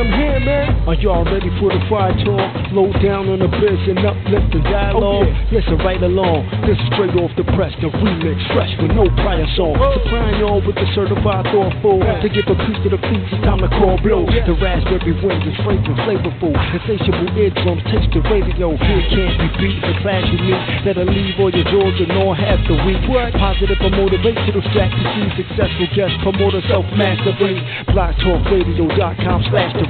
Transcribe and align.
I'm 0.00 0.08
here, 0.16 0.40
man. 0.40 0.88
Are 0.88 0.96
y'all 0.96 1.28
ready 1.28 1.52
for 1.60 1.68
the 1.68 1.76
fire 1.92 2.16
talk? 2.24 2.72
Low 2.72 2.88
down 3.04 3.28
on 3.28 3.44
the 3.44 3.52
biz 3.52 3.84
and 3.84 4.00
uplift 4.00 4.48
the 4.48 4.64
dialogue. 4.64 5.28
Oh, 5.28 5.28
yeah. 5.28 5.60
Listen 5.60 5.76
right 5.84 6.00
along. 6.00 6.48
This 6.64 6.80
is 6.80 6.88
straight 6.96 7.12
off 7.20 7.28
the 7.36 7.44
press, 7.52 7.68
the 7.84 7.92
remix, 7.92 8.40
fresh 8.56 8.72
with 8.80 8.96
no 8.96 9.04
prior 9.20 9.44
song. 9.60 9.76
Supplying 9.76 10.40
y'all 10.40 10.64
with 10.64 10.80
the 10.80 10.88
certified 10.96 11.44
thoughtful. 11.52 12.00
To 12.00 12.28
give 12.32 12.48
a 12.48 12.56
piece 12.64 12.80
to 12.80 12.96
the 12.96 13.00
feet, 13.12 13.28
it's 13.28 13.44
time 13.44 13.60
to 13.60 13.68
call 13.76 14.00
blow. 14.00 14.24
The 14.24 14.56
raspberry 14.56 15.12
winds 15.20 15.44
is 15.44 15.56
fragrant, 15.60 16.00
flavorful. 16.08 16.56
Insatiable 16.56 17.36
eardrums, 17.36 17.84
taste 17.92 18.08
the 18.16 18.24
radio. 18.24 18.72
Here 18.80 19.04
can't 19.12 19.36
be 19.36 19.48
beat. 19.60 19.84
The 19.84 19.94
class 20.00 20.24
you 20.32 20.40
meet 20.48 20.64
that'll 20.88 21.12
leave 21.12 21.36
all 21.36 21.52
your 21.52 21.68
jaws 21.68 21.96
and 22.00 22.08
all 22.16 22.32
half 22.32 22.56
the 22.64 22.80
week. 22.88 23.04
Positive 23.36 23.76
or 23.84 23.92
motivational 23.92 24.64
strategy. 24.72 25.44
Successful 25.44 25.88
guest 25.92 26.16
promoter, 26.24 26.64
self 26.72 26.88
mastery. 26.96 27.60
BlogTalkRadio.com 27.92 29.44
slash 29.52 29.76
the 29.76 29.89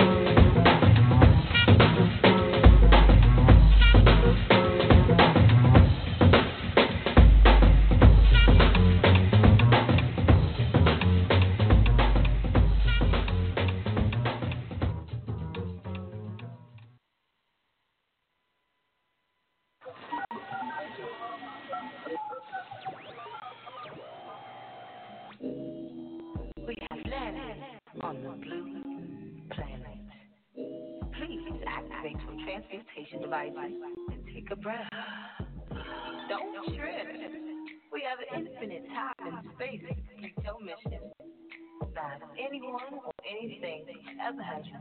You. 44.39 44.79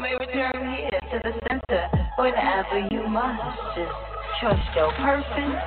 May 0.00 0.14
return 0.18 0.76
here 0.76 1.00
to 1.12 1.20
the 1.22 1.32
center 1.48 1.88
whenever 2.18 2.88
you 2.90 3.08
must. 3.08 3.76
Just 3.76 3.92
trust 4.40 4.76
your 4.76 4.92
person, 4.92 5.58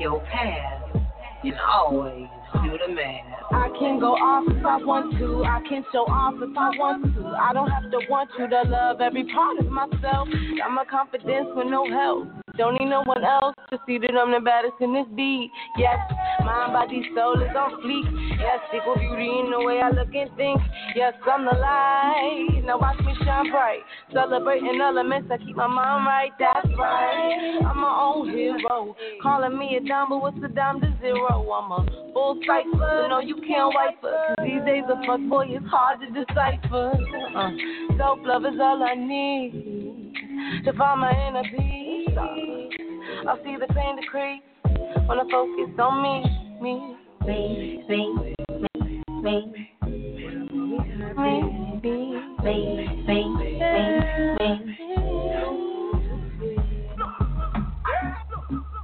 your 0.00 0.20
path, 0.32 0.96
and 1.44 1.54
always 1.60 2.28
do 2.62 2.78
the 2.86 2.92
math. 2.94 3.42
I 3.52 3.68
can 3.78 4.00
go 4.00 4.14
off 4.14 4.44
if 4.48 4.64
I 4.64 4.76
want 4.78 5.18
to. 5.18 5.44
I 5.44 5.60
can 5.68 5.84
show 5.92 6.06
off 6.06 6.34
if 6.36 6.56
I 6.56 6.70
want 6.78 7.14
to. 7.14 7.26
I 7.26 7.52
don't 7.52 7.70
have 7.70 7.90
to 7.90 8.00
want 8.08 8.30
you 8.38 8.48
to 8.48 8.62
love 8.62 9.00
every 9.00 9.24
part 9.32 9.58
of 9.58 9.66
myself. 9.66 10.28
Got 10.58 10.70
my 10.70 10.84
confidence 10.90 11.48
with 11.54 11.66
no 11.66 11.86
help. 11.90 12.43
Don't 12.56 12.74
need 12.78 12.86
no 12.86 13.02
one 13.02 13.24
else 13.24 13.54
to 13.70 13.78
see 13.86 13.98
that 13.98 14.14
I'm 14.14 14.30
the 14.30 14.38
baddest 14.38 14.74
in 14.80 14.94
this 14.94 15.06
beat. 15.16 15.50
Yes, 15.76 15.98
mind, 16.44 16.72
body, 16.72 17.02
soul 17.14 17.42
is 17.42 17.50
on 17.56 17.82
fleek. 17.82 18.06
Yes, 18.38 18.60
equal 18.70 18.94
beauty 18.94 19.26
in 19.26 19.50
the 19.50 19.58
way 19.64 19.80
I 19.82 19.90
look 19.90 20.14
and 20.14 20.30
think. 20.36 20.60
Yes, 20.94 21.14
I'm 21.26 21.44
the 21.44 21.56
light. 21.58 22.62
Now 22.64 22.78
watch 22.78 22.98
me 23.00 23.14
shine 23.24 23.50
bright. 23.50 23.80
Celebrating 24.12 24.80
elements, 24.80 25.30
I 25.32 25.38
keep 25.38 25.56
my 25.56 25.66
mind 25.66 26.06
right. 26.06 26.30
That's 26.38 26.68
right. 26.78 27.58
I'm 27.66 27.80
my 27.80 27.98
own 28.06 28.30
hero. 28.30 28.94
Calling 29.20 29.58
me 29.58 29.76
a 29.76 29.80
dime, 29.86 30.10
but 30.10 30.22
what's 30.22 30.38
a 30.44 30.48
dime 30.48 30.80
to 30.80 30.94
zero? 31.00 31.50
I'm 31.50 31.72
a 31.72 31.86
full 32.12 32.38
cipher. 32.46 33.06
No, 33.08 33.18
you 33.18 33.36
can't 33.46 33.74
wipe 33.74 34.00
her. 34.02 34.34
Cause 34.38 34.46
these 34.46 34.64
days 34.64 34.84
a 34.88 34.96
fuck 35.06 35.20
boy 35.28 35.46
is 35.46 35.64
hard 35.68 36.00
to 36.00 36.06
decipher. 36.06 36.92
Uh, 37.34 37.50
Self 37.98 38.20
love 38.22 38.44
is 38.44 38.58
all 38.60 38.82
I 38.82 38.94
need 38.94 40.14
to 40.64 40.72
find 40.74 41.00
my 41.00 41.10
inner 41.10 41.42
peace. 41.50 41.93
I 42.16 43.36
see 43.42 43.56
the 43.58 43.66
pain 43.74 43.96
decrease 43.96 44.42
when 45.06 45.18
I 45.18 45.24
focus 45.30 45.70
on 45.78 46.02
me, 46.02 46.22
me, 46.60 46.96
me, 47.26 47.84
me, 47.88 48.00
me, 48.60 49.02
me. 49.22 49.70
Me, 51.16 51.30
me, 51.82 51.94
me, 52.42 52.54
me, 53.06 53.06
me, 53.06 53.24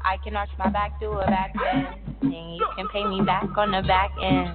I 0.05 0.17
can 0.25 0.37
arch 0.37 0.51
my 0.59 0.69
back, 0.71 0.99
do 1.01 1.11
a 1.13 1.27
back 1.27 1.53
bend, 1.55 1.87
and 2.23 2.57
you 2.57 2.67
can 2.77 2.89
pay 2.89 3.05
me 3.05 3.23
back 3.25 3.57
on 3.57 3.71
the 3.71 3.83
back 3.87 4.11
end. 4.23 4.51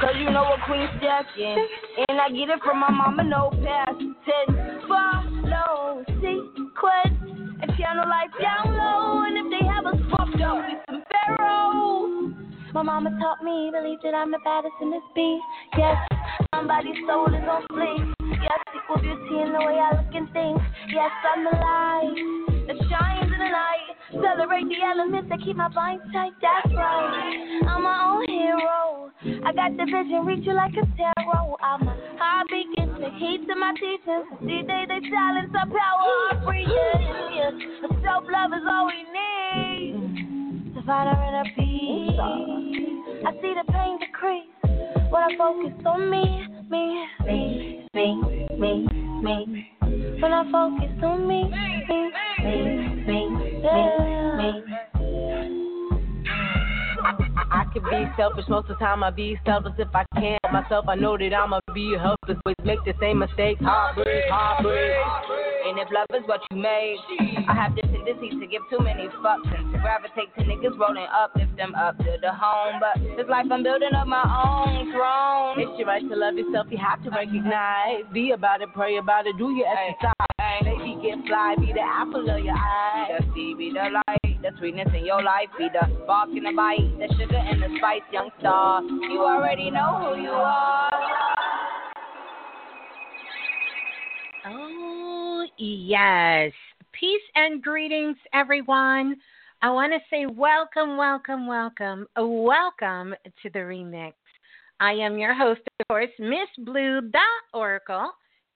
Cause 0.00 0.14
you 0.18 0.30
know 0.30 0.42
what 0.42 0.60
Queen 0.66 0.88
Steph 0.98 1.26
is, 1.38 1.58
and 2.08 2.20
I 2.20 2.28
get 2.30 2.48
it 2.48 2.60
from 2.64 2.80
my 2.80 2.90
mama, 2.90 3.24
no 3.24 3.50
past 3.64 3.98
tense. 3.98 4.84
Follow 4.88 6.04
sequence 6.20 7.31
and 7.62 7.70
channel 7.78 8.04
life 8.08 8.30
down 8.40 8.74
low. 8.74 9.22
And 9.24 9.38
if 9.38 9.46
they 9.50 9.66
have 9.66 9.86
us 9.86 10.00
fucked 10.10 10.42
up, 10.42 10.66
we 10.66 10.74
some 10.90 11.02
pharaohs. 11.10 12.34
My 12.74 12.82
mama 12.82 13.10
taught 13.20 13.42
me, 13.42 13.70
believe 13.72 13.98
that 14.02 14.14
I'm 14.14 14.30
the 14.30 14.40
baddest 14.44 14.74
in 14.80 14.90
this 14.90 15.02
beat. 15.14 15.40
Yes, 15.78 15.96
somebody's 16.54 16.96
soul 17.06 17.26
is 17.28 17.46
on 17.48 17.62
fleek. 17.70 18.21
Yes, 18.42 18.60
equal 18.74 18.98
beauty 18.98 19.36
in 19.40 19.52
the 19.52 19.62
way 19.62 19.78
I 19.78 19.94
look 19.94 20.12
and 20.14 20.28
think. 20.32 20.58
Yes, 20.90 21.12
I'm 21.22 21.44
the 21.44 21.54
light 21.54 22.42
that 22.66 22.78
shines 22.90 23.30
in 23.32 23.38
the 23.38 23.50
night. 23.50 23.88
Celebrate 24.12 24.68
the 24.68 24.80
elements 24.84 25.28
that 25.30 25.40
keep 25.40 25.56
my 25.56 25.70
vines 25.72 26.02
tight. 26.12 26.32
That's 26.42 26.74
right. 26.74 27.62
I'm 27.66 27.82
my 27.82 27.98
own 28.12 28.26
hero. 28.28 29.10
I 29.46 29.52
got 29.54 29.76
the 29.78 29.86
vision, 29.86 30.26
reach 30.26 30.44
you 30.46 30.52
like 30.54 30.74
a 30.74 30.84
tarot. 30.98 31.56
I'm 31.62 31.86
a 31.86 31.94
high 32.18 32.42
beacon, 32.50 32.98
the 33.00 33.10
heat 33.16 33.46
to 33.48 33.54
my 33.54 33.72
teachings. 33.78 34.26
See, 34.42 34.62
they, 34.66 34.84
they 34.90 35.00
silence 35.08 35.54
our 35.54 35.66
power, 35.70 36.10
our 36.34 36.44
breathing. 36.44 37.02
Yes, 37.32 37.54
self 38.02 38.24
love 38.26 38.52
is 38.52 38.66
all 38.66 38.90
we 38.90 39.00
need 39.14 40.74
to 40.74 40.82
find 40.82 41.08
our 41.08 41.22
inner 41.22 41.46
peace. 41.54 42.18
I 43.24 43.30
see 43.40 43.54
the 43.54 43.64
pain 43.72 43.98
decrease 44.02 44.61
when 45.12 45.22
I 45.22 45.36
focus 45.36 45.84
on 45.84 46.10
me, 46.10 46.48
me, 46.70 47.06
me, 47.26 47.86
me, 47.92 48.22
me, 48.58 48.88
me. 49.22 49.68
When 50.20 50.32
I 50.32 50.50
focus 50.50 51.04
on 51.04 51.28
me, 51.28 51.44
me, 51.44 51.84
me, 51.86 52.10
me, 53.06 53.28
me, 53.58 54.62
me. 54.72 54.91
I, 57.50 57.62
I 57.62 57.64
can 57.72 57.82
be 57.82 58.10
selfish 58.16 58.44
most 58.48 58.70
of 58.70 58.78
the 58.78 58.84
time. 58.84 59.02
I 59.02 59.10
be 59.10 59.38
selfless 59.44 59.74
if 59.78 59.88
I 59.94 60.04
can't 60.14 60.38
help 60.44 60.52
myself. 60.52 60.84
I 60.88 60.94
know 60.94 61.16
that 61.18 61.34
I'ma 61.34 61.60
be 61.74 61.94
helpless. 61.98 62.38
Always 62.44 62.56
make 62.64 62.84
the 62.84 62.94
same 63.00 63.18
mistakes. 63.18 63.60
Heartbreak, 63.62 64.24
heartbreak. 64.30 64.96
And 65.66 65.78
if 65.78 65.88
love 65.92 66.06
is 66.14 66.26
what 66.28 66.40
you 66.50 66.56
made, 66.56 66.98
I 67.48 67.54
have 67.54 67.74
the 67.74 67.82
tendency 67.82 68.30
to 68.30 68.46
give 68.46 68.62
too 68.70 68.82
many 68.82 69.08
fucks 69.22 69.46
and 69.56 69.72
to 69.72 69.78
gravitate 69.78 70.34
to 70.36 70.42
niggas 70.44 70.78
rolling 70.78 71.06
up, 71.06 71.32
lift 71.36 71.56
them 71.56 71.74
up 71.74 71.96
to 71.98 72.16
the 72.20 72.32
home. 72.32 72.80
But 72.80 73.00
this 73.16 73.26
life 73.28 73.46
I'm 73.50 73.62
building 73.62 73.94
up 73.94 74.06
my 74.06 74.22
own 74.22 74.92
throne. 74.92 75.60
It's 75.60 75.78
your 75.78 75.88
right 75.88 76.02
to 76.02 76.16
love 76.16 76.34
yourself. 76.34 76.66
You 76.70 76.78
have 76.78 77.02
to 77.04 77.10
recognize. 77.10 78.04
Be 78.12 78.32
about 78.32 78.60
it, 78.62 78.68
pray 78.74 78.98
about 78.98 79.26
it, 79.26 79.36
do 79.38 79.50
your 79.50 79.66
exercise. 79.68 80.31
Baby, 80.38 80.98
get 81.02 81.26
fly, 81.26 81.54
be 81.58 81.72
the 81.72 81.80
apple 81.80 82.28
of 82.28 82.44
your 82.44 82.54
eye. 82.54 83.18
The 83.18 83.24
sea, 83.34 83.54
be 83.56 83.72
the 83.72 83.90
light 83.90 84.32
the 84.42 84.50
sweetness 84.58 84.88
in 84.96 85.06
your 85.06 85.22
life, 85.22 85.48
be 85.56 85.68
the 85.72 85.86
bark 86.04 86.28
and 86.30 86.44
the 86.44 86.52
bite, 86.56 86.98
the 86.98 87.06
sugar 87.14 87.36
and 87.36 87.62
the 87.62 87.78
spice, 87.78 88.02
young 88.12 88.28
star. 88.40 88.82
You 88.82 89.20
already 89.20 89.70
know 89.70 90.14
who 90.14 90.20
you 90.20 90.30
are. 90.30 90.90
Oh, 94.46 95.46
yes. 95.58 96.52
Peace 96.92 97.22
and 97.36 97.62
greetings, 97.62 98.16
everyone. 98.34 99.16
I 99.62 99.70
want 99.70 99.92
to 99.92 100.00
say 100.10 100.26
welcome, 100.26 100.96
welcome, 100.96 101.46
welcome, 101.46 102.08
welcome 102.16 103.14
to 103.42 103.50
the 103.50 103.60
remix. 103.60 104.14
I 104.80 104.92
am 104.94 105.18
your 105.18 105.34
host, 105.34 105.60
of 105.78 105.86
course, 105.88 106.10
Miss 106.18 106.48
Blue, 106.66 107.00
the 107.00 107.20
Oracle, 107.54 108.10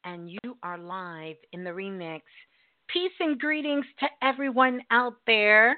and 0.06 0.30
you 0.30 0.56
are 0.62 0.78
live 0.78 1.34
in 1.52 1.64
the 1.64 1.70
remix. 1.70 2.22
Peace 2.86 3.12
and 3.18 3.38
greetings 3.40 3.84
to 3.98 4.06
everyone 4.22 4.80
out 4.92 5.16
there. 5.26 5.76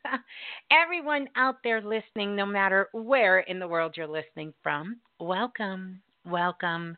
everyone 0.70 1.26
out 1.34 1.56
there 1.64 1.80
listening, 1.80 2.36
no 2.36 2.44
matter 2.44 2.88
where 2.92 3.40
in 3.40 3.58
the 3.58 3.66
world 3.66 3.94
you're 3.96 4.06
listening 4.06 4.52
from. 4.62 4.98
Welcome, 5.18 6.02
welcome, 6.26 6.94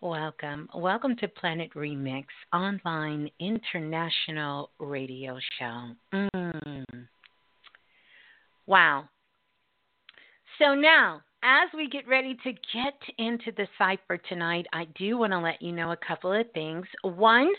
welcome. 0.00 0.68
Welcome 0.72 1.16
to 1.16 1.26
Planet 1.26 1.74
Remix, 1.74 2.26
online 2.52 3.28
international 3.40 4.70
radio 4.78 5.36
show. 5.58 5.90
Mm. 6.14 6.84
Wow. 8.66 9.08
So 10.60 10.76
now, 10.76 11.22
as 11.42 11.68
we 11.74 11.88
get 11.88 12.06
ready 12.06 12.36
to 12.44 12.52
get 12.52 12.94
into 13.18 13.50
the 13.56 13.66
cipher 13.76 14.16
tonight, 14.16 14.66
I 14.72 14.86
do 14.96 15.18
want 15.18 15.32
to 15.32 15.38
let 15.38 15.60
you 15.60 15.72
know 15.72 15.90
a 15.90 15.96
couple 15.96 16.32
of 16.32 16.50
things. 16.52 16.86
One, 17.02 17.50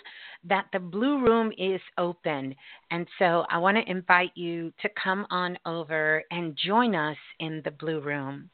that 0.45 0.67
the 0.71 0.79
Blue 0.79 1.21
Room 1.23 1.51
is 1.57 1.81
open. 1.97 2.55
And 2.91 3.07
so 3.19 3.45
I 3.49 3.57
want 3.57 3.77
to 3.77 3.91
invite 3.91 4.31
you 4.35 4.71
to 4.81 4.89
come 5.01 5.25
on 5.29 5.57
over 5.65 6.23
and 6.31 6.57
join 6.65 6.95
us 6.95 7.17
in 7.39 7.61
the 7.65 7.71
Blue 7.71 7.99
Room. 7.99 8.49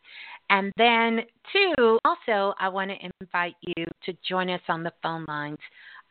And 0.49 0.71
then, 0.77 1.21
two, 1.53 1.99
also, 2.03 2.55
I 2.59 2.69
want 2.69 2.89
to 2.89 3.09
invite 3.21 3.55
you 3.61 3.85
to 4.05 4.13
join 4.27 4.49
us 4.49 4.61
on 4.67 4.81
the 4.81 4.93
phone 5.03 5.25
lines. 5.27 5.59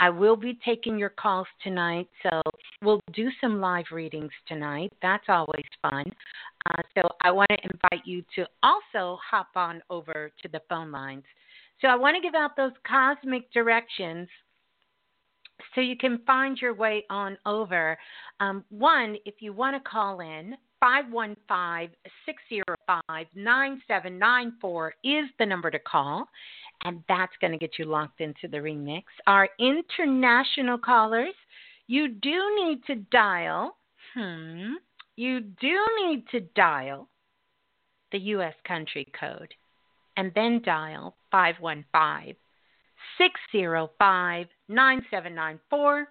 I 0.00 0.10
will 0.10 0.36
be 0.36 0.58
taking 0.64 0.96
your 0.96 1.08
calls 1.10 1.48
tonight, 1.64 2.08
so 2.22 2.40
we'll 2.82 3.00
do 3.12 3.28
some 3.40 3.60
live 3.60 3.86
readings 3.92 4.32
tonight. 4.46 4.92
That's 5.02 5.24
always 5.28 5.64
fun. 5.82 6.04
Uh, 6.66 6.82
so 6.96 7.08
I 7.22 7.30
want 7.30 7.50
to 7.50 7.70
invite 7.72 8.06
you 8.06 8.22
to 8.36 8.46
also 8.62 9.18
hop 9.28 9.48
on 9.56 9.82
over 9.90 10.30
to 10.42 10.48
the 10.48 10.60
phone 10.68 10.90
lines. 10.90 11.24
So 11.80 11.88
I 11.88 11.96
want 11.96 12.16
to 12.16 12.22
give 12.22 12.34
out 12.34 12.56
those 12.56 12.72
cosmic 12.86 13.50
directions 13.52 14.28
so 15.74 15.80
you 15.80 15.96
can 15.96 16.20
find 16.26 16.58
your 16.60 16.74
way 16.74 17.04
on 17.10 17.36
over. 17.46 17.98
Um, 18.40 18.64
one, 18.70 19.16
if 19.24 19.34
you 19.40 19.52
want 19.52 19.76
to 19.82 19.88
call 19.88 20.20
in, 20.20 20.56
515 20.80 21.96
605 22.24 23.26
9794 23.34 24.94
is 25.02 25.24
the 25.38 25.46
number 25.46 25.70
to 25.70 25.78
call, 25.80 26.28
and 26.84 27.02
that's 27.08 27.32
going 27.40 27.52
to 27.52 27.58
get 27.58 27.78
you 27.78 27.84
locked 27.84 28.20
into 28.20 28.46
the 28.48 28.58
remix. 28.58 29.02
Our 29.26 29.48
international 29.58 30.78
callers, 30.78 31.34
you 31.88 32.08
do 32.08 32.54
need 32.56 32.84
to 32.86 32.94
dial, 33.10 33.76
hmm, 34.14 34.74
you 35.16 35.40
do 35.40 35.78
need 36.04 36.24
to 36.30 36.40
dial 36.54 37.08
the 38.12 38.18
U.S. 38.18 38.54
country 38.66 39.10
code 39.18 39.52
and 40.16 40.30
then 40.34 40.62
dial 40.64 41.16
515 41.32 42.36
605 43.18 44.46
9794, 44.68 46.08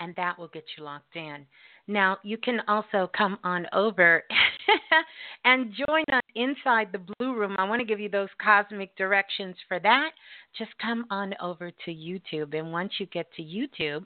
and 0.00 0.14
that 0.16 0.38
will 0.38 0.48
get 0.48 0.64
you 0.76 0.84
locked 0.84 1.14
in. 1.14 1.44
Now, 1.86 2.18
you 2.22 2.38
can 2.38 2.60
also 2.68 3.10
come 3.16 3.38
on 3.44 3.66
over 3.72 4.22
and 5.44 5.72
join 5.72 6.04
us 6.12 6.22
inside 6.34 6.88
the 6.92 7.00
Blue 7.18 7.34
Room. 7.34 7.56
I 7.58 7.68
want 7.68 7.80
to 7.80 7.86
give 7.86 8.00
you 8.00 8.08
those 8.08 8.28
cosmic 8.42 8.96
directions 8.96 9.56
for 9.68 9.78
that. 9.80 10.10
Just 10.58 10.70
come 10.80 11.04
on 11.10 11.34
over 11.40 11.70
to 11.70 11.90
YouTube, 11.90 12.58
and 12.58 12.72
once 12.72 12.92
you 12.98 13.06
get 13.06 13.26
to 13.36 13.42
YouTube, 13.42 14.04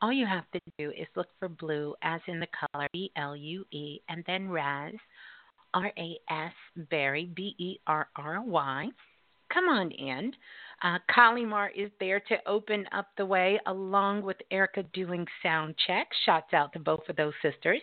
all 0.00 0.12
you 0.12 0.26
have 0.26 0.44
to 0.52 0.60
do 0.78 0.90
is 0.90 1.06
look 1.16 1.28
for 1.38 1.48
blue 1.48 1.94
as 2.02 2.20
in 2.28 2.40
the 2.40 2.46
color 2.72 2.86
B 2.92 3.10
L 3.16 3.36
U 3.36 3.64
E 3.72 4.00
and 4.08 4.22
then 4.26 4.48
Raz 4.48 4.94
R 5.74 5.90
A 5.98 6.18
S 6.30 6.52
Berry 6.90 7.30
B 7.34 7.54
E 7.58 7.78
R 7.86 8.08
R 8.16 8.42
Y. 8.42 8.88
Come 9.52 9.64
on 9.66 9.90
in. 9.90 10.32
Uh, 10.82 10.98
Kalimar 11.08 11.68
is 11.76 11.90
there 12.00 12.18
to 12.18 12.36
open 12.46 12.86
up 12.92 13.06
the 13.16 13.24
way 13.24 13.60
along 13.66 14.22
with 14.22 14.36
Erica 14.50 14.82
doing 14.92 15.26
sound 15.42 15.76
check. 15.86 16.08
Shots 16.26 16.52
out 16.52 16.72
to 16.72 16.80
both 16.80 17.08
of 17.08 17.16
those 17.16 17.34
sisters. 17.40 17.80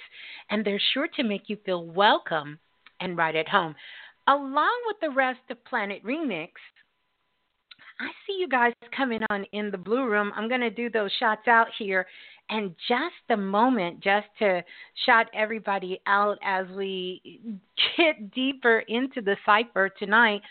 And 0.50 0.66
they're 0.66 0.82
sure 0.94 1.08
to 1.16 1.24
make 1.24 1.44
you 1.48 1.58
feel 1.66 1.86
welcome 1.86 2.60
and 3.00 3.16
right 3.16 3.36
at 3.36 3.48
home. 3.48 3.74
Along 4.28 4.78
with 4.88 4.98
the 5.02 5.12
rest 5.12 5.40
of 5.50 5.64
Planet 5.64 6.04
Remix, 6.04 6.50
I 8.00 8.08
see 8.26 8.38
you 8.40 8.48
guys 8.48 8.74
coming 8.96 9.22
on 9.30 9.46
in 9.52 9.72
the 9.72 9.78
blue 9.78 10.08
room. 10.08 10.32
I'm 10.36 10.48
going 10.48 10.62
to 10.62 10.70
do 10.70 10.90
those 10.90 11.12
shots 11.20 11.48
out 11.48 11.68
here. 11.78 12.06
And 12.50 12.74
just 12.88 13.30
a 13.30 13.38
moment, 13.38 14.02
just 14.02 14.28
to 14.40 14.64
shout 15.06 15.28
everybody 15.34 16.00
out 16.08 16.38
as 16.42 16.66
we 16.76 17.42
get 17.98 18.32
deeper 18.32 18.80
into 18.88 19.22
the 19.22 19.36
cipher 19.46 19.90
tonight 19.90 20.42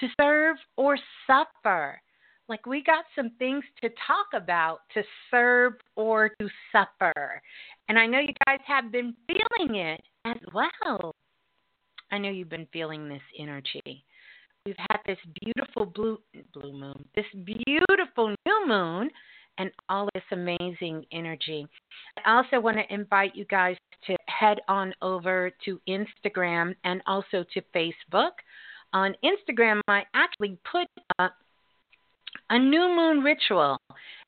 to 0.00 0.08
serve 0.20 0.56
or 0.76 0.98
suffer. 1.26 2.00
Like 2.48 2.66
we 2.66 2.82
got 2.82 3.04
some 3.14 3.30
things 3.38 3.64
to 3.82 3.88
talk 4.06 4.26
about 4.34 4.80
to 4.94 5.02
serve 5.30 5.74
or 5.96 6.30
to 6.40 6.48
suffer. 6.72 7.40
And 7.88 7.98
I 7.98 8.06
know 8.06 8.18
you 8.18 8.34
guys 8.46 8.60
have 8.66 8.90
been 8.90 9.14
feeling 9.26 9.76
it 9.76 10.00
as 10.24 10.36
well. 10.52 11.14
I 12.10 12.18
know 12.18 12.30
you've 12.30 12.50
been 12.50 12.68
feeling 12.72 13.08
this 13.08 13.22
energy 13.38 14.04
we've 14.66 14.76
this 15.06 15.18
beautiful 15.42 15.86
blue 15.86 16.18
blue 16.52 16.72
moon, 16.72 17.04
this 17.14 17.26
beautiful 17.44 18.34
new 18.46 18.66
moon, 18.66 19.10
and 19.58 19.70
all 19.88 20.08
this 20.14 20.24
amazing 20.32 21.04
energy. 21.12 21.66
I 22.24 22.36
also 22.36 22.60
want 22.60 22.76
to 22.76 22.94
invite 22.94 23.34
you 23.34 23.44
guys 23.44 23.76
to 24.06 24.16
head 24.28 24.58
on 24.68 24.94
over 25.02 25.50
to 25.64 25.80
Instagram 25.88 26.74
and 26.84 27.02
also 27.06 27.44
to 27.54 27.62
Facebook. 27.74 28.32
On 28.92 29.14
Instagram, 29.24 29.80
I 29.88 30.04
actually 30.14 30.58
put 30.70 30.86
up 31.18 31.32
a 32.50 32.58
new 32.58 32.94
moon 32.94 33.20
ritual. 33.20 33.78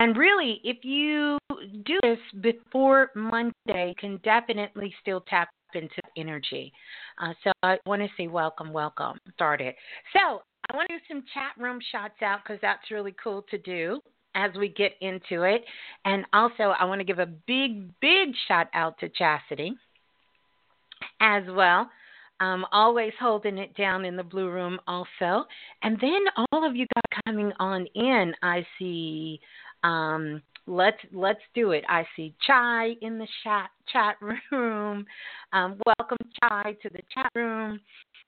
And 0.01 0.17
really, 0.17 0.61
if 0.65 0.85
you 0.85 1.39
do 1.85 1.99
this 2.03 2.19
before 2.41 3.11
Monday, 3.15 3.53
you 3.67 3.95
can 3.99 4.19
definitely 4.25 4.95
still 5.01 5.23
tap 5.29 5.49
into 5.75 6.01
energy. 6.17 6.73
Uh, 7.21 7.33
so 7.45 7.53
I 7.63 7.79
want 7.87 8.03
to 8.03 8.09
say 8.17 8.29
welcome, 8.29 8.73
welcome. 8.73 9.19
Started. 9.35 9.75
So 10.13 10.43
I 10.71 10.77
want 10.77 10.89
to 10.89 10.97
do 10.97 11.03
some 11.09 11.25
chat 11.35 11.53
room 11.63 11.79
shots 11.93 12.23
out 12.23 12.41
because 12.43 12.59
that's 12.61 12.91
really 12.91 13.15
cool 13.23 13.45
to 13.51 13.59
do 13.59 14.01
as 14.35 14.51
we 14.59 14.69
get 14.69 14.93
into 15.01 15.43
it. 15.43 15.65
And 16.05 16.25
also, 16.33 16.75
I 16.79 16.85
want 16.85 17.01
to 17.01 17.05
give 17.05 17.19
a 17.19 17.27
big, 17.27 17.89
big 18.01 18.35
shout 18.49 18.69
out 18.75 18.99
to 19.01 19.09
Chastity 19.09 19.75
as 21.21 21.45
well. 21.49 21.89
Um, 22.41 22.67
always 22.71 23.13
holding 23.19 23.57
it 23.57 23.75
down 23.77 24.05
in 24.05 24.17
the 24.17 24.23
blue 24.23 24.51
room, 24.51 24.79
also. 24.87 25.47
And 25.83 25.99
then 26.01 26.21
all 26.53 26.67
of 26.67 26.77
you 26.77 26.87
guys 26.95 27.23
coming 27.27 27.53
on 27.59 27.87
in. 27.95 28.35
I 28.43 28.67
see 28.79 29.41
um, 29.83 30.43
let's 30.67 30.99
let's 31.13 31.41
do 31.55 31.71
it. 31.71 31.85
I 31.89 32.05
see 32.15 32.35
Chai 32.47 32.95
in 33.01 33.19
the 33.19 33.29
chat 33.43 33.71
chat 33.91 34.17
room. 34.51 35.07
Um, 35.53 35.81
welcome 35.87 36.19
Chai 36.43 36.77
to 36.83 36.91
the 36.91 37.01
chat 37.15 37.31
room. 37.35 37.81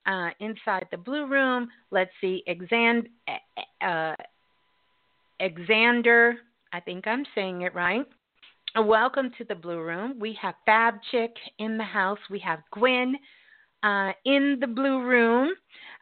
Uh, 0.08 0.30
inside 0.40 0.86
the 0.90 0.96
blue 0.96 1.26
room, 1.26 1.68
let's 1.90 2.10
see 2.18 2.42
Exand, 2.48 3.08
uh, 3.82 4.14
Exander. 5.38 6.32
I 6.72 6.80
think 6.80 7.06
I'm 7.06 7.26
saying 7.34 7.60
it 7.60 7.74
right. 7.74 8.06
Uh, 8.74 8.80
welcome 8.80 9.30
to 9.36 9.44
the 9.44 9.54
blue 9.54 9.82
room. 9.82 10.18
We 10.18 10.36
have 10.40 10.54
Fab 10.64 10.94
Chick 11.10 11.32
in 11.58 11.76
the 11.76 11.84
house. 11.84 12.18
We 12.30 12.38
have 12.38 12.60
Gwen 12.72 13.16
uh, 13.82 14.12
in 14.24 14.56
the 14.60 14.66
blue 14.66 15.02
room 15.02 15.50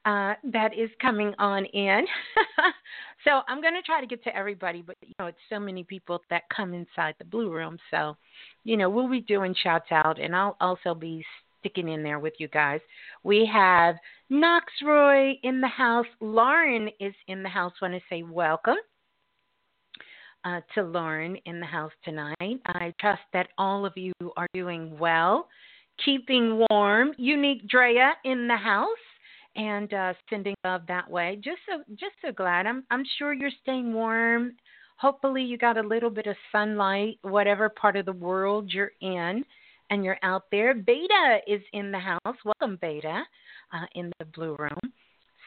uh, 0.04 0.34
that 0.52 0.70
is 0.72 0.90
coming 1.02 1.34
on 1.40 1.64
in. 1.64 2.06
so 3.24 3.40
I'm 3.48 3.60
going 3.60 3.74
to 3.74 3.82
try 3.82 4.00
to 4.00 4.06
get 4.06 4.22
to 4.22 4.36
everybody, 4.36 4.82
but 4.82 4.96
you 5.00 5.14
know, 5.18 5.26
it's 5.26 5.38
so 5.50 5.58
many 5.58 5.82
people 5.82 6.22
that 6.30 6.42
come 6.54 6.74
inside 6.74 7.16
the 7.18 7.24
blue 7.24 7.50
room. 7.50 7.76
So, 7.90 8.16
you 8.62 8.76
know, 8.76 8.88
we'll 8.88 9.10
be 9.10 9.20
doing 9.20 9.52
shouts 9.60 9.90
out, 9.90 10.20
and 10.20 10.34
I'll 10.34 10.56
also 10.60 10.94
be 10.94 11.24
sticking 11.66 11.88
in 11.88 12.02
there 12.02 12.18
with 12.18 12.34
you 12.38 12.48
guys. 12.48 12.80
We 13.22 13.48
have 13.52 13.96
Knox 14.30 14.66
Roy 14.84 15.32
in 15.42 15.60
the 15.60 15.68
house. 15.68 16.06
Lauren 16.20 16.88
is 17.00 17.14
in 17.28 17.42
the 17.42 17.48
house. 17.48 17.72
Want 17.82 17.94
to 17.94 18.00
say 18.08 18.22
welcome. 18.22 18.76
Uh, 20.44 20.60
to 20.74 20.82
Lauren 20.82 21.36
in 21.46 21.58
the 21.58 21.66
house 21.66 21.90
tonight. 22.04 22.60
I 22.66 22.94
trust 23.00 23.22
that 23.32 23.48
all 23.58 23.84
of 23.84 23.94
you 23.96 24.12
are 24.36 24.46
doing 24.54 24.96
well, 24.96 25.48
keeping 26.04 26.64
warm. 26.70 27.10
Unique 27.18 27.66
Drea 27.66 28.12
in 28.24 28.46
the 28.46 28.56
house 28.56 28.88
and 29.56 29.92
uh, 29.92 30.14
sending 30.30 30.54
love 30.64 30.82
that 30.86 31.10
way. 31.10 31.40
Just 31.42 31.58
so 31.68 31.82
just 31.98 32.14
so 32.24 32.30
glad. 32.30 32.66
I'm 32.66 32.84
I'm 32.92 33.02
sure 33.18 33.32
you're 33.32 33.50
staying 33.62 33.92
warm. 33.92 34.52
Hopefully 34.98 35.42
you 35.42 35.58
got 35.58 35.78
a 35.78 35.86
little 35.86 36.10
bit 36.10 36.28
of 36.28 36.36
sunlight, 36.52 37.18
whatever 37.22 37.68
part 37.68 37.96
of 37.96 38.06
the 38.06 38.12
world 38.12 38.70
you're 38.72 38.92
in, 39.00 39.44
and 39.90 40.04
you're 40.04 40.18
out 40.22 40.44
there. 40.50 40.74
Beta 40.74 41.38
is 41.46 41.60
in 41.72 41.90
the 41.90 41.98
house. 41.98 42.36
Welcome, 42.44 42.78
Beta, 42.80 43.22
uh, 43.72 43.86
in 43.94 44.12
the 44.18 44.24
blue 44.24 44.56
room. 44.58 44.92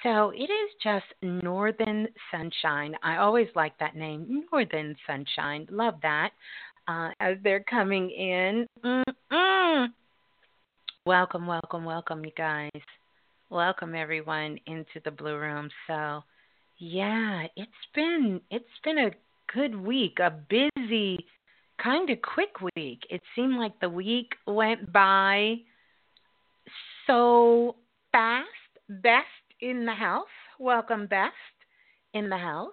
So 0.03 0.31
it 0.33 0.49
is 0.49 0.69
just 0.81 1.05
Northern 1.21 2.07
Sunshine. 2.31 2.95
I 3.03 3.17
always 3.17 3.47
like 3.55 3.77
that 3.79 3.95
name, 3.95 4.45
Northern 4.51 4.95
Sunshine. 5.05 5.67
Love 5.69 5.95
that. 6.01 6.31
Uh, 6.87 7.09
as 7.19 7.37
they're 7.43 7.63
coming 7.69 8.09
in. 8.09 8.65
Mm-mm. 8.83 9.87
Welcome, 11.05 11.47
welcome, 11.47 11.85
welcome, 11.85 12.23
you 12.23 12.31
guys. 12.37 12.69
Welcome 13.49 13.93
everyone 13.95 14.57
into 14.67 15.01
the 15.03 15.11
Blue 15.11 15.37
Room. 15.37 15.69
So, 15.87 16.23
yeah, 16.77 17.45
it's 17.55 17.71
been 17.93 18.41
it's 18.51 18.65
been 18.83 18.99
a 18.99 19.11
good 19.53 19.75
week, 19.75 20.19
a 20.19 20.31
busy, 20.49 21.25
kind 21.81 22.09
of 22.09 22.17
quick 22.21 22.61
week. 22.75 23.03
It 23.09 23.21
seemed 23.35 23.57
like 23.57 23.79
the 23.79 23.89
week 23.89 24.33
went 24.45 24.91
by 24.91 25.55
so 27.07 27.75
fast. 28.11 28.47
Best 28.89 29.27
in 29.61 29.85
the 29.85 29.93
house. 29.93 30.25
Welcome, 30.57 31.07
Best 31.07 31.33
in 32.13 32.29
the 32.29 32.37
house. 32.37 32.71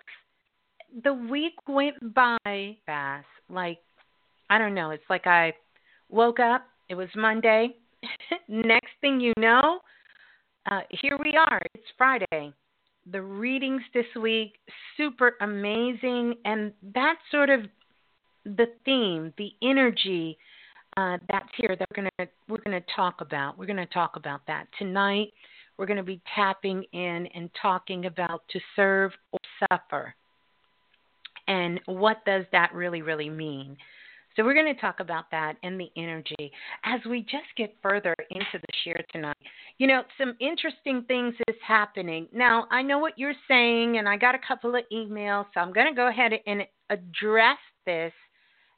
The 1.04 1.12
week 1.12 1.54
went 1.68 2.14
by 2.14 2.76
fast. 2.86 3.26
Like, 3.50 3.78
I 4.48 4.58
don't 4.58 4.74
know. 4.74 4.90
It's 4.90 5.04
like 5.10 5.26
I 5.26 5.52
woke 6.08 6.40
up, 6.40 6.66
it 6.88 6.94
was 6.94 7.08
Monday. 7.16 7.76
Next 8.48 8.90
thing 9.00 9.20
you 9.20 9.32
know, 9.38 9.80
uh, 10.70 10.80
here 10.90 11.18
we 11.22 11.36
are. 11.36 11.60
It's 11.74 11.84
Friday. 11.98 12.52
The 13.10 13.22
readings 13.22 13.82
this 13.94 14.06
week, 14.20 14.54
super 14.96 15.34
amazing. 15.40 16.34
And 16.44 16.72
that 16.94 17.16
sort 17.30 17.50
of 17.50 17.60
the 18.56 18.66
theme, 18.84 19.32
the 19.38 19.50
energy 19.62 20.38
uh, 20.96 21.18
that's 21.30 21.48
here 21.56 21.76
that 21.78 21.86
we're 21.90 22.04
gonna 22.04 22.30
we're 22.48 22.62
gonna 22.62 22.80
talk 22.94 23.20
about. 23.20 23.58
We're 23.58 23.66
gonna 23.66 23.86
talk 23.86 24.16
about 24.16 24.40
that 24.46 24.66
tonight. 24.78 25.32
We're 25.76 25.86
gonna 25.86 26.02
be 26.02 26.22
tapping 26.34 26.84
in 26.92 27.26
and 27.34 27.50
talking 27.60 28.06
about 28.06 28.42
to 28.50 28.60
serve 28.74 29.12
or 29.32 29.40
suffer, 29.68 30.14
and 31.48 31.80
what 31.86 32.24
does 32.24 32.44
that 32.52 32.72
really 32.72 33.02
really 33.02 33.28
mean. 33.28 33.76
So 34.36 34.44
we're 34.44 34.54
going 34.54 34.72
to 34.72 34.78
talk 34.78 35.00
about 35.00 35.30
that 35.30 35.54
and 35.62 35.80
the 35.80 35.90
energy 35.96 36.52
as 36.84 37.00
we 37.08 37.22
just 37.22 37.46
get 37.56 37.74
further 37.82 38.14
into 38.30 38.44
the 38.52 38.66
share 38.84 39.02
tonight. 39.10 39.36
You 39.78 39.86
know, 39.86 40.02
some 40.18 40.34
interesting 40.40 41.04
things 41.08 41.34
is 41.48 41.56
happening. 41.66 42.28
Now, 42.34 42.66
I 42.70 42.82
know 42.82 42.98
what 42.98 43.18
you're 43.18 43.32
saying 43.48 43.96
and 43.96 44.06
I 44.06 44.18
got 44.18 44.34
a 44.34 44.40
couple 44.46 44.74
of 44.76 44.82
emails, 44.92 45.46
so 45.54 45.60
I'm 45.60 45.72
going 45.72 45.86
to 45.86 45.96
go 45.96 46.08
ahead 46.08 46.32
and 46.46 46.64
address 46.90 47.56
this 47.86 48.12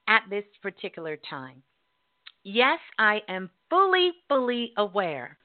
at 0.08 0.22
this 0.30 0.44
particular 0.62 1.18
time. 1.28 1.62
Yes, 2.42 2.78
I 2.98 3.20
am 3.28 3.50
fully, 3.70 4.10
fully 4.28 4.72
aware 4.76 5.36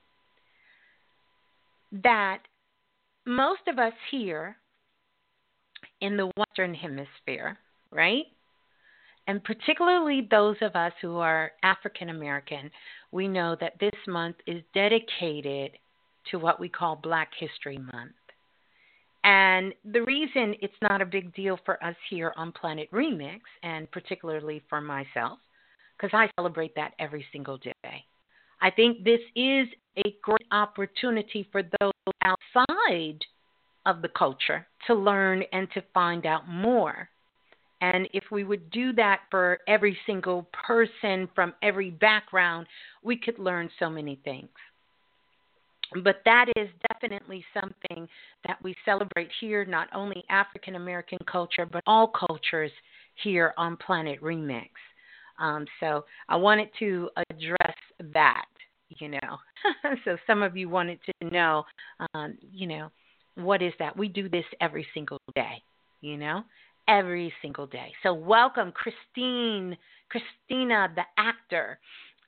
that 2.04 2.40
most 3.26 3.62
of 3.68 3.78
us 3.78 3.94
here 4.10 4.56
in 6.02 6.18
the 6.18 6.32
Western 6.38 6.74
Hemisphere, 6.74 7.58
right? 7.92 8.26
And 9.28 9.44
particularly 9.44 10.28
those 10.30 10.58
of 10.62 10.76
us 10.76 10.92
who 11.02 11.18
are 11.18 11.52
African 11.64 12.10
American, 12.10 12.72
we 13.12 13.28
know 13.28 13.56
that 13.60 13.80
this 13.80 13.92
month 14.08 14.36
is 14.48 14.62
dedicated 14.74 15.72
to 16.32 16.40
what 16.40 16.60
we 16.60 16.68
call 16.70 16.96
Black 16.96 17.30
History 17.38 17.78
Month. 17.78 18.14
And 19.24 19.74
the 19.86 20.02
reason 20.02 20.56
it's 20.62 20.74
not 20.82 21.02
a 21.02 21.06
big 21.06 21.34
deal 21.34 21.58
for 21.66 21.82
us 21.84 21.96
here 22.10 22.34
on 22.36 22.52
Planet 22.52 22.90
Remix, 22.92 23.40
and 23.64 23.90
particularly 23.92 24.62
for 24.70 24.82
myself, 24.82 25.40
because 25.98 26.14
I 26.14 26.30
celebrate 26.38 26.76
that 26.76 26.94
every 27.00 27.26
single 27.32 27.58
day. 27.58 28.06
I 28.62 28.70
think 28.70 29.04
this 29.04 29.22
is 29.36 29.68
a 29.98 30.16
great 30.22 30.48
opportunity 30.52 31.48
for 31.52 31.64
those 31.80 31.94
outside 32.24 33.20
of 33.86 34.02
the 34.02 34.10
culture 34.10 34.66
to 34.88 34.94
learn 34.94 35.44
and 35.52 35.68
to 35.74 35.84
find 35.94 36.26
out 36.26 36.48
more. 36.48 37.10
And 37.82 38.08
if 38.14 38.24
we 38.32 38.46
would 38.46 38.70
do 38.72 38.94
that 38.94 39.22
for 39.30 39.60
every 39.68 39.98
single 40.06 40.48
person 40.66 41.28
from 41.36 41.54
every 41.62 41.92
background, 41.92 42.68
we 43.04 43.18
could 43.18 43.38
learn 43.40 43.70
so 43.78 43.90
many 43.90 44.20
things. 44.24 44.50
But 46.02 46.22
that 46.26 46.48
is 46.58 46.70
definitely 46.92 47.44
something 47.54 48.08
that 48.48 48.58
we 48.64 48.76
celebrate 48.86 49.30
here, 49.40 49.66
not 49.66 49.88
only 49.94 50.24
African 50.30 50.76
American 50.76 51.20
culture, 51.30 51.66
but 51.66 51.84
all 51.86 52.08
cultures 52.08 52.72
here 53.24 53.54
on 53.58 53.78
Planet 53.78 54.22
Remix. 54.22 54.70
Um, 55.40 55.66
so 55.80 56.06
I 56.30 56.36
wanted 56.36 56.70
to 56.80 57.10
address 57.30 57.76
that, 58.14 58.46
you 58.90 59.10
know. 59.10 59.38
so 60.06 60.18
some 60.28 60.44
of 60.44 60.56
you 60.56 60.70
wanted 60.70 61.00
to 61.06 61.30
know, 61.30 61.64
um, 62.14 62.38
you 62.42 62.68
know, 62.68 62.90
what 63.36 63.62
is 63.62 63.74
that? 63.80 63.98
We 63.98 64.08
do 64.08 64.30
this 64.30 64.46
every 64.62 64.86
single 64.94 65.18
day, 65.36 65.62
you 66.02 66.18
know, 66.18 66.44
every 66.88 67.34
single 67.42 67.66
day. 67.66 67.92
So 68.04 68.14
welcome, 68.14 68.72
Christine, 68.72 69.76
Christina, 70.10 70.90
the 70.96 71.04
actor 71.18 71.80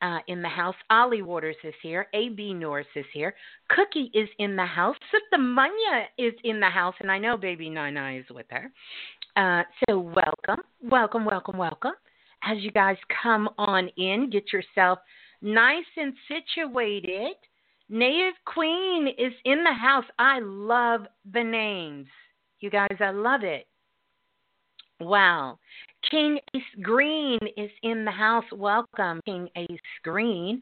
uh, 0.05 0.19
in 0.27 0.41
the 0.41 0.49
house. 0.49 0.75
Ollie 0.91 1.23
Waters 1.23 1.55
is 1.63 1.73
here. 1.81 2.07
A.B. 2.13 2.53
Norris 2.53 2.85
is 2.95 3.05
here. 3.11 3.33
Cookie 3.69 4.11
is 4.13 4.29
in 4.37 4.55
the 4.55 4.65
house. 4.65 4.95
Sister 5.11 5.41
Manya 5.41 6.05
is 6.19 6.33
in 6.43 6.59
the 6.59 6.69
house. 6.69 6.93
And 6.99 7.11
I 7.11 7.17
know 7.17 7.37
Baby 7.37 7.69
Nina 7.69 8.11
is 8.11 8.25
with 8.29 8.45
her. 8.51 8.71
Uh, 9.35 9.63
so 9.89 9.97
welcome, 9.97 10.63
welcome, 10.83 11.25
welcome, 11.25 11.57
welcome. 11.57 11.93
As 12.43 12.59
you 12.59 12.71
guys 12.71 12.97
come 13.23 13.49
on 13.57 13.89
in, 13.97 14.29
get 14.29 14.53
yourself 14.53 14.99
nice 15.41 15.85
and 15.97 16.13
situated. 16.27 17.35
Native 17.89 18.35
Queen 18.45 19.07
is 19.17 19.33
in 19.43 19.63
the 19.63 19.73
house. 19.73 20.05
I 20.19 20.39
love 20.39 21.01
the 21.33 21.43
names. 21.43 22.07
You 22.59 22.69
guys, 22.69 22.95
I 22.99 23.09
love 23.09 23.43
it. 23.43 23.67
Wow. 24.99 25.57
King 26.11 26.39
Ace 26.53 26.63
Green 26.81 27.39
is 27.57 27.71
in 27.83 28.05
the 28.05 28.11
house. 28.11 28.45
Welcome, 28.51 29.21
King 29.25 29.49
Ace 29.55 29.79
Green. 30.03 30.61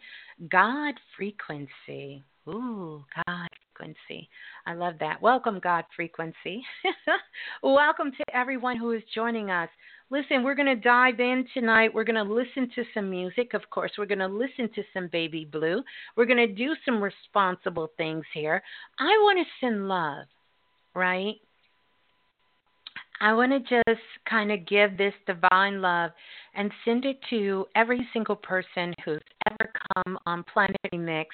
God 0.49 0.93
Frequency. 1.17 2.23
Ooh, 2.47 3.03
God 3.27 3.49
Frequency. 3.75 4.29
I 4.65 4.73
love 4.73 4.95
that. 4.99 5.21
Welcome, 5.21 5.59
God 5.61 5.83
Frequency. 5.95 6.63
Welcome 7.63 8.11
to 8.11 8.35
everyone 8.35 8.77
who 8.77 8.91
is 8.91 9.03
joining 9.13 9.49
us. 9.49 9.69
Listen, 10.09 10.43
we're 10.43 10.55
going 10.55 10.67
to 10.67 10.75
dive 10.75 11.19
in 11.19 11.45
tonight. 11.53 11.93
We're 11.93 12.03
going 12.05 12.25
to 12.25 12.33
listen 12.33 12.69
to 12.75 12.83
some 12.93 13.09
music, 13.09 13.53
of 13.53 13.69
course. 13.69 13.91
We're 13.97 14.05
going 14.05 14.19
to 14.19 14.27
listen 14.27 14.69
to 14.75 14.83
some 14.93 15.09
Baby 15.11 15.45
Blue. 15.51 15.83
We're 16.15 16.25
going 16.25 16.37
to 16.37 16.53
do 16.53 16.73
some 16.85 17.03
responsible 17.03 17.89
things 17.97 18.23
here. 18.33 18.61
I 18.99 19.09
want 19.23 19.39
to 19.39 19.65
send 19.65 19.89
love, 19.89 20.25
right? 20.95 21.35
I 23.23 23.31
want 23.31 23.53
to 23.53 23.81
just 23.87 24.01
kind 24.29 24.51
of 24.51 24.67
give 24.67 24.97
this 24.97 25.13
divine 25.25 25.81
love 25.81 26.11
and 26.55 26.69
send 26.83 27.05
it 27.05 27.17
to 27.29 27.65
every 27.73 28.05
single 28.11 28.35
person 28.35 28.93
who's 29.05 29.21
ever 29.49 29.71
come 29.95 30.19
on 30.25 30.43
Planet 30.43 30.75
Remix, 30.93 31.27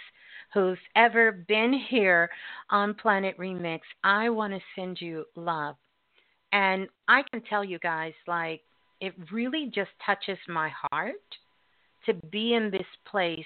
who's 0.53 0.77
ever 0.95 1.31
been 1.47 1.73
here 1.89 2.29
on 2.69 2.93
Planet 2.93 3.35
Remix. 3.39 3.79
I 4.03 4.29
want 4.29 4.53
to 4.53 4.59
send 4.75 5.01
you 5.01 5.25
love. 5.35 5.77
And 6.51 6.87
I 7.07 7.23
can 7.31 7.41
tell 7.49 7.65
you 7.65 7.79
guys, 7.79 8.13
like, 8.27 8.61
it 9.01 9.15
really 9.31 9.71
just 9.73 9.89
touches 10.05 10.37
my 10.47 10.69
heart 10.91 11.15
to 12.05 12.13
be 12.29 12.53
in 12.53 12.69
this 12.69 12.85
place 13.09 13.39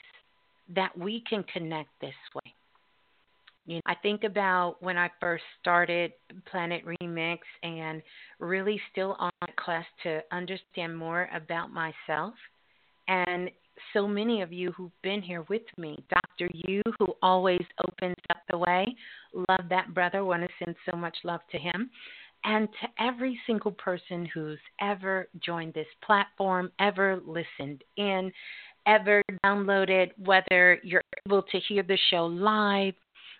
that 0.76 0.98
we 0.98 1.24
can 1.30 1.44
connect 1.44 1.92
this 2.02 2.12
way. 2.36 2.54
You 3.66 3.76
know, 3.76 3.82
I 3.86 3.96
think 3.96 4.24
about 4.24 4.76
when 4.82 4.98
I 4.98 5.10
first 5.20 5.44
started 5.62 6.12
Planet 6.50 6.84
Remix 6.86 7.40
and 7.64 8.02
really 8.40 8.80
still 8.92 9.16
on 9.20 9.32
a 9.42 9.62
quest 9.62 9.88
to 10.04 10.22
understand 10.32 10.98
more 10.98 11.30
about 11.34 11.72
myself. 11.72 12.34
And 13.08 13.50
so 13.94 14.08
many 14.08 14.42
of 14.42 14.52
you 14.52 14.72
who've 14.72 15.02
been 15.02 15.22
here 15.22 15.46
with 15.50 15.64
me, 15.78 15.98
Dr. 16.10 16.50
You, 16.54 16.82
who 17.00 17.08
always 17.22 17.64
opens 17.88 18.16
up 18.30 18.38
the 18.50 18.58
way, 18.58 18.86
love 19.34 19.70
that 19.70 19.94
brother, 19.94 20.26
want 20.26 20.44
to 20.44 20.50
send 20.64 20.76
so 20.90 20.98
much 20.98 21.16
love 21.24 21.42
to 21.52 21.58
him. 21.58 21.90
And 22.46 22.68
to 22.82 23.04
every 23.04 23.40
single 23.48 23.72
person 23.72 24.28
who's 24.34 24.60
ever 24.82 25.30
joined 25.40 25.74
this 25.74 25.88
platform, 26.06 26.72
ever 26.80 27.22
listened 27.26 27.84
in, 27.96 28.32
ever 28.86 29.24
downloaded, 29.46 30.12
whether 30.18 30.80
you're 30.84 31.02
able 31.26 31.44
to 31.44 31.60
hear 31.60 31.84
the 31.84 31.98
show 32.10 32.26
live 32.26 32.94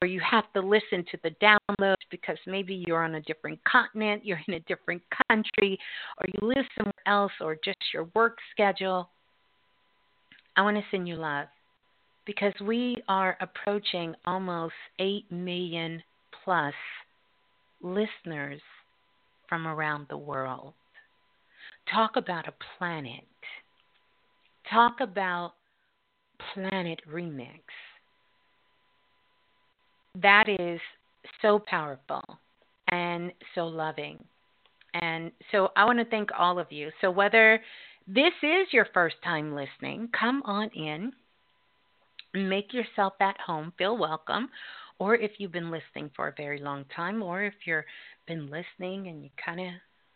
or 0.04 0.06
you 0.06 0.20
have 0.30 0.52
to 0.52 0.60
listen 0.60 1.06
to 1.12 1.18
the 1.24 1.32
downloads 1.42 1.96
because 2.12 2.36
maybe 2.46 2.84
you're 2.86 3.06
on 3.06 3.16
a 3.16 3.22
different 3.22 3.58
continent, 3.64 4.22
you're 4.26 4.42
in 4.50 4.56
a 4.56 4.60
different 4.62 5.02
country, 5.30 5.80
or 6.18 6.28
you 6.28 6.46
live 6.46 6.66
somewhere 6.78 6.94
else, 7.08 7.32
or 7.40 7.56
just 7.64 7.78
your 7.94 8.10
work 8.14 8.38
schedule. 8.52 9.10
I 10.58 10.62
want 10.62 10.76
to 10.76 10.84
send 10.92 11.08
you 11.08 11.16
love 11.16 11.48
because 12.26 12.52
we 12.62 13.02
are 13.08 13.38
approaching 13.40 14.14
almost 14.26 14.74
8 15.00 15.32
million 15.32 16.04
plus 16.44 16.74
listeners 17.82 18.60
from 19.48 19.68
around 19.68 20.08
the 20.10 20.18
world. 20.18 20.74
Talk 21.90 22.18
about 22.18 22.50
a 22.50 22.54
planet. 22.78 23.24
Talk 24.70 24.98
about 25.00 25.54
Planet 26.54 27.00
Remix 27.10 27.62
that 30.22 30.48
is 30.48 30.80
so 31.42 31.60
powerful 31.60 32.24
and 32.90 33.32
so 33.56 33.66
loving. 33.66 34.24
And 34.94 35.32
so 35.52 35.70
I 35.76 35.86
want 35.86 36.00
to 36.00 36.06
thank 36.06 36.30
all 36.38 36.60
of 36.60 36.72
you. 36.72 36.92
So 37.02 37.10
whether 37.10 37.60
this 38.08 38.34
is 38.44 38.68
your 38.72 38.88
first 38.94 39.16
time 39.24 39.56
listening, 39.56 40.10
come 40.18 40.44
on 40.46 40.70
in, 40.70 41.14
make 42.34 42.74
yourself 42.74 43.14
at 43.20 43.38
home, 43.40 43.74
feel 43.78 43.98
welcome. 43.98 44.50
Or 45.00 45.16
if 45.16 45.32
you've 45.38 45.52
been 45.52 45.72
listening 45.72 46.12
for 46.16 46.28
a 46.28 46.34
very 46.38 46.60
long 46.60 46.86
time, 46.96 47.24
or 47.24 47.44
if 47.44 47.54
you've 47.66 47.84
been 48.28 48.50
listening 48.52 49.08
and 49.08 49.24
you 49.24 49.30
kind 49.44 49.60
of 49.60 49.68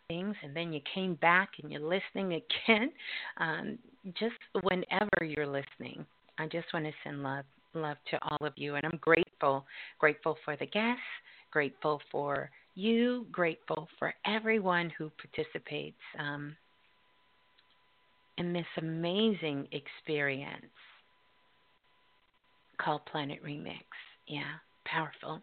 things 0.06 0.36
and 0.42 0.54
then 0.54 0.72
you 0.72 0.80
came 0.94 1.16
back 1.16 1.50
and 1.60 1.72
you're 1.72 1.80
listening 1.80 2.40
again, 2.66 2.92
um, 3.38 3.78
just 4.18 4.36
whenever 4.62 5.24
you're 5.24 5.46
listening, 5.46 6.06
I 6.38 6.46
just 6.46 6.66
want 6.72 6.86
to 6.86 6.92
send 7.02 7.22
love 7.22 7.44
love 7.74 7.96
to 8.10 8.18
all 8.22 8.46
of 8.46 8.52
you, 8.56 8.74
and 8.74 8.84
I'm 8.84 8.98
grateful. 9.00 9.64
Grateful 9.98 10.36
for 10.44 10.56
the 10.56 10.66
guests, 10.66 11.02
grateful 11.50 12.00
for 12.10 12.50
you, 12.74 13.26
grateful 13.32 13.88
for 13.98 14.14
everyone 14.26 14.90
who 14.96 15.10
participates 15.20 15.96
um, 16.18 16.56
in 18.38 18.52
this 18.52 18.66
amazing 18.78 19.66
experience 19.72 20.64
called 22.80 23.04
Planet 23.06 23.42
Remix. 23.44 23.84
Yeah, 24.26 24.42
powerful. 24.84 25.42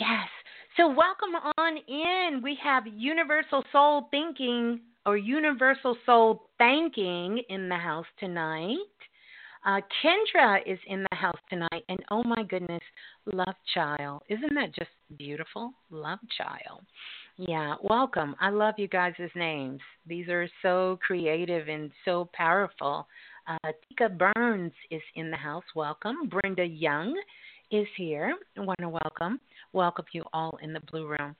Yes. 0.00 0.28
So, 0.76 0.88
welcome 0.88 1.34
on 1.58 1.76
in. 1.88 2.40
We 2.42 2.56
have 2.62 2.84
Universal 2.86 3.64
Soul 3.72 4.08
Thinking 4.10 4.80
or 5.06 5.16
Universal 5.16 5.96
Soul 6.04 6.42
Thanking 6.58 7.42
in 7.48 7.68
the 7.68 7.76
house 7.76 8.06
tonight. 8.18 8.76
Uh, 9.64 9.80
Kendra 10.02 10.60
is 10.66 10.78
in 10.86 11.04
the 11.10 11.16
house 11.16 11.38
tonight, 11.50 11.84
and 11.88 11.98
oh 12.10 12.22
my 12.22 12.42
goodness, 12.44 12.82
Love 13.32 13.54
Child. 13.74 14.22
Isn't 14.28 14.54
that 14.54 14.74
just 14.74 14.90
beautiful? 15.16 15.72
Love 15.90 16.20
Child. 16.36 16.82
Yeah, 17.36 17.74
welcome. 17.82 18.34
I 18.40 18.50
love 18.50 18.74
you 18.78 18.88
guys' 18.88 19.14
names. 19.34 19.80
These 20.06 20.28
are 20.28 20.48
so 20.62 20.98
creative 21.06 21.68
and 21.68 21.90
so 22.04 22.28
powerful. 22.32 23.06
Uh, 23.46 23.72
Tika 23.88 24.08
Burns 24.08 24.72
is 24.90 25.02
in 25.14 25.30
the 25.30 25.36
house. 25.36 25.64
Welcome. 25.74 26.28
Brenda 26.28 26.64
Young 26.64 27.14
is 27.70 27.86
here. 27.96 28.34
I 28.56 28.60
want 28.60 28.78
to 28.80 28.88
welcome 28.88 29.40
welcome 29.72 30.06
you 30.12 30.24
all 30.32 30.58
in 30.62 30.72
the 30.72 30.80
blue 30.90 31.06
room. 31.06 31.36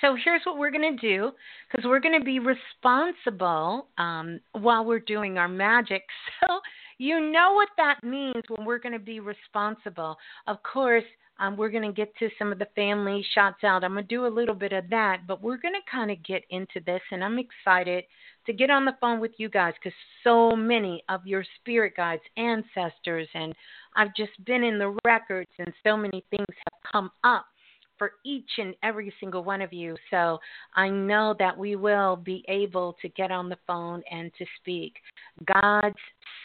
So 0.00 0.16
here's 0.24 0.42
what 0.44 0.58
we're 0.58 0.70
going 0.70 0.96
to 0.96 1.00
do 1.00 1.32
because 1.70 1.84
we're 1.84 2.00
going 2.00 2.18
to 2.18 2.24
be 2.24 2.38
responsible 2.38 3.88
um, 3.98 4.40
while 4.52 4.84
we're 4.84 5.00
doing 5.00 5.38
our 5.38 5.48
magic. 5.48 6.02
So 6.46 6.60
you 6.98 7.30
know 7.32 7.54
what 7.54 7.70
that 7.78 8.02
means 8.02 8.42
when 8.48 8.66
we're 8.66 8.78
going 8.78 8.92
to 8.92 8.98
be 8.98 9.20
responsible. 9.20 10.16
Of 10.46 10.62
course, 10.62 11.04
um, 11.40 11.56
we're 11.56 11.70
going 11.70 11.82
to 11.82 11.92
get 11.92 12.14
to 12.18 12.28
some 12.38 12.52
of 12.52 12.58
the 12.58 12.68
family 12.76 13.24
shots 13.34 13.64
out. 13.64 13.82
I'm 13.82 13.94
going 13.94 14.04
to 14.04 14.08
do 14.08 14.26
a 14.26 14.28
little 14.28 14.54
bit 14.54 14.74
of 14.74 14.88
that, 14.90 15.26
but 15.26 15.42
we're 15.42 15.56
going 15.56 15.74
to 15.74 15.90
kind 15.90 16.10
of 16.10 16.22
get 16.22 16.42
into 16.50 16.80
this, 16.84 17.00
and 17.10 17.24
I'm 17.24 17.38
excited 17.38 18.04
to 18.44 18.52
get 18.52 18.68
on 18.68 18.84
the 18.84 18.96
phone 19.00 19.18
with 19.18 19.32
you 19.38 19.48
guys 19.48 19.72
because 19.82 19.96
so 20.22 20.54
many 20.54 21.02
of 21.08 21.26
your 21.26 21.44
spirit 21.58 21.94
guides, 21.96 22.22
ancestors, 22.36 23.28
and 23.32 23.54
I've 23.96 24.14
just 24.14 24.32
been 24.44 24.62
in 24.62 24.78
the 24.78 24.94
records, 25.04 25.50
and 25.58 25.72
so 25.82 25.96
many 25.96 26.22
things 26.30 26.46
have 26.48 26.92
come 26.92 27.10
up 27.24 27.46
for 28.00 28.12
each 28.24 28.48
and 28.56 28.74
every 28.82 29.12
single 29.20 29.44
one 29.44 29.60
of 29.60 29.74
you. 29.74 29.94
So 30.10 30.38
I 30.74 30.88
know 30.88 31.36
that 31.38 31.56
we 31.56 31.76
will 31.76 32.16
be 32.16 32.42
able 32.48 32.96
to 33.02 33.10
get 33.10 33.30
on 33.30 33.50
the 33.50 33.58
phone 33.66 34.02
and 34.10 34.32
to 34.38 34.46
speak. 34.58 34.94
God's 35.44 35.98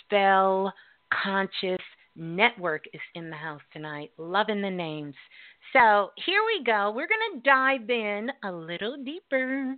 spell 0.04 0.74
conscious 1.24 1.82
network 2.18 2.84
is 2.94 3.00
in 3.16 3.30
the 3.30 3.38
house 3.38 3.62
tonight, 3.72 4.12
loving 4.18 4.62
the 4.62 4.70
names. 4.70 5.16
So 5.72 6.12
here 6.26 6.42
we 6.46 6.62
go. 6.66 6.92
We're 6.94 7.08
going 7.08 7.42
to 7.42 7.50
dive 7.50 7.90
in 7.90 8.30
a 8.44 8.52
little 8.52 8.98
deeper. 9.02 9.78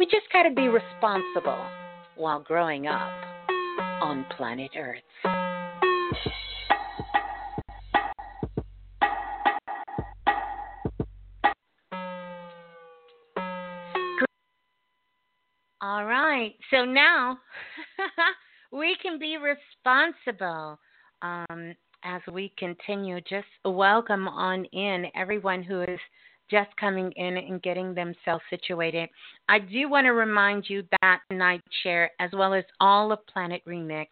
We 0.00 0.06
just 0.06 0.32
got 0.32 0.44
to 0.44 0.54
be 0.54 0.68
responsible 0.68 1.62
while 2.16 2.40
growing 2.40 2.86
up 2.86 3.10
on 4.00 4.24
planet 4.34 4.70
Earth. 4.74 5.02
All 15.82 16.06
right, 16.06 16.54
so 16.70 16.86
now 16.86 17.36
we 18.72 18.96
can 19.02 19.18
be 19.18 19.36
responsible. 19.36 20.78
Um, 21.20 21.74
as 22.02 22.22
we 22.32 22.52
continue. 22.56 23.20
Just 23.20 23.46
welcome 23.64 24.28
on 24.28 24.64
in 24.66 25.06
everyone 25.14 25.62
who 25.62 25.82
is 25.82 26.00
just 26.50 26.74
coming 26.76 27.12
in 27.16 27.36
and 27.36 27.62
getting 27.62 27.94
themselves 27.94 28.42
situated. 28.50 29.08
I 29.48 29.58
do 29.60 29.88
want 29.88 30.06
to 30.06 30.12
remind 30.12 30.64
you 30.68 30.82
that 31.00 31.20
Night 31.30 31.62
Share, 31.82 32.10
as 32.18 32.30
well 32.32 32.54
as 32.54 32.64
all 32.80 33.12
of 33.12 33.26
Planet 33.26 33.62
Remix, 33.66 34.06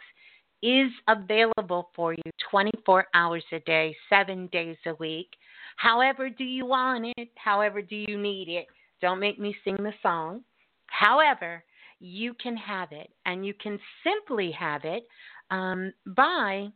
is 0.63 0.91
available 1.09 1.91
for 1.95 2.13
you 2.15 2.23
24 2.51 3.07
hours 3.15 3.45
a 3.53 3.61
day, 3.61 3.95
seven 4.09 4.49
days 4.49 4.77
a 4.87 4.95
week. 4.95 5.29
However, 5.77 6.29
do 6.29 6.45
you 6.45 6.67
want 6.67 7.07
it? 7.17 7.29
However, 7.37 7.81
do 7.81 7.95
you 7.95 8.19
need 8.19 8.49
it? 8.49 8.67
Don't 9.01 9.21
make 9.21 9.39
me 9.39 9.55
sing 9.65 9.77
the 9.77 9.93
song. 10.03 10.43
However, 10.87 11.63
you 12.01 12.35
can 12.35 12.57
have 12.57 12.93
it, 12.93 13.11
and 13.27 13.45
you 13.45 13.55
can 13.55 13.79
simply 14.05 14.51
have 14.53 14.85
it 14.85 15.07
um, 15.51 15.93
by 16.07 16.69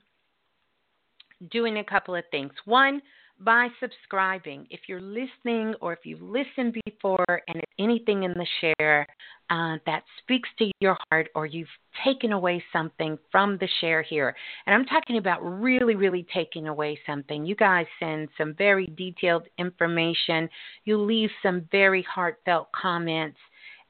doing 1.51 1.79
a 1.79 1.85
couple 1.85 2.15
of 2.15 2.25
things. 2.31 2.53
One, 2.65 3.03
by 3.45 3.69
subscribing. 3.81 4.67
If 4.71 4.81
you're 4.89 5.01
listening 5.01 5.75
or 5.81 5.93
if 5.93 6.01
you've 6.05 6.23
listened 6.23 6.77
before 6.85 7.25
and 7.29 7.57
if 7.57 7.69
anything 7.79 8.23
in 8.23 8.33
the 8.33 8.47
share 8.61 9.07
uh, 9.51 9.77
that 9.87 10.05
speaks 10.19 10.49
to 10.59 10.71
your 10.81 10.97
heart 11.11 11.29
or 11.35 11.47
you've 11.47 11.69
taken 12.05 12.33
away 12.33 12.63
something 12.73 13.19
from 13.31 13.59
the 13.59 13.69
share 13.81 14.03
here, 14.03 14.35
and 14.67 14.75
I'm 14.75 14.87
talking 14.87 15.19
about 15.19 15.41
really, 15.43 15.95
really 15.95 16.27
taking 16.33 16.69
away 16.69 16.99
something, 17.07 17.45
you 17.45 17.57
guys 17.57 17.87
send 17.99 18.29
some 18.39 18.55
very 18.55 18.87
detailed 18.87 19.45
information, 19.59 20.49
you 20.85 20.97
leave 20.99 21.31
some 21.43 21.69
very 21.71 22.03
heartfelt 22.03 22.69
comments, 22.73 23.39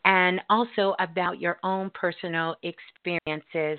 and 0.05 0.41
also 0.51 0.95
about 0.99 1.41
your 1.41 1.59
own 1.63 1.91
personal 1.95 2.57
experiences 2.63 3.79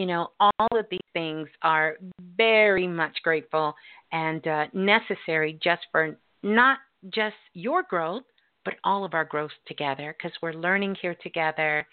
you 0.00 0.06
know, 0.06 0.28
all 0.40 0.78
of 0.78 0.86
these 0.90 0.98
things 1.12 1.46
are 1.60 1.98
very 2.34 2.88
much 2.88 3.18
grateful 3.22 3.74
and 4.12 4.46
uh, 4.46 4.64
necessary 4.72 5.58
just 5.62 5.82
for 5.92 6.16
not 6.42 6.78
just 7.10 7.36
your 7.52 7.82
growth, 7.82 8.22
but 8.64 8.76
all 8.82 9.04
of 9.04 9.12
our 9.12 9.26
growth 9.26 9.50
together 9.68 10.16
because 10.16 10.34
we're 10.40 10.54
learning 10.54 10.96
here 11.02 11.14
together, 11.22 11.86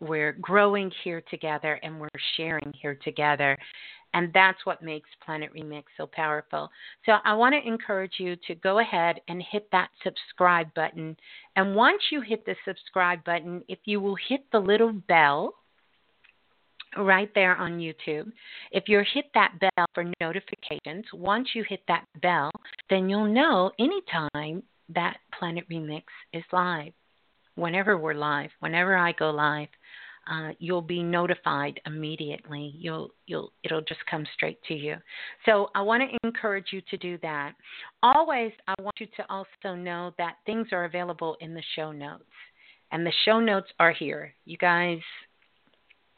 we're 0.00 0.34
growing 0.34 0.92
here 1.02 1.22
together, 1.30 1.80
and 1.82 1.98
we're 1.98 2.08
sharing 2.36 2.74
here 2.82 2.98
together. 3.02 3.56
And 4.12 4.30
that's 4.34 4.58
what 4.64 4.82
makes 4.82 5.08
Planet 5.24 5.50
Remix 5.54 5.84
so 5.96 6.06
powerful. 6.06 6.68
So 7.06 7.12
I 7.24 7.32
want 7.32 7.54
to 7.54 7.66
encourage 7.66 8.16
you 8.18 8.36
to 8.48 8.54
go 8.56 8.80
ahead 8.80 9.16
and 9.28 9.42
hit 9.50 9.66
that 9.72 9.88
subscribe 10.04 10.74
button. 10.74 11.16
And 11.56 11.74
once 11.74 12.02
you 12.12 12.20
hit 12.20 12.44
the 12.44 12.54
subscribe 12.66 13.24
button, 13.24 13.62
if 13.66 13.78
you 13.86 13.98
will 14.02 14.18
hit 14.28 14.42
the 14.52 14.58
little 14.58 14.92
bell, 14.92 15.54
right 16.98 17.30
there 17.34 17.56
on 17.56 17.78
YouTube. 17.78 18.30
If 18.72 18.84
you 18.88 19.02
hit 19.14 19.26
that 19.34 19.52
bell 19.60 19.86
for 19.94 20.04
notifications, 20.20 21.04
once 21.12 21.48
you 21.54 21.64
hit 21.68 21.80
that 21.88 22.04
bell, 22.22 22.50
then 22.90 23.08
you'll 23.08 23.32
know 23.32 23.70
anytime 23.78 24.62
that 24.94 25.18
Planet 25.38 25.64
Remix 25.70 26.04
is 26.32 26.44
live. 26.52 26.92
Whenever 27.54 27.96
we're 27.96 28.14
live, 28.14 28.50
whenever 28.60 28.96
I 28.96 29.12
go 29.12 29.30
live, 29.30 29.68
uh, 30.30 30.50
you'll 30.58 30.82
be 30.82 31.02
notified 31.02 31.80
immediately. 31.86 32.74
You'll 32.76 33.10
you'll 33.26 33.52
it'll 33.62 33.82
just 33.82 34.04
come 34.10 34.26
straight 34.34 34.58
to 34.64 34.74
you. 34.74 34.96
So 35.44 35.70
I 35.74 35.82
want 35.82 36.02
to 36.02 36.26
encourage 36.26 36.66
you 36.72 36.82
to 36.90 36.96
do 36.96 37.16
that. 37.22 37.54
Always, 38.02 38.52
I 38.66 38.74
want 38.82 38.96
you 38.98 39.06
to 39.16 39.24
also 39.30 39.76
know 39.76 40.12
that 40.18 40.36
things 40.44 40.68
are 40.72 40.84
available 40.84 41.36
in 41.40 41.54
the 41.54 41.62
show 41.76 41.92
notes, 41.92 42.24
and 42.90 43.06
the 43.06 43.12
show 43.24 43.38
notes 43.38 43.68
are 43.78 43.92
here. 43.92 44.34
You 44.44 44.56
guys 44.56 44.98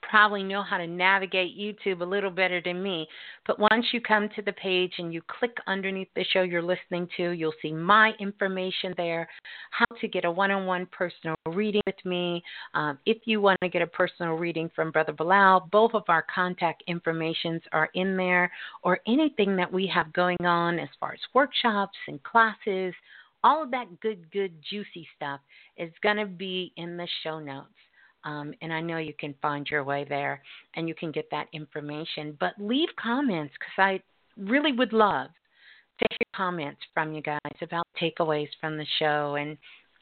probably 0.08 0.42
know 0.42 0.62
how 0.62 0.78
to 0.78 0.86
navigate 0.86 1.56
YouTube 1.58 2.00
a 2.00 2.04
little 2.04 2.30
better 2.30 2.60
than 2.64 2.82
me. 2.82 3.06
But 3.46 3.58
once 3.58 3.86
you 3.92 4.00
come 4.00 4.28
to 4.34 4.42
the 4.42 4.52
page 4.52 4.92
and 4.98 5.12
you 5.12 5.22
click 5.38 5.56
underneath 5.66 6.08
the 6.14 6.24
show 6.32 6.42
you're 6.42 6.62
listening 6.62 7.08
to, 7.16 7.30
you'll 7.30 7.52
see 7.62 7.72
my 7.72 8.12
information 8.18 8.94
there, 8.96 9.28
how 9.70 9.86
to 10.00 10.08
get 10.08 10.24
a 10.24 10.30
one 10.30 10.50
on 10.50 10.66
one 10.66 10.86
personal 10.86 11.36
reading 11.48 11.82
with 11.86 12.04
me. 12.04 12.42
Um, 12.74 12.98
if 13.06 13.18
you 13.26 13.40
want 13.40 13.58
to 13.62 13.68
get 13.68 13.82
a 13.82 13.86
personal 13.86 14.34
reading 14.34 14.70
from 14.74 14.90
Brother 14.90 15.12
Balah, 15.12 15.70
both 15.70 15.94
of 15.94 16.04
our 16.08 16.24
contact 16.34 16.82
informations 16.86 17.62
are 17.72 17.90
in 17.94 18.16
there, 18.16 18.50
or 18.82 19.00
anything 19.06 19.56
that 19.56 19.72
we 19.72 19.86
have 19.86 20.12
going 20.12 20.44
on 20.44 20.78
as 20.78 20.88
far 20.98 21.12
as 21.12 21.20
workshops 21.34 21.98
and 22.06 22.22
classes. 22.22 22.94
All 23.44 23.62
of 23.62 23.70
that 23.70 24.00
good, 24.00 24.30
good, 24.32 24.52
juicy 24.68 25.06
stuff 25.14 25.40
is 25.76 25.92
going 26.02 26.16
to 26.16 26.26
be 26.26 26.72
in 26.76 26.96
the 26.96 27.06
show 27.22 27.38
notes. 27.38 27.68
Um, 28.24 28.52
and 28.62 28.72
I 28.72 28.80
know 28.80 28.98
you 28.98 29.14
can 29.18 29.34
find 29.40 29.66
your 29.70 29.84
way 29.84 30.04
there 30.08 30.42
and 30.74 30.88
you 30.88 30.94
can 30.94 31.12
get 31.12 31.30
that 31.30 31.46
information. 31.52 32.36
But 32.38 32.54
leave 32.58 32.88
comments 33.00 33.54
because 33.58 33.74
I 33.78 34.00
really 34.36 34.72
would 34.72 34.92
love 34.92 35.28
to 36.00 36.06
hear 36.10 36.26
comments 36.34 36.80
from 36.94 37.12
you 37.12 37.22
guys 37.22 37.38
about 37.62 37.86
takeaways 38.00 38.48
from 38.60 38.76
the 38.76 38.86
show 38.98 39.36
and 39.36 39.56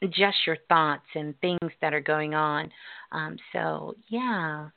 just 0.09 0.37
your 0.45 0.57
thoughts 0.69 1.05
and 1.15 1.39
things 1.41 1.71
that 1.81 1.93
are 1.93 2.01
going 2.01 2.33
on. 2.33 2.71
Um, 3.11 3.37
so, 3.51 3.95
yeah, 4.09 4.69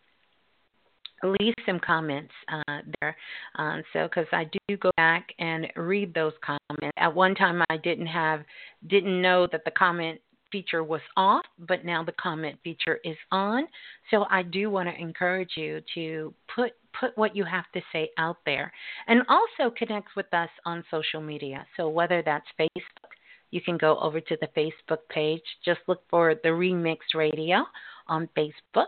leave 1.23 1.55
some 1.67 1.79
comments 1.81 2.33
uh, 2.49 2.79
there. 3.01 3.17
Um, 3.57 3.83
so, 3.93 4.09
because 4.09 4.27
I 4.33 4.45
do 4.45 4.77
go 4.79 4.91
back 4.97 5.29
and 5.39 5.67
read 5.77 6.15
those 6.15 6.33
comments. 6.43 6.97
At 6.97 7.15
one 7.15 7.35
time, 7.35 7.63
I 7.69 7.77
didn't 7.77 8.07
have, 8.07 8.43
didn't 8.87 9.21
know 9.21 9.47
that 9.53 9.65
the 9.65 9.71
comment 9.73 10.21
feature 10.51 10.85
was 10.85 11.01
off, 11.17 11.45
but 11.69 11.85
now 11.85 12.03
the 12.03 12.13
comment 12.13 12.59
feature 12.63 12.99
is 13.05 13.17
on. 13.31 13.67
So 14.11 14.27
I 14.31 14.43
do 14.43 14.71
want 14.71 14.89
to 14.89 15.01
encourage 15.01 15.53
you 15.57 15.81
to 15.95 16.35
put 16.55 16.73
put 16.99 17.17
what 17.17 17.37
you 17.37 17.45
have 17.45 17.71
to 17.73 17.81
say 17.93 18.11
out 18.19 18.39
there, 18.45 18.73
and 19.07 19.23
also 19.29 19.73
connect 19.77 20.09
with 20.17 20.33
us 20.35 20.51
on 20.65 20.85
social 20.91 21.21
media. 21.21 21.65
So 21.77 21.89
whether 21.89 22.23
that's 22.23 22.47
Facebook, 22.59 23.11
you 23.51 23.61
can 23.61 23.77
go 23.77 23.99
over 24.01 24.21
to 24.21 24.37
the 24.41 24.49
Facebook 24.57 25.01
page. 25.09 25.43
Just 25.65 25.81
look 25.87 26.03
for 26.11 26.35
the 26.35 26.49
Remix 26.49 26.99
Radio 27.15 27.65
on 28.09 28.29
Facebook. 28.37 28.87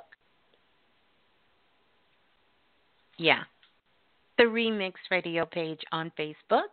Yeah, 3.18 3.42
the 4.38 4.44
Remix 4.44 4.94
Radio 5.10 5.44
page 5.46 5.80
on 5.92 6.10
Facebook, 6.18 6.70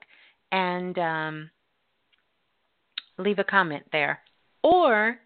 and 0.51 0.97
um, 0.97 1.49
leave 3.19 3.39
a 3.39 3.43
comment 3.43 3.83
there. 3.91 4.19
Or 4.63 5.17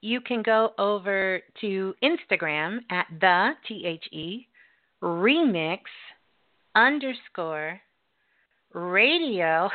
you 0.00 0.20
can 0.20 0.42
go 0.42 0.72
over 0.78 1.40
to 1.60 1.94
Instagram 2.02 2.78
at 2.90 3.06
the 3.20 3.52
T 3.66 3.84
H 3.86 4.04
E 4.12 4.46
remix 5.02 5.80
underscore 6.74 7.80
radio. 8.72 9.68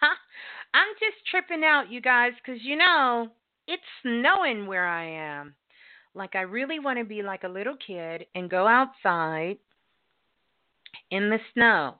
I'm 0.74 0.94
just 0.98 1.26
tripping 1.30 1.64
out, 1.64 1.90
you 1.90 2.00
guys, 2.00 2.32
because 2.42 2.62
you 2.62 2.76
know 2.76 3.28
it's 3.68 3.82
snowing 4.02 4.66
where 4.66 4.86
I 4.86 5.38
am. 5.38 5.54
Like, 6.14 6.34
I 6.34 6.42
really 6.42 6.78
want 6.78 6.98
to 6.98 7.04
be 7.04 7.22
like 7.22 7.44
a 7.44 7.48
little 7.48 7.76
kid 7.86 8.26
and 8.34 8.50
go 8.50 8.66
outside 8.66 9.58
in 11.10 11.30
the 11.30 11.38
snow. 11.54 11.96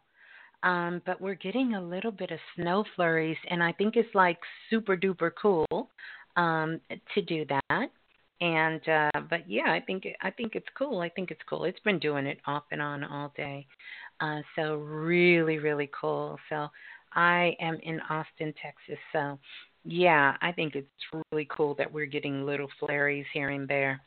Um, 0.62 1.02
but 1.04 1.20
we're 1.20 1.34
getting 1.34 1.74
a 1.74 1.82
little 1.82 2.12
bit 2.12 2.30
of 2.30 2.38
snow 2.56 2.84
flurries, 2.94 3.36
and 3.50 3.62
I 3.62 3.72
think 3.72 3.96
it's 3.96 4.14
like 4.14 4.38
super 4.70 4.96
duper 4.96 5.30
cool 5.40 5.66
um, 6.36 6.80
to 7.14 7.22
do 7.22 7.44
that. 7.46 7.90
And 8.40 8.88
uh, 8.88 9.20
but 9.30 9.48
yeah, 9.48 9.70
I 9.72 9.80
think 9.80 10.04
I 10.20 10.30
think 10.30 10.54
it's 10.54 10.66
cool. 10.76 11.00
I 11.00 11.08
think 11.08 11.30
it's 11.30 11.40
cool. 11.48 11.64
It's 11.64 11.78
been 11.80 11.98
doing 12.00 12.26
it 12.26 12.38
off 12.46 12.64
and 12.72 12.82
on 12.82 13.04
all 13.04 13.32
day, 13.36 13.66
uh, 14.20 14.40
so 14.56 14.76
really 14.76 15.58
really 15.58 15.88
cool. 15.98 16.38
So 16.48 16.68
I 17.14 17.56
am 17.60 17.78
in 17.82 18.00
Austin, 18.10 18.52
Texas. 18.60 19.00
So 19.12 19.38
yeah, 19.84 20.36
I 20.42 20.52
think 20.52 20.74
it's 20.74 20.88
really 21.30 21.46
cool 21.50 21.74
that 21.76 21.92
we're 21.92 22.06
getting 22.06 22.44
little 22.46 22.68
flurries 22.80 23.26
here 23.32 23.50
and 23.50 23.68
there. 23.68 24.00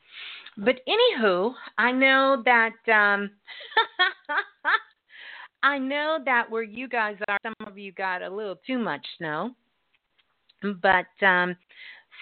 But 0.57 0.79
anywho, 0.87 1.53
I 1.77 1.91
know 1.91 2.43
that 2.45 2.73
um 2.93 3.29
I 5.65 5.79
know 5.79 6.19
that 6.25 6.51
where 6.51 6.61
you 6.61 6.87
guys 6.87 7.15
are, 7.27 7.39
some 7.41 7.55
of 7.65 7.75
you 7.75 7.91
got 7.91 8.21
a 8.21 8.29
little 8.29 8.57
too 8.67 8.77
much 8.77 9.03
snow. 9.17 9.49
But 10.61 11.25
um, 11.25 11.55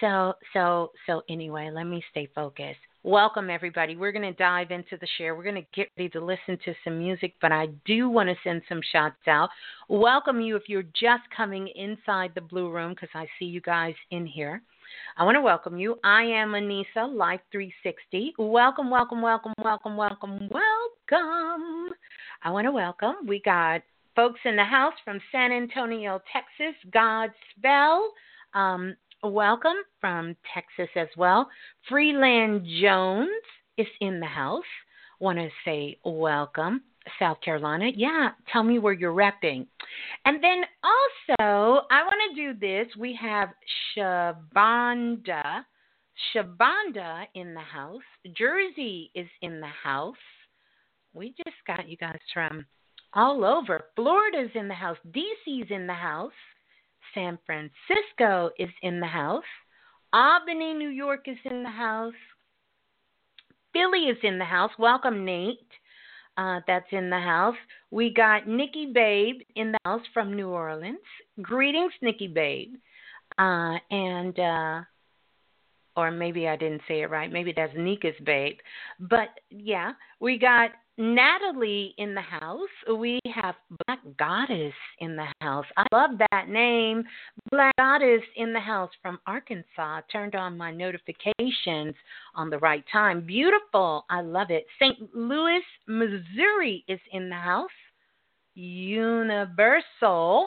so 0.00 0.32
so 0.54 0.92
so 1.06 1.20
anyway, 1.28 1.70
let 1.70 1.84
me 1.84 2.02
stay 2.10 2.26
focused. 2.34 2.78
Welcome 3.02 3.50
everybody. 3.50 3.96
We're 3.96 4.12
going 4.12 4.22
to 4.22 4.32
dive 4.32 4.70
into 4.70 4.96
the 4.98 5.06
share. 5.18 5.34
We're 5.34 5.42
going 5.42 5.56
to 5.56 5.66
get 5.74 5.88
ready 5.98 6.08
to 6.08 6.24
listen 6.24 6.58
to 6.64 6.74
some 6.84 6.98
music, 6.98 7.34
but 7.42 7.52
I 7.52 7.66
do 7.84 8.08
want 8.08 8.30
to 8.30 8.34
send 8.42 8.62
some 8.66 8.80
shots 8.92 9.28
out. 9.28 9.50
Welcome 9.90 10.40
you 10.40 10.56
if 10.56 10.62
you're 10.68 10.82
just 10.82 11.24
coming 11.36 11.68
inside 11.76 12.30
the 12.34 12.40
blue 12.40 12.70
room 12.70 12.92
because 12.92 13.10
I 13.14 13.26
see 13.38 13.44
you 13.44 13.60
guys 13.60 13.94
in 14.10 14.24
here. 14.24 14.62
I 15.18 15.24
want 15.24 15.36
to 15.36 15.42
welcome 15.42 15.78
you. 15.78 15.98
I 16.02 16.22
am 16.22 16.52
Anissa, 16.52 17.14
Life 17.14 17.40
360. 17.52 18.36
Welcome, 18.38 18.90
welcome, 18.90 19.20
welcome, 19.20 19.52
welcome, 19.62 19.98
welcome, 19.98 20.48
welcome. 20.50 21.94
I 22.46 22.50
want 22.50 22.66
to 22.66 22.72
welcome. 22.72 23.14
We 23.26 23.40
got 23.40 23.80
folks 24.14 24.38
in 24.44 24.54
the 24.54 24.64
house 24.64 24.92
from 25.02 25.18
San 25.32 25.50
Antonio, 25.50 26.20
Texas. 26.30 26.78
Godspell, 26.90 28.08
Um, 28.52 28.94
welcome 29.22 29.78
from 29.98 30.36
Texas 30.52 30.90
as 30.94 31.08
well. 31.16 31.48
Freeland 31.88 32.66
Jones 32.82 33.30
is 33.78 33.86
in 34.02 34.20
the 34.20 34.26
house. 34.26 34.62
Want 35.20 35.38
to 35.38 35.48
say 35.64 35.98
welcome. 36.04 36.82
South 37.18 37.40
Carolina. 37.40 37.90
Yeah, 37.94 38.32
tell 38.52 38.62
me 38.62 38.78
where 38.78 38.92
you're 38.92 39.14
repping. 39.14 39.66
And 40.26 40.44
then 40.44 40.64
also, 40.82 41.86
I 41.90 42.02
want 42.02 42.20
to 42.28 42.34
do 42.34 42.58
this. 42.58 42.94
We 42.96 43.14
have 43.14 43.54
Shabanda. 43.96 45.64
Shabanda 46.34 47.24
in 47.34 47.54
the 47.54 47.60
house. 47.60 48.02
Jersey 48.34 49.10
is 49.14 49.28
in 49.40 49.60
the 49.60 49.66
house. 49.66 50.14
We 51.14 51.34
just 51.44 51.56
got 51.66 51.88
you 51.88 51.96
guys 51.96 52.18
from 52.32 52.66
all 53.14 53.44
over. 53.44 53.84
Florida's 53.96 54.50
in 54.54 54.68
the 54.68 54.74
house. 54.74 54.98
DC's 55.08 55.70
in 55.70 55.86
the 55.86 55.94
house. 55.94 56.32
San 57.14 57.38
Francisco 57.46 58.50
is 58.58 58.70
in 58.82 59.00
the 59.00 59.06
house. 59.06 59.44
Albany, 60.12 60.74
New 60.74 60.88
York 60.88 61.26
is 61.26 61.38
in 61.44 61.62
the 61.62 61.70
house. 61.70 62.12
Philly 63.72 64.06
is 64.06 64.18
in 64.22 64.38
the 64.38 64.44
house. 64.44 64.70
Welcome, 64.78 65.24
Nate 65.24 65.58
uh, 66.36 66.60
that's 66.66 66.86
in 66.90 67.10
the 67.10 67.18
house. 67.18 67.56
We 67.90 68.12
got 68.12 68.48
Nikki 68.48 68.90
Babe 68.92 69.40
in 69.56 69.72
the 69.72 69.78
house 69.84 70.02
from 70.12 70.34
New 70.34 70.48
Orleans. 70.48 70.98
Greetings, 71.40 71.92
Nikki 72.02 72.28
Babe. 72.28 72.74
Uh, 73.38 73.76
and, 73.90 74.38
uh, 74.38 74.80
or 75.96 76.10
maybe 76.10 76.48
I 76.48 76.56
didn't 76.56 76.82
say 76.88 77.02
it 77.02 77.10
right. 77.10 77.32
Maybe 77.32 77.52
that's 77.54 77.72
Nika's 77.76 78.14
Babe. 78.24 78.56
But 78.98 79.28
yeah, 79.50 79.92
we 80.20 80.38
got 80.38 80.70
Natalie 80.96 81.94
in 81.98 82.14
the 82.14 82.20
house. 82.20 82.68
We 82.98 83.18
have 83.34 83.56
Black 83.86 83.98
Goddess 84.16 84.74
in 85.00 85.16
the 85.16 85.26
house. 85.40 85.66
I 85.76 85.84
love 85.92 86.10
that 86.30 86.48
name. 86.48 87.02
Black 87.50 87.74
Goddess 87.76 88.22
in 88.36 88.52
the 88.52 88.60
house 88.60 88.90
from 89.02 89.18
Arkansas. 89.26 90.02
Turned 90.12 90.36
on 90.36 90.56
my 90.56 90.70
notifications 90.70 91.94
on 92.34 92.48
the 92.48 92.58
right 92.58 92.84
time. 92.92 93.26
Beautiful. 93.26 94.04
I 94.08 94.20
love 94.20 94.50
it. 94.50 94.66
St. 94.80 94.96
Louis, 95.14 95.62
Missouri 95.88 96.84
is 96.86 97.00
in 97.12 97.28
the 97.28 97.34
house. 97.34 97.70
Universal 98.54 100.46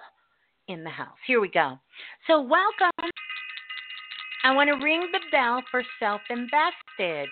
in 0.69 0.83
the 0.83 0.89
house. 0.89 1.17
Here 1.25 1.41
we 1.41 1.49
go. 1.49 1.77
So, 2.25 2.39
welcome. 2.39 3.12
I 4.45 4.55
want 4.55 4.69
to 4.69 4.81
ring 4.81 5.10
the 5.12 5.19
bell 5.29 5.62
for 5.69 5.83
self 5.99 6.21
invested. 6.29 7.27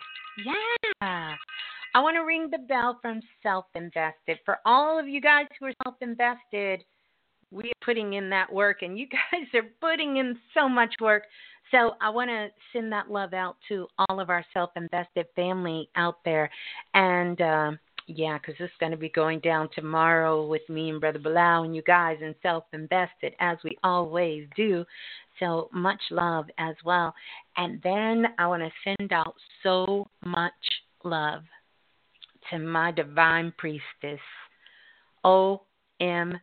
Yeah. 1.02 1.36
I 1.96 2.02
want 2.02 2.18
to 2.18 2.26
ring 2.26 2.50
the 2.52 2.58
bell 2.58 3.00
from 3.02 3.22
Self 3.42 3.68
Invested. 3.74 4.38
For 4.44 4.58
all 4.66 5.00
of 5.00 5.08
you 5.08 5.22
guys 5.22 5.46
who 5.58 5.68
are 5.68 5.74
self 5.86 5.96
invested, 6.02 6.84
we 7.52 7.70
are 7.70 7.86
putting 7.86 8.16
in 8.16 8.30
that 8.32 8.52
work, 8.52 8.82
and 8.82 9.00
you 9.00 9.08
guys 9.32 9.48
are 9.54 9.70
putting 9.80 10.18
in 10.18 10.38
so 10.54 10.68
much 10.68 10.94
work. 11.00 11.24
So 11.72 11.92
I 12.02 12.10
want 12.10 12.30
to 12.30 12.50
send 12.74 12.92
that 12.92 13.10
love 13.10 13.34
out 13.34 13.56
to 13.70 13.88
all 13.98 14.20
of 14.20 14.30
our 14.30 14.44
self 14.54 14.72
invested 14.76 15.28
family 15.38 15.90
out 15.96 16.18
there. 16.26 16.50
And 16.96 17.40
uh, 17.40 17.72
yeah, 18.08 18.40
because 18.40 18.56
this 18.60 18.66
is 18.66 18.78
going 18.82 18.92
to 18.92 18.98
be 18.98 19.08
going 19.08 19.40
down 19.40 19.70
tomorrow 19.74 20.46
with 20.46 20.68
me 20.68 20.90
and 20.90 21.00
Brother 21.00 21.20
Balah 21.20 21.64
and 21.64 21.74
you 21.74 21.82
guys 21.84 22.18
in 22.22 22.36
self 22.44 22.66
invested, 22.74 23.36
as 23.40 23.58
we 23.64 23.78
always 23.86 24.50
do. 24.58 24.84
So 25.40 25.70
much 25.72 26.02
love 26.12 26.48
as 26.58 26.76
well. 26.84 27.14
And 27.56 27.82
then 27.84 28.26
I 28.38 28.48
want 28.48 28.64
to 28.64 28.96
send 28.98 29.14
out 29.14 29.36
so 29.64 30.08
much 30.26 30.52
love 31.06 31.44
to 32.52 32.60
my 32.60 32.92
divine 32.92 33.54
priestess. 33.58 34.20
OMG 35.26 36.40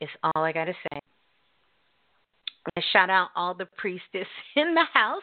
is 0.00 0.08
all 0.22 0.44
I 0.44 0.52
got 0.52 0.64
to 0.64 0.72
say. 0.72 1.00
I 2.76 2.82
shout 2.92 3.10
out 3.10 3.28
all 3.34 3.54
the 3.54 3.68
priestess 3.76 4.26
in 4.56 4.74
the 4.74 4.84
house 4.92 5.22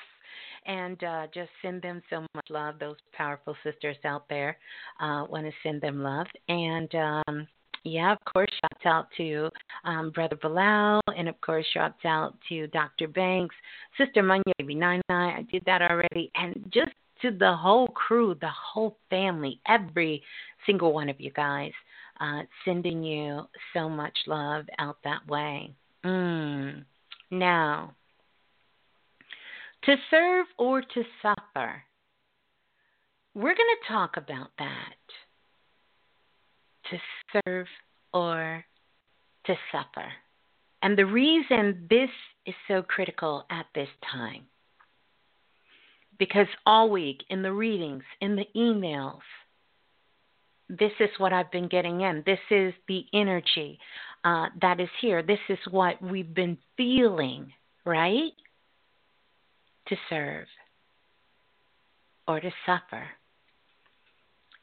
and 0.65 1.03
uh, 1.03 1.27
just 1.33 1.49
send 1.61 1.81
them 1.81 2.01
so 2.09 2.25
much 2.33 2.45
love. 2.49 2.79
Those 2.79 2.95
powerful 3.13 3.55
sisters 3.63 3.97
out 4.03 4.27
there 4.29 4.57
uh, 4.99 5.25
want 5.29 5.45
to 5.45 5.51
send 5.63 5.81
them 5.81 6.01
love. 6.01 6.27
And 6.49 6.93
um, 6.95 7.47
yeah, 7.83 8.11
of 8.11 8.17
course, 8.33 8.49
shout 8.61 8.85
out 8.85 9.07
to 9.17 9.49
um, 9.83 10.09
Brother 10.09 10.35
Balah, 10.35 11.01
and 11.15 11.29
of 11.29 11.39
course, 11.41 11.65
shout 11.71 11.93
out 12.03 12.35
to 12.49 12.67
Dr. 12.67 13.07
Banks, 13.07 13.55
Sister 13.97 14.23
Munya, 14.23 14.41
Baby 14.57 14.75
Nine 14.75 15.01
Nine. 15.07 15.35
I 15.37 15.51
did 15.51 15.63
that 15.67 15.83
already, 15.83 16.31
and 16.35 16.65
just 16.73 16.91
to 17.21 17.31
the 17.31 17.55
whole 17.55 17.87
crew, 17.87 18.35
the 18.39 18.49
whole 18.49 18.97
family, 19.09 19.59
every 19.67 20.23
single 20.65 20.93
one 20.93 21.09
of 21.09 21.19
you 21.19 21.31
guys, 21.31 21.71
uh, 22.19 22.41
sending 22.63 23.03
you 23.03 23.43
so 23.73 23.89
much 23.89 24.17
love 24.27 24.65
out 24.79 24.97
that 25.03 25.27
way. 25.27 25.73
Mm. 26.03 26.85
Now, 27.31 27.95
to 29.83 29.95
serve 30.09 30.45
or 30.57 30.81
to 30.81 31.03
suffer, 31.21 31.83
we're 33.33 33.55
going 33.55 33.55
to 33.55 33.93
talk 33.93 34.17
about 34.17 34.51
that. 34.57 34.95
To 36.91 36.97
serve 37.45 37.67
or 38.13 38.63
to 39.45 39.55
suffer. 39.71 40.07
And 40.81 40.97
the 40.97 41.05
reason 41.05 41.87
this 41.89 42.09
is 42.45 42.53
so 42.67 42.83
critical 42.83 43.45
at 43.49 43.65
this 43.73 43.89
time 44.11 44.43
because 46.17 46.47
all 46.65 46.89
week 46.89 47.23
in 47.29 47.41
the 47.41 47.51
readings, 47.51 48.03
in 48.21 48.35
the 48.35 48.47
emails, 48.55 49.21
this 50.69 50.91
is 50.99 51.09
what 51.17 51.33
I've 51.33 51.51
been 51.51 51.67
getting 51.67 52.01
in. 52.01 52.23
This 52.25 52.39
is 52.49 52.73
the 52.87 53.05
energy 53.13 53.79
uh, 54.23 54.47
that 54.61 54.79
is 54.79 54.89
here. 55.01 55.21
This 55.21 55.39
is 55.49 55.59
what 55.69 56.01
we've 56.01 56.33
been 56.33 56.57
feeling, 56.77 57.51
right? 57.85 58.31
To 59.89 59.95
serve 60.09 60.47
or 62.27 62.39
to 62.39 62.51
suffer. 62.65 63.05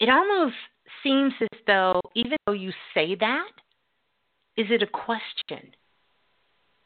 It 0.00 0.08
almost 0.08 0.56
seems 1.04 1.32
as 1.40 1.58
though, 1.66 2.00
even 2.16 2.36
though 2.46 2.54
you 2.54 2.72
say 2.92 3.14
that, 3.20 3.50
is 4.56 4.66
it 4.70 4.82
a 4.82 4.86
question? 4.86 5.70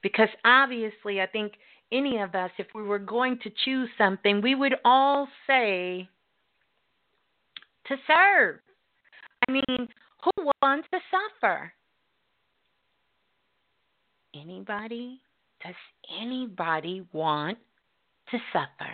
Because 0.02 0.28
obviously, 0.44 1.20
I 1.20 1.26
think 1.26 1.54
any 1.92 2.18
of 2.18 2.34
us, 2.34 2.50
if 2.58 2.66
we 2.74 2.82
were 2.82 2.98
going 2.98 3.38
to 3.42 3.50
choose 3.64 3.88
something, 3.96 4.40
we 4.42 4.54
would 4.54 4.74
all 4.84 5.28
say 5.46 6.08
to 7.86 7.96
serve. 8.06 8.58
I 9.48 9.52
mean, 9.52 9.88
who 10.24 10.50
wants 10.62 10.88
to 10.92 10.98
suffer? 11.10 11.72
Anybody? 14.34 15.20
Does 15.64 15.74
anybody 16.20 17.06
want 17.12 17.58
to 18.30 18.38
suffer? 18.52 18.92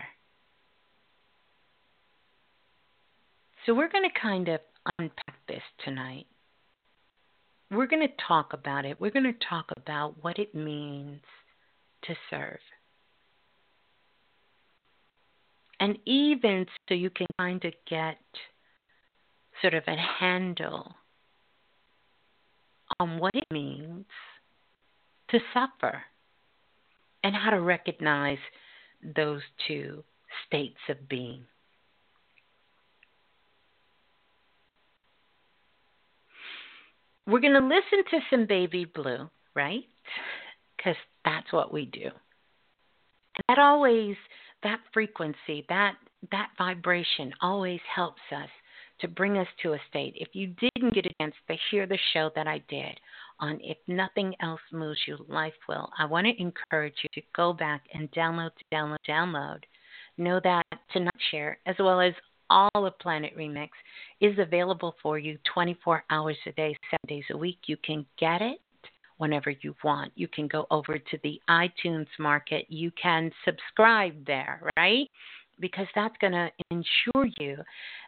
So, 3.64 3.74
we're 3.74 3.88
going 3.88 4.08
to 4.08 4.20
kind 4.20 4.48
of 4.48 4.60
unpack 4.98 5.36
this 5.48 5.62
tonight. 5.84 6.26
We're 7.70 7.86
going 7.86 8.06
to 8.06 8.14
talk 8.28 8.52
about 8.52 8.84
it. 8.84 9.00
We're 9.00 9.10
going 9.10 9.32
to 9.32 9.46
talk 9.48 9.66
about 9.76 10.16
what 10.22 10.38
it 10.38 10.54
means 10.54 11.20
to 12.04 12.14
serve. 12.28 12.58
And 15.82 15.98
even 16.06 16.64
so, 16.88 16.94
you 16.94 17.10
can 17.10 17.26
kind 17.40 17.64
of 17.64 17.72
get 17.90 18.18
sort 19.60 19.74
of 19.74 19.82
a 19.88 19.96
handle 19.96 20.94
on 23.00 23.18
what 23.18 23.34
it 23.34 23.42
means 23.50 24.04
to 25.30 25.40
suffer 25.52 26.00
and 27.24 27.34
how 27.34 27.50
to 27.50 27.60
recognize 27.60 28.38
those 29.16 29.40
two 29.66 30.04
states 30.46 30.78
of 30.88 31.08
being. 31.08 31.42
We're 37.26 37.40
going 37.40 37.54
to 37.54 37.58
listen 37.58 38.04
to 38.08 38.20
some 38.30 38.46
Baby 38.46 38.84
Blue, 38.84 39.28
right? 39.56 39.82
Because 40.76 40.94
that's 41.24 41.52
what 41.52 41.72
we 41.72 41.86
do. 41.86 42.04
And 42.04 43.44
that 43.48 43.58
always, 43.58 44.14
that 44.62 44.80
frequency, 44.92 45.64
that 45.68 45.94
that 46.30 46.50
vibration 46.56 47.32
always 47.40 47.80
helps 47.94 48.22
us 48.30 48.48
to 49.00 49.08
bring 49.08 49.36
us 49.36 49.48
to 49.62 49.72
a 49.72 49.78
state. 49.88 50.14
If 50.16 50.28
you 50.32 50.54
didn't 50.60 50.94
get 50.94 51.06
a 51.06 51.14
chance 51.20 51.34
to 51.48 51.56
hear 51.70 51.86
the 51.86 51.98
show 52.12 52.30
that 52.36 52.46
I 52.46 52.62
did 52.68 52.98
on 53.40 53.58
If 53.60 53.76
Nothing 53.88 54.34
Else 54.40 54.60
Moves 54.72 55.00
You, 55.06 55.18
Life 55.28 55.54
Will, 55.68 55.90
I 55.98 56.04
want 56.04 56.26
to 56.26 56.40
encourage 56.40 56.94
you 57.02 57.08
to 57.14 57.26
go 57.34 57.52
back 57.52 57.82
and 57.92 58.10
download, 58.12 58.50
download, 58.72 58.96
download. 59.08 59.62
Know 60.18 60.40
that 60.44 60.66
Tonight 60.92 61.10
Share, 61.30 61.58
as 61.66 61.74
well 61.80 62.00
as 62.00 62.12
all 62.48 62.70
of 62.74 62.98
Planet 63.00 63.36
Remix, 63.36 63.70
is 64.20 64.38
available 64.38 64.94
for 65.02 65.18
you 65.18 65.38
24 65.52 66.04
hours 66.10 66.36
a 66.46 66.52
day, 66.52 66.76
seven 66.90 67.08
days 67.08 67.24
a 67.32 67.36
week. 67.36 67.58
You 67.66 67.76
can 67.78 68.06
get 68.18 68.40
it 68.42 68.60
whenever 69.22 69.54
you 69.62 69.74
want. 69.82 70.12
You 70.16 70.28
can 70.28 70.48
go 70.48 70.66
over 70.70 70.98
to 70.98 71.18
the 71.22 71.40
iTunes 71.48 72.08
market. 72.18 72.66
You 72.68 72.90
can 73.00 73.30
subscribe 73.44 74.26
there, 74.26 74.60
right? 74.76 75.08
because 75.62 75.86
that's 75.94 76.14
going 76.20 76.32
to 76.32 76.50
ensure 76.70 77.26
you 77.38 77.56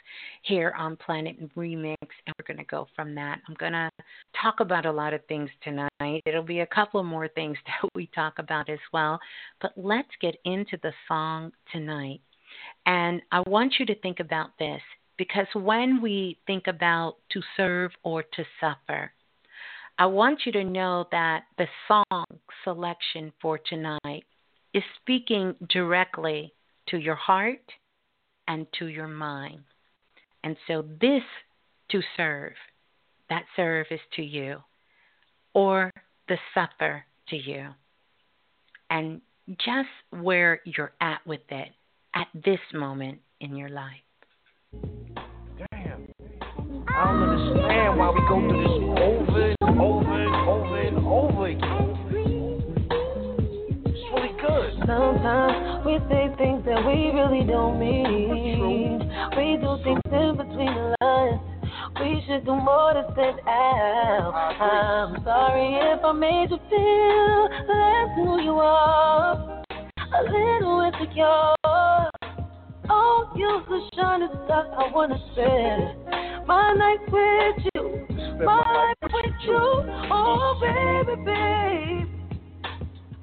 here 0.43 0.75
on 0.79 0.97
Planet 0.97 1.37
Remix, 1.57 1.97
and 2.01 2.35
we're 2.39 2.47
going 2.47 2.59
to 2.59 2.71
go 2.71 2.89
from 2.95 3.15
that. 3.15 3.41
I'm 3.49 3.55
going 3.55 3.73
to 3.73 3.91
talk 4.41 4.61
about 4.61 4.87
a 4.87 4.93
lot 4.93 5.15
of 5.15 5.25
things 5.27 5.51
tonight. 5.63 6.23
It'll 6.27 6.43
be 6.43 6.61
a 6.61 6.67
couple 6.67 7.03
more 7.03 7.29
things 7.29 7.57
that 7.67 7.89
we 7.95 8.09
talk 8.15 8.39
about 8.39 8.69
as 8.69 8.79
well. 8.93 9.19
But 9.61 9.73
let's 9.77 10.09
get 10.21 10.37
into 10.45 10.79
the 10.83 10.93
song 11.09 11.53
tonight. 11.73 12.21
And 12.87 13.23
I 13.31 13.41
want 13.47 13.75
you 13.79 13.87
to 13.87 13.95
think 14.01 14.21
about 14.21 14.51
this 14.59 14.81
because 15.17 15.47
when 15.55 16.01
we 16.03 16.39
think 16.47 16.67
about 16.67 17.17
to 17.31 17.41
serve 17.57 17.93
or 18.03 18.23
to 18.23 18.45
suffer, 18.61 19.13
I 19.99 20.07
want 20.07 20.41
you 20.47 20.53
to 20.53 20.65
know 20.65 21.07
that 21.13 21.45
the 21.59 21.67
song 21.87 22.25
selection 22.65 23.33
for 23.41 23.59
tonight 23.59 24.25
is 24.75 24.83
speaking 25.01 25.55
directly 25.69 26.53
to 26.89 26.99
your 26.99 27.15
heart 27.15 27.61
and 28.49 28.67
to 28.79 28.87
your 28.87 29.09
mind. 29.09 29.61
And 30.45 30.57
so, 30.67 30.83
this 31.01 31.23
to 31.91 32.01
serve, 32.17 32.55
that 33.29 33.45
serve 33.55 33.87
is 33.91 34.01
to 34.17 34.23
you, 34.23 34.59
or 35.55 35.91
the 36.29 36.37
suffer 36.55 37.05
to 37.29 37.37
you. 37.37 37.69
And 38.91 39.21
just 39.59 39.89
where 40.11 40.61
you're 40.65 40.93
at 41.01 41.27
with 41.27 41.41
it 41.51 41.69
at 42.15 42.29
this 42.35 42.61
moment 42.73 43.21
in 43.41 43.57
your 43.57 43.69
life. 43.69 43.91
Damn. 45.73 46.09
I 46.89 47.05
don't 47.07 47.23
understand 47.23 47.99
why 47.99 48.11
we 48.11 48.21
go 48.29 48.41
through 48.41 48.63
this 48.63 49.03
over 49.03 49.52
Sometimes 54.87 55.87
we 55.87 55.99
say 56.11 56.29
things 56.39 56.65
that 56.67 56.85
we 56.87 57.11
really 57.15 57.45
don't 57.47 57.79
mean. 57.79 58.99
We 59.37 59.57
do 59.61 59.79
things 59.85 60.01
in 60.11 60.37
between 60.37 60.75
the 60.75 60.97
lines. 61.01 61.41
We 62.01 62.23
should 62.27 62.45
do 62.45 62.57
more 62.57 62.93
to 62.95 63.05
stand 63.13 63.41
out. 63.47 64.33
I'm 64.35 65.23
sorry 65.25 65.77
if 65.93 66.05
I 66.05 66.13
made 66.13 66.51
you 66.51 66.59
feel 66.69 67.49
less 67.69 68.11
than 68.17 68.27
who 68.27 68.41
you 68.43 68.55
are. 68.59 69.63
A 69.71 70.23
little 70.25 70.81
insecure. 70.81 71.55
Oh, 72.91 73.33
you're 73.37 73.63
the 73.69 73.81
shining 73.95 74.29
star 74.45 74.67
I 74.77 74.91
wanna 74.93 75.19
spend 75.33 76.47
my 76.47 76.73
night 76.75 77.01
with 77.11 77.67
you, 77.75 78.07
my 78.45 78.57
life 78.57 79.13
with 79.15 79.35
you. 79.45 79.59
Oh, 80.11 80.59
baby, 80.61 81.23
babe. 81.25 82.22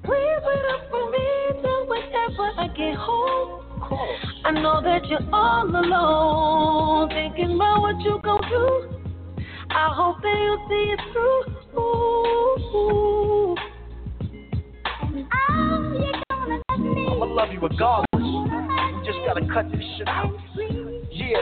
Please 0.04 0.40
wait 0.44 0.64
up 0.72 0.82
for 0.90 1.10
me 1.10 1.26
till 1.62 1.86
whenever 1.86 2.50
I 2.56 2.66
get 2.76 2.94
home. 2.96 3.60
I 4.44 4.50
know 4.52 4.80
that 4.82 5.06
you're 5.06 5.28
all 5.32 5.68
alone, 5.68 7.08
thinking 7.10 7.54
about 7.54 7.82
what 7.82 8.00
you 8.00 8.18
gon' 8.22 8.40
do. 8.48 8.88
I 9.70 9.92
hope 9.94 10.22
that 10.22 10.36
you'll 10.40 10.66
see 10.68 10.92
it 10.92 11.00
through. 11.12 11.44
Ooh. 11.78 13.56
I'ma 16.70 17.24
love 17.26 17.52
you 17.52 17.60
regardless. 17.60 18.06
We 18.14 19.06
just 19.06 19.18
gotta 19.26 19.46
cut 19.52 19.70
this 19.70 19.84
shit 19.98 20.08
out. 20.08 20.34
Yeah. 21.10 21.36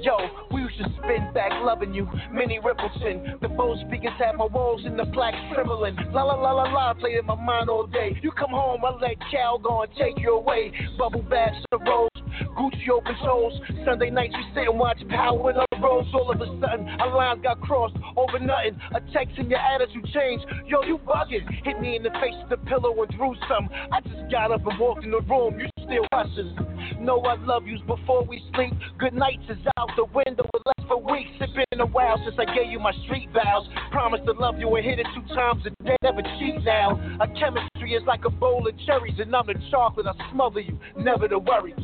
Yo, 0.00 0.16
we 0.16 0.22
used 0.28 0.47
to 0.78 0.84
spin 0.98 1.32
back 1.34 1.50
loving 1.62 1.92
you. 1.92 2.08
Minnie 2.32 2.60
Riperton. 2.60 3.40
The 3.40 3.48
Bose 3.48 3.78
speakers 3.86 4.12
had 4.18 4.36
my 4.36 4.46
walls 4.46 4.82
in 4.86 4.96
the 4.96 5.06
plaques 5.06 5.36
trembling. 5.52 5.96
La 6.12 6.22
la 6.22 6.34
la 6.34 6.52
la 6.52 6.72
la, 6.72 6.94
played 6.94 7.18
in 7.18 7.26
my 7.26 7.34
mind 7.34 7.68
all 7.68 7.86
day. 7.86 8.18
You 8.22 8.30
come 8.30 8.50
home, 8.50 8.84
I 8.84 8.90
let 9.00 9.16
Cal 9.30 9.58
go 9.58 9.82
and 9.82 9.92
take 9.98 10.18
you 10.18 10.34
away. 10.34 10.72
Bubble 10.96 11.22
baths 11.22 11.56
the 11.70 11.78
rose. 11.78 12.08
Gucci 12.56 12.88
open 12.92 13.14
toes. 13.24 13.52
Sunday 13.84 14.10
nights 14.10 14.34
you 14.36 14.44
sit 14.54 14.68
and 14.68 14.78
watch 14.78 14.98
Power 15.08 15.52
the 15.52 15.66
Rose. 15.82 16.06
All 16.14 16.30
of 16.30 16.40
a 16.40 16.46
sudden, 16.60 16.88
our 17.00 17.14
lines 17.16 17.42
got 17.42 17.60
crossed 17.60 17.96
over 18.16 18.38
nothing. 18.38 18.78
A 18.94 19.00
text 19.12 19.38
and 19.38 19.50
your 19.50 19.58
attitude 19.58 20.06
changed. 20.14 20.44
Yo, 20.66 20.82
you 20.82 20.98
bugging. 20.98 21.46
Hit 21.64 21.80
me 21.80 21.96
in 21.96 22.02
the 22.02 22.10
face 22.10 22.34
with 22.40 22.50
the 22.50 22.66
pillow 22.68 22.94
and 23.02 23.10
threw 23.16 23.34
some. 23.48 23.68
I 23.92 24.00
just 24.00 24.30
got 24.30 24.52
up 24.52 24.66
and 24.66 24.78
walked 24.78 25.04
in 25.04 25.10
the 25.10 25.20
room. 25.22 25.58
You 25.58 25.77
still 25.88 26.06
cussing. 26.12 26.54
Know 27.00 27.20
I 27.20 27.34
love 27.42 27.66
yous 27.66 27.80
before 27.86 28.24
we 28.24 28.42
sleep. 28.54 28.74
Good 28.98 29.14
nights 29.14 29.44
is 29.48 29.58
out 29.78 29.88
the 29.96 30.04
window. 30.04 30.44
It 30.54 30.62
left 30.66 30.88
for 30.88 31.00
weeks. 31.00 31.30
It's 31.40 31.52
been 31.52 31.80
a 31.80 31.86
while 31.86 32.20
since 32.24 32.36
I 32.38 32.44
gave 32.54 32.70
you 32.70 32.78
my 32.78 32.92
street 33.04 33.28
vows. 33.32 33.66
Promise 33.90 34.20
to 34.26 34.32
love 34.32 34.58
you 34.58 34.74
and 34.76 34.84
hit 34.84 34.98
it 34.98 35.06
two 35.14 35.34
times 35.34 35.64
a 35.66 35.84
day. 35.84 35.96
Never 36.02 36.22
cheat 36.38 36.62
now. 36.64 37.00
Our 37.20 37.28
chemistry 37.34 37.94
is 37.94 38.02
like 38.06 38.24
a 38.24 38.30
bowl 38.30 38.68
of 38.68 38.74
cherries, 38.86 39.18
and 39.18 39.34
I'm 39.34 39.46
the 39.46 39.54
chocolate. 39.70 40.06
I 40.06 40.12
smother 40.32 40.60
you. 40.60 40.78
Never 40.96 41.26
to 41.28 41.38
worry. 41.38 41.74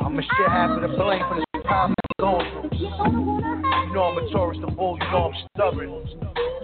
I'ma 0.00 0.22
share 0.36 0.50
half 0.50 0.70
of 0.70 0.82
the 0.82 0.96
blame 0.96 1.22
for 1.28 1.36
the 1.36 1.49
time. 1.70 1.94
You 2.18 2.26
know 3.94 4.02
I'm 4.02 4.18
a 4.18 4.30
tourist 4.30 4.60
of 4.66 4.76
bull, 4.76 4.98
you 5.00 5.10
know 5.10 5.30
I'm 5.30 5.34
stubborn. 5.54 5.88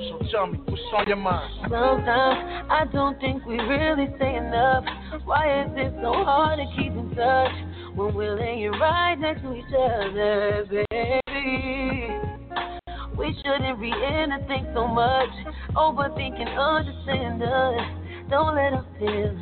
So 0.09 0.19
tell 0.31 0.47
me, 0.49 0.59
what's 0.67 0.83
on 0.95 1.07
your 1.07 1.17
mind? 1.17 1.51
Sometimes 1.63 2.67
I 2.71 2.85
don't 2.93 3.19
think 3.21 3.45
we 3.47 3.57
really 3.57 4.09
say 4.19 4.37
enough. 4.37 4.85
Why 5.25 5.63
is 5.63 5.71
it 5.77 5.95
so 6.03 6.13
hard 6.13 6.59
to 6.59 6.67
keep 6.77 6.93
in 6.93 7.15
touch 7.15 7.53
when 7.95 8.15
we're 8.15 8.37
laying 8.39 8.73
right 8.73 9.15
next 9.15 9.43
to 9.43 9.55
each 9.55 9.73
other, 9.73 10.67
baby? 10.69 10.85
We 13.17 13.35
shouldn't 13.43 13.79
read 13.79 13.95
anything 13.95 14.67
so 14.75 14.87
much. 14.87 15.31
Overthinking, 15.75 16.59
understand 16.59 17.43
us. 17.43 17.81
Don't 18.29 18.55
let 18.55 18.73
us 18.75 18.85
feel 18.99 19.09
it. 19.09 19.39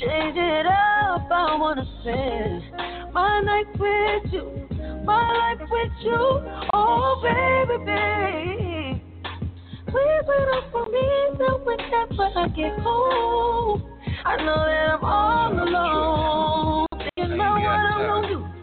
Change 0.00 0.36
it 0.36 0.66
up, 0.66 1.30
I 1.30 1.56
wanna 1.58 1.84
spend 2.00 2.62
my 3.12 3.40
nights 3.40 3.78
with 3.78 4.32
you, 4.32 4.68
my 5.04 5.56
life 5.58 5.68
with 5.70 5.92
you. 6.02 6.18
Oh, 6.74 7.20
baby, 7.22 7.84
babe. 7.84 9.00
Please 9.86 10.24
wait 10.26 10.48
up 10.56 10.64
for 10.72 10.86
me 10.86 11.04
till 11.36 11.58
whenever 11.64 12.38
I 12.38 12.48
get 12.48 12.78
home. 12.80 13.82
I 14.24 14.36
know 14.36 14.56
that 14.56 14.94
I'm 14.94 15.04
all 15.04 15.52
alone, 15.52 16.86
thinking 17.16 17.34
about 17.34 17.60
what 17.60 17.68
I'm 17.68 18.22
gonna 18.22 18.28
do. 18.28 18.61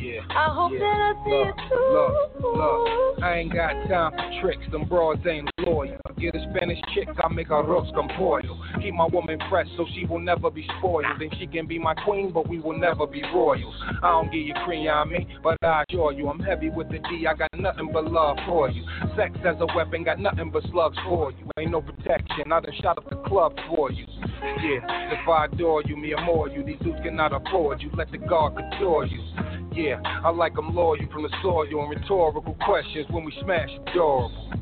Yeah. 0.00 0.20
I 0.30 0.48
hope 0.54 0.72
yeah. 0.72 0.78
that 0.80 0.96
I 0.96 1.24
see 1.24 1.30
look, 1.30 1.48
it 1.48 1.68
through. 1.68 1.92
Look, 1.92 2.56
look, 2.56 3.22
I 3.22 3.36
ain't 3.36 3.52
got 3.52 3.72
time 3.86 4.12
for 4.12 4.40
tricks. 4.40 4.64
Them 4.72 4.88
broads 4.88 5.20
ain't 5.26 5.50
loyal. 5.58 5.98
Get 6.18 6.34
a 6.34 6.40
Spanish 6.50 6.78
chick, 6.94 7.08
I 7.22 7.28
make 7.28 7.48
her 7.48 7.62
roast 7.62 7.94
con 7.94 8.08
pollo. 8.16 8.58
Keep 8.80 8.94
my 8.94 9.06
woman 9.06 9.38
fresh 9.50 9.66
so 9.76 9.86
she 9.94 10.06
will 10.06 10.20
never 10.20 10.50
be 10.50 10.66
spoiled. 10.78 11.20
And 11.20 11.34
she 11.38 11.46
can 11.46 11.66
be 11.66 11.78
my 11.78 11.94
queen, 11.94 12.32
but 12.32 12.48
we 12.48 12.60
will 12.60 12.78
never 12.78 13.06
be 13.06 13.22
royals. 13.34 13.74
I 14.02 14.10
don't 14.10 14.32
give 14.32 14.40
you 14.40 14.54
cream 14.64 14.88
on 14.88 15.10
me, 15.10 15.26
but 15.42 15.58
I 15.62 15.84
assure 15.90 16.12
you, 16.12 16.28
I'm 16.28 16.40
heavy 16.40 16.70
with 16.70 16.88
the 16.88 16.98
D. 16.98 17.26
I 17.28 17.34
got 17.34 17.50
nothing 17.58 17.90
but 17.92 18.10
love 18.10 18.38
for 18.46 18.70
you. 18.70 18.82
Sex 19.16 19.36
as 19.44 19.56
a 19.60 19.66
weapon, 19.76 20.04
got 20.04 20.18
nothing 20.18 20.50
but 20.50 20.62
slugs 20.70 20.96
for 21.04 21.30
you. 21.32 21.50
Ain't 21.58 21.72
no 21.72 21.82
protection. 21.82 22.52
I 22.52 22.60
done 22.60 22.72
shot 22.80 22.96
up 22.96 23.10
the 23.10 23.16
club 23.16 23.54
for 23.68 23.92
you. 23.92 24.06
Yeah, 24.42 25.12
if 25.12 25.28
I 25.28 25.44
adore 25.44 25.82
you, 25.84 25.96
me 25.96 26.14
more 26.24 26.48
you. 26.48 26.62
These 26.62 26.78
dudes 26.80 27.00
cannot 27.02 27.34
afford 27.34 27.82
you. 27.82 27.90
Let 27.94 28.10
the 28.10 28.18
guard 28.18 28.54
couture 28.56 29.04
you. 29.04 29.20
Yeah, 29.72 29.89
I 30.04 30.30
like 30.30 30.54
them 30.54 30.74
loyal 30.74 31.06
from 31.12 31.22
the 31.22 31.30
soil 31.42 31.66
and 31.66 31.90
rhetorical 31.90 32.56
questions 32.64 33.06
when 33.10 33.24
we 33.24 33.32
smash 33.42 33.70
adorable. 33.88 34.52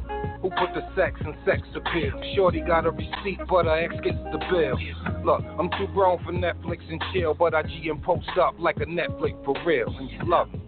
Who 0.42 0.50
put 0.50 0.72
the 0.74 0.82
sex 0.94 1.20
in 1.20 1.34
sex 1.44 1.62
appeal? 1.74 2.12
Shorty 2.36 2.60
got 2.60 2.86
a 2.86 2.90
receipt, 2.90 3.40
but 3.48 3.64
her 3.64 3.78
ex 3.78 3.94
gets 4.04 4.18
the 4.32 4.38
bill. 4.50 4.78
Look, 5.24 5.42
I'm 5.58 5.68
too 5.70 5.88
grown 5.92 6.22
for 6.24 6.32
Netflix 6.32 6.88
and 6.88 7.02
chill, 7.12 7.34
but 7.34 7.54
I 7.54 7.62
G 7.62 7.88
and 7.90 8.02
post 8.02 8.28
up 8.40 8.54
like 8.58 8.76
a 8.76 8.86
Netflix 8.86 9.44
for 9.44 9.54
real, 9.66 9.88
and 9.88 10.10
you 10.10 10.18
love 10.24 10.52
me. 10.52 10.60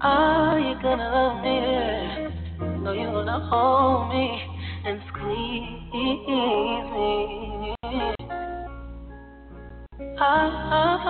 Are 0.00 0.60
you 0.60 0.80
gonna 0.80 1.10
love 1.10 1.42
me? 1.42 1.58
So 2.84 2.92
you're 2.92 3.10
gonna 3.10 3.48
hold 3.50 4.10
me 4.10 4.40
and 4.84 5.00
squeeze 5.08 5.90
me. 5.92 7.74
Ah, 10.20 10.50
ah, 10.70 11.02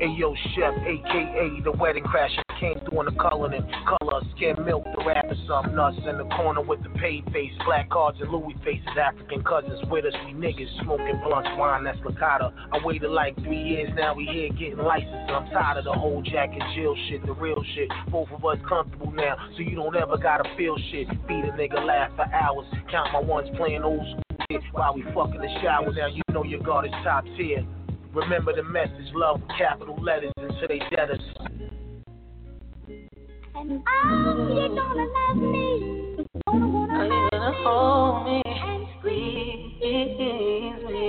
Hey, 0.00 0.12
yo, 0.14 0.34
Chef, 0.54 0.74
aka 0.74 1.60
the 1.64 1.72
wedding 1.72 2.04
crasher, 2.04 2.42
came 2.60 2.78
through 2.88 3.00
in 3.00 3.06
the 3.06 3.20
color 3.20 3.52
and 3.52 3.64
color, 3.84 4.20
skin 4.36 4.56
milk, 4.64 4.84
the 4.96 5.04
rapper, 5.04 5.36
some 5.46 5.74
nuts 5.74 5.98
in 6.08 6.18
the 6.18 6.28
corner 6.36 6.60
with 6.60 6.82
the 6.82 6.88
paid 6.98 7.24
face, 7.32 7.52
black 7.64 7.88
cards 7.90 8.18
and 8.20 8.30
Louis 8.30 8.54
faces, 8.64 8.86
African 8.98 9.42
cousins 9.44 9.80
with 9.90 10.04
us, 10.04 10.14
we 10.24 10.32
niggas 10.32 10.68
smoking 10.82 11.20
blunts, 11.24 11.48
wine 11.56 11.84
that's 11.84 11.98
licata. 12.00 12.52
I 12.72 12.78
waited 12.84 13.10
like 13.10 13.36
three 13.42 13.62
years 13.62 13.90
now, 13.94 14.14
we 14.14 14.24
here 14.26 14.48
getting 14.50 14.78
licensed. 14.78 15.30
I'm 15.30 15.50
tired 15.50 15.78
of 15.78 15.84
the 15.84 15.92
whole 15.92 16.22
Jack 16.22 16.50
and 16.52 16.62
Jill 16.74 16.96
shit, 17.08 17.24
the 17.26 17.32
real 17.32 17.62
shit. 17.74 17.88
Both 18.10 18.30
of 18.30 18.44
us 18.44 18.58
comfortable 18.68 19.12
now, 19.12 19.36
so 19.56 19.62
you 19.62 19.76
don't 19.76 19.96
ever 19.96 20.16
gotta 20.16 20.48
feel 20.56 20.76
shit. 20.90 21.08
Beat 21.26 21.44
a 21.44 21.52
nigga 21.52 21.84
laugh 21.84 22.10
for 22.16 22.26
hours, 22.32 22.66
count 22.90 23.12
my 23.12 23.20
ones 23.20 23.48
playing 23.56 23.82
old 23.82 24.00
school 24.00 24.46
shit 24.50 24.62
while 24.72 24.94
we 24.94 25.02
fucking 25.14 25.40
the 25.40 25.58
shower. 25.62 25.92
Now 25.92 26.06
you 26.06 26.22
know 26.32 26.44
your 26.44 26.60
God 26.60 26.86
is 26.86 26.92
top 27.04 27.24
tier. 27.36 27.66
Remember 28.14 28.54
the 28.54 28.62
message, 28.62 29.12
love 29.14 29.42
with 29.42 29.50
capital 29.58 29.96
letters 30.02 30.32
until 30.38 30.68
they 30.68 30.80
dead 30.94 31.10
us. 31.10 31.20
And 33.58 33.82
oh, 33.88 34.48
you 34.50 34.68
gonna 34.68 35.06
love 35.06 35.36
me. 35.38 36.26
Gonna 36.46 36.68
wanna 36.68 37.52
hold 37.64 38.26
me 38.26 38.42
and 38.44 38.86
squeeze 38.98 39.80
me? 40.84 41.00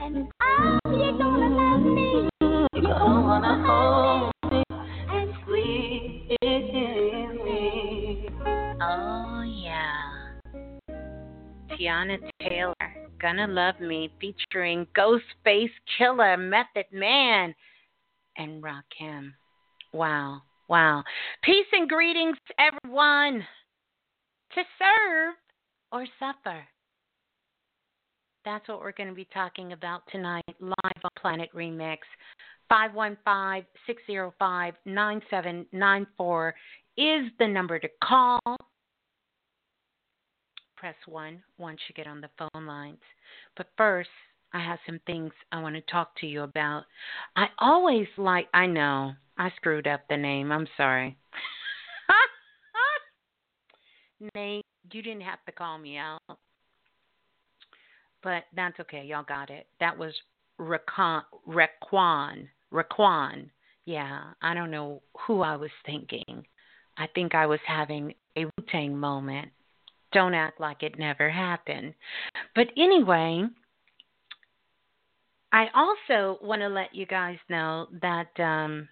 And 0.00 0.28
oh, 0.40 0.78
you 0.86 1.18
gonna 1.18 1.48
love 1.54 1.82
me. 1.82 2.28
You 2.72 2.82
gonna 2.82 3.20
wanna 3.20 3.54
hold 3.66 4.32
me 4.50 4.62
and 5.12 5.34
squeeze 5.42 6.38
me. 7.44 8.28
Oh 8.80 9.42
yeah, 9.42 10.06
Teyana 11.70 12.16
Taylor. 12.40 12.74
Gonna 13.18 13.46
Love 13.46 13.80
Me 13.80 14.10
featuring 14.20 14.86
Ghostface 14.94 15.70
Killah, 15.98 16.38
Method 16.38 16.84
Man, 16.92 17.54
and 18.36 18.62
Rakim. 18.62 19.32
Wow, 19.96 20.42
wow. 20.68 21.02
Peace 21.42 21.64
and 21.72 21.88
greetings, 21.88 22.36
everyone. 22.58 23.42
To 24.54 24.62
serve 24.78 25.34
or 25.90 26.04
suffer. 26.18 26.62
That's 28.44 28.68
what 28.68 28.80
we're 28.80 28.92
going 28.92 29.08
to 29.08 29.14
be 29.14 29.26
talking 29.32 29.72
about 29.72 30.02
tonight, 30.12 30.44
live 30.60 30.74
on 31.02 31.10
Planet 31.18 31.48
Remix. 31.54 32.00
515 32.68 33.66
605 33.86 34.74
9794 34.84 36.54
is 36.98 37.24
the 37.38 37.48
number 37.48 37.78
to 37.78 37.88
call. 38.04 38.40
Press 40.76 40.96
1 41.06 41.42
once 41.56 41.80
you 41.88 41.94
get 41.94 42.06
on 42.06 42.20
the 42.20 42.28
phone 42.36 42.66
lines. 42.66 43.00
But 43.56 43.68
first, 43.78 44.10
I 44.52 44.62
have 44.62 44.78
some 44.84 45.00
things 45.06 45.32
I 45.52 45.62
want 45.62 45.74
to 45.74 45.80
talk 45.90 46.10
to 46.20 46.26
you 46.26 46.42
about. 46.42 46.82
I 47.34 47.46
always 47.58 48.08
like, 48.18 48.48
I 48.52 48.66
know, 48.66 49.14
I 49.38 49.50
screwed 49.56 49.86
up 49.86 50.02
the 50.08 50.16
name. 50.16 50.50
I'm 50.50 50.66
sorry. 50.76 51.16
Nate, 54.34 54.64
you 54.92 55.02
didn't 55.02 55.22
have 55.22 55.44
to 55.46 55.52
call 55.52 55.78
me 55.78 55.98
out. 55.98 56.20
But 58.22 58.44
that's 58.54 58.78
okay. 58.80 59.04
Y'all 59.04 59.22
got 59.22 59.50
it. 59.50 59.66
That 59.80 59.96
was 59.96 60.12
Raekwon. 60.58 61.22
Raekwon. 62.72 63.50
Yeah, 63.84 64.22
I 64.42 64.54
don't 64.54 64.70
know 64.70 65.02
who 65.26 65.42
I 65.42 65.56
was 65.56 65.70
thinking. 65.84 66.44
I 66.98 67.06
think 67.14 67.34
I 67.34 67.46
was 67.46 67.60
having 67.66 68.14
a 68.36 68.46
Wu 68.46 68.50
Tang 68.70 68.96
moment. 68.96 69.48
Don't 70.12 70.34
act 70.34 70.60
like 70.60 70.82
it 70.82 70.98
never 70.98 71.30
happened. 71.30 71.94
But 72.54 72.68
anyway, 72.76 73.44
I 75.52 75.66
also 75.74 76.38
want 76.42 76.62
to 76.62 76.68
let 76.68 76.94
you 76.94 77.06
guys 77.06 77.38
know 77.48 77.86
that 78.02 78.28
um, 78.40 78.88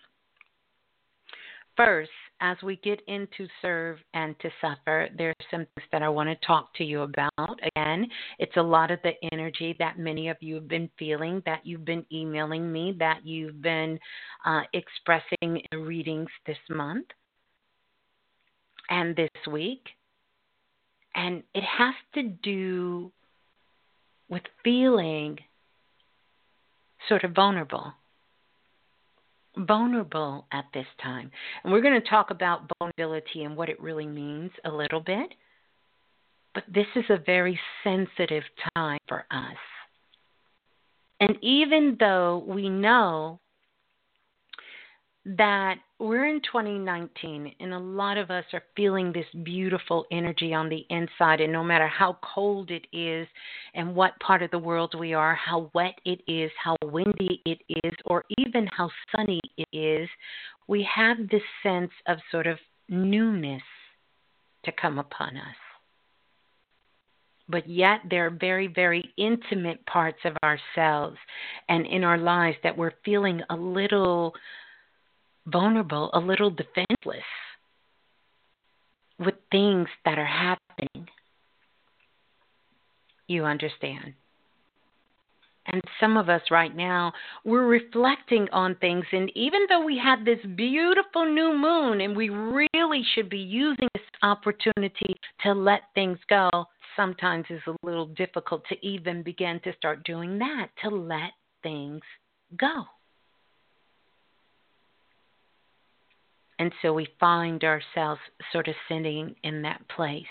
first, 1.76 2.10
as 2.40 2.56
we 2.62 2.76
get 2.76 3.00
into 3.06 3.46
serve 3.62 3.98
and 4.12 4.38
to 4.40 4.50
suffer, 4.60 5.08
there's 5.16 5.34
some 5.50 5.66
things 5.74 5.88
that 5.92 6.02
I 6.02 6.08
want 6.08 6.28
to 6.28 6.46
talk 6.46 6.74
to 6.74 6.84
you 6.84 7.02
about. 7.02 7.30
Again, 7.76 8.06
it's 8.38 8.56
a 8.56 8.62
lot 8.62 8.90
of 8.90 8.98
the 9.02 9.12
energy 9.32 9.74
that 9.78 9.98
many 9.98 10.28
of 10.28 10.36
you 10.40 10.56
have 10.56 10.68
been 10.68 10.90
feeling, 10.98 11.42
that 11.46 11.60
you've 11.64 11.84
been 11.84 12.04
emailing 12.12 12.70
me, 12.70 12.94
that 12.98 13.24
you've 13.24 13.62
been 13.62 13.98
uh, 14.44 14.62
expressing 14.72 15.62
in 15.70 15.80
readings 15.80 16.28
this 16.46 16.58
month 16.68 17.06
and 18.90 19.16
this 19.16 19.30
week. 19.50 19.84
And 21.14 21.42
it 21.54 21.64
has 21.64 21.94
to 22.14 22.22
do 22.42 23.12
with 24.28 24.42
feeling 24.64 25.38
sort 27.08 27.24
of 27.24 27.32
vulnerable. 27.32 27.92
Vulnerable 29.56 30.46
at 30.52 30.64
this 30.74 30.86
time. 31.02 31.30
And 31.62 31.72
we're 31.72 31.80
going 31.80 32.00
to 32.00 32.08
talk 32.08 32.30
about 32.30 32.70
vulnerability 32.78 33.44
and 33.44 33.56
what 33.56 33.68
it 33.68 33.80
really 33.80 34.06
means 34.06 34.50
a 34.64 34.70
little 34.70 35.00
bit. 35.00 35.32
But 36.54 36.64
this 36.72 36.86
is 36.96 37.04
a 37.08 37.18
very 37.24 37.58
sensitive 37.82 38.44
time 38.76 38.98
for 39.08 39.24
us. 39.30 39.56
And 41.20 41.36
even 41.42 41.96
though 41.98 42.44
we 42.46 42.68
know 42.68 43.40
that 45.24 45.76
we're 46.04 46.26
in 46.26 46.40
2019 46.42 47.54
and 47.60 47.72
a 47.72 47.78
lot 47.78 48.16
of 48.16 48.30
us 48.30 48.44
are 48.52 48.62
feeling 48.76 49.12
this 49.12 49.26
beautiful 49.42 50.04
energy 50.12 50.52
on 50.54 50.68
the 50.68 50.84
inside 50.90 51.40
and 51.40 51.52
no 51.52 51.64
matter 51.64 51.88
how 51.88 52.16
cold 52.22 52.70
it 52.70 52.86
is 52.92 53.26
and 53.74 53.94
what 53.94 54.18
part 54.20 54.42
of 54.42 54.50
the 54.50 54.58
world 54.58 54.94
we 54.98 55.14
are 55.14 55.34
how 55.34 55.70
wet 55.74 55.94
it 56.04 56.20
is 56.28 56.50
how 56.62 56.76
windy 56.82 57.40
it 57.46 57.58
is 57.68 57.94
or 58.04 58.24
even 58.38 58.66
how 58.76 58.88
sunny 59.16 59.40
it 59.56 59.68
is 59.76 60.08
we 60.66 60.86
have 60.94 61.16
this 61.30 61.42
sense 61.62 61.90
of 62.06 62.18
sort 62.30 62.46
of 62.46 62.58
newness 62.88 63.62
to 64.64 64.72
come 64.72 64.98
upon 64.98 65.36
us. 65.36 65.56
But 67.48 67.68
yet 67.68 68.00
there 68.08 68.26
are 68.26 68.30
very, 68.30 68.68
very 68.68 69.12
intimate 69.18 69.84
parts 69.86 70.18
of 70.24 70.34
ourselves 70.42 71.18
and 71.68 71.86
in 71.86 72.02
our 72.02 72.16
lives 72.16 72.56
that 72.62 72.76
we're 72.76 72.94
feeling 73.04 73.42
a 73.50 73.56
little 73.56 74.32
vulnerable, 75.46 76.10
a 76.12 76.18
little 76.18 76.50
defenseless 76.50 77.24
with 79.18 79.34
things 79.50 79.88
that 80.04 80.18
are 80.18 80.26
happening. 80.26 81.08
You 83.26 83.44
understand? 83.44 84.14
And 85.66 85.80
some 85.98 86.16
of 86.18 86.28
us 86.28 86.42
right 86.50 86.74
now, 86.76 87.12
we're 87.44 87.66
reflecting 87.66 88.48
on 88.52 88.74
things. 88.76 89.04
And 89.12 89.30
even 89.34 89.62
though 89.68 89.84
we 89.84 89.98
had 89.98 90.24
this 90.24 90.38
beautiful 90.56 91.24
new 91.24 91.56
moon 91.56 92.02
and 92.02 92.14
we 92.14 92.28
really 92.28 93.02
should 93.14 93.30
be 93.30 93.38
using 93.38 93.88
this 93.94 94.04
opportunity 94.22 95.14
to 95.42 95.54
let 95.54 95.82
things 95.94 96.18
go, 96.28 96.50
sometimes 96.96 97.46
it's 97.48 97.66
a 97.66 97.76
little 97.82 98.06
difficult 98.08 98.62
to 98.68 98.86
even 98.86 99.22
begin 99.22 99.58
to 99.64 99.72
start 99.76 100.04
doing 100.04 100.38
that, 100.38 100.68
to 100.82 100.90
let 100.90 101.32
things 101.62 102.02
go. 102.58 102.84
And 106.58 106.72
so 106.82 106.92
we 106.92 107.08
find 107.18 107.64
ourselves 107.64 108.20
sort 108.52 108.68
of 108.68 108.74
sitting 108.88 109.34
in 109.42 109.62
that 109.62 109.88
place 109.88 110.24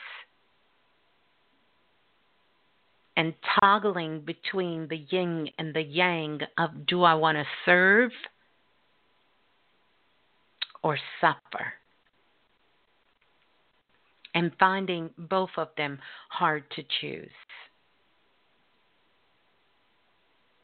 and 3.16 3.34
toggling 3.60 4.22
between 4.22 4.88
the 4.88 5.06
yin 5.10 5.50
and 5.58 5.74
the 5.74 5.82
yang 5.82 6.40
of 6.58 6.86
do 6.88 7.04
I 7.04 7.14
want 7.14 7.38
to 7.38 7.46
serve 7.66 8.12
or 10.82 10.98
suffer? 11.22 11.74
And 14.36 14.52
finding 14.60 15.12
both 15.18 15.52
of 15.58 15.70
them 15.78 16.00
hard 16.30 16.64
to 16.72 16.84
choose. 17.02 17.30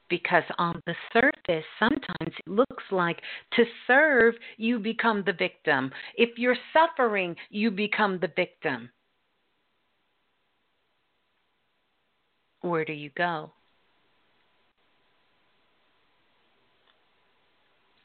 Because 0.10 0.44
on 0.58 0.82
the 0.86 0.96
surface, 1.14 1.66
sometimes 1.78 2.10
it 2.22 2.48
looks 2.48 2.84
like 2.92 3.22
to 3.54 3.64
serve, 3.88 4.36
you 4.58 4.80
become 4.80 5.24
the 5.26 5.34
victim. 5.34 5.92
If 6.16 6.38
you're 6.38 6.58
suffering, 6.74 7.36
you 7.50 7.72
become 7.72 8.20
the 8.20 8.32
victim. 8.36 8.90
Where 12.62 12.84
do 12.84 12.94
you 12.94 13.10
go? 13.16 13.52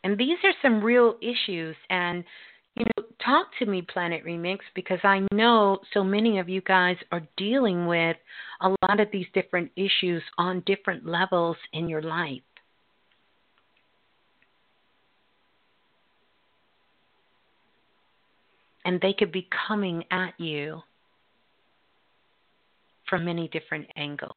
And 0.05 0.19
these 0.19 0.37
are 0.45 0.53
some 0.63 0.85
real 0.85 1.17
issues. 1.23 1.75
And 1.89 2.25
you 2.77 2.85
know, 2.85 3.05
talk 3.25 3.47
to 3.59 3.67
me, 3.67 3.83
Planet 3.83 4.25
Remix, 4.25 4.59
because 4.75 4.99
I 5.05 5.27
know 5.33 5.79
so 5.93 6.03
many 6.03 6.39
of 6.39 6.49
you 6.49 6.61
guys 6.61 6.97
are 7.13 7.23
dealing 7.37 7.87
with 7.87 8.17
a 8.61 8.69
lot 8.83 8.99
of 8.99 9.09
these 9.13 9.27
different 9.33 9.71
issues 9.77 10.23
on 10.39 10.63
different 10.67 11.07
levels 11.07 11.57
in 11.73 11.89
your 11.89 12.03
life. 12.03 12.43
And 18.85 19.01
they 19.01 19.15
could 19.15 19.33
be 19.33 19.49
coming 19.67 20.05
at 20.11 20.39
you 20.39 20.83
from 23.09 23.25
many 23.25 23.49
different 23.49 23.87
angles. 23.97 24.37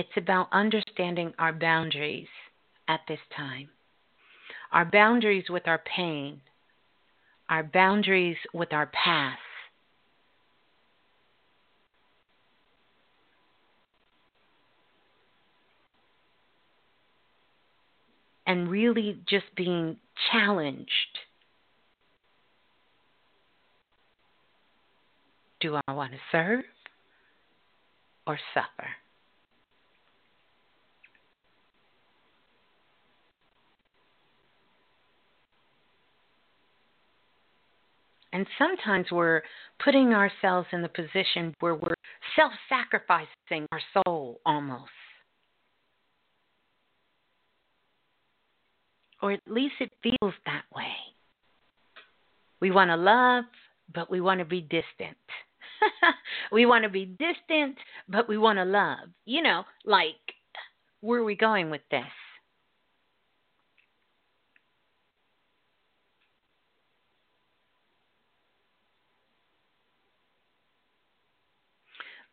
It's 0.00 0.16
about 0.16 0.48
understanding 0.50 1.34
our 1.38 1.52
boundaries 1.52 2.26
at 2.88 3.00
this 3.06 3.18
time. 3.36 3.68
Our 4.72 4.86
boundaries 4.86 5.44
with 5.50 5.68
our 5.68 5.82
pain, 5.94 6.40
our 7.50 7.62
boundaries 7.62 8.38
with 8.54 8.72
our 8.72 8.86
past. 8.86 9.38
And 18.46 18.70
really 18.70 19.18
just 19.28 19.54
being 19.54 19.98
challenged. 20.32 21.18
Do 25.60 25.78
I 25.86 25.92
want 25.92 26.12
to 26.12 26.18
serve 26.32 26.64
or 28.26 28.38
suffer? 28.54 28.88
And 38.32 38.46
sometimes 38.58 39.06
we're 39.10 39.42
putting 39.84 40.12
ourselves 40.12 40.68
in 40.72 40.82
the 40.82 40.88
position 40.88 41.54
where 41.60 41.74
we're 41.74 41.94
self 42.36 42.52
sacrificing 42.68 43.66
our 43.72 43.80
soul 43.92 44.40
almost. 44.46 44.90
or 49.22 49.32
at 49.32 49.40
least 49.46 49.74
it 49.80 49.90
feels 50.02 50.34
that 50.46 50.64
way. 50.74 50.94
We 52.60 52.70
want 52.70 52.90
to 52.90 52.96
love, 52.96 53.44
but 53.94 54.10
we 54.10 54.20
want 54.20 54.40
to 54.40 54.44
be 54.44 54.60
distant. 54.60 55.16
we 56.52 56.66
want 56.66 56.84
to 56.84 56.90
be 56.90 57.06
distant, 57.06 57.76
but 58.08 58.28
we 58.28 58.38
want 58.38 58.58
to 58.58 58.64
love. 58.64 59.08
You 59.24 59.42
know, 59.42 59.64
like, 59.84 60.14
where 61.00 61.20
are 61.20 61.24
we 61.24 61.36
going 61.36 61.70
with 61.70 61.82
this? 61.90 62.04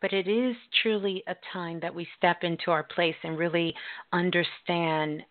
But 0.00 0.12
it 0.12 0.28
is 0.28 0.54
truly 0.82 1.22
a 1.26 1.34
time 1.52 1.80
that 1.80 1.94
we 1.94 2.06
step 2.16 2.38
into 2.42 2.70
our 2.70 2.84
place 2.84 3.16
and 3.24 3.36
really 3.36 3.74
understand 4.12 5.22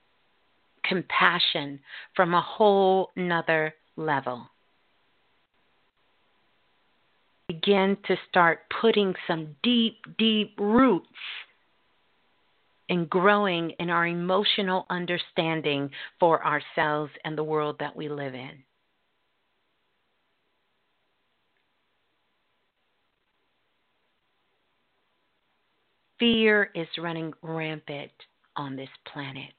compassion 0.84 1.80
from 2.16 2.34
a 2.34 2.42
whole 2.42 3.12
nother 3.16 3.74
level. 3.96 4.48
Begin 7.48 7.98
to 8.08 8.16
start 8.30 8.60
putting 8.82 9.14
some 9.26 9.56
deep, 9.64 10.00
deep 10.18 10.54
roots 10.60 11.08
and 12.90 13.10
growing 13.10 13.72
in 13.80 13.90
our 13.90 14.08
emotional 14.08 14.86
understanding 14.90 15.90
for 16.20 16.46
ourselves 16.46 17.12
and 17.24 17.38
the 17.38 17.44
world 17.44 17.78
that 17.80 17.96
we 17.96 18.10
live 18.10 18.34
in. 18.34 18.64
Fear 26.20 26.72
is 26.74 26.88
running 26.98 27.34
rampant 27.42 28.12
on 28.56 28.76
this 28.76 28.90
planet. 29.12 29.52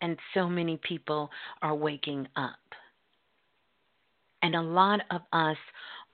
And 0.00 0.16
so 0.32 0.48
many 0.48 0.78
people 0.82 1.30
are 1.60 1.74
waking 1.74 2.26
up. 2.36 2.56
And 4.42 4.54
a 4.54 4.62
lot 4.62 5.00
of 5.10 5.22
us 5.32 5.56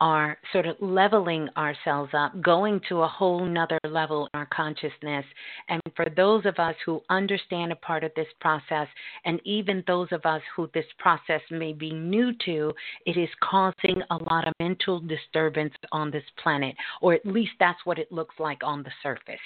are 0.01 0.37
sort 0.53 0.67
of 0.67 0.77
leveling 0.81 1.49
ourselves 1.57 2.11
up, 2.13 2.39
going 2.43 2.81
to 2.89 3.01
a 3.01 3.09
whole 3.09 3.45
nother 3.45 3.79
level 3.89 4.29
in 4.33 4.39
our 4.39 4.47
consciousness. 4.47 5.25
And 5.69 5.81
for 5.95 6.07
those 6.15 6.45
of 6.45 6.59
us 6.59 6.75
who 6.85 7.01
understand 7.09 7.73
a 7.73 7.77
part 7.77 8.05
of 8.05 8.13
this 8.15 8.27
process, 8.41 8.89
and 9.25 9.41
even 9.45 9.83
those 9.87 10.09
of 10.13 10.27
us 10.27 10.43
who 10.55 10.69
this 10.75 10.85
process 10.99 11.41
may 11.51 11.73
be 11.73 11.93
new 11.93 12.33
to, 12.45 12.75
it 13.07 13.17
is 13.17 13.31
causing 13.43 14.03
a 14.11 14.17
lot 14.31 14.47
of 14.47 14.53
mental 14.61 15.01
disturbance 15.01 15.75
on 15.93 16.11
this 16.11 16.25
planet, 16.43 16.75
or 17.01 17.15
at 17.15 17.25
least 17.25 17.53
that's 17.59 17.85
what 17.85 17.99
it 17.99 18.13
looks 18.13 18.35
like 18.39 18.63
on 18.63 18.83
the 18.83 18.93
surface 19.03 19.41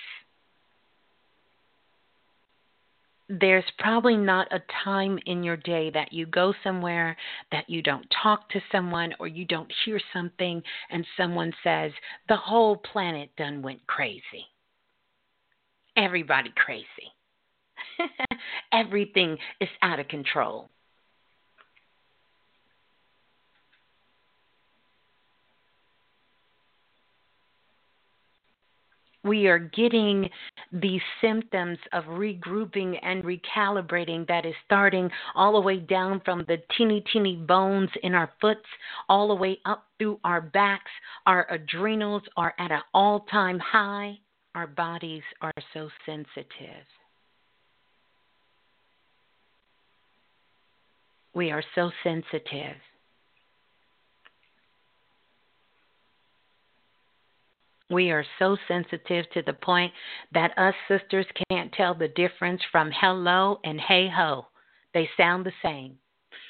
there's 3.38 3.64
probably 3.78 4.16
not 4.16 4.52
a 4.52 4.62
time 4.82 5.16
in 5.26 5.44
your 5.44 5.56
day 5.56 5.88
that 5.90 6.12
you 6.12 6.26
go 6.26 6.52
somewhere 6.64 7.16
that 7.52 7.70
you 7.70 7.80
don't 7.80 8.06
talk 8.22 8.48
to 8.50 8.60
someone 8.72 9.14
or 9.20 9.28
you 9.28 9.44
don't 9.44 9.72
hear 9.84 10.00
something 10.12 10.60
and 10.90 11.06
someone 11.16 11.52
says 11.62 11.92
the 12.28 12.36
whole 12.36 12.76
planet 12.76 13.30
done 13.36 13.62
went 13.62 13.86
crazy. 13.86 14.46
Everybody 15.96 16.52
crazy. 16.56 16.86
Everything 18.72 19.36
is 19.60 19.68
out 19.82 20.00
of 20.00 20.08
control. 20.08 20.68
We 29.22 29.48
are 29.48 29.58
getting 29.58 30.28
these 30.72 31.00
symptoms 31.20 31.78
of 31.92 32.04
regrouping 32.04 32.98
and 33.02 33.22
recalibrating 33.22 34.26
that 34.28 34.46
is 34.46 34.54
starting 34.64 35.10
all 35.34 35.52
the 35.52 35.60
way 35.60 35.78
down 35.78 36.20
from 36.24 36.44
the 36.48 36.56
teeny, 36.76 37.04
teeny 37.12 37.36
bones 37.36 37.90
in 38.02 38.14
our 38.14 38.30
foots, 38.40 38.66
all 39.08 39.28
the 39.28 39.34
way 39.34 39.58
up 39.66 39.84
through 39.98 40.18
our 40.24 40.40
backs. 40.40 40.90
Our 41.26 41.46
adrenals 41.50 42.22
are 42.36 42.54
at 42.58 42.70
an 42.70 42.80
all 42.94 43.20
time 43.30 43.58
high. 43.58 44.18
Our 44.54 44.66
bodies 44.66 45.22
are 45.42 45.52
so 45.74 45.90
sensitive. 46.06 46.84
We 51.34 51.52
are 51.52 51.62
so 51.74 51.90
sensitive. 52.02 52.76
We 57.90 58.12
are 58.12 58.24
so 58.38 58.56
sensitive 58.68 59.26
to 59.34 59.42
the 59.42 59.52
point 59.52 59.92
that 60.32 60.56
us 60.56 60.74
sisters 60.88 61.26
can't 61.50 61.72
tell 61.72 61.92
the 61.92 62.08
difference 62.08 62.62
from 62.70 62.90
hello 62.92 63.58
and 63.64 63.80
hey 63.80 64.08
ho. 64.08 64.46
They 64.94 65.08
sound 65.16 65.44
the 65.44 65.52
same. 65.62 65.96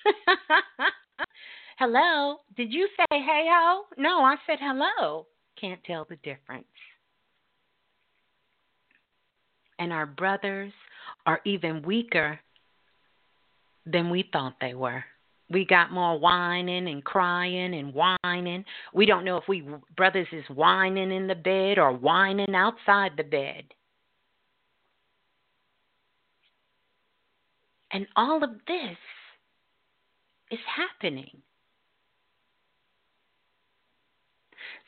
hello? 1.78 2.36
Did 2.56 2.72
you 2.72 2.88
say 2.96 3.06
hey 3.10 3.46
ho? 3.50 3.84
No, 3.96 4.22
I 4.22 4.36
said 4.46 4.58
hello. 4.60 5.26
Can't 5.58 5.82
tell 5.84 6.06
the 6.08 6.16
difference. 6.16 6.66
And 9.78 9.94
our 9.94 10.06
brothers 10.06 10.72
are 11.24 11.40
even 11.46 11.80
weaker 11.82 12.38
than 13.86 14.10
we 14.10 14.28
thought 14.30 14.56
they 14.60 14.74
were 14.74 15.04
we 15.50 15.64
got 15.64 15.90
more 15.90 16.18
whining 16.18 16.88
and 16.88 17.04
crying 17.04 17.74
and 17.74 17.92
whining. 17.92 18.64
We 18.94 19.04
don't 19.04 19.24
know 19.24 19.36
if 19.36 19.44
we 19.48 19.66
brothers 19.96 20.28
is 20.32 20.44
whining 20.48 21.10
in 21.10 21.26
the 21.26 21.34
bed 21.34 21.78
or 21.78 21.92
whining 21.92 22.54
outside 22.54 23.12
the 23.16 23.24
bed. 23.24 23.64
And 27.92 28.06
all 28.14 28.44
of 28.44 28.50
this 28.68 28.96
is 30.52 30.60
happening. 30.76 31.42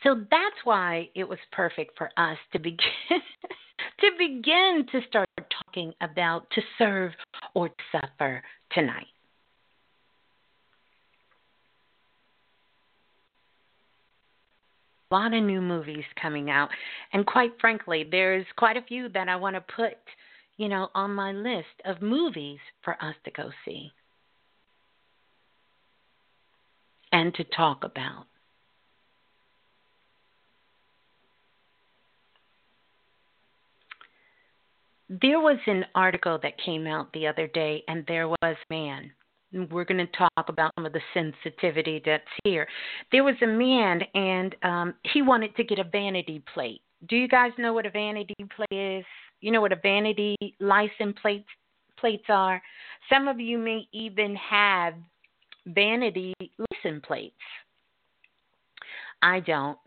So 0.04 0.14
that's 0.30 0.56
why 0.64 1.08
it 1.14 1.28
was 1.28 1.38
perfect 1.50 1.98
for 1.98 2.10
us 2.16 2.38
to 2.52 2.60
begin 2.60 2.78
to 4.00 4.10
begin 4.16 4.86
to 4.92 5.00
start 5.08 5.28
talking 5.64 5.92
about 6.00 6.48
to 6.50 6.62
serve 6.78 7.12
or 7.54 7.68
to 7.68 7.74
suffer 7.90 8.42
tonight. 8.72 9.06
Lot 15.12 15.34
of 15.34 15.42
new 15.42 15.60
movies 15.60 16.04
coming 16.20 16.50
out. 16.50 16.70
And 17.12 17.26
quite 17.26 17.52
frankly, 17.60 18.06
there's 18.10 18.46
quite 18.56 18.76
a 18.76 18.82
few 18.82 19.08
that 19.10 19.28
I 19.28 19.36
want 19.36 19.56
to 19.56 19.74
put, 19.76 19.98
you 20.56 20.68
know, 20.68 20.88
on 20.94 21.14
my 21.14 21.32
list 21.32 21.76
of 21.84 22.00
movies 22.00 22.58
for 22.82 22.94
us 23.02 23.14
to 23.24 23.30
go 23.30 23.50
see 23.64 23.92
and 27.12 27.34
to 27.34 27.44
talk 27.44 27.84
about. 27.84 28.24
There 35.20 35.40
was 35.40 35.58
an 35.66 35.84
article 35.94 36.38
that 36.42 36.54
came 36.64 36.86
out 36.86 37.12
the 37.12 37.26
other 37.26 37.46
day, 37.46 37.84
and 37.86 38.02
there 38.08 38.28
was 38.28 38.56
man 38.70 39.10
we're 39.70 39.84
going 39.84 40.07
to 40.07 40.12
talk 40.12 40.48
about 40.48 40.72
some 40.76 40.86
of 40.86 40.92
the 40.92 41.00
sensitivity 41.12 42.03
that's 42.05 42.24
here. 42.44 42.66
There 43.11 43.24
was 43.24 43.34
a 43.42 43.46
man, 43.46 44.03
and 44.14 44.57
um, 44.62 44.94
he 45.12 45.22
wanted 45.22 45.55
to 45.57 45.64
get 45.64 45.78
a 45.78 45.84
vanity 45.84 46.42
plate. 46.53 46.80
Do 47.09 47.16
you 47.16 47.28
guys 47.28 47.53
know 47.59 47.72
what 47.72 47.86
a 47.86 47.90
vanity 47.90 48.34
plate 48.57 49.00
is? 49.00 49.05
You 49.40 49.50
know 49.50 49.61
what 49.61 49.72
a 49.72 49.76
vanity 49.76 50.36
license 50.61 51.16
plate 51.20 51.44
plates 51.98 52.24
are. 52.28 52.62
Some 53.11 53.28
of 53.28 53.40
you 53.40 53.59
may 53.59 53.86
even 53.92 54.36
have 54.36 54.94
vanity 55.66 56.34
license 56.40 57.05
plates. 57.07 57.34
I 59.22 59.40
don't. 59.40 59.78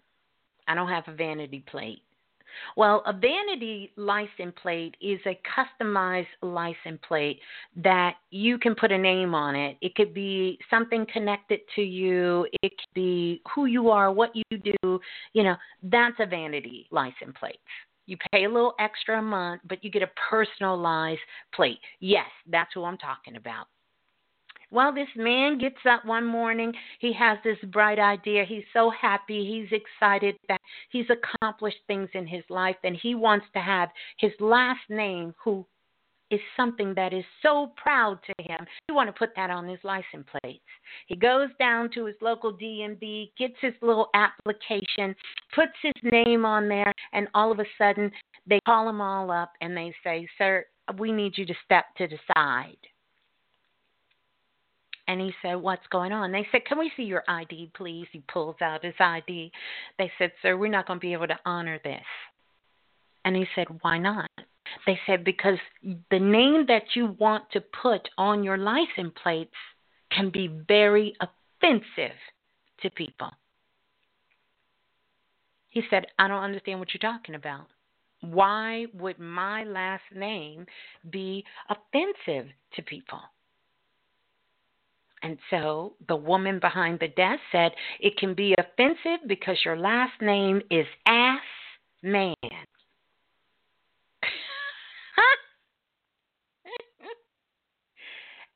I 0.67 0.75
don't 0.75 0.89
have 0.89 1.07
a 1.07 1.13
vanity 1.13 1.63
plate. 1.69 2.01
Well, 2.75 3.03
a 3.05 3.13
vanity 3.13 3.91
license 3.95 4.55
plate 4.61 4.95
is 5.01 5.19
a 5.25 5.39
customized 5.55 6.27
license 6.41 6.99
plate 7.07 7.39
that 7.77 8.15
you 8.31 8.57
can 8.57 8.75
put 8.75 8.91
a 8.91 8.97
name 8.97 9.33
on 9.33 9.55
it. 9.55 9.77
It 9.81 9.95
could 9.95 10.13
be 10.13 10.57
something 10.69 11.05
connected 11.11 11.61
to 11.75 11.81
you, 11.81 12.47
it 12.61 12.71
could 12.71 12.93
be 12.93 13.41
who 13.53 13.65
you 13.65 13.89
are, 13.89 14.11
what 14.11 14.31
you 14.35 14.57
do. 14.57 14.99
You 15.33 15.43
know, 15.43 15.55
that's 15.83 16.15
a 16.19 16.25
vanity 16.25 16.87
license 16.91 17.35
plate. 17.39 17.59
You 18.07 18.17
pay 18.31 18.45
a 18.45 18.49
little 18.49 18.75
extra 18.79 19.19
a 19.19 19.21
month, 19.21 19.61
but 19.67 19.83
you 19.83 19.89
get 19.89 20.03
a 20.03 20.11
personalized 20.29 21.21
plate. 21.53 21.79
Yes, 21.99 22.27
that's 22.47 22.71
who 22.73 22.83
I'm 22.83 22.97
talking 22.97 23.35
about. 23.35 23.67
Well, 24.71 24.93
this 24.93 25.09
man 25.15 25.57
gets 25.57 25.85
up 25.89 26.05
one 26.05 26.25
morning. 26.25 26.73
He 26.99 27.13
has 27.13 27.37
this 27.43 27.57
bright 27.71 27.99
idea. 27.99 28.45
He's 28.45 28.63
so 28.73 28.89
happy. 28.89 29.45
He's 29.45 29.79
excited 29.79 30.35
that 30.47 30.61
he's 30.89 31.05
accomplished 31.09 31.81
things 31.87 32.09
in 32.13 32.27
his 32.27 32.43
life, 32.49 32.77
and 32.83 32.95
he 32.95 33.15
wants 33.15 33.45
to 33.53 33.59
have 33.59 33.89
his 34.17 34.31
last 34.39 34.81
name, 34.89 35.33
who 35.43 35.65
is 36.31 36.39
something 36.57 36.93
that 36.95 37.13
is 37.13 37.23
so 37.41 37.71
proud 37.77 38.19
to 38.23 38.43
him. 38.43 38.65
He 38.87 38.93
want 38.93 39.07
to 39.07 39.13
put 39.13 39.35
that 39.35 39.51
on 39.51 39.67
his 39.67 39.79
license 39.83 40.27
plates. 40.41 40.63
He 41.07 41.15
goes 41.15 41.49
down 41.59 41.91
to 41.91 42.05
his 42.05 42.15
local 42.21 42.51
DMV, 42.51 43.31
gets 43.37 43.55
his 43.61 43.73
little 43.81 44.09
application, 44.15 45.15
puts 45.53 45.73
his 45.81 45.93
name 46.03 46.45
on 46.45 46.67
there, 46.67 46.91
and 47.13 47.27
all 47.35 47.51
of 47.51 47.59
a 47.59 47.65
sudden 47.77 48.11
they 48.47 48.59
call 48.65 48.89
him 48.89 49.01
all 49.01 49.29
up 49.31 49.53
and 49.61 49.77
they 49.77 49.93
say, 50.03 50.27
"Sir, 50.37 50.65
we 50.97 51.11
need 51.11 51.37
you 51.37 51.45
to 51.45 51.55
step 51.63 51.85
to 51.97 52.07
the 52.07 52.19
side. 52.33 52.77
And 55.07 55.21
he 55.21 55.31
said, 55.41 55.55
What's 55.55 55.85
going 55.87 56.11
on? 56.11 56.31
They 56.31 56.47
said, 56.51 56.65
Can 56.65 56.79
we 56.79 56.91
see 56.97 57.03
your 57.03 57.23
ID, 57.27 57.71
please? 57.75 58.07
He 58.11 58.23
pulls 58.31 58.55
out 58.61 58.83
his 58.83 58.95
ID. 58.99 59.51
They 59.97 60.11
said, 60.17 60.31
Sir, 60.41 60.57
we're 60.57 60.69
not 60.69 60.87
going 60.87 60.99
to 60.99 61.05
be 61.05 61.13
able 61.13 61.27
to 61.27 61.39
honor 61.45 61.79
this. 61.83 62.03
And 63.23 63.35
he 63.35 63.45
said, 63.55 63.67
Why 63.81 63.97
not? 63.97 64.29
They 64.85 64.99
said, 65.05 65.23
Because 65.23 65.59
the 65.83 66.19
name 66.19 66.65
that 66.67 66.95
you 66.95 67.15
want 67.19 67.51
to 67.51 67.61
put 67.61 68.09
on 68.17 68.43
your 68.43 68.57
license 68.57 69.13
plates 69.21 69.53
can 70.11 70.29
be 70.29 70.47
very 70.47 71.15
offensive 71.19 72.15
to 72.81 72.89
people. 72.91 73.31
He 75.69 75.81
said, 75.89 76.05
I 76.17 76.27
don't 76.27 76.43
understand 76.43 76.79
what 76.79 76.89
you're 76.93 77.11
talking 77.11 77.35
about. 77.35 77.67
Why 78.21 78.85
would 78.93 79.19
my 79.19 79.65
last 79.65 80.03
name 80.15 80.65
be 81.09 81.43
offensive 81.69 82.49
to 82.75 82.81
people? 82.81 83.19
And 85.25 85.39
so 85.49 85.95
the 86.07 86.15
woman 86.15 86.59
behind 86.59 86.99
the 86.99 87.07
desk 87.07 87.41
said, 87.51 87.71
It 87.99 88.15
can 88.17 88.35
be 88.35 88.53
offensive 88.59 89.27
because 89.27 89.57
your 89.65 89.75
last 89.75 90.21
name 90.21 90.61
is 90.69 90.85
Ass 91.07 91.41
Man. 92.03 92.35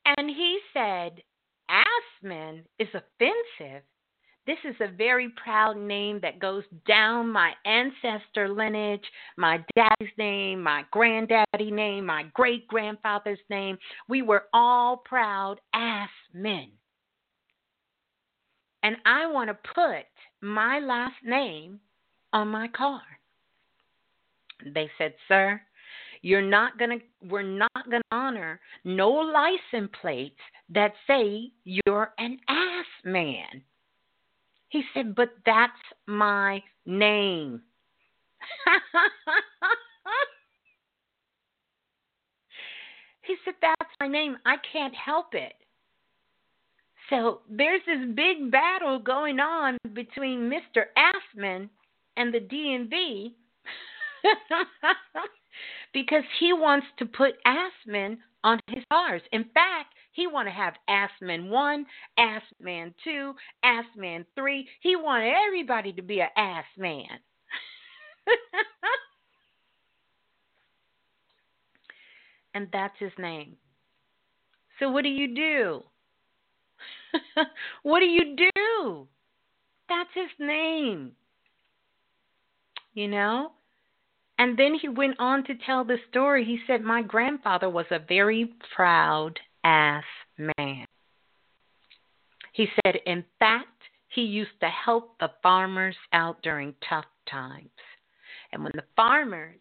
and 0.05 0.29
he 0.29 0.59
said, 0.71 1.23
Assman 1.71 2.65
is 2.77 2.89
offensive. 2.89 3.81
This 4.49 4.73
is 4.73 4.81
a 4.81 4.91
very 4.91 5.29
proud 5.43 5.77
name 5.77 6.19
that 6.23 6.39
goes 6.39 6.63
down 6.87 7.31
my 7.31 7.51
ancestor 7.67 8.49
lineage, 8.49 9.03
my 9.37 9.63
daddy's 9.75 10.11
name, 10.17 10.63
my 10.63 10.85
granddaddy 10.89 11.69
name, 11.69 12.07
my 12.07 12.25
great 12.33 12.67
grandfather's 12.67 13.37
name. 13.51 13.77
We 14.07 14.23
were 14.23 14.45
all 14.51 15.03
proud 15.05 15.57
ass 15.75 16.09
men. 16.33 16.69
And 18.81 18.95
I 19.05 19.27
want 19.27 19.51
to 19.51 19.71
put 19.75 20.07
my 20.41 20.79
last 20.79 21.23
name 21.23 21.79
on 22.33 22.47
my 22.47 22.69
car. 22.69 23.03
They 24.65 24.89
said, 24.97 25.13
Sir, 25.27 25.61
you're 26.23 26.41
not 26.41 26.79
gonna 26.79 26.97
we're 27.29 27.43
not 27.43 27.69
gonna 27.85 28.01
honor 28.11 28.59
no 28.83 29.09
license 29.11 29.91
plates 30.01 30.39
that 30.69 30.93
say 31.05 31.51
you're 31.65 32.13
an 32.17 32.39
ass 32.49 32.85
man. 33.05 33.61
He 34.69 34.83
said, 34.93 35.15
But 35.15 35.29
that's 35.45 35.73
my 36.07 36.63
name. 36.85 37.61
he 43.23 43.35
said, 43.43 43.55
That's 43.61 43.91
my 43.99 44.07
name. 44.07 44.37
I 44.45 44.55
can't 44.71 44.95
help 44.95 45.33
it. 45.33 45.53
So 47.09 47.41
there's 47.49 47.81
this 47.87 48.05
big 48.15 48.51
battle 48.51 48.99
going 48.99 49.39
on 49.39 49.77
between 49.93 50.49
Mr. 50.49 50.85
Assman 50.95 51.69
and 52.17 52.33
the 52.33 52.39
DMV 52.39 53.31
because 55.93 56.23
he 56.39 56.53
wants 56.53 56.85
to 56.99 57.05
put 57.05 57.33
Assman 57.45 58.17
on 58.43 58.59
his 58.67 58.83
cars. 58.91 59.21
In 59.31 59.43
fact, 59.53 59.93
he 60.11 60.27
want 60.27 60.47
to 60.47 60.51
have 60.51 60.73
Assman 60.89 61.49
1, 61.49 61.85
Assman 62.17 62.93
2, 63.03 63.33
Assman 63.63 64.25
3. 64.35 64.67
He 64.81 64.95
wanted 64.95 65.33
everybody 65.47 65.93
to 65.93 66.01
be 66.01 66.21
an 66.21 66.29
ass 66.35 66.65
man. 66.77 67.19
and 72.53 72.67
that's 72.71 72.97
his 72.99 73.11
name. 73.17 73.55
So 74.79 74.89
what 74.89 75.03
do 75.03 75.09
you 75.09 75.35
do? 75.35 75.83
what 77.83 77.99
do 77.99 78.05
you 78.05 78.35
do? 78.35 79.07
That's 79.89 80.09
his 80.13 80.29
name. 80.39 81.11
You 82.93 83.07
know? 83.07 83.51
And 84.39 84.57
then 84.57 84.73
he 84.73 84.87
went 84.87 85.17
on 85.19 85.43
to 85.43 85.53
tell 85.65 85.83
the 85.83 85.97
story. 86.09 86.45
He 86.45 86.59
said, 86.65 86.81
My 86.81 87.01
grandfather 87.01 87.69
was 87.69 87.85
a 87.91 87.99
very 87.99 88.53
proud 88.73 89.37
ass 89.65 90.05
man. 90.37 90.85
He 92.53 92.67
said, 92.83 92.95
In 93.05 93.25
fact, 93.37 93.67
he 94.07 94.21
used 94.21 94.57
to 94.61 94.69
help 94.69 95.19
the 95.19 95.31
farmers 95.43 95.97
out 96.13 96.41
during 96.41 96.73
tough 96.87 97.05
times. 97.29 97.69
And 98.53 98.63
when 98.63 98.71
the 98.75 98.85
farmers 98.95 99.59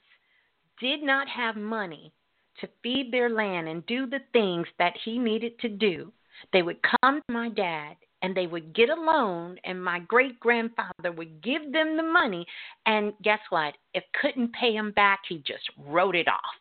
did 0.81 1.03
not 1.03 1.29
have 1.29 1.57
money 1.57 2.13
to 2.61 2.69
feed 2.81 3.13
their 3.13 3.31
land 3.31 3.69
and 3.69 3.85
do 3.87 4.07
the 4.07 4.21
things 4.33 4.69
that 4.79 4.95
he 5.05 5.19
needed 5.19 5.59
to 5.59 5.69
do, 5.69 6.13
they 6.53 6.63
would 6.63 6.79
come 7.03 7.21
to 7.27 7.33
my 7.33 7.49
dad 7.49 7.97
and 8.23 8.37
they 8.37 8.47
would 8.47 8.75
get 8.75 8.91
a 8.91 8.95
loan 8.95 9.57
and 9.65 9.83
my 9.83 10.01
great 10.01 10.39
grandfather 10.41 11.13
would 11.17 11.43
give 11.43 11.73
them 11.73 11.97
the 11.97 12.03
money 12.03 12.47
and 12.87 13.13
guess 13.23 13.41
what? 13.51 13.75
If 13.95 14.05
couldn't 14.21 14.53
pay 14.53 14.73
him 14.73 14.93
back 14.93 15.21
he 15.29 15.39
just 15.39 15.69
wrote 15.79 16.17
it 16.17 16.29
off 16.29 16.59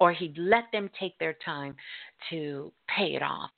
or 0.00 0.12
he'd 0.12 0.36
let 0.38 0.64
them 0.72 0.90
take 0.98 1.18
their 1.18 1.36
time 1.44 1.76
to 2.30 2.72
pay 2.88 3.14
it 3.14 3.22
off. 3.22 3.50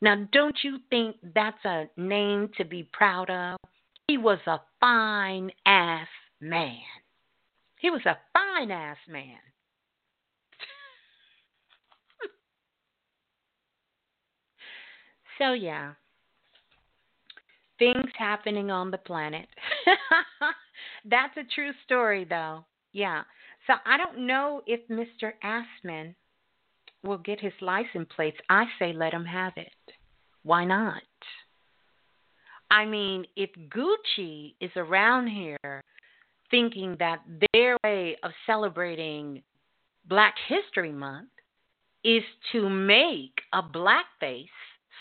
Now 0.00 0.26
don't 0.32 0.56
you 0.62 0.78
think 0.90 1.16
that's 1.34 1.64
a 1.64 1.88
name 1.96 2.50
to 2.56 2.64
be 2.64 2.88
proud 2.92 3.30
of? 3.30 3.58
He 4.08 4.18
was 4.18 4.38
a 4.46 4.60
fine 4.80 5.50
ass 5.66 6.08
man. 6.40 6.76
He 7.78 7.90
was 7.90 8.04
a 8.06 8.18
fine 8.32 8.70
ass 8.70 8.98
man. 9.08 9.38
So 15.38 15.52
yeah 15.52 15.92
things 17.78 18.10
happening 18.18 18.70
on 18.70 18.90
the 18.90 18.98
planet. 18.98 19.46
That's 21.04 21.36
a 21.36 21.54
true 21.54 21.72
story, 21.84 22.24
though. 22.28 22.64
Yeah. 22.92 23.22
So 23.66 23.74
I 23.84 23.96
don't 23.96 24.26
know 24.26 24.62
if 24.66 24.80
Mr. 24.88 25.32
Assman 25.44 26.14
will 27.02 27.18
get 27.18 27.40
his 27.40 27.52
license 27.60 28.08
plates. 28.14 28.38
I 28.48 28.64
say 28.78 28.92
let 28.92 29.12
him 29.12 29.24
have 29.24 29.52
it. 29.56 29.72
Why 30.42 30.64
not? 30.64 31.02
I 32.70 32.84
mean, 32.84 33.24
if 33.36 33.50
Gucci 33.68 34.54
is 34.60 34.70
around 34.76 35.28
here 35.28 35.82
thinking 36.50 36.96
that 36.98 37.22
their 37.52 37.76
way 37.84 38.16
of 38.22 38.30
celebrating 38.46 39.42
Black 40.08 40.34
History 40.48 40.92
Month 40.92 41.28
is 42.04 42.22
to 42.52 42.68
make 42.68 43.32
a 43.52 43.62
blackface 43.62 44.46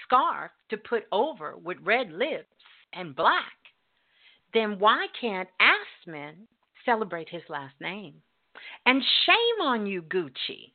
scarf 0.04 0.52
to 0.70 0.78
put 0.78 1.04
over 1.12 1.56
with 1.58 1.78
red 1.84 2.12
lips, 2.12 2.55
and 2.96 3.16
black, 3.16 3.54
then 4.54 4.80
why 4.80 5.08
can't 5.20 5.50
Assman 5.62 6.34
celebrate 6.86 7.30
his 7.30 7.44
last 7.50 7.76
name? 7.82 8.16
And 8.86 9.04
shame 9.26 9.68
on 9.68 9.86
you, 9.86 10.02
Gucci. 10.02 10.72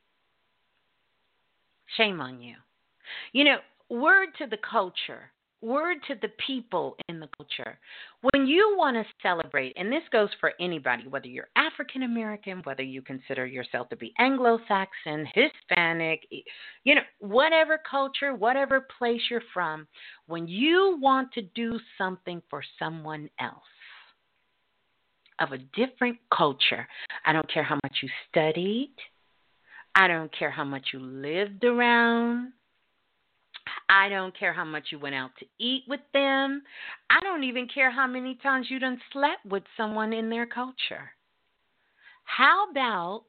Shame 1.97 2.21
on 2.21 2.41
you. 2.41 2.57
You 3.33 3.45
know, 3.45 3.59
word 3.89 4.29
to 4.39 4.47
the 4.47 4.59
culture 4.59 5.33
word 5.63 5.99
to 6.09 6.15
the 6.21 6.31
people 6.47 6.97
in 7.09 7.21
the 7.21 7.29
culture. 7.37 7.79
When 8.33 8.47
you 8.47 8.75
want 8.77 8.97
to 8.97 9.05
celebrate, 9.23 9.75
and 9.77 9.93
this 9.93 10.03
goes 10.13 10.31
for 10.41 10.53
anybody, 10.61 11.07
whether 11.09 11.27
you're 11.27 11.49
African 11.57 12.05
American, 12.05 12.61
whether 12.65 12.83
you 12.83 13.03
consider 13.03 13.47
yourself 13.47 13.89
to 13.91 13.97
be 13.97 14.13
Anglo 14.19 14.59
Saxon, 14.67 15.27
Hispanic, 15.35 16.27
you 16.85 16.95
know, 16.95 17.03
whatever 17.19 17.79
culture, 17.89 18.35
whatever 18.35 18.87
place 18.99 19.21
you're 19.31 19.43
from, 19.53 19.87
when 20.27 20.49
you 20.49 20.99
want 21.01 21.33
to 21.33 21.43
do 21.43 21.79
something 21.99 22.43
for 22.49 22.63
someone 22.79 23.29
else 23.39 23.63
of 25.41 25.53
a 25.53 25.59
different 25.75 26.19
culture, 26.35 26.87
I 27.25 27.33
don't 27.33 27.51
care 27.53 27.63
how 27.63 27.79
much 27.83 27.99
you 28.03 28.09
studied, 28.31 28.93
I 29.95 30.07
don't 30.07 30.33
care 30.37 30.51
how 30.51 30.65
much 30.65 30.89
you 30.93 31.01
lived 31.01 31.65
around. 31.65 32.53
I 33.89 34.09
don't 34.09 34.39
care 34.39 34.53
how 34.53 34.65
much 34.65 34.89
you 34.91 34.99
went 34.99 35.15
out 35.15 35.31
to 35.39 35.47
eat 35.59 35.83
with 35.89 36.01
them. 36.13 36.63
I 37.11 37.21
don't 37.21 37.45
even 37.45 37.69
care 37.69 37.91
how 37.91 38.07
many 38.07 38.37
times 38.37 38.69
you 38.71 38.79
done 38.79 39.01
slept 39.13 39.45
with 39.45 39.65
someone 39.77 40.13
in 40.13 40.31
their 40.31 40.47
culture. 40.47 41.11
How 42.25 42.71
about 42.71 43.25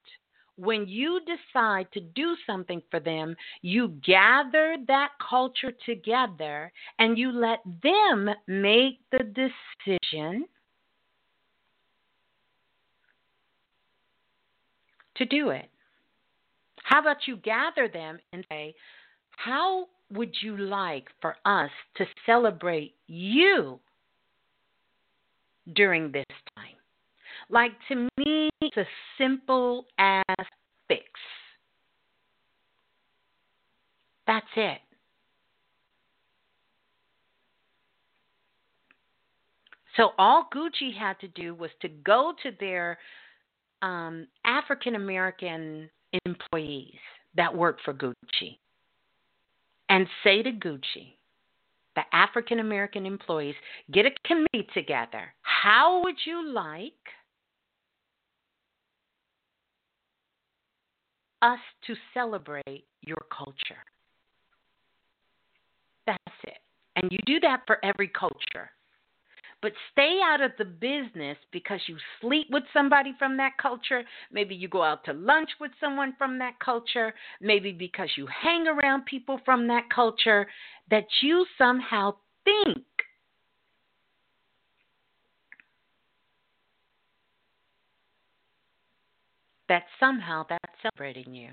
when 0.55 0.87
you 0.87 1.19
decide 1.21 1.87
to 1.93 1.99
do 1.99 2.35
something 2.45 2.81
for 2.91 2.99
them, 2.99 3.35
you 3.63 3.99
gather 4.05 4.77
that 4.87 5.09
culture 5.27 5.73
together 5.85 6.71
and 6.99 7.17
you 7.17 7.31
let 7.31 7.59
them 7.81 8.29
make 8.47 8.99
the 9.11 9.23
decision 9.23 10.45
to 15.15 15.25
do 15.25 15.49
it? 15.49 15.69
How 16.83 16.99
about 16.99 17.27
you 17.27 17.37
gather 17.37 17.87
them 17.87 18.19
and 18.33 18.45
say, 18.49 18.75
how 19.37 19.87
would 20.11 20.35
you 20.41 20.57
like 20.57 21.05
for 21.21 21.35
us 21.45 21.71
to 21.97 22.05
celebrate 22.25 22.93
you 23.07 23.79
during 25.73 26.11
this 26.11 26.25
time? 26.55 26.75
Like 27.49 27.71
to 27.89 28.07
me, 28.17 28.49
it's 28.61 28.77
a 28.77 28.85
simple 29.17 29.85
as 29.97 30.45
fix. 30.87 31.05
That's 34.27 34.45
it. 34.55 34.79
So 39.97 40.11
all 40.17 40.47
Gucci 40.55 40.97
had 40.97 41.19
to 41.19 41.27
do 41.27 41.53
was 41.53 41.69
to 41.81 41.89
go 41.89 42.33
to 42.43 42.51
their 42.59 42.97
um, 43.81 44.27
African 44.45 44.95
American 44.95 45.89
employees 46.25 46.95
that 47.35 47.53
work 47.53 47.77
for 47.83 47.93
Gucci 47.93 48.57
and 49.91 50.07
say 50.23 50.41
to 50.41 50.51
Gucci, 50.53 51.15
the 51.95 52.03
African 52.13 52.59
American 52.59 53.05
employees, 53.05 53.55
get 53.91 54.05
a 54.05 54.11
committee 54.25 54.65
together. 54.73 55.33
How 55.41 56.01
would 56.03 56.15
you 56.25 56.49
like 56.49 56.93
us 61.41 61.59
to 61.87 61.95
celebrate 62.13 62.85
your 63.01 63.21
culture? 63.37 63.83
That's 66.07 66.37
it. 66.45 66.59
And 66.95 67.11
you 67.11 67.19
do 67.25 67.41
that 67.41 67.63
for 67.67 67.77
every 67.83 68.07
culture. 68.07 68.71
But 69.61 69.73
stay 69.91 70.19
out 70.23 70.41
of 70.41 70.51
the 70.57 70.65
business 70.65 71.37
because 71.51 71.79
you 71.87 71.97
sleep 72.19 72.47
with 72.49 72.63
somebody 72.73 73.13
from 73.19 73.37
that 73.37 73.57
culture. 73.61 74.03
Maybe 74.31 74.55
you 74.55 74.67
go 74.67 74.81
out 74.83 75.03
to 75.05 75.13
lunch 75.13 75.49
with 75.59 75.71
someone 75.79 76.15
from 76.17 76.39
that 76.39 76.59
culture. 76.59 77.13
Maybe 77.39 77.71
because 77.71 78.09
you 78.17 78.27
hang 78.27 78.67
around 78.67 79.05
people 79.05 79.39
from 79.45 79.67
that 79.67 79.83
culture 79.93 80.47
that 80.89 81.05
you 81.21 81.45
somehow 81.57 82.15
think 82.43 82.83
that 89.69 89.83
somehow 89.99 90.45
that's 90.49 90.73
celebrating 90.81 91.35
you. 91.35 91.49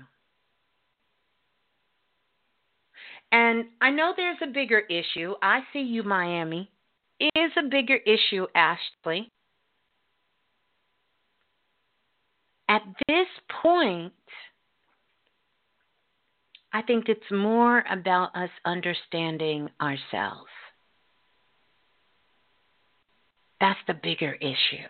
And 3.31 3.65
I 3.79 3.91
know 3.91 4.13
there's 4.17 4.39
a 4.41 4.47
bigger 4.47 4.79
issue. 4.79 5.35
I 5.43 5.59
see 5.71 5.81
you, 5.81 6.01
Miami 6.01 6.71
is 7.19 7.51
a 7.57 7.67
bigger 7.69 7.97
issue, 7.97 8.47
Ashley. 8.55 9.31
At 12.69 12.83
this 13.07 13.27
point, 13.61 14.13
I 16.71 16.81
think 16.83 17.09
it's 17.09 17.31
more 17.31 17.83
about 17.89 18.35
us 18.35 18.49
understanding 18.63 19.69
ourselves. 19.81 20.49
That's 23.59 23.79
the 23.87 23.95
bigger 23.95 24.33
issue. 24.33 24.87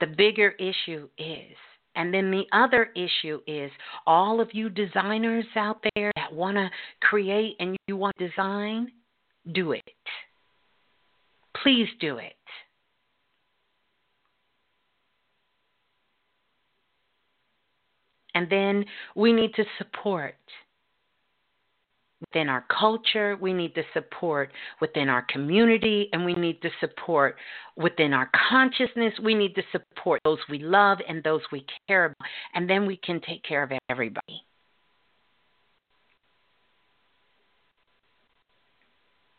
The 0.00 0.06
bigger 0.06 0.50
issue 0.58 1.08
is, 1.18 1.56
and 1.94 2.12
then 2.12 2.30
the 2.30 2.46
other 2.52 2.90
issue 2.96 3.40
is 3.46 3.70
all 4.06 4.40
of 4.40 4.48
you 4.52 4.68
designers 4.68 5.44
out 5.54 5.84
there 5.94 6.10
that 6.16 6.32
want 6.32 6.56
to 6.56 6.70
create 7.02 7.54
and 7.60 7.76
you 7.86 7.96
want 7.96 8.16
design, 8.16 8.90
do 9.50 9.72
it. 9.72 9.82
Please 11.62 11.88
do 12.00 12.18
it. 12.18 12.34
And 18.34 18.48
then 18.48 18.84
we 19.14 19.32
need 19.32 19.54
to 19.54 19.64
support 19.78 20.36
within 22.20 22.48
our 22.48 22.64
culture, 22.78 23.36
we 23.40 23.52
need 23.52 23.74
to 23.74 23.82
support 23.92 24.52
within 24.80 25.08
our 25.08 25.22
community, 25.28 26.08
and 26.12 26.24
we 26.24 26.34
need 26.34 26.62
to 26.62 26.70
support 26.80 27.36
within 27.76 28.12
our 28.12 28.30
consciousness. 28.48 29.12
We 29.22 29.34
need 29.34 29.54
to 29.56 29.62
support 29.72 30.20
those 30.24 30.38
we 30.48 30.60
love 30.60 30.98
and 31.08 31.22
those 31.22 31.42
we 31.50 31.66
care 31.88 32.06
about, 32.06 32.28
and 32.54 32.70
then 32.70 32.86
we 32.86 32.96
can 32.98 33.20
take 33.20 33.42
care 33.42 33.62
of 33.62 33.72
everybody. 33.90 34.44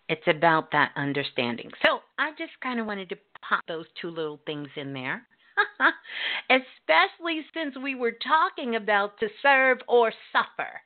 It's 0.09 0.27
about 0.27 0.71
that 0.71 0.91
understanding. 0.95 1.71
So 1.85 1.99
I 2.19 2.31
just 2.31 2.51
kind 2.61 2.79
of 2.79 2.85
wanted 2.85 3.09
to 3.09 3.17
pop 3.47 3.61
those 3.67 3.85
two 4.01 4.09
little 4.09 4.39
things 4.45 4.67
in 4.75 4.93
there. 4.93 5.25
Especially 6.49 7.41
since 7.53 7.75
we 7.81 7.95
were 7.95 8.11
talking 8.23 8.75
about 8.75 9.19
to 9.19 9.27
serve 9.41 9.79
or 9.87 10.11
suffer. 10.31 10.81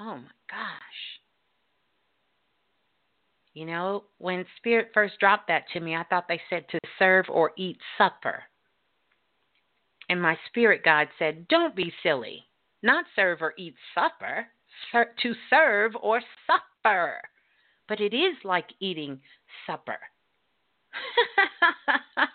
Oh 0.00 0.16
my 0.16 0.32
gosh. 0.48 1.20
You 3.54 3.66
know, 3.66 4.04
when 4.18 4.46
Spirit 4.56 4.88
first 4.94 5.18
dropped 5.20 5.48
that 5.48 5.64
to 5.74 5.80
me, 5.80 5.94
I 5.94 6.04
thought 6.04 6.26
they 6.26 6.40
said 6.48 6.64
to 6.70 6.78
serve 6.98 7.26
or 7.28 7.52
eat 7.58 7.76
supper. 7.98 8.44
And 10.08 10.20
my 10.20 10.36
spirit 10.48 10.82
guide 10.84 11.08
said, 11.18 11.48
Don't 11.48 11.76
be 11.76 11.92
silly. 12.02 12.44
Not 12.82 13.04
serve 13.14 13.40
or 13.40 13.54
eat 13.56 13.74
supper, 13.94 14.46
ser- 14.90 15.14
to 15.22 15.34
serve 15.48 15.92
or 16.00 16.20
suffer 16.46 17.20
but 17.88 18.00
it 18.00 18.14
is 18.14 18.36
like 18.44 18.66
eating 18.80 19.20
supper. 19.66 19.98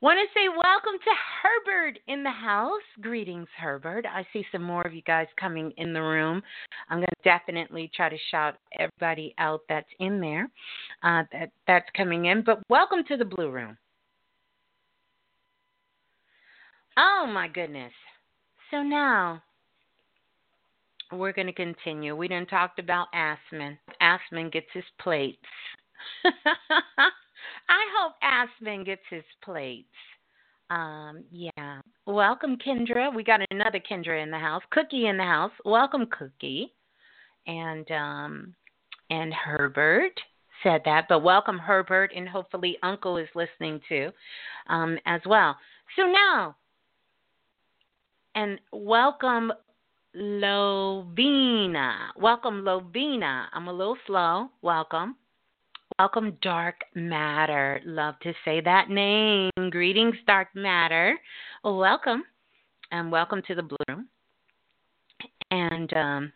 Want 0.00 0.18
to 0.18 0.26
say 0.38 0.48
welcome 0.48 0.98
to 1.02 1.10
Herbert 1.42 1.98
in 2.08 2.22
the 2.22 2.30
house. 2.30 2.82
Greetings, 3.00 3.48
Herbert. 3.58 4.04
I 4.04 4.26
see 4.34 4.44
some 4.52 4.62
more 4.62 4.82
of 4.82 4.92
you 4.92 5.00
guys 5.00 5.28
coming 5.40 5.72
in 5.78 5.94
the 5.94 6.02
room. 6.02 6.42
I'm 6.90 6.98
going 6.98 7.06
to 7.06 7.22
definitely 7.24 7.90
try 7.96 8.10
to 8.10 8.18
shout 8.30 8.56
everybody 8.78 9.34
out 9.38 9.62
that's 9.66 9.88
in 10.00 10.20
there, 10.20 10.50
uh, 11.02 11.22
that 11.32 11.52
that's 11.66 11.88
coming 11.96 12.26
in. 12.26 12.42
But 12.42 12.60
welcome 12.68 13.02
to 13.08 13.16
the 13.16 13.24
Blue 13.24 13.50
Room. 13.50 13.78
Oh 16.98 17.26
my 17.32 17.48
goodness. 17.48 17.92
So 18.70 18.82
now 18.82 19.42
we're 21.12 21.32
going 21.32 21.46
to 21.46 21.52
continue. 21.52 22.16
We 22.16 22.28
didn't 22.28 22.48
talked 22.48 22.78
about 22.78 23.08
Assman. 23.14 23.78
Assman 24.00 24.52
gets 24.52 24.66
his 24.72 24.84
plates. 25.00 25.38
I 26.24 27.82
hope 27.98 28.14
Assman 28.22 28.84
gets 28.84 29.02
his 29.10 29.24
plates. 29.42 29.88
Um, 30.70 31.24
yeah. 31.30 31.80
Welcome, 32.06 32.56
Kendra. 32.56 33.14
We 33.14 33.22
got 33.22 33.40
another 33.50 33.80
Kendra 33.80 34.22
in 34.22 34.30
the 34.30 34.38
house. 34.38 34.62
Cookie 34.70 35.06
in 35.06 35.16
the 35.16 35.24
house. 35.24 35.52
Welcome, 35.64 36.06
Cookie. 36.06 36.72
And 37.46 37.90
um, 37.90 38.54
and 39.10 39.32
Herbert 39.32 40.18
said 40.62 40.80
that, 40.86 41.06
but 41.08 41.22
welcome, 41.22 41.58
Herbert, 41.58 42.10
and 42.16 42.28
hopefully 42.28 42.78
Uncle 42.82 43.18
is 43.18 43.28
listening 43.34 43.80
too, 43.88 44.10
um, 44.68 44.98
as 45.06 45.20
well. 45.26 45.56
So 45.96 46.06
now, 46.06 46.56
and 48.34 48.58
welcome, 48.72 49.52
Lovina. 50.16 52.10
Welcome, 52.16 52.62
Lovina. 52.62 53.46
I'm 53.52 53.66
a 53.66 53.72
little 53.72 53.96
slow. 54.06 54.48
Welcome. 54.62 55.16
Welcome, 55.98 56.36
Dark 56.40 56.76
Matter. 56.94 57.80
Love 57.84 58.14
to 58.22 58.32
say 58.44 58.60
that 58.60 58.90
name. 58.90 59.50
Greetings, 59.70 60.14
Dark 60.24 60.48
Matter. 60.54 61.18
Welcome. 61.64 62.22
And 62.92 63.10
welcome 63.10 63.42
to 63.48 63.56
the 63.56 63.62
Blue 63.62 63.76
Room. 63.88 64.08
And 65.50 65.92
um, 65.94 66.32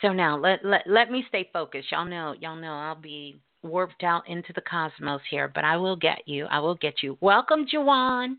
so 0.00 0.12
now 0.12 0.38
let, 0.38 0.64
let 0.64 0.82
let 0.86 1.10
me 1.10 1.24
stay 1.28 1.50
focused. 1.52 1.90
Y'all 1.90 2.04
know, 2.04 2.34
y'all 2.38 2.54
know 2.54 2.72
I'll 2.72 2.94
be 2.94 3.40
warped 3.64 4.04
out 4.04 4.28
into 4.28 4.52
the 4.52 4.60
cosmos 4.60 5.22
here, 5.28 5.50
but 5.52 5.64
I 5.64 5.76
will 5.76 5.96
get 5.96 6.22
you. 6.26 6.46
I 6.46 6.60
will 6.60 6.76
get 6.76 7.02
you. 7.02 7.18
Welcome, 7.20 7.66
Jawan. 7.66 8.36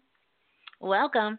Welcome. 0.79 1.37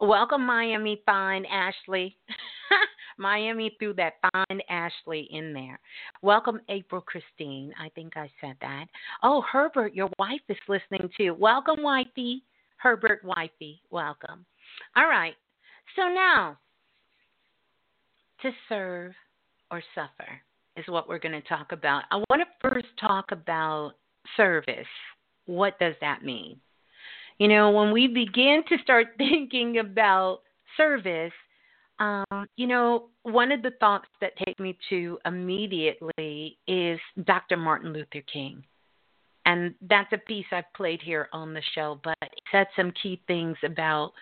Welcome, 0.00 0.44
Miami 0.44 1.00
Fine 1.06 1.46
Ashley. 1.46 2.16
Miami 3.18 3.76
threw 3.78 3.94
that 3.94 4.14
fine 4.32 4.60
Ashley 4.68 5.28
in 5.30 5.52
there. 5.52 5.78
Welcome, 6.22 6.60
April 6.68 7.00
Christine. 7.00 7.72
I 7.80 7.88
think 7.90 8.16
I 8.16 8.30
said 8.40 8.56
that. 8.60 8.86
Oh, 9.22 9.42
Herbert, 9.50 9.94
your 9.94 10.10
wife 10.18 10.40
is 10.48 10.56
listening 10.68 11.08
too. 11.16 11.34
Welcome, 11.34 11.82
wifey. 11.82 12.42
Herbert, 12.76 13.22
wifey. 13.24 13.80
Welcome. 13.90 14.44
All 14.96 15.08
right. 15.08 15.34
So 15.96 16.08
now, 16.08 16.58
to 18.42 18.50
serve 18.68 19.12
or 19.70 19.82
suffer 19.94 20.40
is 20.76 20.84
what 20.88 21.08
we're 21.08 21.18
going 21.18 21.40
to 21.40 21.48
talk 21.48 21.72
about. 21.72 22.04
I 22.10 22.16
want 22.16 22.42
to 22.42 22.68
first 22.68 22.88
talk 23.00 23.30
about 23.30 23.92
service. 24.36 24.86
What 25.46 25.78
does 25.78 25.94
that 26.00 26.24
mean? 26.24 26.58
You 27.38 27.48
know, 27.48 27.70
when 27.70 27.92
we 27.92 28.06
begin 28.06 28.62
to 28.68 28.76
start 28.82 29.08
thinking 29.18 29.78
about 29.78 30.40
service, 30.76 31.32
um, 32.02 32.48
you 32.56 32.66
know, 32.66 33.10
one 33.22 33.52
of 33.52 33.62
the 33.62 33.70
thoughts 33.78 34.08
that 34.20 34.32
take 34.44 34.58
me 34.58 34.76
to 34.90 35.18
immediately 35.24 36.58
is 36.66 36.98
Dr. 37.24 37.56
Martin 37.56 37.92
Luther 37.92 38.22
King. 38.32 38.64
And 39.46 39.74
that's 39.88 40.12
a 40.12 40.18
piece 40.18 40.46
I've 40.50 40.72
played 40.76 41.00
here 41.00 41.28
on 41.32 41.54
the 41.54 41.62
show, 41.74 42.00
but 42.02 42.16
it 42.22 42.42
said 42.50 42.66
some 42.74 42.92
key 43.00 43.22
things 43.28 43.56
about 43.64 44.12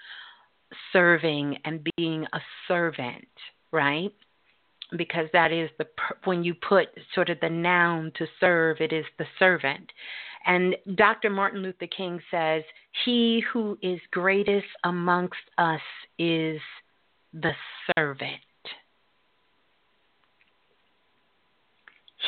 serving 0.93 1.57
and 1.65 1.87
being 1.97 2.27
a 2.35 2.41
servant, 2.69 3.29
right? 3.73 4.13
Because 4.97 5.29
that 5.33 5.51
is 5.51 5.71
the 5.79 5.87
when 6.25 6.45
you 6.45 6.55
put 6.55 6.89
sort 7.15 7.31
of 7.31 7.39
the 7.41 7.49
noun 7.49 8.13
to 8.17 8.27
serve, 8.41 8.79
it 8.81 8.93
is 8.93 9.05
the 9.19 9.27
servant. 9.39 9.91
And 10.47 10.75
Dr. 10.97 11.31
Martin 11.31 11.63
Luther 11.63 11.87
King 11.87 12.21
says, 12.31 12.63
He 13.05 13.43
who 13.53 13.79
is 13.83 14.01
greatest 14.11 14.67
amongst 14.85 15.37
us 15.59 15.81
is 16.19 16.61
the 17.33 17.53
servant. 17.97 18.41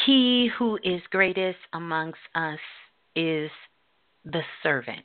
He 0.07 0.51
who 0.59 0.79
is 0.83 1.01
greatest 1.11 1.59
amongst 1.73 2.21
us 2.35 2.59
is 3.15 3.51
the 4.25 4.43
servant. 4.63 5.05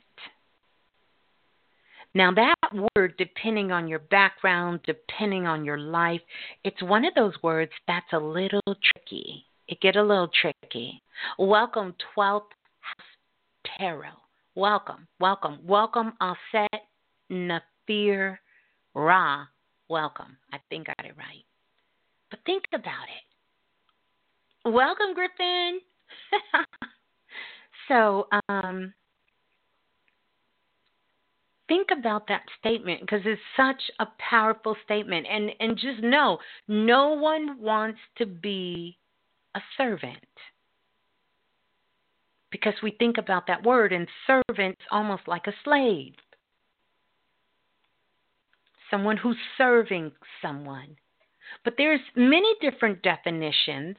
Now, 2.14 2.32
that 2.32 2.88
word, 2.96 3.14
depending 3.18 3.70
on 3.70 3.86
your 3.86 3.98
background, 3.98 4.80
depending 4.84 5.46
on 5.46 5.64
your 5.64 5.78
life, 5.78 6.22
it's 6.64 6.82
one 6.82 7.04
of 7.04 7.14
those 7.14 7.34
words 7.42 7.70
that's 7.86 8.12
a 8.12 8.18
little 8.18 8.62
tricky. 8.66 9.44
It 9.68 9.80
get 9.80 9.96
a 9.96 10.02
little 10.02 10.30
tricky. 10.40 11.02
Welcome, 11.38 11.94
12th 12.16 12.42
House 12.80 13.76
Tarot. 13.78 14.08
Welcome, 14.54 15.06
welcome, 15.20 15.58
welcome, 15.64 16.14
Aset 16.20 16.80
Nafir 17.30 18.38
Ra. 18.94 19.44
Welcome. 19.88 20.36
I 20.52 20.58
think 20.68 20.88
I 20.88 20.94
got 21.02 21.10
it 21.10 21.16
right. 21.16 21.44
But 22.30 22.40
think 22.44 22.64
about 22.74 23.08
it. 24.64 24.70
Welcome, 24.70 25.14
Griffin. 25.14 25.80
so, 27.88 28.26
um, 28.48 28.92
think 31.68 31.88
about 31.96 32.26
that 32.28 32.42
statement 32.58 33.00
because 33.00 33.20
it's 33.24 33.40
such 33.56 33.90
a 34.00 34.06
powerful 34.18 34.76
statement 34.84 35.26
and 35.30 35.50
and 35.60 35.76
just 35.76 36.02
know 36.02 36.38
no 36.66 37.10
one 37.10 37.60
wants 37.60 38.00
to 38.16 38.26
be 38.26 38.98
a 39.54 39.60
servant 39.76 40.18
because 42.50 42.74
we 42.82 42.90
think 42.98 43.18
about 43.18 43.46
that 43.46 43.62
word 43.62 43.92
and 43.92 44.08
servant's 44.26 44.80
almost 44.90 45.22
like 45.26 45.46
a 45.46 45.52
slave 45.64 46.14
someone 48.90 49.16
who's 49.16 49.36
serving 49.56 50.12
someone 50.42 50.96
but 51.64 51.74
there's 51.76 52.00
many 52.14 52.54
different 52.60 53.02
definitions 53.02 53.96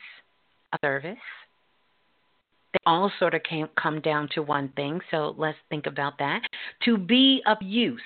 of 0.73 0.79
service 0.81 1.17
they 2.73 2.79
all 2.85 3.11
sort 3.19 3.33
of 3.33 3.41
came, 3.43 3.67
come 3.81 3.99
down 4.01 4.29
to 4.35 4.43
one 4.43 4.69
thing. 4.75 4.99
So 5.09 5.33
let's 5.37 5.57
think 5.69 5.87
about 5.87 6.17
that. 6.19 6.41
To 6.85 6.97
be 6.97 7.41
of 7.47 7.57
use. 7.61 8.01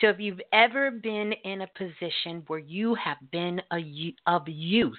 So 0.00 0.08
if 0.08 0.18
you've 0.18 0.40
ever 0.52 0.90
been 0.90 1.32
in 1.44 1.62
a 1.62 1.66
position 1.68 2.42
where 2.48 2.58
you 2.58 2.94
have 2.96 3.16
been 3.30 3.62
a, 3.72 4.14
of 4.26 4.42
use, 4.46 4.98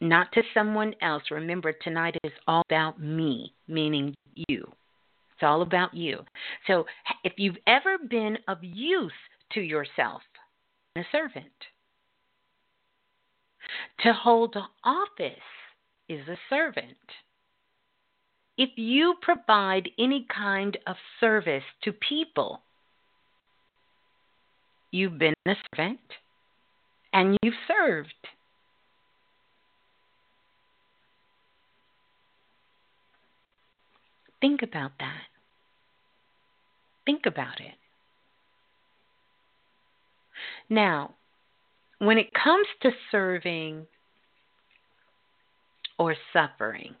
not 0.00 0.30
to 0.32 0.42
someone 0.52 0.94
else, 1.00 1.22
remember 1.30 1.72
tonight 1.72 2.16
is 2.22 2.32
all 2.46 2.62
about 2.68 3.00
me, 3.00 3.52
meaning 3.66 4.14
you. 4.48 4.70
All 5.44 5.62
about 5.62 5.94
you. 5.94 6.20
So 6.66 6.86
if 7.22 7.34
you've 7.36 7.58
ever 7.66 7.98
been 7.98 8.38
of 8.48 8.58
use 8.62 9.12
to 9.52 9.60
yourself, 9.60 10.22
a 10.96 11.02
servant. 11.12 11.46
To 14.00 14.12
hold 14.12 14.56
office 14.84 15.32
is 16.08 16.26
a 16.28 16.36
servant. 16.48 16.96
If 18.56 18.70
you 18.76 19.14
provide 19.20 19.88
any 19.98 20.26
kind 20.34 20.78
of 20.86 20.96
service 21.18 21.64
to 21.82 21.92
people, 21.92 22.62
you've 24.92 25.18
been 25.18 25.34
a 25.46 25.54
servant 25.74 26.00
and 27.12 27.36
you've 27.42 27.54
served. 27.66 28.12
Think 34.40 34.62
about 34.62 34.92
that. 35.00 35.33
Think 37.06 37.26
about 37.26 37.60
it. 37.60 37.74
Now, 40.70 41.14
when 41.98 42.18
it 42.18 42.32
comes 42.34 42.66
to 42.82 42.90
serving 43.10 43.86
or 45.98 46.14
suffering. 46.32 46.94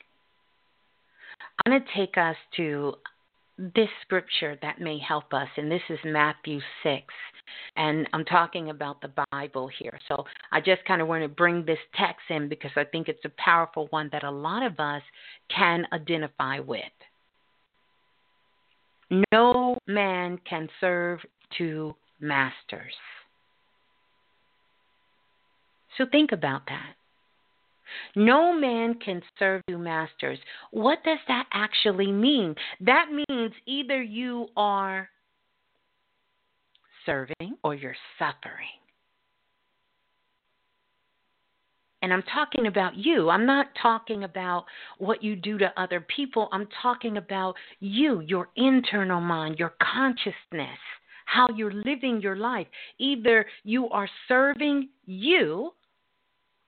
I'm 1.64 1.72
going 1.72 1.82
to 1.82 1.94
take 1.96 2.16
us 2.16 2.36
to 2.56 2.94
this 3.56 3.88
scripture 4.02 4.58
that 4.62 4.80
may 4.80 4.98
help 4.98 5.32
us, 5.32 5.48
and 5.56 5.70
this 5.70 5.82
is 5.88 5.98
Matthew 6.04 6.60
6. 6.82 7.04
And 7.76 8.08
I'm 8.12 8.24
talking 8.24 8.70
about 8.70 9.00
the 9.00 9.12
Bible 9.30 9.70
here. 9.78 9.98
So 10.08 10.24
I 10.50 10.60
just 10.60 10.84
kind 10.86 11.00
of 11.00 11.08
want 11.08 11.22
to 11.22 11.28
bring 11.28 11.64
this 11.64 11.78
text 11.94 12.22
in 12.30 12.48
because 12.48 12.72
I 12.76 12.84
think 12.84 13.08
it's 13.08 13.24
a 13.24 13.32
powerful 13.36 13.86
one 13.90 14.08
that 14.12 14.24
a 14.24 14.30
lot 14.30 14.64
of 14.64 14.80
us 14.80 15.02
can 15.54 15.86
identify 15.92 16.58
with. 16.58 16.82
No 19.32 19.76
man 19.86 20.38
can 20.48 20.68
serve 20.80 21.20
two 21.56 21.94
masters. 22.20 22.94
So 25.96 26.04
think 26.10 26.32
about 26.32 26.62
that. 26.66 26.94
No 28.16 28.52
man 28.52 28.94
can 28.94 29.22
serve 29.38 29.62
two 29.68 29.78
masters. 29.78 30.38
What 30.70 30.98
does 31.04 31.18
that 31.28 31.46
actually 31.52 32.10
mean? 32.10 32.54
That 32.80 33.06
means 33.10 33.52
either 33.66 34.02
you 34.02 34.48
are 34.56 35.08
serving 37.06 37.56
or 37.62 37.74
you're 37.74 37.96
suffering. 38.18 38.66
And 42.04 42.12
I'm 42.12 42.22
talking 42.34 42.66
about 42.66 42.96
you. 42.96 43.30
I'm 43.30 43.46
not 43.46 43.68
talking 43.80 44.24
about 44.24 44.66
what 44.98 45.24
you 45.24 45.34
do 45.36 45.56
to 45.56 45.72
other 45.80 46.06
people. 46.14 46.50
I'm 46.52 46.68
talking 46.82 47.16
about 47.16 47.54
you, 47.80 48.20
your 48.20 48.50
internal 48.56 49.22
mind, 49.22 49.58
your 49.58 49.72
consciousness, 49.82 50.78
how 51.24 51.48
you're 51.56 51.72
living 51.72 52.20
your 52.20 52.36
life. 52.36 52.66
Either 52.98 53.46
you 53.62 53.88
are 53.88 54.06
serving 54.28 54.90
you 55.06 55.70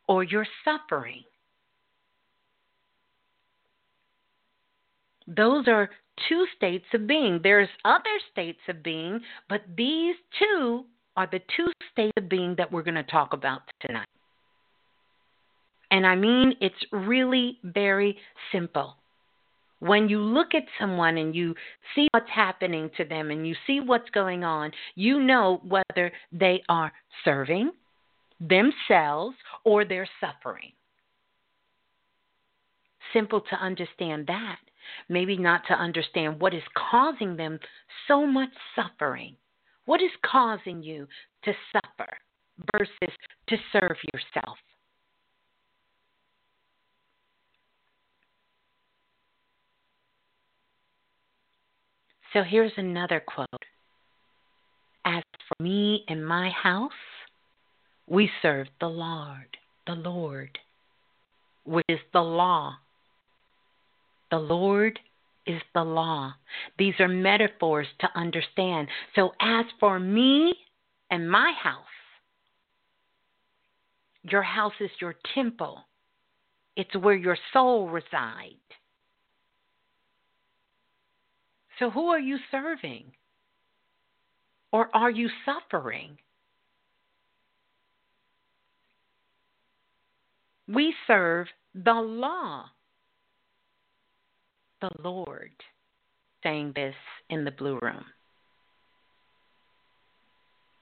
or 0.09 0.25
you're 0.25 0.47
suffering. 0.65 1.23
Those 5.27 5.69
are 5.69 5.91
two 6.31 6.47
states 6.57 6.87
of 6.95 7.07
being. 7.07 7.41
There's 7.43 7.69
other 7.85 8.05
states 8.33 8.61
of 8.71 8.83
being, 8.83 9.21
but 9.51 9.61
these 9.77 10.17
two 10.39 10.87
are 11.15 11.29
the 11.31 11.41
two 11.55 11.71
states 11.93 12.13
of 12.17 12.31
being 12.31 12.55
that 12.57 12.73
we're 12.73 12.83
going 12.83 12.95
to 12.95 13.03
talk 13.03 13.35
about 13.35 13.61
tonight. 13.87 14.07
And 15.91 16.07
I 16.07 16.15
mean, 16.17 16.55
it's 16.61 16.75
really 16.93 17.59
very 17.63 18.17
simple. 18.53 18.97
When 19.79 20.09
you 20.09 20.21
look 20.21 20.55
at 20.55 20.65
someone 20.81 21.19
and 21.19 21.35
you 21.35 21.55
see 21.95 22.09
what's 22.13 22.31
happening 22.35 22.91
to 22.97 23.05
them 23.05 23.31
and 23.31 23.47
you 23.47 23.55
see 23.67 23.81
what's 23.81 24.09
going 24.11 24.43
on, 24.43 24.73
you 24.95 25.21
know 25.21 25.61
whether 25.63 26.13
they 26.33 26.63
are 26.69 26.93
serving 27.25 27.73
themselves 28.41 29.37
or 29.65 29.85
they're 29.85 30.09
suffering. 30.21 30.73
Simple 33.13 33.43
to 33.43 33.57
understand 33.57 34.27
that. 34.27 34.59
Maybe 35.09 35.37
not 35.37 35.63
to 35.69 35.75
understand 35.75 36.41
what 36.41 36.55
is 36.55 36.63
causing 36.91 37.37
them 37.37 37.59
so 38.09 38.27
much 38.27 38.51
suffering. 38.75 39.37
What 39.85 40.01
is 40.01 40.11
causing 40.25 40.83
you 40.83 41.07
to 41.45 41.53
suffer 41.73 42.09
versus 42.73 43.15
to 43.49 43.57
serve 43.73 43.97
yourself? 44.13 44.59
So 52.37 52.43
here's 52.43 52.73
another 52.77 53.23
quote 53.27 53.65
As 55.07 55.23
for 55.49 55.63
me 55.63 56.05
and 56.07 56.27
my 56.27 56.51
house, 56.51 56.91
we 58.07 58.29
serve 58.43 58.67
the 58.79 58.89
Lord, 58.89 59.57
the 59.87 59.95
Lord, 59.95 60.59
which 61.65 61.87
is 61.89 61.99
the 62.13 62.21
law. 62.21 62.75
The 64.31 64.37
Lord 64.37 64.99
is 65.47 65.63
the 65.75 65.83
law. 65.83 66.35
These 66.79 66.93
are 67.01 67.09
metaphors 67.09 67.87
to 68.01 68.09
understand. 68.15 68.89
So, 69.15 69.31
as 69.41 69.65
for 69.81 69.99
me 69.99 70.53
and 71.11 71.31
my 71.31 71.55
house, 71.59 71.85
your 74.25 74.43
house 74.43 74.75
is 74.79 74.91
your 75.01 75.15
temple, 75.35 75.79
it's 76.77 76.95
where 76.97 77.17
your 77.17 77.39
soul 77.55 77.89
resides. 77.89 78.61
So, 81.79 81.91
who 81.91 82.09
are 82.09 82.21
you 82.21 82.39
serving? 82.51 83.05
Or 84.73 84.89
are 84.95 85.11
you 85.11 85.29
suffering? 85.45 86.19
We 90.69 90.95
serve 91.07 91.47
the 91.75 91.95
law. 91.95 92.65
The 94.81 94.91
Lord 95.03 95.53
saying 96.43 96.73
this 96.75 96.95
in 97.31 97.45
the 97.45 97.51
blue 97.51 97.79
room. 97.81 98.05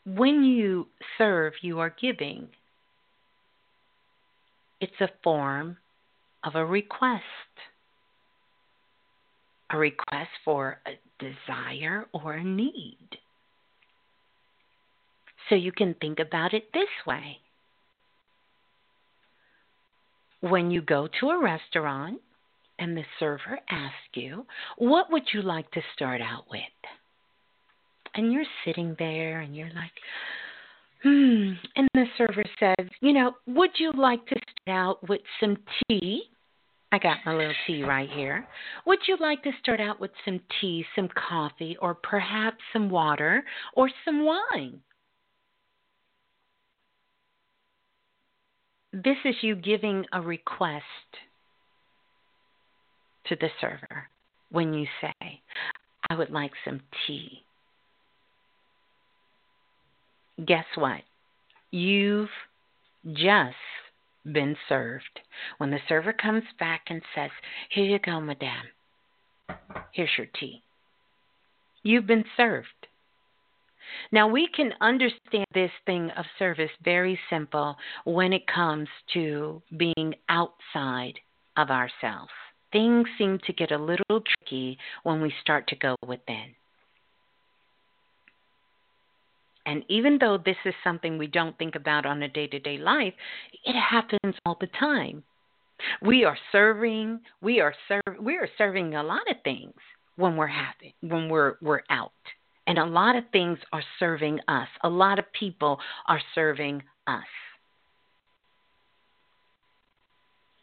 When 0.04 0.44
you 0.44 0.88
serve, 1.16 1.54
you 1.62 1.78
are 1.78 1.94
giving. 2.00 2.48
It's 4.80 5.00
a 5.00 5.08
form 5.22 5.78
of 6.42 6.54
a 6.56 6.64
request. 6.64 7.22
A 9.74 9.76
request 9.76 10.30
for 10.44 10.78
a 10.86 10.92
desire 11.18 12.06
or 12.12 12.34
a 12.34 12.44
need. 12.44 13.08
So 15.48 15.56
you 15.56 15.72
can 15.72 15.96
think 16.00 16.20
about 16.20 16.54
it 16.54 16.72
this 16.72 16.88
way. 17.08 17.38
When 20.42 20.70
you 20.70 20.80
go 20.80 21.08
to 21.18 21.30
a 21.30 21.42
restaurant 21.42 22.20
and 22.78 22.96
the 22.96 23.02
server 23.18 23.58
asks 23.68 23.96
you, 24.14 24.46
What 24.78 25.10
would 25.10 25.24
you 25.32 25.42
like 25.42 25.68
to 25.72 25.80
start 25.96 26.20
out 26.20 26.44
with? 26.48 26.60
And 28.14 28.32
you're 28.32 28.44
sitting 28.64 28.94
there 28.96 29.40
and 29.40 29.56
you're 29.56 29.72
like, 29.74 29.90
Hmm. 31.02 31.54
And 31.74 31.88
the 31.94 32.04
server 32.16 32.44
says, 32.60 32.88
You 33.00 33.12
know, 33.12 33.32
would 33.48 33.70
you 33.78 33.90
like 33.96 34.24
to 34.26 34.36
start 34.36 34.78
out 34.78 35.08
with 35.08 35.22
some 35.40 35.56
tea? 35.90 36.30
I 36.94 36.98
got 36.98 37.26
my 37.26 37.34
little 37.34 37.52
tea 37.66 37.82
right 37.82 38.08
here. 38.08 38.46
Would 38.86 39.00
you 39.08 39.16
like 39.18 39.42
to 39.42 39.50
start 39.60 39.80
out 39.80 39.98
with 39.98 40.12
some 40.24 40.38
tea, 40.60 40.84
some 40.94 41.08
coffee, 41.28 41.76
or 41.82 41.92
perhaps 41.92 42.58
some 42.72 42.88
water 42.88 43.42
or 43.74 43.90
some 44.04 44.24
wine? 44.24 44.78
This 48.92 49.16
is 49.24 49.34
you 49.42 49.56
giving 49.56 50.04
a 50.12 50.20
request 50.20 50.84
to 53.26 53.34
the 53.40 53.48
server 53.60 54.04
when 54.52 54.72
you 54.72 54.86
say, 55.00 55.40
I 56.08 56.14
would 56.14 56.30
like 56.30 56.52
some 56.64 56.80
tea. 57.08 57.42
Guess 60.46 60.66
what? 60.76 61.00
You've 61.72 62.28
just 63.04 63.56
been 64.32 64.56
served. 64.68 65.20
When 65.58 65.70
the 65.70 65.78
server 65.88 66.12
comes 66.12 66.44
back 66.58 66.82
and 66.88 67.02
says, 67.14 67.30
Here 67.70 67.84
you 67.84 67.98
go, 67.98 68.20
madame. 68.20 68.68
Here's 69.92 70.10
your 70.16 70.28
tea. 70.38 70.62
You've 71.82 72.06
been 72.06 72.24
served. 72.36 72.68
Now, 74.10 74.26
we 74.28 74.48
can 74.48 74.72
understand 74.80 75.46
this 75.52 75.70
thing 75.86 76.10
of 76.16 76.24
service 76.38 76.70
very 76.82 77.18
simple 77.28 77.76
when 78.04 78.32
it 78.32 78.46
comes 78.46 78.88
to 79.12 79.62
being 79.76 80.14
outside 80.28 81.18
of 81.56 81.70
ourselves. 81.70 82.32
Things 82.72 83.06
seem 83.18 83.38
to 83.46 83.52
get 83.52 83.70
a 83.70 83.78
little 83.78 84.20
tricky 84.20 84.78
when 85.02 85.20
we 85.20 85.32
start 85.42 85.68
to 85.68 85.76
go 85.76 85.96
within. 86.06 86.54
And 89.66 89.82
even 89.88 90.18
though 90.20 90.38
this 90.38 90.56
is 90.64 90.74
something 90.84 91.16
we 91.16 91.26
don't 91.26 91.56
think 91.58 91.74
about 91.74 92.06
on 92.06 92.22
a 92.22 92.28
day 92.28 92.46
to 92.48 92.58
day 92.58 92.78
life, 92.78 93.14
it 93.64 93.74
happens 93.74 94.34
all 94.44 94.56
the 94.60 94.68
time. 94.78 95.22
We 96.02 96.24
are 96.24 96.38
serving, 96.52 97.20
we 97.40 97.60
are 97.60 97.74
serv- 97.88 98.18
we 98.20 98.36
are 98.36 98.48
serving 98.58 98.94
a 98.94 99.02
lot 99.02 99.28
of 99.30 99.36
things 99.42 99.74
when 100.16 100.36
we're 100.36 100.46
happy, 100.46 100.94
when 101.00 101.28
we're 101.28 101.54
we're 101.60 101.82
out. 101.90 102.12
And 102.66 102.78
a 102.78 102.84
lot 102.84 103.16
of 103.16 103.24
things 103.32 103.58
are 103.72 103.82
serving 103.98 104.40
us. 104.48 104.68
A 104.82 104.88
lot 104.88 105.18
of 105.18 105.24
people 105.38 105.78
are 106.08 106.20
serving 106.34 106.82
us. 107.06 107.24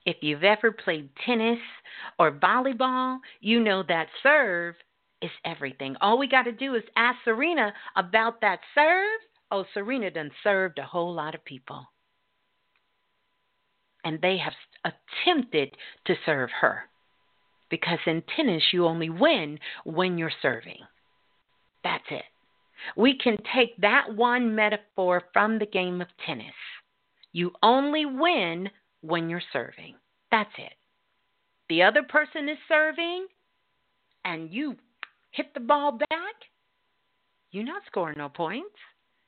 If 0.06 0.18
you've 0.22 0.44
ever 0.44 0.72
played 0.72 1.10
tennis 1.26 1.60
or 2.18 2.32
volleyball, 2.32 3.20
you 3.40 3.60
know 3.60 3.84
that 3.88 4.08
serve 4.24 4.76
is 5.22 5.32
everything. 5.46 5.96
All 6.02 6.18
we 6.18 6.28
got 6.28 6.44
to 6.44 6.52
do 6.52 6.76
is 6.76 6.84
ask 6.96 7.18
Serena 7.24 7.74
about 7.96 8.42
that 8.42 8.60
serve. 8.76 9.20
Oh, 9.52 9.66
Serena 9.74 10.10
done 10.10 10.32
served 10.44 10.80
a 10.80 10.86
whole 10.86 11.14
lot 11.14 11.36
of 11.36 11.46
people. 11.46 11.86
And 14.04 14.20
they 14.22 14.38
have 14.38 14.54
attempted 14.84 15.76
to 16.08 16.16
serve 16.26 16.50
her. 16.62 16.84
Because 17.70 18.00
in 18.06 18.24
tennis, 18.36 18.64
you 18.74 18.86
only 18.86 19.10
win 19.10 19.60
when 19.84 20.18
you're 20.18 20.32
serving. 20.42 20.80
That's 21.84 22.04
it. 22.10 22.24
We 22.98 23.18
can 23.18 23.38
take 23.56 23.78
that 23.78 24.16
one 24.16 24.56
metaphor 24.56 25.22
from 25.34 25.60
the 25.60 25.66
game 25.66 26.02
of 26.02 26.08
tennis. 26.26 26.48
You 27.32 27.52
only 27.62 28.06
win 28.06 28.70
when 29.02 29.30
you're 29.30 29.42
serving. 29.54 29.96
That's 30.32 30.52
it. 30.58 30.74
The 31.70 31.84
other 31.84 32.04
person 32.04 32.50
is 32.50 32.58
serving, 32.68 33.28
and 34.26 34.52
you 34.52 34.76
hit 35.32 35.54
the 35.54 35.60
ball 35.60 35.94
back, 35.94 36.36
you're 37.52 37.66
not 37.66 37.84
scoring 37.88 38.18
no 38.18 38.30
points. 38.30 38.76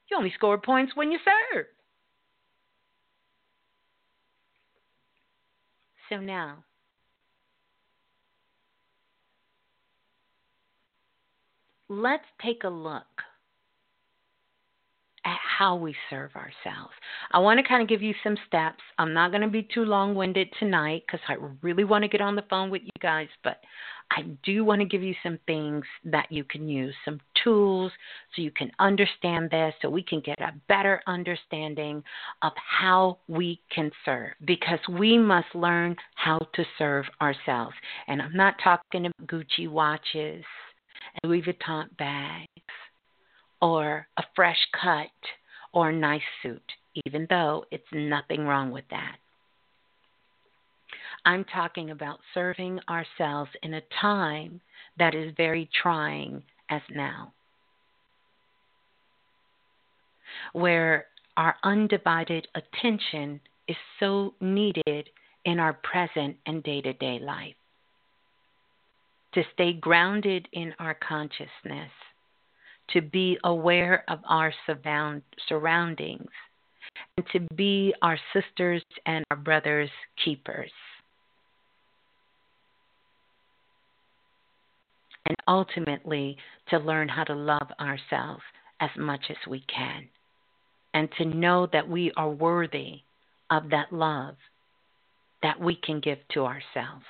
You 0.09 0.17
only 0.17 0.31
score 0.35 0.57
points 0.57 0.93
when 0.95 1.11
you 1.11 1.19
serve. 1.23 1.65
So 6.09 6.17
now, 6.17 6.63
let's 11.89 12.25
take 12.41 12.63
a 12.63 12.69
look 12.69 13.03
at 15.25 15.37
how 15.57 15.75
we 15.75 15.95
serve 16.09 16.31
ourselves. 16.35 16.93
I 17.31 17.39
want 17.39 17.59
to 17.59 17.67
kind 17.67 17.81
of 17.81 17.87
give 17.87 18.01
you 18.01 18.13
some 18.23 18.37
steps. 18.47 18.83
I'm 18.97 19.13
not 19.13 19.31
going 19.31 19.41
to 19.41 19.47
be 19.47 19.63
too 19.73 19.85
long 19.85 20.15
winded 20.15 20.49
tonight 20.59 21.03
because 21.07 21.21
I 21.29 21.35
really 21.61 21.85
want 21.85 22.03
to 22.03 22.09
get 22.09 22.21
on 22.21 22.35
the 22.35 22.43
phone 22.49 22.69
with 22.69 22.81
you 22.83 22.91
guys, 23.01 23.29
but 23.43 23.61
I 24.11 24.23
do 24.43 24.63
want 24.63 24.81
to 24.81 24.85
give 24.85 25.01
you 25.01 25.15
some 25.23 25.39
things 25.47 25.83
that 26.05 26.31
you 26.31 26.43
can 26.43 26.67
use, 26.67 26.93
some 27.03 27.19
tools 27.43 27.91
so 28.35 28.41
you 28.41 28.51
can 28.51 28.71
understand 28.79 29.49
this, 29.49 29.73
so 29.81 29.89
we 29.89 30.03
can 30.03 30.19
get 30.19 30.39
a 30.39 30.53
better 30.67 31.01
understanding 31.07 32.03
of 32.41 32.51
how 32.55 33.19
we 33.27 33.59
can 33.73 33.91
serve 34.05 34.33
because 34.45 34.79
we 34.89 35.17
must 35.17 35.53
learn 35.55 35.95
how 36.15 36.39
to 36.53 36.63
serve 36.77 37.05
ourselves. 37.21 37.75
And 38.07 38.21
I'm 38.21 38.35
not 38.35 38.55
talking 38.63 39.07
about 39.07 39.27
Gucci 39.27 39.67
watches 39.67 40.43
and 41.21 41.31
Louis 41.31 41.41
Vuitton 41.41 41.95
bags 41.97 42.47
or 43.61 44.07
a 44.17 44.23
fresh 44.35 44.67
cut 44.79 45.07
or 45.73 45.89
a 45.89 45.95
nice 45.95 46.21
suit, 46.41 46.71
even 47.05 47.25
though 47.29 47.65
it's 47.71 47.83
nothing 47.91 48.45
wrong 48.45 48.71
with 48.71 48.85
that. 48.91 49.17
I'm 51.25 51.45
talking 51.45 51.91
about 51.91 52.19
serving 52.33 52.79
ourselves 52.89 53.51
in 53.61 53.75
a 53.75 53.81
time 54.01 54.61
that 54.97 55.15
is 55.15 55.33
very 55.37 55.69
trying 55.81 56.43
as 56.69 56.81
now, 56.89 57.33
where 60.53 61.05
our 61.37 61.55
undivided 61.63 62.47
attention 62.55 63.39
is 63.67 63.77
so 63.99 64.33
needed 64.39 65.09
in 65.45 65.59
our 65.59 65.73
present 65.73 66.37
and 66.45 66.63
day 66.63 66.81
to 66.81 66.93
day 66.93 67.19
life. 67.19 67.55
To 69.33 69.43
stay 69.53 69.73
grounded 69.73 70.47
in 70.53 70.73
our 70.79 70.93
consciousness 70.93 71.89
to 72.89 73.01
be 73.01 73.37
aware 73.43 74.03
of 74.07 74.19
our 74.27 74.53
surroundings, 75.47 76.29
and 77.17 77.25
to 77.31 77.39
be 77.55 77.93
our 78.01 78.17
sisters 78.33 78.83
and 79.05 79.23
our 79.31 79.37
brothers' 79.37 79.89
keepers. 80.23 80.71
And 85.25 85.37
ultimately, 85.47 86.37
to 86.69 86.77
learn 86.77 87.07
how 87.07 87.23
to 87.23 87.33
love 87.33 87.67
ourselves 87.79 88.43
as 88.79 88.89
much 88.97 89.21
as 89.29 89.37
we 89.47 89.61
can, 89.73 90.07
and 90.93 91.09
to 91.17 91.25
know 91.25 91.67
that 91.71 91.87
we 91.87 92.11
are 92.17 92.29
worthy 92.29 93.01
of 93.49 93.69
that 93.69 93.91
love 93.91 94.35
that 95.41 95.59
we 95.59 95.75
can 95.75 95.99
give 95.99 96.19
to 96.33 96.45
ourselves. 96.45 97.05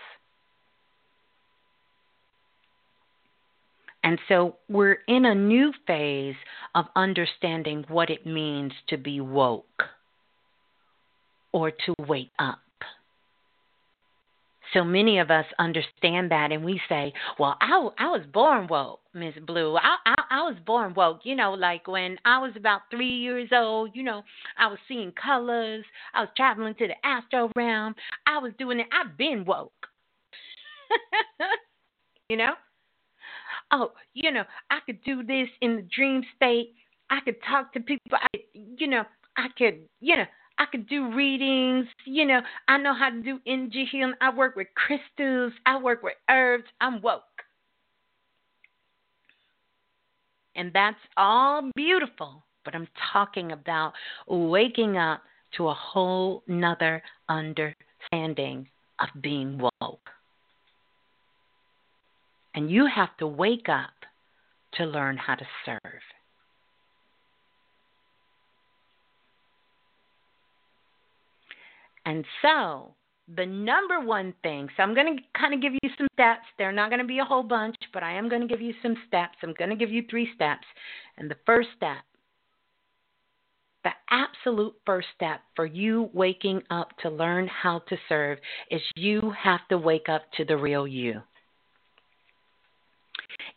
And 4.03 4.19
so 4.27 4.57
we're 4.69 4.99
in 5.07 5.25
a 5.25 5.35
new 5.35 5.71
phase 5.87 6.35
of 6.75 6.85
understanding 6.95 7.85
what 7.87 8.09
it 8.09 8.25
means 8.25 8.73
to 8.89 8.97
be 8.97 9.21
woke 9.21 9.83
or 11.53 11.71
to 11.71 11.93
wake 11.99 12.31
up. 12.37 12.59
So 14.73 14.83
many 14.83 15.19
of 15.19 15.29
us 15.29 15.45
understand 15.59 16.31
that, 16.31 16.51
and 16.51 16.63
we 16.63 16.81
say, 16.89 17.13
"Well, 17.37 17.55
I, 17.61 17.89
I 17.99 18.07
was 18.07 18.25
born 18.33 18.67
woke, 18.67 19.01
Miss 19.13 19.35
Blue. 19.45 19.75
I, 19.77 19.97
I 20.05 20.15
I 20.31 20.41
was 20.41 20.55
born 20.65 20.93
woke. 20.95 21.21
You 21.23 21.35
know, 21.35 21.53
like 21.53 21.87
when 21.87 22.17
I 22.25 22.39
was 22.39 22.53
about 22.55 22.81
three 22.89 23.09
years 23.09 23.49
old. 23.53 23.91
You 23.93 24.03
know, 24.03 24.23
I 24.57 24.67
was 24.67 24.79
seeing 24.87 25.11
colors. 25.11 25.85
I 26.13 26.21
was 26.21 26.29
traveling 26.35 26.75
to 26.75 26.87
the 26.87 27.05
astro 27.05 27.51
realm. 27.55 27.93
I 28.25 28.39
was 28.39 28.51
doing 28.57 28.79
it. 28.79 28.87
I've 28.91 29.17
been 29.17 29.45
woke. 29.45 29.71
you 32.29 32.37
know, 32.37 32.53
oh, 33.71 33.91
you 34.13 34.31
know, 34.31 34.43
I 34.71 34.79
could 34.85 35.03
do 35.03 35.23
this 35.23 35.49
in 35.61 35.75
the 35.75 35.87
dream 35.95 36.23
state. 36.35 36.73
I 37.09 37.19
could 37.23 37.35
talk 37.49 37.73
to 37.73 37.79
people. 37.79 38.17
I, 38.33 38.39
you 38.53 38.87
know, 38.87 39.03
I 39.37 39.47
could, 39.57 39.81
you 39.99 40.17
know, 40.17 40.25
I 40.57 40.65
could 40.65 40.87
do 40.87 41.13
readings. 41.13 41.87
You 42.05 42.25
know, 42.25 42.41
I 42.67 42.77
know 42.77 42.93
how 42.93 43.09
to 43.09 43.21
do 43.21 43.39
energy 43.47 43.87
healing. 43.91 44.13
I 44.21 44.33
work 44.33 44.55
with 44.55 44.67
crystals. 44.75 45.53
I 45.65 45.81
work 45.81 46.03
with 46.03 46.13
herbs. 46.29 46.65
I'm 46.79 47.01
woke. 47.01 47.23
And 50.55 50.71
that's 50.73 50.99
all 51.17 51.69
beautiful. 51.75 52.43
But 52.63 52.75
I'm 52.75 52.87
talking 53.11 53.51
about 53.51 53.93
waking 54.27 54.97
up 54.97 55.21
to 55.57 55.67
a 55.67 55.73
whole 55.73 56.43
nother 56.47 57.01
understanding 57.29 58.67
of 58.99 59.09
being 59.21 59.57
woke. 59.57 60.09
And 62.55 62.69
you 62.69 62.87
have 62.93 63.15
to 63.17 63.27
wake 63.27 63.67
up 63.67 63.89
to 64.75 64.85
learn 64.85 65.17
how 65.17 65.35
to 65.35 65.45
serve. 65.65 66.01
And 72.05 72.25
so, 72.41 72.95
the 73.35 73.45
number 73.45 74.01
one 74.01 74.33
thing, 74.43 74.67
so 74.75 74.83
I'm 74.83 74.93
going 74.93 75.17
to 75.17 75.39
kind 75.39 75.53
of 75.53 75.61
give 75.61 75.73
you 75.73 75.89
some 75.97 76.07
steps. 76.13 76.45
They're 76.57 76.73
not 76.73 76.89
going 76.89 77.01
to 77.01 77.07
be 77.07 77.19
a 77.19 77.25
whole 77.25 77.43
bunch, 77.43 77.75
but 77.93 78.03
I 78.03 78.13
am 78.13 78.27
going 78.29 78.41
to 78.41 78.47
give 78.47 78.61
you 78.61 78.73
some 78.81 78.95
steps. 79.07 79.37
I'm 79.41 79.53
going 79.53 79.69
to 79.69 79.75
give 79.75 79.91
you 79.91 80.03
three 80.09 80.29
steps. 80.35 80.65
And 81.17 81.31
the 81.31 81.37
first 81.45 81.69
step, 81.77 82.03
the 83.83 83.91
absolute 84.09 84.73
first 84.85 85.07
step 85.15 85.41
for 85.55 85.65
you 85.65 86.09
waking 86.13 86.61
up 86.69 86.89
to 87.01 87.09
learn 87.09 87.47
how 87.47 87.79
to 87.89 87.97
serve 88.09 88.39
is 88.71 88.81
you 88.95 89.33
have 89.41 89.61
to 89.69 89.77
wake 89.77 90.09
up 90.09 90.23
to 90.37 90.45
the 90.45 90.57
real 90.57 90.87
you. 90.87 91.21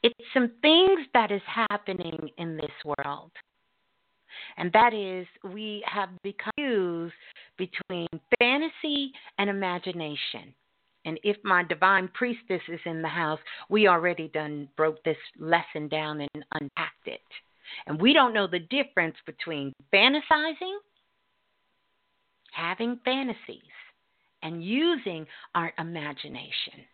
It's 0.03 0.15
some 0.33 0.53
things 0.63 1.01
that 1.15 1.31
is 1.31 1.43
happening 1.47 2.31
in 2.39 2.57
this 2.57 2.71
world. 2.85 3.33
And 4.57 4.73
that 4.73 4.95
is, 4.95 5.27
we 5.45 5.85
have 5.87 6.11
become 6.23 7.13
between 7.57 8.07
fantasy 8.39 9.13
and 9.39 9.51
imagination. 9.51 10.55
And 11.05 11.21
if 11.23 11.37
my 11.45 11.63
divine 11.63 12.09
priestess 12.15 12.63
is 12.69 12.81
in 12.85 13.01
the 13.01 13.09
house, 13.09 13.39
we 13.69 13.87
already 13.87 14.29
done 14.29 14.69
broke 14.77 15.03
this 15.05 15.17
lesson 15.39 15.89
down 15.89 16.21
and 16.21 16.45
unpacked 16.53 17.07
it. 17.07 17.21
And 17.87 18.01
we 18.01 18.13
don't 18.13 18.35
know 18.35 18.47
the 18.47 18.59
difference 18.59 19.17
between 19.25 19.73
fantasizing, 19.93 20.77
having 22.53 22.99
fantasies, 23.05 23.63
and 24.43 24.65
using 24.65 25.27
our 25.55 25.73
imagination. 25.79 26.85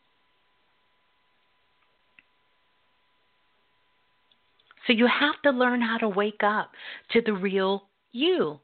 So 4.86 4.92
you 4.92 5.06
have 5.06 5.40
to 5.44 5.50
learn 5.50 5.80
how 5.80 5.98
to 5.98 6.08
wake 6.08 6.42
up 6.42 6.72
to 7.12 7.20
the 7.20 7.32
real 7.32 7.88
you. 8.12 8.60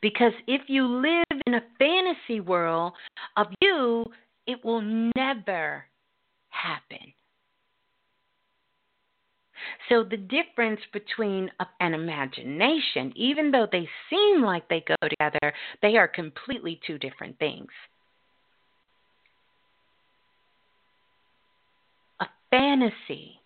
Because 0.00 0.32
if 0.46 0.62
you 0.68 0.86
live 0.86 1.40
in 1.46 1.54
a 1.54 1.62
fantasy 1.78 2.40
world 2.40 2.92
of 3.36 3.46
you, 3.60 4.04
it 4.46 4.64
will 4.64 4.82
never 5.16 5.84
happen. 6.50 7.12
So, 9.88 10.04
the 10.04 10.16
difference 10.16 10.80
between 10.92 11.50
an 11.80 11.94
imagination, 11.94 13.12
even 13.16 13.50
though 13.50 13.66
they 13.70 13.88
seem 14.10 14.42
like 14.42 14.68
they 14.68 14.84
go 14.86 15.08
together, 15.08 15.54
they 15.80 15.96
are 15.96 16.08
completely 16.08 16.80
two 16.86 16.98
different 16.98 17.38
things. 17.38 17.70
Fantasy 22.54 23.40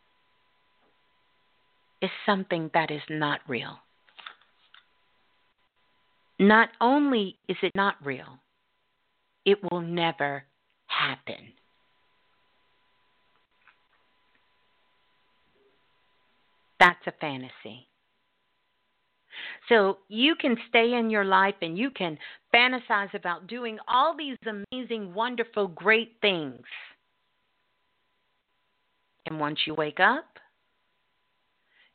is 2.03 2.11
something 2.27 2.71
that 2.75 2.91
is 2.91 3.01
not 3.09 3.41
real. 3.49 3.79
Not 6.39 6.69
only 6.81 7.39
is 7.49 7.57
it 7.63 7.73
not 7.75 7.95
real, 8.05 8.39
it 9.47 9.59
will 9.71 9.81
never 9.81 10.45
happen. 10.87 11.53
That's 16.79 17.07
a 17.07 17.13
fantasy. 17.19 17.89
So 19.71 19.99
you 20.09 20.35
can 20.35 20.57
stay 20.69 20.95
in 20.95 21.09
your 21.09 21.25
life 21.25 21.55
and 21.63 21.79
you 21.79 21.91
can 21.91 22.19
fantasize 22.55 23.15
about 23.15 23.47
doing 23.47 23.79
all 23.89 24.15
these 24.17 24.37
amazing, 24.47 25.15
wonderful, 25.15 25.69
great 25.69 26.17
things. 26.21 26.63
And 29.29 29.39
once 29.39 29.61
you 29.67 29.75
wake 29.75 30.01
up, 30.01 30.25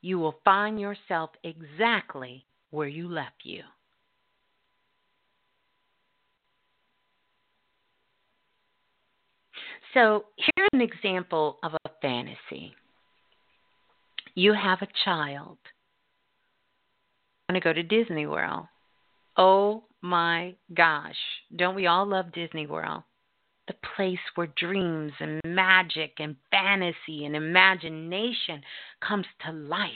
you 0.01 0.19
will 0.19 0.35
find 0.45 0.79
yourself 0.79 1.31
exactly 1.43 2.45
where 2.69 2.87
you 2.87 3.09
left 3.09 3.43
you. 3.43 3.63
So, 9.93 10.25
here's 10.37 10.69
an 10.73 10.81
example 10.81 11.57
of 11.63 11.73
a 11.73 11.89
fantasy. 12.01 12.73
You 14.35 14.53
have 14.53 14.81
a 14.81 14.87
child. 15.05 15.57
want 17.49 17.55
to 17.55 17.59
go 17.61 17.73
to 17.73 17.83
Disney 17.83 18.25
World. 18.25 18.65
Oh 19.37 19.83
my 20.01 20.55
gosh. 20.75 21.15
Don't 21.55 21.75
we 21.75 21.87
all 21.87 22.07
love 22.07 22.31
Disney 22.33 22.65
World? 22.65 23.03
The 23.67 23.75
place 23.95 24.19
where 24.35 24.47
dreams 24.57 25.13
and 25.19 25.41
magic 25.45 26.13
and 26.19 26.35
fantasy 26.51 27.25
and 27.25 27.35
imagination 27.35 28.61
comes 28.99 29.25
to 29.45 29.51
life. 29.51 29.91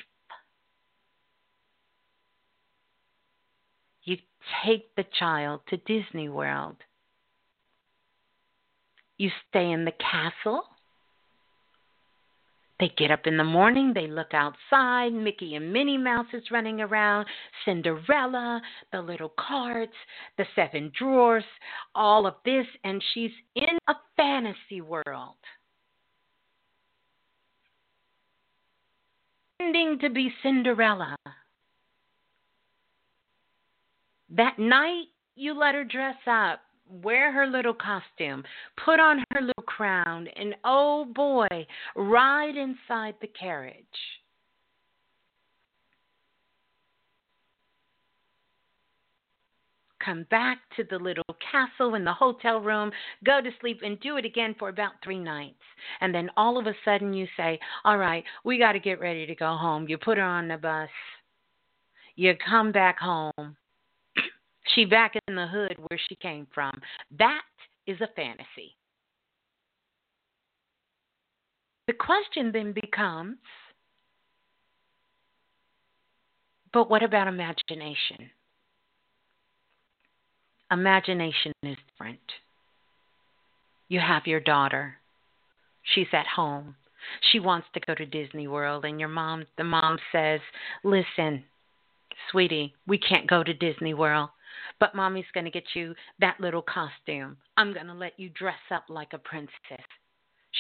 You 4.04 4.18
take 4.66 4.96
the 4.96 5.06
child 5.20 5.62
to 5.68 5.78
Disney 5.78 6.30
World. 6.30 6.78
You 9.18 9.30
stay 9.50 9.72
in 9.72 9.84
the 9.84 9.92
castle 9.92 10.64
they 12.80 12.92
get 12.98 13.10
up 13.10 13.26
in 13.26 13.38
the 13.38 13.44
morning, 13.44 13.92
they 13.94 14.08
look 14.08 14.34
outside, 14.34 15.12
Mickey 15.12 15.56
and 15.56 15.74
Minnie 15.74 15.98
Mouse 15.98 16.28
is 16.34 16.52
running 16.52 16.80
around, 16.80 17.26
Cinderella, 17.66 18.62
the 18.92 19.02
little 19.02 19.34
carts, 19.40 19.96
the 20.38 20.46
seven 20.56 20.92
drawers, 20.98 21.44
all 21.96 22.28
of 22.28 22.36
this, 22.46 22.68
and 22.84 23.04
she's 23.14 23.32
in 23.56 23.78
a 23.88 23.94
fantasy 24.16 24.82
world. 24.82 25.36
Pretending 29.58 29.98
to 30.00 30.10
be 30.10 30.32
Cinderella. 30.44 31.16
That 34.30 34.60
night, 34.60 35.06
you 35.36 35.58
let 35.58 35.74
her 35.74 35.84
dress 35.84 36.18
up 36.28 36.60
wear 36.90 37.32
her 37.32 37.48
little 37.48 37.74
costume, 37.74 38.44
put 38.84 39.00
on 39.00 39.24
her 39.32 39.42
little 39.42 39.64
crown, 39.66 40.28
and 40.36 40.56
oh 40.64 41.06
boy, 41.06 41.48
ride 41.96 42.56
inside 42.56 43.16
the 43.22 43.28
carriage. 43.28 43.76
Come 50.04 50.26
back 50.30 50.60
to 50.78 50.86
the 50.90 50.98
little 50.98 51.26
castle 51.52 51.96
in 51.96 52.06
the 52.06 52.14
hotel 52.14 52.62
room, 52.62 52.92
go 53.26 53.42
to 53.42 53.50
sleep, 53.60 53.82
and 53.84 54.00
do 54.00 54.16
it 54.16 54.24
again 54.24 54.56
for 54.58 54.70
about 54.70 54.94
three 55.04 55.20
nights. 55.20 55.56
And 56.00 56.16
then 56.16 56.30
all 56.38 56.58
of 56.58 56.66
a 56.66 56.74
sudden 56.86 57.14
you 57.14 57.28
say, 57.36 57.60
All 57.84 57.98
right, 57.98 58.24
we 58.46 58.58
got 58.58 58.72
to 58.72 58.80
get 58.80 59.02
ready 59.02 59.26
to 59.26 59.36
go 59.36 59.58
home. 59.58 59.86
You 59.90 59.98
put 59.98 60.18
her 60.18 60.24
on 60.24 60.48
the 60.48 60.56
bus. 60.56 60.90
You 62.16 62.36
come 62.50 62.72
back 62.72 62.98
home 63.00 63.58
she 64.76 64.86
back 64.86 65.14
in 65.28 65.36
the 65.36 65.48
hood 65.48 65.76
where 65.78 66.00
she 66.10 66.16
came 66.16 66.48
from. 66.54 66.80
That 67.18 67.42
is 67.86 68.00
a 68.02 68.08
fantasy. 68.16 68.76
The 71.88 71.94
question 71.94 72.52
then 72.52 72.74
becomes 72.74 73.38
but 76.74 76.90
what 76.90 77.02
about 77.02 77.28
imagination? 77.28 78.30
Imagination 80.70 81.54
is 81.64 81.78
different. 81.90 82.20
You 83.88 84.00
have 84.00 84.28
your 84.28 84.42
daughter. 84.42 84.98
She's 85.96 86.08
at 86.12 86.28
home. 86.28 86.76
She 87.32 87.40
wants 87.40 87.68
to 87.74 87.80
go 87.80 87.96
to 87.96 88.06
Disney 88.06 88.48
World 88.48 88.84
and 88.84 89.00
your 89.00 89.10
mom 89.10 89.46
the 89.58 89.64
mom 89.64 89.98
says, 90.12 90.42
"Listen, 90.84 91.46
sweetie, 92.30 92.76
we 92.86 92.98
can't 92.98 93.28
go 93.28 93.44
to 93.44 93.54
Disney 93.54 93.94
World. 93.94 94.30
But 94.80 94.96
mommy's 94.96 95.26
going 95.34 95.46
to 95.46 95.52
get 95.52 95.64
you 95.74 95.96
that 96.20 96.40
little 96.40 96.62
costume. 96.62 97.38
I'm 97.58 97.74
going 97.74 97.88
to 97.88 97.94
let 97.94 98.20
you 98.20 98.30
dress 98.30 98.56
up 98.72 98.86
like 98.90 99.14
a 99.14 99.18
princess. 99.18 99.86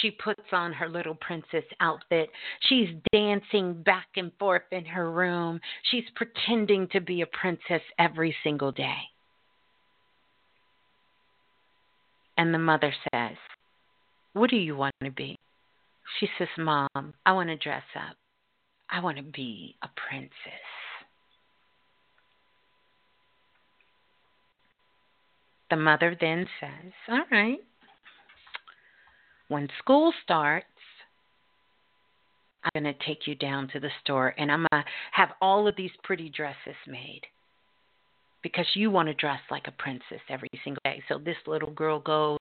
She 0.01 0.11
puts 0.11 0.43
on 0.51 0.73
her 0.73 0.89
little 0.89 1.15
princess 1.15 1.63
outfit. 1.79 2.29
She's 2.61 2.89
dancing 3.11 3.81
back 3.83 4.07
and 4.15 4.31
forth 4.37 4.63
in 4.71 4.85
her 4.85 5.11
room. 5.11 5.59
She's 5.91 6.03
pretending 6.15 6.87
to 6.89 7.01
be 7.01 7.21
a 7.21 7.27
princess 7.27 7.81
every 7.97 8.35
single 8.43 8.71
day. 8.71 8.97
And 12.37 12.53
the 12.53 12.59
mother 12.59 12.93
says, 13.11 13.37
What 14.33 14.51
do 14.51 14.57
you 14.57 14.75
want 14.75 14.93
to 15.03 15.09
be? 15.09 15.35
She 16.19 16.29
says, 16.37 16.47
Mom, 16.57 17.13
I 17.25 17.31
want 17.31 17.49
to 17.49 17.57
dress 17.57 17.83
up. 17.95 18.15
I 18.89 18.99
want 18.99 19.17
to 19.17 19.23
be 19.23 19.75
a 19.81 19.89
princess. 20.09 20.31
The 25.69 25.75
mother 25.75 26.15
then 26.19 26.47
says, 26.59 26.93
All 27.09 27.25
right, 27.31 27.59
when 29.49 29.67
school 29.79 30.13
starts, 30.23 30.65
I'm 32.63 32.83
going 32.83 32.93
to 32.93 33.05
take 33.05 33.27
you 33.27 33.35
down 33.35 33.69
to 33.69 33.79
the 33.79 33.89
store 34.03 34.33
and 34.37 34.51
I'm 34.51 34.65
going 34.71 34.83
to 34.83 34.89
have 35.13 35.29
all 35.41 35.67
of 35.67 35.75
these 35.75 35.91
pretty 36.03 36.29
dresses 36.29 36.75
made 36.85 37.21
because 38.43 38.65
you 38.75 38.91
want 38.91 39.07
to 39.07 39.13
dress 39.13 39.39
like 39.49 39.67
a 39.67 39.71
princess 39.71 40.21
every 40.29 40.49
single 40.63 40.81
day. 40.83 41.01
So 41.07 41.17
this 41.17 41.37
little 41.47 41.71
girl 41.71 41.99
goes 41.99 42.37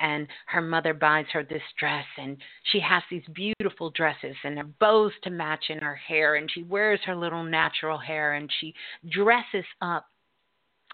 and 0.00 0.26
her 0.46 0.60
mother 0.60 0.94
buys 0.94 1.26
her 1.32 1.42
this 1.42 1.62
dress 1.78 2.04
and 2.16 2.36
she 2.72 2.80
has 2.80 3.02
these 3.10 3.22
beautiful 3.34 3.90
dresses 3.90 4.36
and 4.44 4.58
her 4.58 4.64
bows 4.80 5.12
to 5.22 5.30
match 5.30 5.64
in 5.68 5.78
her 5.78 5.94
hair 5.94 6.36
and 6.36 6.50
she 6.50 6.62
wears 6.64 7.00
her 7.06 7.16
little 7.16 7.44
natural 7.44 7.98
hair 7.98 8.34
and 8.34 8.50
she 8.60 8.74
dresses 9.10 9.64
up 9.80 10.06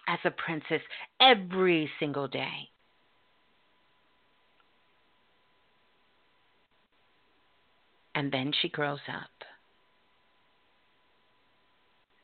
as 0.08 0.18
a 0.24 0.30
princess 0.30 0.80
every 1.20 1.90
single 1.98 2.28
day. 2.28 2.70
And 8.14 8.32
then 8.32 8.52
she 8.60 8.68
grows 8.68 9.00
up. 9.08 9.30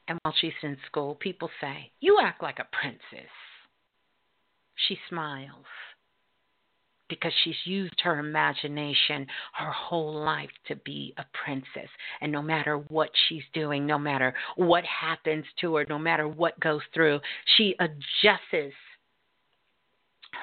And 0.07 0.19
while 0.23 0.35
she's 0.40 0.52
in 0.62 0.77
school, 0.86 1.15
people 1.15 1.51
say, 1.61 1.90
You 2.01 2.19
act 2.23 2.43
like 2.43 2.59
a 2.59 2.69
princess. 2.73 3.31
She 4.89 4.98
smiles 5.09 5.66
because 7.11 7.32
she's 7.45 7.66
used 7.66 8.01
her 8.03 8.19
imagination 8.19 9.27
her 9.53 9.70
whole 9.70 10.15
life 10.15 10.51
to 10.69 10.77
be 10.77 11.12
a 11.19 11.24
princess. 11.45 11.91
And 12.23 12.32
no 12.32 12.41
matter 12.41 12.78
what 12.89 13.11
she's 13.28 13.43
doing, 13.53 13.85
no 13.85 13.99
matter 13.99 14.32
what 14.57 14.85
happens 14.85 15.45
to 15.61 15.74
her, 15.74 15.85
no 15.89 15.99
matter 15.99 16.27
what 16.27 16.59
goes 16.61 16.81
through, 16.95 17.20
she 17.57 17.74
adjusts 17.78 18.74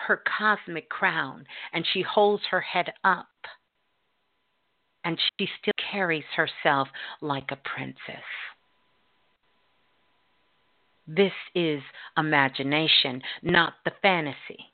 her 0.06 0.22
cosmic 0.38 0.90
crown 0.90 1.46
and 1.74 1.86
she 1.94 2.02
holds 2.04 2.44
her 2.52 2.62
head 2.62 2.92
up. 3.04 3.28
And 5.04 5.18
she 5.40 5.48
still 5.62 5.74
carries 5.92 6.26
herself 6.36 6.90
like 7.22 7.50
a 7.50 7.56
princess. 7.56 8.24
This 11.08 11.32
is 11.56 11.82
imagination, 12.18 13.22
not 13.42 13.76
the 13.86 13.94
fantasy. 14.02 14.74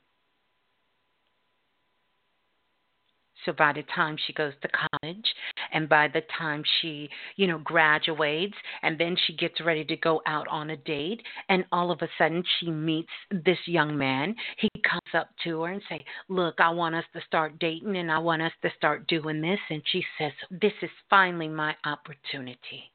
So 3.45 3.51
by 3.53 3.73
the 3.73 3.83
time 3.95 4.17
she 4.25 4.33
goes 4.33 4.53
to 4.61 4.69
college 4.69 5.25
and 5.71 5.89
by 5.89 6.07
the 6.07 6.21
time 6.37 6.63
she, 6.81 7.09
you 7.35 7.47
know, 7.47 7.57
graduates 7.59 8.55
and 8.81 8.97
then 8.97 9.15
she 9.25 9.33
gets 9.35 9.59
ready 9.61 9.83
to 9.85 9.95
go 9.97 10.21
out 10.25 10.47
on 10.47 10.69
a 10.69 10.77
date 10.77 11.21
and 11.49 11.65
all 11.71 11.91
of 11.91 12.01
a 12.01 12.09
sudden 12.17 12.43
she 12.59 12.69
meets 12.69 13.11
this 13.31 13.57
young 13.65 13.97
man, 13.97 14.35
he 14.57 14.69
comes 14.83 15.13
up 15.13 15.29
to 15.43 15.61
her 15.61 15.71
and 15.71 15.81
say, 15.89 16.03
"Look, 16.29 16.59
I 16.59 16.69
want 16.69 16.95
us 16.95 17.05
to 17.13 17.21
start 17.21 17.59
dating 17.59 17.97
and 17.97 18.11
I 18.11 18.19
want 18.19 18.41
us 18.41 18.53
to 18.61 18.71
start 18.77 19.07
doing 19.07 19.41
this." 19.41 19.59
And 19.69 19.81
she 19.87 20.05
says, 20.17 20.31
"This 20.49 20.73
is 20.81 20.91
finally 21.09 21.47
my 21.47 21.75
opportunity. 21.85 22.91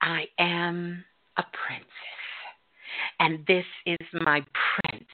I 0.00 0.28
am 0.38 1.04
a 1.36 1.42
princess 1.42 1.86
and 3.20 3.44
this 3.46 3.66
is 3.84 4.06
my 4.12 4.44
prince." 4.52 5.10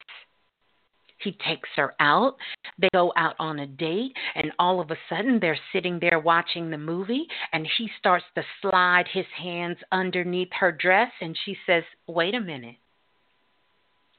He 1.23 1.33
takes 1.47 1.69
her 1.77 1.95
out. 2.01 2.37
They 2.79 2.89
go 2.93 3.13
out 3.17 3.37
on 3.39 3.61
a 3.61 3.67
date, 3.67 4.13
and 4.35 4.53
all 4.59 4.81
of 4.81 4.91
a 4.91 4.97
sudden 5.09 5.39
they're 5.41 5.59
sitting 5.73 5.99
there 6.01 6.19
watching 6.19 6.71
the 6.71 6.79
movie, 6.79 7.27
and 7.53 7.67
he 7.79 7.89
starts 7.99 8.25
to 8.35 8.43
slide 8.61 9.07
his 9.13 9.27
hands 9.37 9.79
underneath 9.93 10.51
her 10.59 10.73
dress, 10.73 11.11
and 11.21 11.37
she 11.45 11.57
says, 11.67 11.85
Wait 12.07 12.35
a 12.35 12.41
minute. 12.41 12.77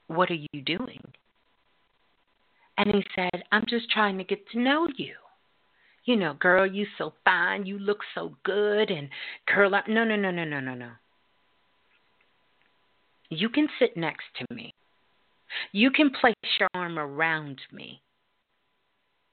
What 0.08 0.30
are 0.30 0.36
you 0.36 0.62
doing? 0.62 1.02
And 2.78 2.94
he 2.94 3.04
said, 3.16 3.44
I'm 3.52 3.66
just 3.70 3.90
trying 3.92 4.18
to 4.18 4.24
get 4.24 4.48
to 4.50 4.60
know 4.60 4.88
you. 4.98 5.14
You 6.06 6.18
know, 6.18 6.34
girl, 6.34 6.66
you 6.66 6.86
so 6.98 7.14
fine, 7.24 7.66
you 7.66 7.80
look 7.80 8.00
so 8.14 8.36
good, 8.44 8.90
and 8.92 9.10
curl 9.48 9.74
up. 9.74 9.88
No, 9.88 10.04
no, 10.04 10.16
no, 10.16 10.32
no, 10.32 10.44
no, 10.44 10.60
no, 10.60 10.74
no. 10.74 10.90
You 13.30 13.50
can 13.50 13.68
sit 13.80 13.96
next 13.96 14.26
to 14.38 14.54
me. 14.54 14.74
You 15.72 15.92
can 15.92 16.10
place 16.10 16.36
your 16.60 16.70
arm 16.74 17.00
around 17.00 17.60
me, 17.72 18.02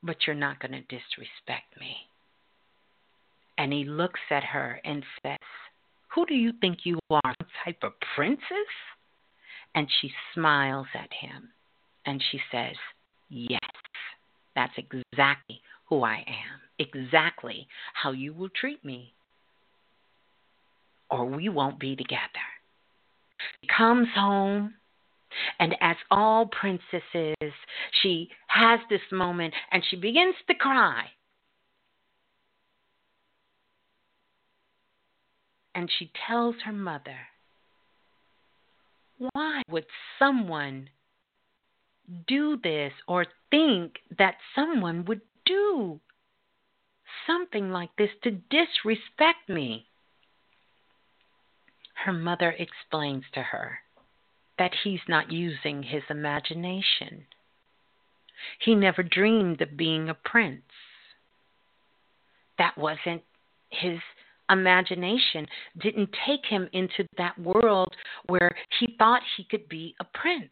but 0.03 0.17
you're 0.27 0.37
not 0.37 0.61
going 0.61 0.73
to 0.73 0.81
disrespect 0.83 1.79
me. 1.79 1.97
And 3.59 3.73
he 3.73 3.85
looks 3.85 4.21
at 4.31 4.45
her 4.45 4.81
and 4.85 5.05
says, 5.23 5.39
Who 6.15 6.25
do 6.27 6.35
you 6.35 6.53
think 6.61 6.79
you 6.85 6.99
are? 7.11 7.35
Some 7.41 7.49
type 7.65 7.79
of 7.83 7.93
princess? 8.17 8.41
And 9.75 9.87
she 10.01 10.11
smiles 10.35 10.87
at 10.95 11.11
him 11.13 11.51
and 12.07 12.23
she 12.31 12.41
says, 12.51 12.75
Yes, 13.29 13.61
that's 14.57 14.73
exactly 14.77 15.61
who 15.89 16.03
I 16.03 16.25
am, 16.27 16.61
exactly 16.79 17.69
how 17.95 18.13
you 18.13 18.33
will 18.33 18.49
treat 18.49 18.85
me, 18.85 19.13
or 21.11 21.27
we 21.27 21.49
won't 21.49 21.79
be 21.79 21.95
together. 21.95 22.19
He 23.61 23.69
comes 23.77 24.09
home 24.15 24.75
and 25.59 25.75
as 25.81 25.97
all 26.11 26.47
princesses, 26.47 27.53
she 28.03 28.31
has 28.49 28.81
this 28.89 29.01
moment 29.13 29.55
and 29.71 29.83
she 29.89 29.97
begins 29.97 30.35
to 30.49 30.55
cry. 30.55 31.07
And 35.75 35.91
she 35.99 36.11
tells 36.27 36.57
her 36.65 36.73
mother, 36.73 37.17
Why 39.33 39.63
would 39.69 39.87
someone 40.19 40.91
do 42.27 42.59
this 42.63 42.93
or 43.07 43.27
think 43.51 43.95
that 44.19 44.35
someone 44.55 45.05
would 45.05 45.21
do 45.47 46.01
something 47.27 47.71
like 47.71 47.91
this 47.97 48.11
to 48.25 48.31
disrespect 48.31 49.49
me? 49.49 49.87
Her 52.05 52.13
mother 52.13 52.51
explains 52.59 53.25
to 53.35 53.43
her 53.43 53.79
that 54.61 54.73
he's 54.85 55.01
not 55.09 55.33
using 55.33 55.83
his 55.83 56.03
imagination. 56.11 57.25
He 58.63 58.75
never 58.75 59.03
dreamed 59.03 59.63
of 59.63 59.75
being 59.75 60.11
a 60.11 60.15
prince. 60.15 60.61
That 62.59 62.77
wasn't 62.77 63.23
his 63.71 63.99
imagination, 64.51 65.47
didn't 65.81 66.11
take 66.27 66.45
him 66.45 66.69
into 66.75 67.07
that 67.17 67.39
world 67.39 67.95
where 68.27 68.55
he 68.79 68.95
thought 68.99 69.23
he 69.39 69.45
could 69.45 69.67
be 69.71 69.95
a 69.99 70.05
prince. 70.05 70.51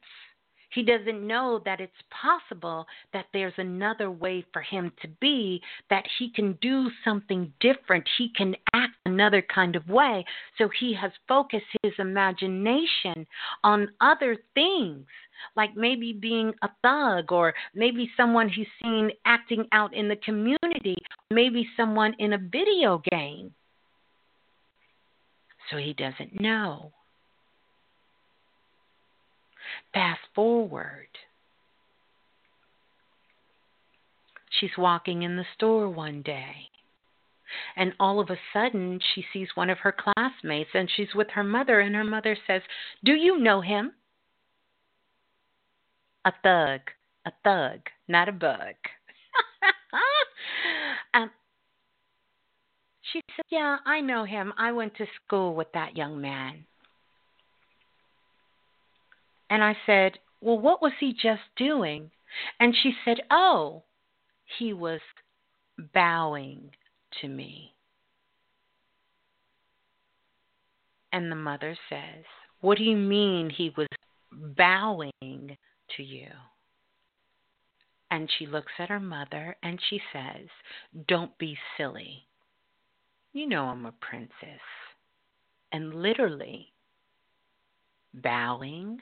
He 0.70 0.82
doesn't 0.82 1.26
know 1.26 1.60
that 1.66 1.80
it's 1.80 1.92
possible 2.10 2.86
that 3.12 3.26
there's 3.34 3.58
another 3.58 4.10
way 4.10 4.42
for 4.54 4.62
him 4.62 4.90
to 5.02 5.08
be, 5.20 5.60
that 5.90 6.04
he 6.18 6.30
can 6.30 6.56
do 6.62 6.90
something 7.04 7.52
different. 7.60 8.08
He 8.16 8.30
can 8.34 8.54
act 8.72 8.87
another 9.18 9.42
kind 9.52 9.74
of 9.74 9.88
way. 9.88 10.24
So 10.58 10.68
he 10.78 10.94
has 10.94 11.10
focused 11.26 11.66
his 11.82 11.92
imagination 11.98 13.26
on 13.64 13.88
other 14.00 14.36
things, 14.54 15.06
like 15.56 15.76
maybe 15.76 16.12
being 16.12 16.52
a 16.62 16.68
thug, 16.82 17.32
or 17.32 17.52
maybe 17.74 18.08
someone 18.16 18.48
he's 18.48 18.68
seen 18.80 19.10
acting 19.26 19.66
out 19.72 19.92
in 19.92 20.08
the 20.08 20.16
community, 20.16 20.96
maybe 21.30 21.66
someone 21.76 22.14
in 22.20 22.34
a 22.34 22.38
video 22.38 23.02
game. 23.10 23.52
So 25.70 25.78
he 25.78 25.94
doesn't 25.94 26.40
know. 26.40 26.92
Fast 29.92 30.20
forward. 30.32 31.08
She's 34.60 34.70
walking 34.78 35.22
in 35.24 35.36
the 35.36 35.44
store 35.56 35.88
one 35.88 36.22
day. 36.22 36.68
And 37.76 37.94
all 37.98 38.20
of 38.20 38.30
a 38.30 38.38
sudden, 38.52 39.00
she 39.14 39.24
sees 39.32 39.48
one 39.54 39.70
of 39.70 39.78
her 39.78 39.92
classmates 39.92 40.70
and 40.74 40.90
she's 40.94 41.14
with 41.14 41.28
her 41.30 41.44
mother, 41.44 41.80
and 41.80 41.94
her 41.94 42.04
mother 42.04 42.36
says, 42.46 42.62
Do 43.04 43.12
you 43.12 43.38
know 43.38 43.60
him? 43.60 43.92
A 46.24 46.32
thug. 46.42 46.80
A 47.26 47.32
thug, 47.44 47.80
not 48.06 48.28
a 48.28 48.32
bug. 48.32 48.74
um, 51.14 51.30
she 53.12 53.20
said, 53.36 53.44
Yeah, 53.50 53.78
I 53.84 54.00
know 54.00 54.24
him. 54.24 54.52
I 54.56 54.72
went 54.72 54.96
to 54.96 55.06
school 55.24 55.54
with 55.54 55.68
that 55.72 55.96
young 55.96 56.20
man. 56.20 56.64
And 59.50 59.62
I 59.62 59.76
said, 59.86 60.18
Well, 60.40 60.58
what 60.58 60.82
was 60.82 60.92
he 61.00 61.12
just 61.12 61.42
doing? 61.56 62.10
And 62.60 62.74
she 62.82 62.92
said, 63.04 63.18
Oh, 63.30 63.82
he 64.58 64.72
was 64.72 65.00
bowing 65.94 66.70
to 67.20 67.28
me. 67.28 67.74
And 71.12 71.30
the 71.30 71.36
mother 71.36 71.76
says, 71.88 72.24
What 72.60 72.78
do 72.78 72.84
you 72.84 72.96
mean 72.96 73.50
he 73.50 73.72
was 73.76 73.88
bowing 74.30 75.56
to 75.96 76.02
you? 76.02 76.28
And 78.10 78.28
she 78.38 78.46
looks 78.46 78.72
at 78.78 78.88
her 78.88 79.00
mother 79.00 79.56
and 79.62 79.78
she 79.88 80.00
says, 80.12 80.46
Don't 81.06 81.36
be 81.38 81.56
silly. 81.76 82.26
You 83.32 83.46
know 83.46 83.64
I'm 83.64 83.86
a 83.86 83.92
princess. 83.92 84.60
And 85.72 85.94
literally, 85.94 86.72
bowing 88.14 89.00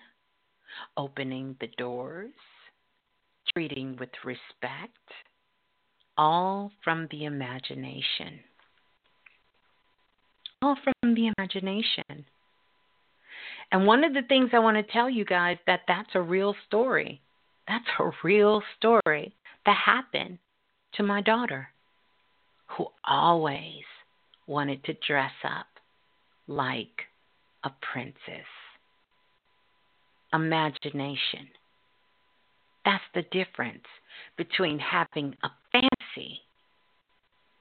opening 0.97 1.57
the 1.61 1.69
doors, 1.79 2.33
treating 3.53 3.97
with 3.99 4.11
respect, 4.25 4.99
all 6.17 6.73
from 6.83 7.09
the 7.11 7.25
imagination. 7.25 8.41
All 10.63 10.77
from 10.83 11.15
the 11.15 11.31
imagination. 11.37 12.25
And 13.73 13.87
one 13.87 14.05
of 14.05 14.15
the 14.15 14.23
things 14.23 14.51
I 14.53 14.59
want 14.59 14.77
to 14.77 14.93
tell 14.93 15.11
you 15.11 15.25
guys 15.25 15.59
that 15.67 15.81
that's 15.89 16.11
a 16.15 16.21
real 16.21 16.55
story. 16.67 17.21
That's 17.69 17.85
a 17.99 18.11
real 18.23 18.63
story 18.77 19.35
that 19.65 19.77
happened 19.85 20.39
to 20.95 21.03
my 21.03 21.21
daughter 21.21 21.69
who 22.69 22.87
always 23.05 23.85
wanted 24.47 24.85
to 24.85 24.95
dress 25.07 25.33
up 25.45 25.67
like 26.47 27.03
a 27.65 27.71
princess 27.93 28.47
imagination. 30.33 31.49
That's 32.85 33.03
the 33.15 33.23
difference 33.33 33.85
between 34.37 34.79
having 34.79 35.35
a 35.43 35.49
fantasy. 35.73 35.96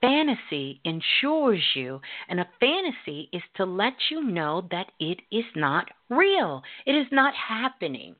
Fantasy 0.02 0.82
ensures 0.84 1.64
you, 1.73 1.99
and 2.30 2.40
a 2.40 2.49
fantasy 2.60 3.30
is 3.34 3.41
to 3.56 3.65
let 3.65 3.94
you 4.11 4.22
know 4.23 4.68
that 4.69 4.91
it 4.99 5.19
is 5.32 5.45
not 5.56 5.90
real, 6.10 6.61
it 6.86 6.94
is 6.94 7.07
not 7.11 7.34
happening. 7.34 8.15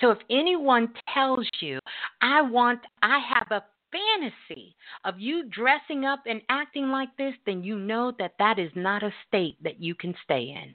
So 0.00 0.10
if 0.10 0.18
anyone 0.30 0.92
tells 1.12 1.48
you, 1.60 1.78
I 2.20 2.42
want, 2.42 2.80
I 3.02 3.18
have 3.18 3.50
a 3.50 3.64
fantasy 3.90 4.76
of 5.04 5.18
you 5.18 5.48
dressing 5.48 6.04
up 6.04 6.20
and 6.26 6.42
acting 6.48 6.90
like 6.90 7.16
this, 7.16 7.34
then 7.46 7.64
you 7.64 7.78
know 7.78 8.12
that 8.18 8.34
that 8.38 8.58
is 8.58 8.70
not 8.74 9.02
a 9.02 9.14
state 9.26 9.56
that 9.62 9.80
you 9.82 9.94
can 9.94 10.14
stay 10.24 10.54
in. 10.62 10.74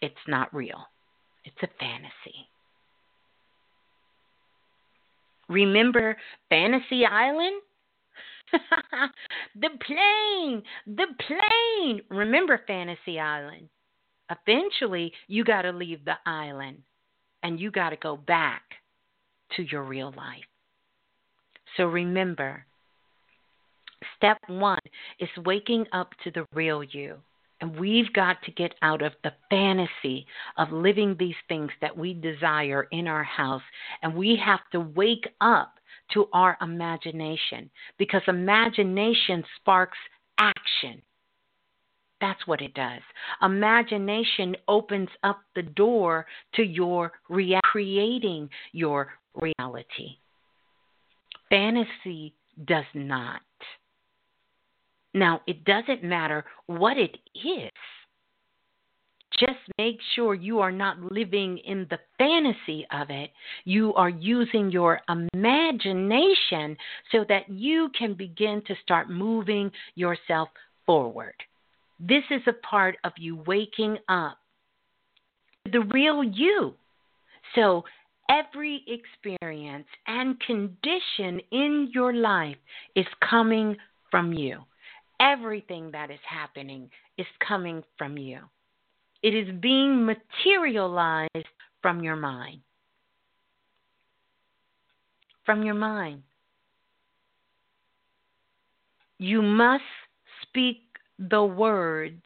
It's 0.00 0.14
not 0.28 0.54
real, 0.54 0.86
it's 1.44 1.62
a 1.62 1.68
fantasy. 1.78 2.48
Remember 5.48 6.16
Fantasy 6.48 7.04
Island? 7.04 7.60
the 9.54 9.70
plane, 9.84 10.62
the 10.86 11.06
plane. 11.26 12.00
Remember 12.10 12.60
Fantasy 12.66 13.18
Island. 13.18 13.68
Eventually, 14.30 15.12
you 15.28 15.44
got 15.44 15.62
to 15.62 15.72
leave 15.72 16.04
the 16.04 16.16
island 16.26 16.78
and 17.42 17.60
you 17.60 17.70
got 17.70 17.90
to 17.90 17.96
go 17.96 18.16
back 18.16 18.62
to 19.56 19.62
your 19.62 19.82
real 19.82 20.12
life. 20.16 20.44
So 21.76 21.84
remember, 21.84 22.64
step 24.16 24.38
one 24.46 24.78
is 25.20 25.28
waking 25.44 25.86
up 25.92 26.10
to 26.24 26.30
the 26.30 26.46
real 26.54 26.82
you. 26.82 27.16
And 27.60 27.78
we've 27.78 28.12
got 28.12 28.42
to 28.42 28.52
get 28.52 28.74
out 28.82 29.00
of 29.02 29.12
the 29.22 29.32
fantasy 29.48 30.26
of 30.58 30.72
living 30.72 31.16
these 31.18 31.36
things 31.48 31.70
that 31.80 31.96
we 31.96 32.14
desire 32.14 32.88
in 32.90 33.06
our 33.06 33.24
house. 33.24 33.62
And 34.02 34.14
we 34.14 34.38
have 34.44 34.60
to 34.72 34.80
wake 34.80 35.28
up 35.40 35.74
to 36.12 36.26
our 36.32 36.56
imagination 36.60 37.70
because 37.98 38.22
imagination 38.26 39.44
sparks 39.60 39.98
action. 40.38 41.00
That's 42.20 42.46
what 42.46 42.62
it 42.62 42.74
does. 42.74 43.02
Imagination 43.42 44.56
opens 44.68 45.08
up 45.22 45.40
the 45.54 45.62
door 45.62 46.26
to 46.54 46.62
your 46.62 47.12
rea- 47.28 47.60
creating 47.64 48.48
your 48.72 49.12
reality. 49.34 50.16
Fantasy 51.50 52.34
does 52.66 52.84
not. 52.94 53.40
Now, 55.14 55.40
it 55.46 55.64
doesn't 55.64 56.02
matter 56.02 56.44
what 56.66 56.98
it 56.98 57.16
is. 57.34 57.70
Just 59.38 59.58
make 59.78 59.98
sure 60.14 60.34
you 60.34 60.60
are 60.60 60.72
not 60.72 61.00
living 61.00 61.58
in 61.58 61.86
the 61.90 61.98
fantasy 62.18 62.86
of 62.92 63.10
it. 63.10 63.30
You 63.64 63.92
are 63.94 64.08
using 64.08 64.70
your 64.70 65.00
imagination 65.08 66.76
so 67.10 67.24
that 67.28 67.48
you 67.48 67.90
can 67.98 68.14
begin 68.14 68.62
to 68.66 68.74
start 68.82 69.10
moving 69.10 69.72
yourself 69.96 70.48
forward. 70.86 71.34
This 71.98 72.22
is 72.30 72.42
a 72.46 72.66
part 72.66 72.96
of 73.04 73.12
you 73.16 73.36
waking 73.46 73.98
up 74.08 74.38
the 75.70 75.80
real 75.92 76.22
you. 76.22 76.74
So, 77.54 77.84
every 78.30 78.84
experience 78.86 79.86
and 80.06 80.38
condition 80.40 81.40
in 81.50 81.90
your 81.92 82.12
life 82.12 82.56
is 82.94 83.06
coming 83.28 83.76
from 84.10 84.32
you. 84.32 84.60
Everything 85.20 85.90
that 85.92 86.10
is 86.10 86.20
happening 86.28 86.90
is 87.18 87.26
coming 87.46 87.82
from 87.96 88.18
you. 88.18 88.40
It 89.22 89.34
is 89.34 89.54
being 89.60 90.04
materialized 90.04 91.48
from 91.80 92.02
your 92.02 92.16
mind. 92.16 92.60
From 95.46 95.62
your 95.62 95.74
mind. 95.74 96.22
You 99.18 99.40
must 99.40 99.84
speak 100.42 100.82
the 101.18 101.44
words 101.44 102.22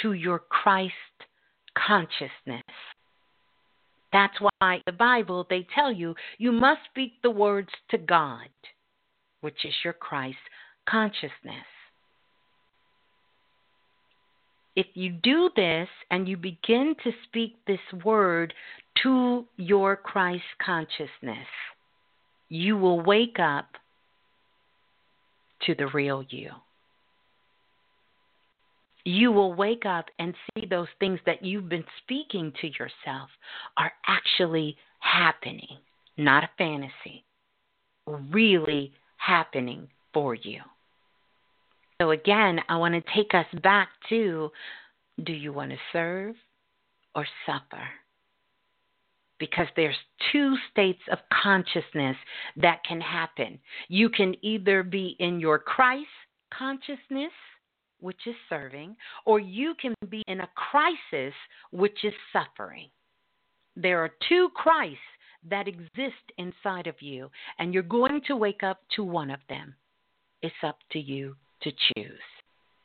to 0.00 0.12
your 0.12 0.40
Christ 0.40 0.92
consciousness. 1.86 2.62
That's 4.12 4.36
why 4.40 4.80
the 4.86 4.92
Bible 4.92 5.46
they 5.48 5.66
tell 5.74 5.90
you 5.90 6.14
you 6.38 6.52
must 6.52 6.80
speak 6.90 7.14
the 7.22 7.30
words 7.30 7.70
to 7.90 7.98
God, 7.98 8.48
which 9.40 9.64
is 9.64 9.74
your 9.82 9.92
Christ 9.92 10.38
consciousness. 10.88 11.64
If 14.76 14.86
you 14.94 15.12
do 15.12 15.50
this 15.54 15.88
and 16.10 16.28
you 16.28 16.36
begin 16.36 16.94
to 17.04 17.12
speak 17.24 17.56
this 17.66 17.78
word 18.04 18.52
to 19.02 19.44
your 19.56 19.96
Christ 19.96 20.42
consciousness, 20.64 21.46
you 22.48 22.76
will 22.76 23.00
wake 23.00 23.38
up 23.38 23.68
to 25.66 25.74
the 25.74 25.86
real 25.88 26.24
you. 26.28 26.50
You 29.04 29.32
will 29.32 29.54
wake 29.54 29.84
up 29.86 30.06
and 30.18 30.34
see 30.54 30.66
those 30.66 30.88
things 30.98 31.20
that 31.26 31.44
you've 31.44 31.68
been 31.68 31.84
speaking 32.02 32.52
to 32.60 32.68
yourself 32.68 33.28
are 33.76 33.92
actually 34.06 34.76
happening, 35.00 35.78
not 36.16 36.42
a 36.42 36.50
fantasy, 36.56 37.24
really 38.06 38.92
happening 39.18 39.88
for 40.12 40.34
you. 40.34 40.60
So, 42.00 42.10
again, 42.10 42.60
I 42.68 42.76
want 42.76 42.94
to 42.94 43.12
take 43.14 43.34
us 43.34 43.46
back 43.62 43.88
to 44.08 44.50
do 45.22 45.32
you 45.32 45.52
want 45.52 45.70
to 45.70 45.76
serve 45.92 46.34
or 47.14 47.26
suffer? 47.46 47.84
Because 49.38 49.66
there's 49.76 49.96
two 50.32 50.56
states 50.70 51.02
of 51.10 51.18
consciousness 51.42 52.16
that 52.56 52.82
can 52.86 53.00
happen. 53.00 53.58
You 53.88 54.08
can 54.08 54.34
either 54.42 54.82
be 54.82 55.16
in 55.20 55.38
your 55.38 55.58
Christ 55.58 56.08
consciousness, 56.56 57.32
which 58.00 58.26
is 58.26 58.34
serving, 58.48 58.96
or 59.24 59.38
you 59.38 59.74
can 59.80 59.94
be 60.08 60.22
in 60.26 60.40
a 60.40 60.48
crisis, 60.54 61.34
which 61.70 62.04
is 62.04 62.12
suffering. 62.32 62.88
There 63.76 64.00
are 64.00 64.10
two 64.28 64.48
Christs 64.54 64.98
that 65.48 65.68
exist 65.68 66.32
inside 66.38 66.86
of 66.86 67.00
you, 67.00 67.30
and 67.58 67.74
you're 67.74 67.82
going 67.82 68.20
to 68.26 68.36
wake 68.36 68.62
up 68.62 68.80
to 68.96 69.04
one 69.04 69.30
of 69.30 69.40
them. 69.48 69.74
It's 70.42 70.54
up 70.62 70.78
to 70.92 70.98
you 70.98 71.36
to 71.64 71.72
choose. 71.94 72.20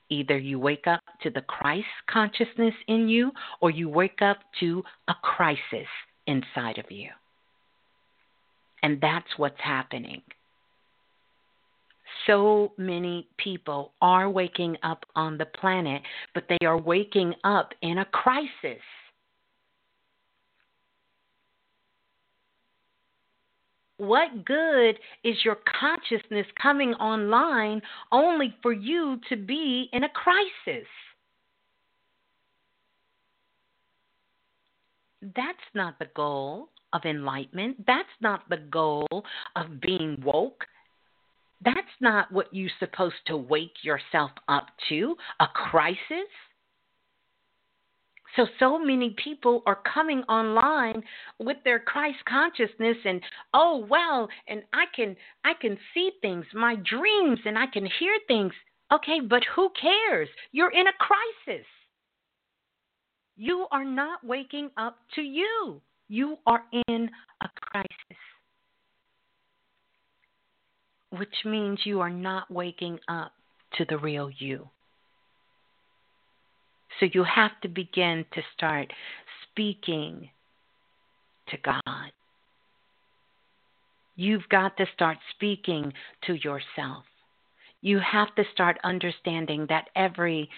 Either 0.09 0.37
you 0.37 0.59
wake 0.59 0.87
up 0.87 1.01
to 1.21 1.29
the 1.29 1.41
Christ 1.41 1.85
consciousness 2.09 2.73
in 2.87 3.07
you, 3.07 3.31
or 3.61 3.69
you 3.69 3.87
wake 3.87 4.21
up 4.21 4.37
to 4.59 4.83
a 5.07 5.13
crisis 5.21 5.87
inside 6.25 6.79
of 6.79 6.89
you. 6.89 7.09
And 8.81 8.99
that's 8.99 9.27
what's 9.37 9.59
happening. 9.59 10.21
So 12.25 12.73
many 12.77 13.27
people 13.37 13.93
are 14.01 14.29
waking 14.29 14.77
up 14.83 15.05
on 15.15 15.37
the 15.37 15.45
planet, 15.45 16.01
but 16.33 16.45
they 16.49 16.65
are 16.65 16.77
waking 16.77 17.33
up 17.43 17.73
in 17.81 17.99
a 17.99 18.05
crisis. 18.05 18.81
What 23.99 24.45
good 24.45 24.97
is 25.23 25.35
your 25.43 25.57
consciousness 25.79 26.47
coming 26.59 26.93
online 26.95 27.81
only 28.11 28.55
for 28.61 28.71
you 28.71 29.19
to 29.27 29.35
be 29.35 29.89
in 29.91 30.05
a 30.05 30.09
crisis? 30.09 30.87
That's 35.21 35.57
not 35.75 35.99
the 35.99 36.07
goal 36.15 36.69
of 36.93 37.01
enlightenment. 37.03 37.85
That's 37.85 38.07
not 38.21 38.47
the 38.49 38.57
goal 38.71 39.25
of 39.55 39.81
being 39.81 40.21
woke. 40.23 40.65
That's 41.63 41.77
not 41.99 42.31
what 42.31 42.47
you're 42.53 42.69
supposed 42.79 43.15
to 43.27 43.35
wake 43.35 43.83
yourself 43.83 44.31
up 44.47 44.67
to 44.87 45.17
a 45.41 45.47
crisis. 45.47 46.29
So 48.35 48.45
so 48.59 48.77
many 48.77 49.15
people 49.23 49.63
are 49.65 49.79
coming 49.93 50.23
online 50.23 51.03
with 51.39 51.57
their 51.63 51.79
Christ 51.79 52.19
consciousness 52.27 52.97
and 53.05 53.21
oh 53.53 53.85
well 53.89 54.29
and 54.47 54.63
I 54.73 54.85
can 54.95 55.15
I 55.43 55.53
can 55.59 55.77
see 55.93 56.11
things, 56.21 56.45
my 56.53 56.75
dreams 56.75 57.39
and 57.45 57.57
I 57.57 57.65
can 57.67 57.85
hear 57.99 58.17
things. 58.27 58.53
Okay, 58.91 59.19
but 59.19 59.43
who 59.55 59.69
cares? 59.79 60.29
You're 60.51 60.71
in 60.71 60.87
a 60.87 60.93
crisis. 60.99 61.65
You 63.35 63.67
are 63.71 63.85
not 63.85 64.23
waking 64.23 64.69
up 64.77 64.97
to 65.15 65.21
you. 65.21 65.81
You 66.07 66.37
are 66.45 66.63
in 66.71 67.09
a 67.41 67.49
crisis. 67.61 68.17
Which 71.11 71.35
means 71.45 71.79
you 71.85 72.01
are 72.01 72.09
not 72.09 72.49
waking 72.51 72.99
up 73.07 73.31
to 73.77 73.85
the 73.85 73.97
real 73.97 74.29
you. 74.37 74.69
So 76.99 77.07
you 77.13 77.23
have 77.23 77.51
to 77.61 77.67
begin 77.67 78.25
to 78.33 78.41
start 78.55 78.91
speaking 79.49 80.29
to 81.49 81.57
God. 81.63 82.11
You've 84.15 84.47
got 84.49 84.75
to 84.77 84.85
start 84.93 85.17
speaking 85.35 85.93
to 86.27 86.33
yourself. 86.33 87.05
You 87.81 87.99
have 87.99 88.35
to 88.35 88.43
start 88.51 88.77
understanding 88.83 89.65
that 89.69 89.89
every 89.95 90.49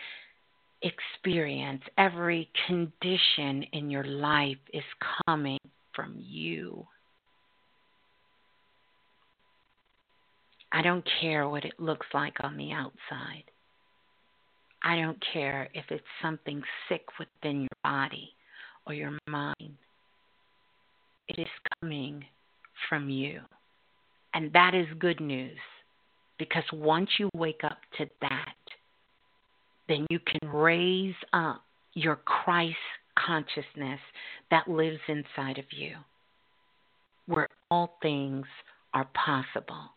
experience, 0.82 1.84
every 1.98 2.50
condition 2.66 3.64
in 3.74 3.92
your 3.92 4.04
life 4.04 4.58
is 4.74 4.84
coming 5.28 5.60
from 5.94 6.16
you. 6.18 6.88
I 10.72 10.82
don't 10.82 11.08
care 11.20 11.48
what 11.48 11.66
it 11.66 11.80
looks 11.80 12.08
like 12.14 12.38
on 12.44 12.58
the 12.58 12.72
outside. 12.72 13.51
I 14.84 14.98
don't 14.98 15.22
care 15.34 15.70
if 15.74 15.86
it's 15.90 16.04
something 16.22 16.62
sick 16.90 17.06
within 17.20 17.62
your 17.62 17.78
body 17.84 18.30
or 18.86 18.94
your 18.94 19.18
mind. 19.28 19.78
It 21.28 21.40
is 21.40 21.48
coming 21.82 22.26
from 22.90 23.10
you. 23.10 23.42
And 24.34 24.52
that 24.54 24.74
is 24.74 24.88
good 25.00 25.20
news 25.20 25.58
because 26.40 26.64
once 26.74 27.10
you 27.20 27.30
wake 27.36 27.64
up 27.64 27.78
to 27.98 28.06
that, 28.22 28.56
then 29.88 30.08
you 30.10 30.20
can 30.20 30.50
raise 30.50 31.16
up 31.34 31.62
your 31.94 32.16
Christ 32.16 32.76
consciousness 33.20 34.00
that 34.50 34.68
lives 34.68 35.00
inside 35.08 35.58
of 35.58 35.66
you, 35.72 35.96
where 37.28 37.48
all 37.70 37.98
things 38.02 38.46
are 38.94 39.08
possible. 39.14 39.90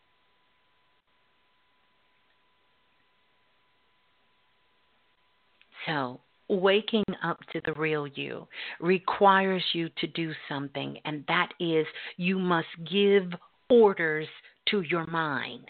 So, 5.86 6.20
waking 6.48 7.04
up 7.22 7.38
to 7.52 7.60
the 7.64 7.72
real 7.74 8.06
you 8.06 8.46
requires 8.80 9.62
you 9.72 9.88
to 9.98 10.06
do 10.08 10.32
something, 10.48 10.98
and 11.04 11.24
that 11.28 11.50
is 11.60 11.86
you 12.16 12.38
must 12.38 12.68
give 12.90 13.32
orders 13.70 14.28
to 14.70 14.82
your 14.82 15.06
mind. 15.06 15.64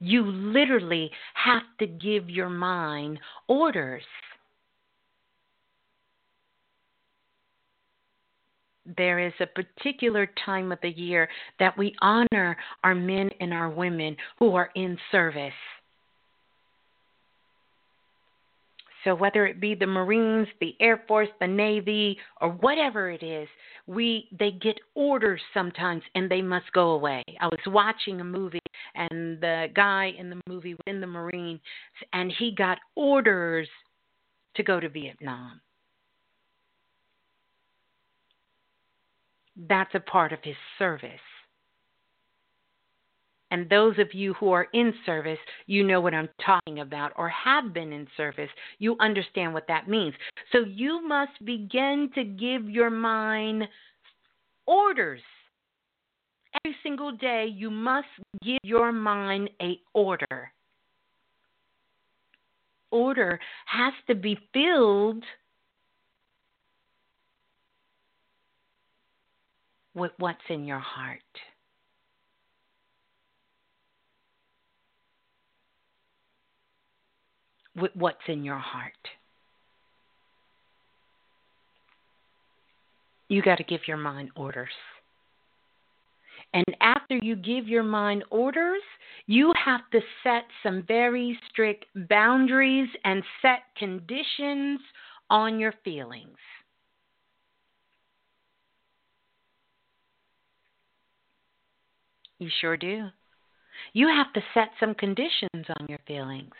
You 0.00 0.24
literally 0.24 1.10
have 1.34 1.62
to 1.78 1.86
give 1.86 2.28
your 2.28 2.50
mind 2.50 3.18
orders. 3.48 4.02
There 8.98 9.18
is 9.18 9.32
a 9.40 9.46
particular 9.46 10.28
time 10.44 10.72
of 10.72 10.78
the 10.82 10.90
year 10.90 11.28
that 11.58 11.78
we 11.78 11.94
honor 12.02 12.54
our 12.82 12.94
men 12.94 13.30
and 13.40 13.54
our 13.54 13.70
women 13.70 14.14
who 14.38 14.54
are 14.54 14.70
in 14.74 14.98
service. 15.10 15.54
So 19.04 19.14
whether 19.14 19.46
it 19.46 19.60
be 19.60 19.74
the 19.74 19.86
Marines, 19.86 20.48
the 20.60 20.74
Air 20.80 21.04
Force, 21.06 21.28
the 21.38 21.46
Navy, 21.46 22.18
or 22.40 22.50
whatever 22.50 23.10
it 23.10 23.22
is, 23.22 23.46
we 23.86 24.28
they 24.38 24.50
get 24.50 24.78
orders 24.94 25.40
sometimes 25.52 26.02
and 26.14 26.30
they 26.30 26.40
must 26.40 26.72
go 26.72 26.92
away. 26.92 27.22
I 27.40 27.46
was 27.46 27.60
watching 27.66 28.20
a 28.20 28.24
movie 28.24 28.58
and 28.94 29.40
the 29.40 29.66
guy 29.74 30.14
in 30.18 30.30
the 30.30 30.40
movie 30.48 30.74
was 30.74 30.82
in 30.86 31.00
the 31.00 31.06
Marines 31.06 31.60
and 32.14 32.32
he 32.38 32.54
got 32.54 32.78
orders 32.96 33.68
to 34.56 34.62
go 34.62 34.80
to 34.80 34.88
Vietnam. 34.88 35.60
That's 39.68 39.94
a 39.94 40.00
part 40.00 40.32
of 40.32 40.38
his 40.42 40.56
service. 40.78 41.10
And 43.50 43.68
those 43.68 43.98
of 43.98 44.12
you 44.12 44.34
who 44.34 44.50
are 44.50 44.66
in 44.72 44.92
service, 45.06 45.38
you 45.66 45.84
know 45.84 46.00
what 46.00 46.14
I'm 46.14 46.28
talking 46.44 46.80
about, 46.80 47.12
or 47.16 47.28
have 47.28 47.72
been 47.72 47.92
in 47.92 48.08
service, 48.16 48.50
you 48.78 48.96
understand 48.98 49.54
what 49.54 49.68
that 49.68 49.88
means. 49.88 50.14
So 50.50 50.64
you 50.66 51.06
must 51.06 51.32
begin 51.44 52.10
to 52.14 52.24
give 52.24 52.68
your 52.68 52.90
mind 52.90 53.64
orders. 54.66 55.20
Every 56.64 56.76
single 56.82 57.12
day, 57.12 57.46
you 57.54 57.70
must 57.70 58.08
give 58.42 58.58
your 58.62 58.92
mind 58.92 59.50
a 59.60 59.78
order. 59.92 60.52
Order 62.90 63.40
has 63.66 63.92
to 64.06 64.14
be 64.14 64.38
filled 64.52 65.24
with 69.94 70.12
what's 70.18 70.38
in 70.48 70.64
your 70.64 70.78
heart. 70.78 71.20
With 77.76 77.90
what's 77.94 78.18
in 78.28 78.44
your 78.44 78.58
heart. 78.58 78.92
You 83.28 83.42
got 83.42 83.56
to 83.56 83.64
give 83.64 83.80
your 83.88 83.96
mind 83.96 84.30
orders. 84.36 84.68
And 86.52 86.64
after 86.80 87.16
you 87.16 87.34
give 87.34 87.66
your 87.66 87.82
mind 87.82 88.24
orders, 88.30 88.82
you 89.26 89.52
have 89.64 89.80
to 89.90 90.00
set 90.22 90.44
some 90.62 90.84
very 90.86 91.38
strict 91.50 91.86
boundaries 92.08 92.88
and 93.04 93.24
set 93.42 93.62
conditions 93.76 94.78
on 95.30 95.58
your 95.58 95.74
feelings. 95.82 96.36
You 102.38 102.48
sure 102.60 102.76
do. 102.76 103.08
You 103.94 104.08
have 104.08 104.32
to 104.34 104.40
set 104.52 104.68
some 104.78 104.94
conditions 104.94 105.66
on 105.80 105.86
your 105.88 106.00
feelings. 106.06 106.52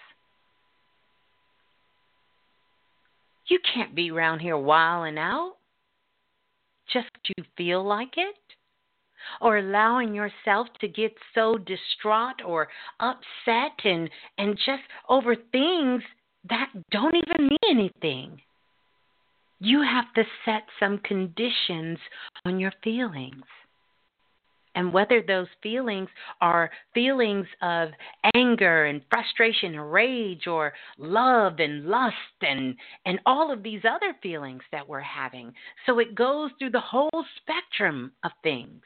You 3.48 3.58
can't 3.74 3.94
be 3.94 4.10
around 4.10 4.40
here 4.40 4.56
wilding 4.56 5.18
out 5.18 5.54
just 6.92 7.08
you 7.36 7.44
feel 7.56 7.84
like 7.84 8.14
it. 8.16 8.36
Or 9.40 9.56
allowing 9.56 10.14
yourself 10.14 10.68
to 10.80 10.88
get 10.88 11.14
so 11.34 11.56
distraught 11.56 12.42
or 12.44 12.68
upset 13.00 13.72
and, 13.84 14.10
and 14.36 14.56
just 14.56 14.82
over 15.08 15.34
things 15.34 16.02
that 16.50 16.70
don't 16.90 17.14
even 17.14 17.48
mean 17.48 17.58
anything. 18.02 18.40
You 19.60 19.82
have 19.82 20.12
to 20.14 20.24
set 20.44 20.64
some 20.78 20.98
conditions 20.98 21.98
on 22.44 22.60
your 22.60 22.72
feelings 22.82 23.44
and 24.74 24.92
whether 24.92 25.22
those 25.22 25.46
feelings 25.62 26.08
are 26.40 26.70
feelings 26.92 27.46
of 27.62 27.90
anger 28.34 28.86
and 28.86 29.02
frustration 29.10 29.74
and 29.74 29.92
rage 29.92 30.46
or 30.46 30.72
love 30.98 31.58
and 31.58 31.86
lust 31.86 32.14
and 32.42 32.74
and 33.06 33.20
all 33.26 33.52
of 33.52 33.62
these 33.62 33.82
other 33.88 34.14
feelings 34.22 34.62
that 34.72 34.88
we're 34.88 35.00
having. 35.00 35.52
So 35.86 35.98
it 35.98 36.14
goes 36.14 36.50
through 36.58 36.70
the 36.70 36.80
whole 36.80 37.24
spectrum 37.40 38.12
of 38.24 38.32
things. 38.42 38.82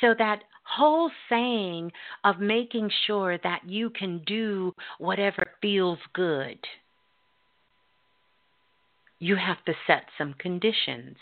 So 0.00 0.14
that 0.18 0.42
whole 0.64 1.10
saying 1.28 1.90
of 2.24 2.38
making 2.40 2.90
sure 3.06 3.38
that 3.38 3.62
you 3.66 3.90
can 3.90 4.22
do 4.26 4.74
whatever 4.98 5.52
feels 5.62 5.98
good 6.12 6.58
you 9.18 9.36
have 9.36 9.64
to 9.64 9.72
set 9.86 10.04
some 10.18 10.34
conditions 10.38 11.16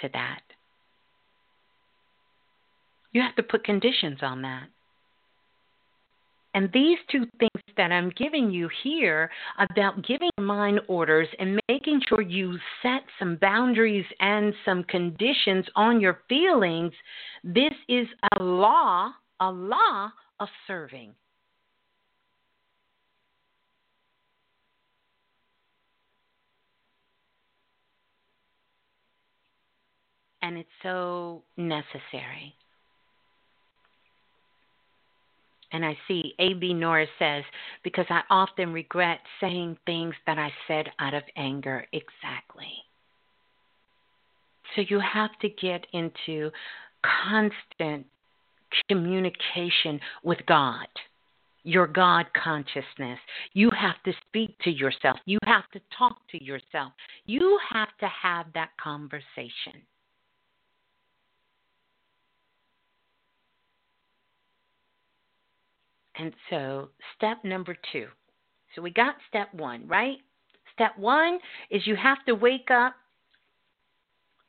to 0.00 0.08
that. 0.12 0.40
You 3.12 3.22
have 3.22 3.36
to 3.36 3.42
put 3.42 3.64
conditions 3.64 4.18
on 4.22 4.42
that. 4.42 4.68
And 6.54 6.70
these 6.72 6.98
two 7.10 7.26
things 7.38 7.64
that 7.76 7.92
I'm 7.92 8.10
giving 8.16 8.50
you 8.50 8.68
here 8.82 9.30
about 9.58 10.04
giving 10.04 10.30
mind 10.40 10.80
orders 10.88 11.28
and 11.38 11.60
making 11.68 12.00
sure 12.08 12.22
you 12.22 12.58
set 12.82 13.02
some 13.18 13.36
boundaries 13.40 14.06
and 14.18 14.52
some 14.64 14.82
conditions 14.84 15.66
on 15.76 16.00
your 16.00 16.20
feelings, 16.28 16.92
this 17.44 17.74
is 17.88 18.06
a 18.38 18.42
law, 18.42 19.12
a 19.40 19.50
law 19.50 20.10
of 20.40 20.48
serving. 20.66 21.14
And 30.42 30.56
it's 30.56 30.68
so 30.82 31.42
necessary. 31.56 32.54
And 35.72 35.84
I 35.84 35.96
see 36.08 36.34
A.B. 36.38 36.72
Norris 36.72 37.10
says, 37.18 37.44
because 37.84 38.06
I 38.08 38.22
often 38.30 38.72
regret 38.72 39.20
saying 39.40 39.76
things 39.84 40.14
that 40.26 40.38
I 40.38 40.50
said 40.66 40.86
out 40.98 41.12
of 41.12 41.22
anger. 41.36 41.86
Exactly. 41.92 42.72
So 44.74 44.82
you 44.88 45.00
have 45.00 45.30
to 45.40 45.48
get 45.48 45.86
into 45.92 46.50
constant 47.28 48.06
communication 48.88 50.00
with 50.22 50.38
God, 50.46 50.86
your 51.64 51.86
God 51.86 52.26
consciousness. 52.42 53.18
You 53.52 53.70
have 53.78 54.02
to 54.04 54.12
speak 54.26 54.58
to 54.60 54.70
yourself, 54.70 55.18
you 55.26 55.38
have 55.44 55.68
to 55.72 55.80
talk 55.96 56.16
to 56.30 56.42
yourself, 56.42 56.92
you 57.26 57.58
have 57.72 57.88
to 58.00 58.08
have 58.08 58.46
that 58.54 58.70
conversation. 58.82 59.82
And 66.18 66.32
so, 66.50 66.88
step 67.16 67.44
number 67.44 67.76
two. 67.92 68.08
So, 68.74 68.82
we 68.82 68.90
got 68.90 69.14
step 69.28 69.52
one, 69.54 69.86
right? 69.86 70.18
Step 70.74 70.98
one 70.98 71.38
is 71.70 71.86
you 71.86 71.96
have 71.96 72.24
to 72.26 72.34
wake 72.34 72.70
up 72.70 72.94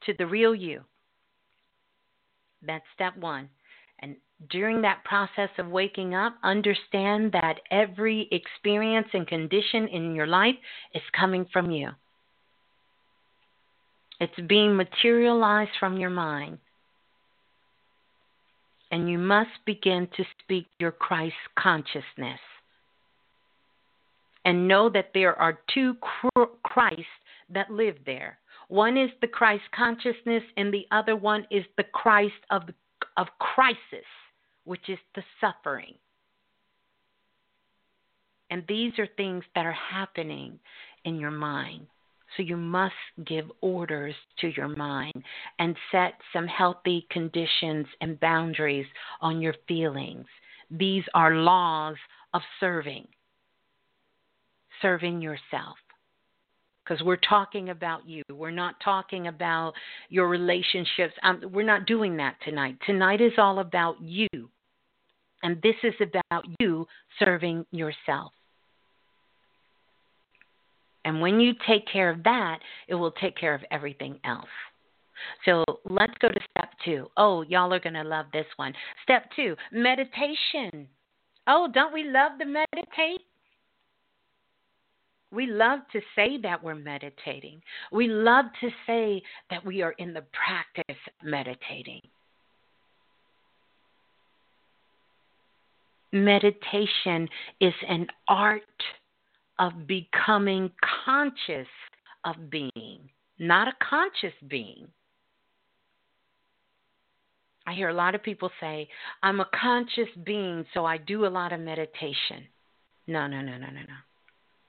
to 0.05 0.13
the 0.17 0.25
real 0.25 0.53
you. 0.55 0.81
That's 2.65 2.83
step 2.93 3.15
one. 3.17 3.49
And 4.01 4.15
during 4.49 4.81
that 4.81 5.03
process 5.03 5.49
of 5.57 5.67
waking 5.67 6.15
up, 6.15 6.35
understand 6.43 7.31
that 7.33 7.55
every 7.71 8.27
experience 8.31 9.07
and 9.13 9.27
condition 9.27 9.87
in 9.87 10.15
your 10.15 10.27
life 10.27 10.55
is 10.93 11.01
coming 11.17 11.45
from 11.51 11.71
you. 11.71 11.89
It's 14.19 14.47
being 14.47 14.75
materialized 14.75 15.71
from 15.79 15.97
your 15.97 16.09
mind. 16.09 16.57
And 18.91 19.09
you 19.09 19.17
must 19.17 19.51
begin 19.65 20.07
to 20.17 20.23
speak 20.43 20.67
your 20.79 20.91
Christ 20.91 21.35
consciousness. 21.57 22.39
And 24.45 24.67
know 24.67 24.89
that 24.89 25.11
there 25.13 25.35
are 25.39 25.59
two 25.73 25.95
Christs 26.63 27.05
that 27.53 27.69
live 27.69 27.97
there. 28.05 28.39
One 28.67 28.97
is 28.97 29.09
the 29.21 29.27
Christ 29.27 29.63
consciousness, 29.75 30.43
and 30.57 30.73
the 30.73 30.85
other 30.91 31.15
one 31.15 31.45
is 31.51 31.65
the 31.77 31.83
Christ 31.83 32.33
of, 32.49 32.63
of 33.17 33.27
crisis, 33.39 34.05
which 34.63 34.89
is 34.89 34.99
the 35.15 35.23
suffering. 35.41 35.95
And 38.49 38.63
these 38.67 38.97
are 38.97 39.07
things 39.17 39.43
that 39.55 39.65
are 39.65 39.71
happening 39.71 40.59
in 41.05 41.19
your 41.19 41.31
mind. 41.31 41.87
So 42.35 42.43
you 42.43 42.57
must 42.57 42.93
give 43.25 43.51
orders 43.61 44.15
to 44.39 44.47
your 44.55 44.67
mind 44.67 45.23
and 45.57 45.75
set 45.91 46.13
some 46.31 46.47
healthy 46.47 47.07
conditions 47.09 47.87
and 48.01 48.19
boundaries 48.19 48.85
on 49.21 49.41
your 49.41 49.55
feelings. 49.67 50.25
These 50.69 51.03
are 51.13 51.35
laws 51.35 51.95
of 52.33 52.41
serving, 52.59 53.07
serving 54.81 55.21
yourself. 55.21 55.77
Because 56.83 57.03
we're 57.03 57.17
talking 57.17 57.69
about 57.69 58.07
you. 58.07 58.23
We're 58.31 58.49
not 58.49 58.75
talking 58.83 59.27
about 59.27 59.73
your 60.09 60.27
relationships. 60.27 61.13
Um, 61.21 61.41
we're 61.51 61.63
not 61.63 61.85
doing 61.85 62.17
that 62.17 62.37
tonight. 62.43 62.77
Tonight 62.85 63.21
is 63.21 63.33
all 63.37 63.59
about 63.59 64.01
you. 64.01 64.27
And 65.43 65.61
this 65.61 65.75
is 65.83 65.93
about 66.01 66.45
you 66.59 66.87
serving 67.19 67.65
yourself. 67.71 68.31
And 71.05 71.21
when 71.21 71.39
you 71.39 71.53
take 71.67 71.87
care 71.91 72.09
of 72.09 72.23
that, 72.23 72.59
it 72.87 72.95
will 72.95 73.11
take 73.11 73.37
care 73.37 73.53
of 73.53 73.61
everything 73.71 74.19
else. 74.25 74.49
So 75.45 75.63
let's 75.89 76.13
go 76.21 76.29
to 76.29 76.39
step 76.51 76.69
two. 76.83 77.07
Oh, 77.17 77.41
y'all 77.43 77.73
are 77.73 77.79
going 77.79 77.93
to 77.93 78.03
love 78.03 78.27
this 78.31 78.45
one. 78.55 78.73
Step 79.03 79.25
two 79.35 79.55
meditation. 79.71 80.87
Oh, 81.47 81.67
don't 81.73 81.93
we 81.93 82.03
love 82.03 82.37
to 82.39 82.45
meditate? 82.45 83.21
We 85.31 85.45
love 85.45 85.79
to 85.93 86.01
say 86.15 86.37
that 86.41 86.63
we're 86.63 86.75
meditating. 86.75 87.61
We 87.91 88.07
love 88.07 88.45
to 88.61 88.69
say 88.87 89.21
that 89.49 89.63
we 89.63 89.81
are 89.81 89.91
in 89.93 90.13
the 90.13 90.23
practice 90.33 90.83
of 90.89 91.27
meditating. 91.27 92.01
Meditation 96.11 97.29
is 97.61 97.73
an 97.87 98.07
art 98.27 98.63
of 99.59 99.85
becoming 99.85 100.71
conscious 101.05 101.67
of 102.23 102.49
being, 102.49 103.09
not 103.37 103.67
a 103.67 103.73
conscious 103.83 104.33
being. 104.47 104.87
I 107.67 107.73
hear 107.73 107.89
a 107.89 107.93
lot 107.93 108.15
of 108.15 108.23
people 108.23 108.49
say, 108.59 108.87
I'm 109.21 109.41
a 109.41 109.49
conscious 109.53 110.07
being, 110.23 110.65
so 110.73 110.85
I 110.85 110.97
do 110.97 111.25
a 111.25 111.27
lot 111.27 111.53
of 111.53 111.59
meditation. 111.59 112.47
No, 113.05 113.27
no, 113.27 113.41
no, 113.41 113.57
no, 113.57 113.67
no, 113.67 113.81
no. 113.81 113.97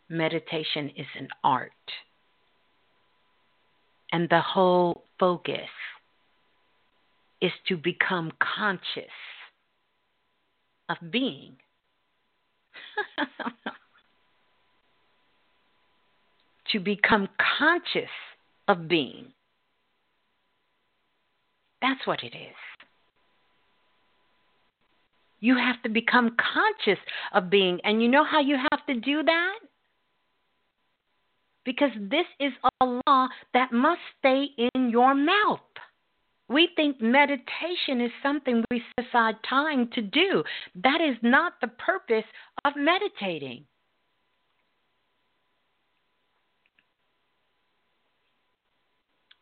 Meditation 0.09 0.91
is 0.97 1.07
an 1.19 1.29
art. 1.45 1.71
And 4.13 4.29
the 4.29 4.41
whole 4.41 5.05
focus 5.19 5.71
is 7.41 7.53
to 7.69 7.77
become 7.77 8.33
conscious 8.59 9.05
of 10.89 10.97
being. 11.11 11.57
to 16.73 16.81
become 16.81 17.29
conscious 17.59 18.11
of 18.69 18.89
being. 18.89 19.33
That's 21.83 22.07
what 22.07 22.23
it 22.23 22.35
is. 22.37 22.57
You 25.41 25.57
have 25.57 25.83
to 25.83 25.89
become 25.89 26.37
conscious 26.37 27.03
of 27.33 27.49
being. 27.49 27.81
And 27.85 28.03
you 28.03 28.09
know 28.09 28.25
how 28.25 28.41
you 28.41 28.57
have 28.57 28.87
to 28.87 28.95
do 28.95 29.23
that? 29.23 29.59
Because 31.65 31.91
this 31.99 32.27
is 32.39 32.53
a 32.81 32.85
law 32.85 33.29
that 33.55 33.73
must 33.73 34.01
stay 34.19 34.49
in 34.75 34.91
your 34.91 35.15
mouth. 35.15 35.61
We 36.49 36.69
think 36.75 37.01
meditation 37.01 38.01
is 38.01 38.11
something 38.23 38.65
we 38.71 38.83
set 38.97 39.07
aside 39.07 39.37
time 39.49 39.89
to 39.95 40.03
do. 40.03 40.43
That 40.75 41.01
is 41.01 41.17
not 41.23 41.55
the 41.61 41.69
purpose 41.69 42.25
of 42.65 42.73
meditating. 42.77 43.65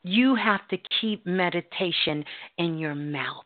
You 0.09 0.37
have 0.37 0.67
to 0.69 0.79
keep 1.03 1.27
meditation 1.27 2.25
in 2.57 2.79
your 2.79 2.95
mouth. 2.95 3.45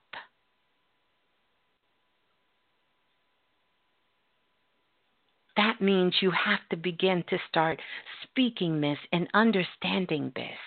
That 5.56 5.80
means 5.80 6.14
you 6.20 6.30
have 6.30 6.60
to 6.70 6.76
begin 6.76 7.24
to 7.30 7.38
start 7.48 7.80
speaking 8.22 8.80
this 8.80 8.98
and 9.12 9.26
understanding 9.34 10.30
this. 10.36 10.58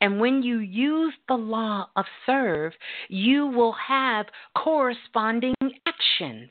And 0.00 0.18
when 0.18 0.42
you 0.42 0.58
use 0.58 1.14
the 1.28 1.34
law 1.34 1.90
of 1.94 2.06
serve, 2.26 2.72
you 3.08 3.46
will 3.46 3.76
have 3.86 4.26
corresponding 4.58 5.54
actions. 5.86 6.50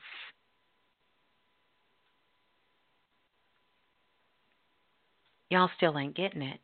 Y'all 5.52 5.70
still 5.76 6.00
ain't 6.00 6.16
getting 6.16 6.42
it. 6.42 6.62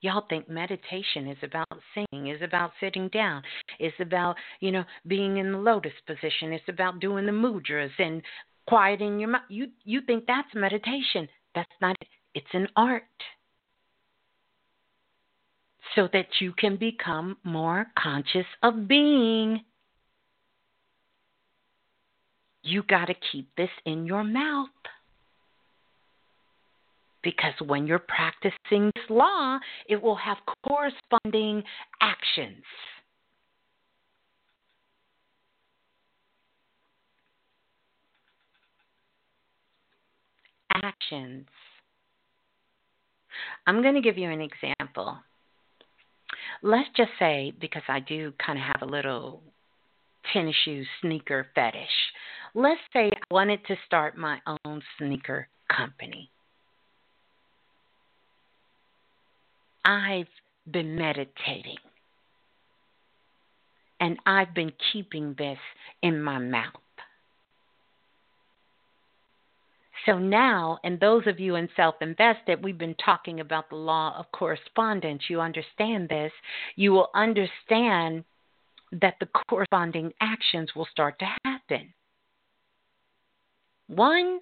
Y'all 0.00 0.24
think 0.28 0.48
meditation 0.48 1.28
is 1.28 1.38
about 1.42 1.68
singing, 1.94 2.26
is 2.26 2.42
about 2.42 2.72
sitting 2.80 3.08
down, 3.08 3.42
is 3.78 3.92
about, 4.00 4.34
you 4.58 4.72
know, 4.72 4.84
being 5.06 5.36
in 5.36 5.52
the 5.52 5.58
lotus 5.58 5.92
position, 6.04 6.52
it's 6.52 6.68
about 6.68 6.98
doing 6.98 7.26
the 7.26 7.32
mudras 7.32 7.90
and 7.98 8.20
quieting 8.66 9.20
your 9.20 9.28
mouth. 9.30 9.42
You 9.48 9.68
you 9.84 10.00
think 10.00 10.24
that's 10.26 10.48
meditation. 10.54 11.28
That's 11.54 11.70
not 11.80 11.96
it. 12.00 12.08
It's 12.34 12.54
an 12.54 12.66
art. 12.76 13.04
So 15.94 16.08
that 16.12 16.26
you 16.40 16.52
can 16.52 16.76
become 16.76 17.36
more 17.44 17.86
conscious 17.96 18.46
of 18.64 18.88
being. 18.88 19.60
You 22.62 22.82
got 22.82 23.06
to 23.06 23.14
keep 23.32 23.48
this 23.56 23.70
in 23.86 24.06
your 24.06 24.24
mouth. 24.24 24.68
Because 27.22 27.54
when 27.66 27.86
you're 27.86 27.98
practicing 27.98 28.90
this 28.94 29.04
law, 29.10 29.58
it 29.88 30.00
will 30.00 30.16
have 30.16 30.38
corresponding 30.66 31.62
actions. 32.00 32.62
Actions. 40.70 41.46
I'm 43.66 43.82
going 43.82 43.94
to 43.94 44.00
give 44.00 44.16
you 44.16 44.30
an 44.30 44.40
example. 44.40 45.18
Let's 46.62 46.88
just 46.96 47.10
say, 47.18 47.52
because 47.60 47.82
I 47.88 48.00
do 48.00 48.32
kind 48.44 48.58
of 48.58 48.64
have 48.64 48.88
a 48.88 48.90
little 48.90 49.42
tennis 50.32 50.54
shoe 50.64 50.84
sneaker 51.00 51.46
fetish, 51.54 52.12
let's 52.54 52.80
say 52.92 53.06
I 53.08 53.34
wanted 53.34 53.64
to 53.66 53.76
start 53.86 54.16
my 54.16 54.38
own 54.64 54.82
sneaker 54.98 55.48
company. 55.74 56.30
I've 59.84 60.28
been 60.70 60.96
meditating. 60.96 61.78
And 64.00 64.18
I've 64.26 64.54
been 64.54 64.72
keeping 64.92 65.34
this 65.38 65.58
in 66.02 66.22
my 66.22 66.38
mouth. 66.38 66.72
So 70.06 70.18
now, 70.18 70.78
and 70.84 70.98
those 70.98 71.26
of 71.26 71.40
you 71.40 71.56
in 71.56 71.68
self 71.76 71.96
invested, 72.00 72.62
we've 72.62 72.78
been 72.78 72.94
talking 73.04 73.40
about 73.40 73.68
the 73.68 73.76
law 73.76 74.14
of 74.16 74.30
correspondence. 74.32 75.24
You 75.28 75.40
understand 75.40 76.08
this. 76.08 76.32
You 76.76 76.92
will 76.92 77.10
understand 77.14 78.24
that 78.92 79.16
the 79.20 79.28
corresponding 79.48 80.12
actions 80.20 80.70
will 80.74 80.86
start 80.90 81.18
to 81.18 81.26
happen. 81.44 81.92
One, 83.88 84.38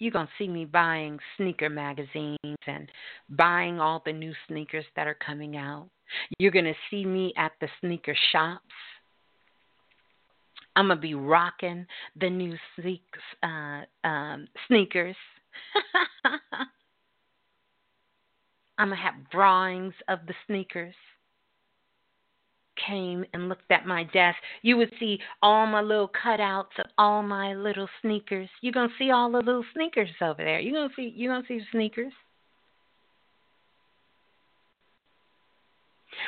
you're 0.00 0.10
going 0.10 0.26
to 0.26 0.32
see 0.38 0.48
me 0.48 0.64
buying 0.64 1.18
sneaker 1.36 1.68
magazines 1.68 2.38
and 2.66 2.90
buying 3.28 3.78
all 3.78 4.02
the 4.04 4.12
new 4.12 4.32
sneakers 4.48 4.86
that 4.96 5.06
are 5.06 5.16
coming 5.24 5.56
out. 5.56 5.88
You're 6.38 6.50
going 6.50 6.64
to 6.64 6.74
see 6.90 7.04
me 7.04 7.32
at 7.36 7.52
the 7.60 7.68
sneaker 7.80 8.16
shops. 8.32 8.64
I'm 10.74 10.86
going 10.86 10.98
to 10.98 11.02
be 11.02 11.14
rocking 11.14 11.86
the 12.18 12.30
new 12.30 12.56
uh, 13.42 13.82
um, 14.08 14.48
sneakers. 14.66 15.16
I'm 18.78 18.88
going 18.88 18.98
to 18.98 19.04
have 19.04 19.30
drawings 19.30 19.94
of 20.08 20.20
the 20.26 20.34
sneakers. 20.46 20.94
Came 22.86 23.24
and 23.32 23.48
looked 23.48 23.70
at 23.70 23.86
my 23.86 24.04
desk, 24.04 24.38
you 24.62 24.76
would 24.76 24.92
see 24.98 25.18
all 25.42 25.66
my 25.66 25.80
little 25.80 26.08
cutouts 26.08 26.78
of 26.78 26.86
all 26.98 27.22
my 27.22 27.54
little 27.54 27.88
sneakers. 28.02 28.48
You're 28.60 28.72
gonna 28.72 28.92
see 28.98 29.10
all 29.10 29.30
the 29.30 29.38
little 29.38 29.64
sneakers 29.74 30.10
over 30.20 30.42
there. 30.42 30.60
You're 30.60 30.74
gonna 30.74 30.94
see 30.94 31.12
you're 31.16 31.32
gonna 31.32 31.46
see 31.46 31.60
sneakers. 31.72 32.12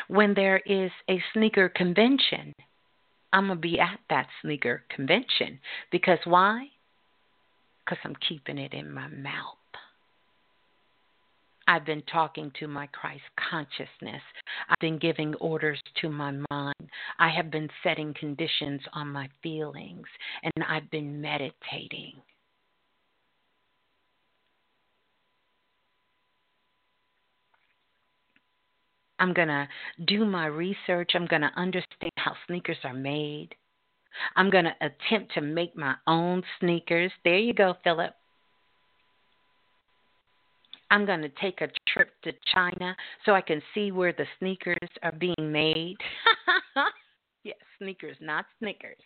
When 0.09 0.35
there 0.35 0.59
is 0.59 0.91
a 1.09 1.23
sneaker 1.33 1.69
convention, 1.69 2.55
I'm 3.33 3.49
gonna 3.49 3.61
be 3.61 3.81
at 3.81 3.99
that 4.11 4.27
sneaker 4.43 4.85
convention. 4.95 5.59
Because 5.91 6.19
why? 6.25 6.67
Because 7.85 7.99
I'm 8.05 8.17
keeping 8.29 8.59
it 8.59 8.73
in 8.75 8.93
my 8.93 9.09
mouth. 9.09 9.57
I've 11.67 11.85
been 11.85 12.03
talking 12.11 12.51
to 12.59 12.69
my 12.69 12.87
Christ 12.89 13.23
consciousness. 13.51 14.23
I've 14.69 14.79
been 14.81 14.99
giving 14.99 15.35
orders 15.37 15.81
to 16.01 16.09
my 16.09 16.33
mind. 16.51 16.91
I 17.19 17.29
have 17.31 17.51
been 17.51 17.69
setting 17.83 18.15
conditions 18.19 18.81
on 18.93 19.09
my 19.09 19.29
feelings, 19.43 20.07
and 20.43 20.65
I've 20.69 20.91
been 20.91 21.21
meditating. 21.21 22.15
I'm 29.19 29.33
going 29.33 29.49
to 29.49 29.69
do 30.07 30.25
my 30.25 30.47
research. 30.47 31.13
I'm 31.15 31.27
going 31.27 31.43
to 31.43 31.53
understand 31.57 32.11
how 32.17 32.33
sneakers 32.49 32.79
are 32.83 32.93
made. 32.93 33.55
I'm 34.35 34.51
going 34.51 34.65
to 34.65 34.75
attempt 34.81 35.33
to 35.35 35.41
make 35.41 35.77
my 35.77 35.95
own 36.09 36.43
sneakers. 36.59 37.13
There 37.25 37.39
you 37.39 37.55
go, 37.55 37.75
Philip. 37.85 38.15
I'm 40.93 41.07
going 41.07 41.23
to 41.23 41.31
take 41.41 41.63
a 41.63 41.69
trip 41.89 42.11
to 42.25 42.33
China 42.53 42.95
so 43.25 43.33
I 43.33 43.41
can 43.41 43.63
see 43.73 43.91
where 43.93 44.13
the 44.13 44.27
sneakers 44.39 44.77
are 45.03 45.13
being 45.13 45.35
made. 45.39 45.97
yes, 47.45 47.57
sneakers, 47.79 48.19
not 48.21 48.45
Snickers. 48.59 48.99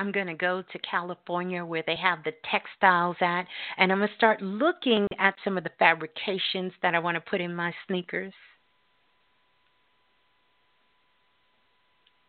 I'm 0.00 0.10
going 0.10 0.26
to 0.26 0.34
go 0.34 0.62
to 0.62 0.78
California 0.80 1.64
where 1.64 1.84
they 1.86 1.94
have 1.94 2.24
the 2.24 2.32
textiles 2.50 3.16
at, 3.20 3.44
and 3.76 3.92
I'm 3.92 3.98
going 3.98 4.08
to 4.08 4.14
start 4.16 4.42
looking 4.42 5.06
at 5.20 5.34
some 5.44 5.56
of 5.56 5.62
the 5.62 5.70
fabrications 5.78 6.72
that 6.82 6.96
I 6.96 6.98
want 6.98 7.14
to 7.14 7.20
put 7.20 7.40
in 7.40 7.54
my 7.54 7.72
sneakers. 7.86 8.32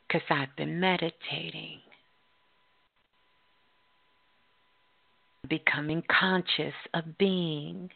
Because 0.08 0.28
I've 0.30 0.56
been 0.56 0.80
meditating. 0.80 1.80
Becoming 5.50 6.04
conscious 6.10 6.74
of 6.94 7.18
being. 7.18 7.90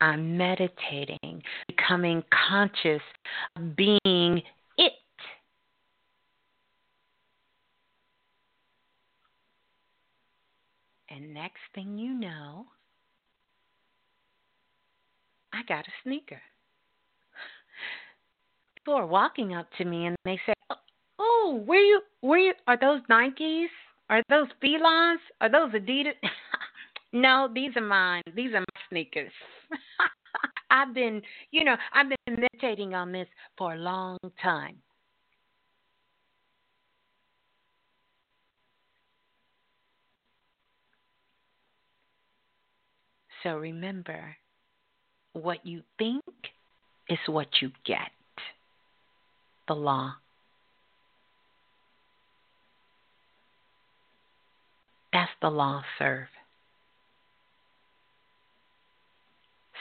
I'm 0.00 0.36
meditating, 0.36 1.42
becoming 1.68 2.24
conscious 2.48 3.02
of 3.56 3.76
being 3.76 4.42
it. 4.76 4.92
And 11.08 11.32
next 11.32 11.60
thing 11.74 11.98
you 11.98 12.14
know, 12.14 12.66
I 15.52 15.62
got 15.68 15.86
a 15.86 15.92
sneaker. 16.02 16.40
People 18.74 18.94
are 18.94 19.06
walking 19.06 19.54
up 19.54 19.68
to 19.78 19.84
me 19.84 20.06
and 20.06 20.16
they 20.24 20.40
say, 20.44 20.54
Where 21.50 21.84
you 21.84 22.00
where 22.20 22.38
you 22.38 22.52
are 22.66 22.78
those 22.78 23.00
Nikes? 23.10 23.66
Are 24.10 24.22
those 24.28 24.48
Felons? 24.60 25.20
Are 25.40 25.50
those 25.50 25.72
Adidas? 25.72 26.12
no, 27.12 27.48
these 27.52 27.76
are 27.76 27.82
mine. 27.82 28.22
These 28.34 28.52
are 28.54 28.60
my 28.60 28.80
sneakers. 28.88 29.32
I've 30.70 30.94
been, 30.94 31.22
you 31.50 31.64
know, 31.64 31.76
I've 31.92 32.08
been 32.08 32.40
meditating 32.40 32.94
on 32.94 33.12
this 33.12 33.28
for 33.58 33.74
a 33.74 33.76
long 33.76 34.18
time. 34.42 34.76
So 43.42 43.56
remember, 43.56 44.36
what 45.32 45.66
you 45.66 45.82
think 45.98 46.22
is 47.08 47.18
what 47.26 47.48
you 47.60 47.70
get. 47.84 48.10
The 49.68 49.74
law 49.74 50.14
the 55.42 55.50
law 55.50 55.82
serve. 55.98 56.28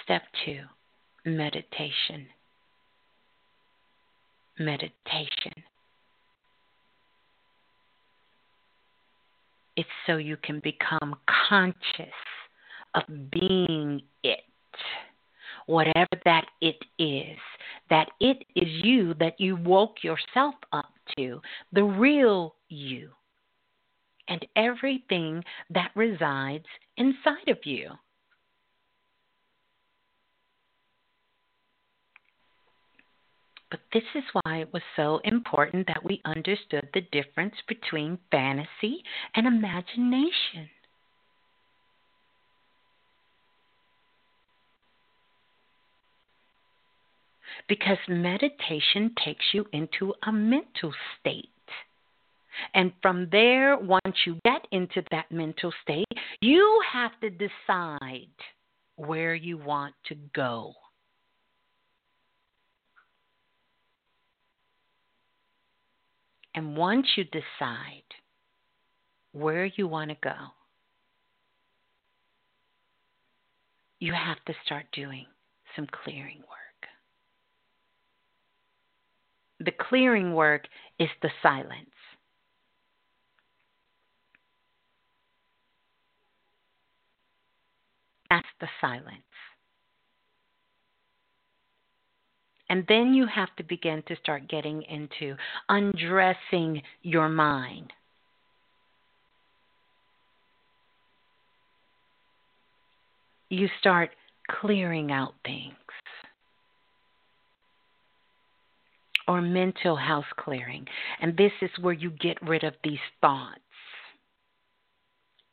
Step 0.04 0.24
two 0.44 0.62
meditation. 1.24 2.26
Meditation. 4.60 5.54
It's 9.78 9.90
so 10.06 10.18
you 10.18 10.36
can 10.44 10.60
become 10.60 11.16
conscious 11.48 12.14
of 12.96 13.04
being 13.32 14.02
it. 14.24 14.40
Whatever 15.68 16.10
that 16.26 16.46
it 16.60 16.78
is, 17.00 17.38
that 17.90 18.10
it 18.20 18.44
is 18.56 18.68
you 18.84 19.14
that 19.20 19.40
you 19.40 19.56
woke 19.56 20.04
yourself 20.04 20.56
up 20.74 20.90
to, 21.18 21.40
the 21.72 21.84
real 21.84 22.56
you 22.68 23.12
and 24.28 24.46
everything 24.56 25.44
that 25.70 25.92
resides 25.96 26.66
inside 26.98 27.50
of 27.50 27.66
you. 27.66 27.92
But 33.72 33.80
this 33.94 34.04
is 34.16 34.24
why 34.34 34.58
it 34.58 34.74
was 34.74 34.82
so 34.98 35.22
important 35.24 35.88
that 35.88 36.04
we 36.04 36.22
understood 36.26 36.90
the 36.94 37.02
difference 37.14 37.56
between 37.70 38.20
fantasy 38.30 39.02
and 39.34 39.48
imagination. 39.48 40.70
Because 47.70 47.98
meditation 48.10 49.16
takes 49.24 49.46
you 49.54 49.66
into 49.72 50.14
a 50.28 50.32
mental 50.34 50.94
state. 51.20 51.51
And 52.74 52.92
from 53.02 53.28
there, 53.32 53.78
once 53.78 54.16
you 54.26 54.40
get 54.46 54.66
into 54.72 55.04
that 55.12 55.32
mental 55.32 55.74
state, 55.82 56.06
you 56.42 56.82
have 56.92 57.12
to 57.22 57.30
decide 57.30 58.28
where 58.96 59.36
you 59.36 59.58
want 59.58 59.94
to 60.08 60.16
go. 60.34 60.74
And 66.54 66.76
once 66.76 67.08
you 67.16 67.24
decide 67.24 68.04
where 69.32 69.66
you 69.66 69.88
want 69.88 70.10
to 70.10 70.18
go, 70.22 70.36
you 74.00 74.14
have 74.14 74.44
to 74.46 74.54
start 74.66 74.86
doing 74.92 75.26
some 75.76 75.88
clearing 76.04 76.40
work. 76.40 76.90
The 79.60 79.72
clearing 79.72 80.34
work 80.34 80.66
is 81.00 81.10
the 81.22 81.30
silence. 81.42 81.90
That's 88.32 88.48
the 88.62 88.68
silence. 88.80 89.08
And 92.70 92.86
then 92.88 93.14
you 93.14 93.28
have 93.28 93.54
to 93.58 93.64
begin 93.64 94.02
to 94.08 94.16
start 94.24 94.48
getting 94.48 94.84
into 94.84 95.36
undressing 95.68 96.82
your 97.02 97.28
mind. 97.28 97.92
You 103.50 103.68
start 103.82 104.12
clearing 104.50 105.12
out 105.12 105.34
things. 105.46 105.76
Or 109.28 109.42
mental 109.42 109.98
house 109.98 110.24
clearing. 110.38 110.88
And 111.20 111.36
this 111.36 111.52
is 111.62 111.70
where 111.82 111.94
you 111.94 112.12
get 112.12 112.42
rid 112.42 112.64
of 112.64 112.76
these 112.82 112.98
thoughts. 113.20 113.60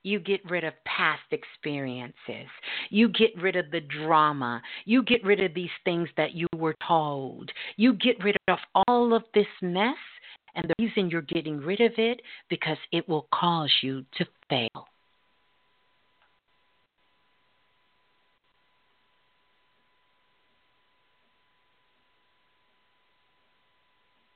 You 0.02 0.20
get 0.20 0.40
rid 0.48 0.64
of 0.64 0.72
past 0.84 1.22
experiences. 1.32 2.48
You 2.90 3.08
get 3.08 3.30
rid 3.36 3.56
of 3.56 3.70
the 3.70 3.80
drama. 3.80 4.62
You 4.84 5.02
get 5.02 5.24
rid 5.24 5.42
of 5.42 5.54
these 5.54 5.70
things 5.84 6.08
that 6.16 6.34
you 6.34 6.46
were 6.56 6.76
told. 6.86 7.50
You 7.76 7.94
get 7.94 8.22
rid 8.22 8.36
of 8.48 8.58
all 8.86 9.12
of 9.12 9.24
this 9.34 9.46
mess. 9.60 9.96
And 10.54 10.68
the 10.68 10.74
reason 10.84 11.10
you're 11.10 11.22
getting 11.22 11.58
rid 11.58 11.80
of 11.80 11.92
it 11.98 12.20
because 12.48 12.78
it 12.90 13.08
will 13.08 13.28
cause 13.32 13.70
you 13.82 14.04
to 14.16 14.24
fail. 14.48 14.86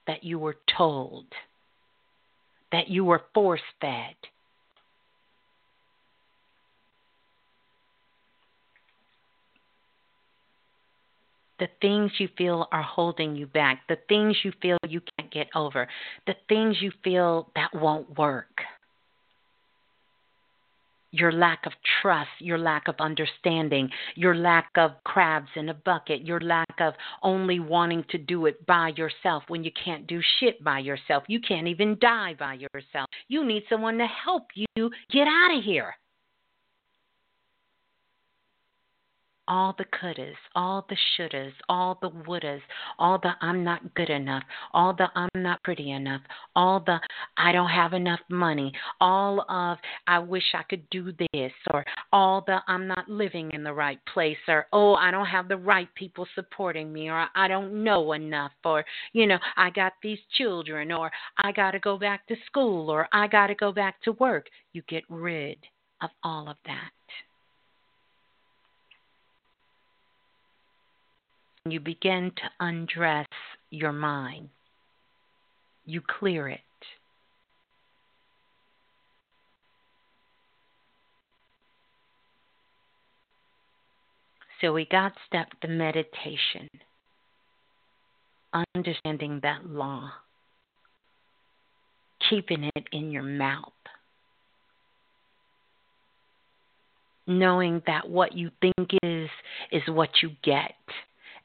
That 0.07 0.23
you 0.23 0.39
were 0.39 0.57
told, 0.77 1.27
that 2.73 2.89
you 2.89 3.05
were 3.05 3.23
force 3.33 3.61
fed, 3.81 4.15
the 11.63 11.69
things 11.81 12.11
you 12.19 12.29
feel 12.37 12.67
are 12.73 12.83
holding 12.83 13.37
you 13.37 13.47
back, 13.47 13.83
the 13.89 13.97
things 14.09 14.37
you 14.43 14.53
feel 14.61 14.77
you 14.89 15.01
can't 15.17 15.33
get 15.33 15.47
over, 15.55 15.87
the 16.27 16.35
things 16.49 16.77
you 16.81 16.91
feel 17.05 17.53
that 17.55 17.69
won't 17.73 18.19
work. 18.19 18.63
Your 21.13 21.31
lack 21.31 21.65
of 21.65 21.73
trust, 22.01 22.31
your 22.41 22.59
lack 22.59 22.89
of 22.89 22.97
understanding, 22.99 23.89
your 24.17 24.35
lack 24.35 24.71
of 24.75 24.91
crabs 25.05 25.51
in 25.55 25.69
a 25.69 25.75
bucket, 25.75 26.27
your 26.27 26.41
lack 26.41 26.75
of 26.81 26.95
only 27.23 27.61
wanting 27.61 28.05
to 28.11 28.19
do 28.19 28.47
it 28.47 28.67
by 28.67 28.91
yourself 28.97 29.45
when 29.47 29.63
you 29.63 29.71
can't 29.85 30.09
do 30.09 30.21
shit 30.41 30.65
by 30.65 30.81
yourself. 30.81 31.23
You 31.29 31.39
can't 31.39 31.69
even 31.69 31.97
die 32.01 32.35
by 32.37 32.55
yourself. 32.55 33.09
You 33.29 33.47
need 33.47 33.63
someone 33.69 33.99
to 33.99 34.07
help 34.07 34.49
you 34.57 34.91
get 35.13 35.29
out 35.29 35.57
of 35.57 35.63
here. 35.63 35.95
All 39.49 39.75
the 39.77 39.85
couldas, 39.85 40.35
all 40.55 40.87
the 40.89 40.97
shouldas, 41.17 41.53
all 41.69 41.99
the 42.01 42.11
wouldas, 42.11 42.61
all 42.99 43.19
the 43.19 43.33
I'm 43.41 43.65
not 43.65 43.95
good 43.95 44.11
enough, 44.11 44.43
all 44.73 44.95
the 44.95 45.09
I'm 45.15 45.29
not 45.35 45.63
pretty 45.63 45.91
enough, 45.91 46.23
all 46.55 46.81
the 46.81 46.99
I 47.37 47.53
don't 47.53 47.71
have 47.71 47.93
enough 47.93 48.21
money, 48.29 48.73
all 49.01 49.45
of 49.49 49.79
I 50.07 50.19
wish 50.19 50.45
I 50.55 50.63
could 50.63 50.89
do 50.91 51.13
this, 51.33 51.53
or 51.73 51.85
all 52.13 52.43
the 52.47 52.59
I'm 52.69 52.87
not 52.87 53.09
living 53.09 53.51
in 53.53 53.65
the 53.65 53.75
right 53.75 53.99
place, 54.13 54.39
or 54.49 54.67
oh, 54.73 54.95
I 54.95 55.11
don't 55.11 55.27
have 55.27 55.49
the 55.49 55.57
right 55.57 55.89
people 55.95 56.27
supporting 56.35 56.93
me, 56.93 57.09
or 57.09 57.27
I 57.35 57.49
don't 57.49 57.83
know 57.83 58.13
enough, 58.13 58.53
or 58.65 58.85
you 59.13 59.27
know, 59.27 59.39
I 59.57 59.71
got 59.71 59.95
these 60.03 60.21
children, 60.37 60.93
or 60.93 61.11
I 61.39 61.53
got 61.53 61.73
to 61.73 61.79
go 61.79 61.99
back 61.99 62.27
to 62.29 62.37
school, 62.47 62.91
or 62.91 63.09
I 63.13 63.27
got 63.27 63.49
to 63.49 63.55
go 63.55 63.73
back 63.73 64.01
to 64.03 64.13
work. 64.13 64.47
You 64.73 64.83
get 64.89 65.05
rid 65.09 65.59
of 66.01 66.11
all 66.23 66.49
of 66.49 66.57
that. 66.67 66.91
You 71.69 71.81
begin 71.81 72.33
to 72.37 72.43
undress 72.61 73.29
your 73.71 73.93
mind. 73.93 74.49
You 75.85 76.01
clear 76.01 76.49
it. 76.49 76.61
So 84.61 84.73
we 84.73 84.87
got 84.91 85.13
step 85.27 85.49
the 85.61 85.69
meditation, 85.69 86.69
understanding 88.77 89.41
that 89.43 89.67
law, 89.67 90.09
keeping 92.31 92.71
it 92.77 92.87
in 92.93 93.11
your 93.11 93.25
mouth, 93.25 93.73
knowing 97.27 97.83
that 97.89 98.09
what 98.09 98.37
you 98.37 98.51
think 98.61 98.91
is 99.03 99.29
is 99.73 99.83
what 99.89 100.11
you 100.23 100.31
get 100.45 100.75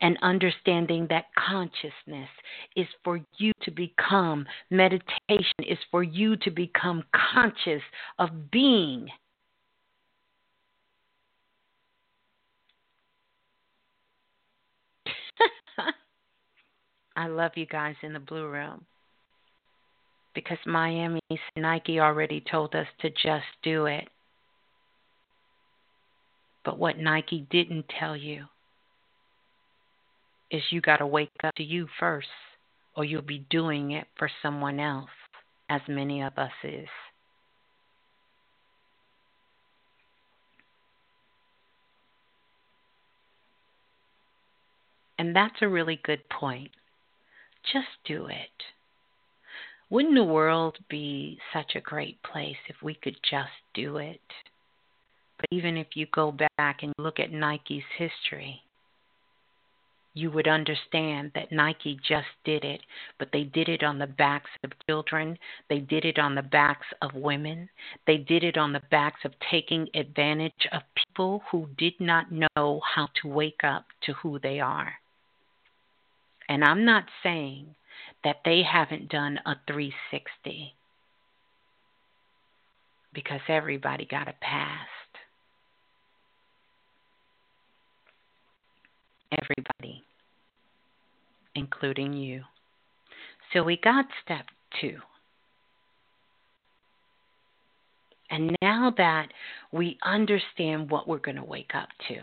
and 0.01 0.17
understanding 0.21 1.07
that 1.09 1.25
consciousness 1.37 2.29
is 2.75 2.87
for 3.03 3.19
you 3.37 3.51
to 3.63 3.71
become, 3.71 4.45
meditation 4.69 5.63
is 5.67 5.77
for 5.91 6.03
you 6.03 6.35
to 6.37 6.51
become 6.51 7.03
conscious 7.33 7.81
of 8.19 8.51
being. 8.51 9.07
I 17.15 17.27
love 17.27 17.51
you 17.55 17.65
guys 17.65 17.95
in 18.03 18.13
the 18.13 18.19
blue 18.19 18.47
room 18.47 18.85
because 20.35 20.59
Miami 20.67 21.19
Nike 21.55 21.99
already 21.99 22.43
told 22.51 22.75
us 22.75 22.85
to 23.01 23.09
just 23.09 23.45
do 23.63 23.87
it. 23.87 24.07
But 26.63 26.77
what 26.77 26.99
Nike 26.99 27.47
didn't 27.49 27.85
tell 27.99 28.15
you 28.15 28.45
is 30.51 30.61
you 30.69 30.81
got 30.81 30.97
to 30.97 31.07
wake 31.07 31.31
up 31.43 31.55
to 31.55 31.63
you 31.63 31.87
first, 31.99 32.27
or 32.95 33.03
you'll 33.03 33.21
be 33.21 33.45
doing 33.49 33.91
it 33.91 34.07
for 34.17 34.29
someone 34.41 34.79
else, 34.79 35.09
as 35.69 35.81
many 35.87 36.21
of 36.21 36.37
us 36.37 36.51
is. 36.63 36.87
And 45.19 45.35
that's 45.35 45.55
a 45.61 45.67
really 45.67 45.99
good 46.03 46.27
point. 46.29 46.71
Just 47.73 47.87
do 48.05 48.27
it. 48.27 48.63
Wouldn't 49.89 50.15
the 50.15 50.23
world 50.23 50.77
be 50.89 51.39
such 51.53 51.75
a 51.75 51.81
great 51.81 52.21
place 52.23 52.57
if 52.67 52.75
we 52.83 52.93
could 52.93 53.15
just 53.29 53.49
do 53.73 53.97
it? 53.97 54.21
But 55.37 55.47
even 55.51 55.77
if 55.77 55.87
you 55.95 56.07
go 56.13 56.35
back 56.57 56.83
and 56.83 56.93
look 56.97 57.19
at 57.19 57.31
Nike's 57.31 57.83
history, 57.97 58.61
you 60.17 60.31
would 60.31 60.47
understand 60.47 61.31
that 61.35 61.51
Nike 61.51 61.99
just 62.07 62.27
did 62.43 62.63
it, 62.63 62.81
but 63.19 63.29
they 63.31 63.43
did 63.43 63.69
it 63.69 63.83
on 63.83 63.99
the 63.99 64.07
backs 64.07 64.49
of 64.63 64.71
children. 64.89 65.37
They 65.69 65.79
did 65.79 66.05
it 66.05 66.17
on 66.17 66.33
the 66.33 66.41
backs 66.41 66.87
of 67.03 67.13
women. 67.13 67.69
They 68.07 68.17
did 68.17 68.43
it 68.43 68.57
on 68.57 68.73
the 68.73 68.81
backs 68.89 69.19
of 69.25 69.33
taking 69.51 69.87
advantage 69.93 70.67
of 70.71 70.81
people 70.95 71.43
who 71.51 71.67
did 71.77 71.93
not 71.99 72.31
know 72.31 72.81
how 72.95 73.07
to 73.21 73.27
wake 73.27 73.63
up 73.63 73.85
to 74.05 74.13
who 74.13 74.39
they 74.39 74.59
are. 74.59 74.91
And 76.49 76.63
I'm 76.63 76.83
not 76.83 77.05
saying 77.21 77.75
that 78.23 78.37
they 78.43 78.63
haven't 78.63 79.09
done 79.09 79.39
a 79.45 79.55
360 79.67 80.73
because 83.13 83.41
everybody 83.47 84.07
got 84.09 84.27
a 84.27 84.33
past. 84.41 84.89
Everybody 89.31 90.06
including 91.57 92.13
you. 92.13 92.43
So 93.51 93.63
we 93.63 93.77
got 93.77 94.05
step 94.23 94.45
two. 94.79 94.97
And 98.29 98.55
now 98.61 98.93
that 98.97 99.29
we 99.71 99.97
understand 100.03 100.91
what 100.91 101.07
we're 101.07 101.17
going 101.17 101.37
to 101.37 101.43
wake 101.43 101.71
up 101.73 101.87
to, 102.09 102.15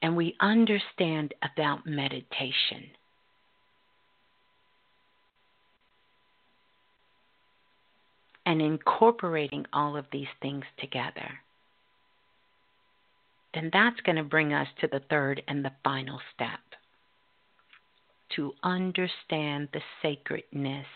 and 0.00 0.16
we 0.16 0.36
understand 0.40 1.34
about 1.42 1.84
meditation, 1.84 2.84
and 8.46 8.62
incorporating 8.62 9.66
all 9.72 9.96
of 9.96 10.06
these 10.12 10.26
things 10.40 10.64
together 10.80 11.28
then 13.54 13.70
that's 13.72 14.00
going 14.00 14.16
to 14.16 14.24
bring 14.24 14.52
us 14.52 14.68
to 14.80 14.88
the 14.88 15.02
third 15.10 15.42
and 15.46 15.64
the 15.64 15.72
final 15.84 16.20
step. 16.34 16.60
To 18.36 18.52
understand 18.62 19.68
the 19.72 19.82
sacredness 20.00 20.86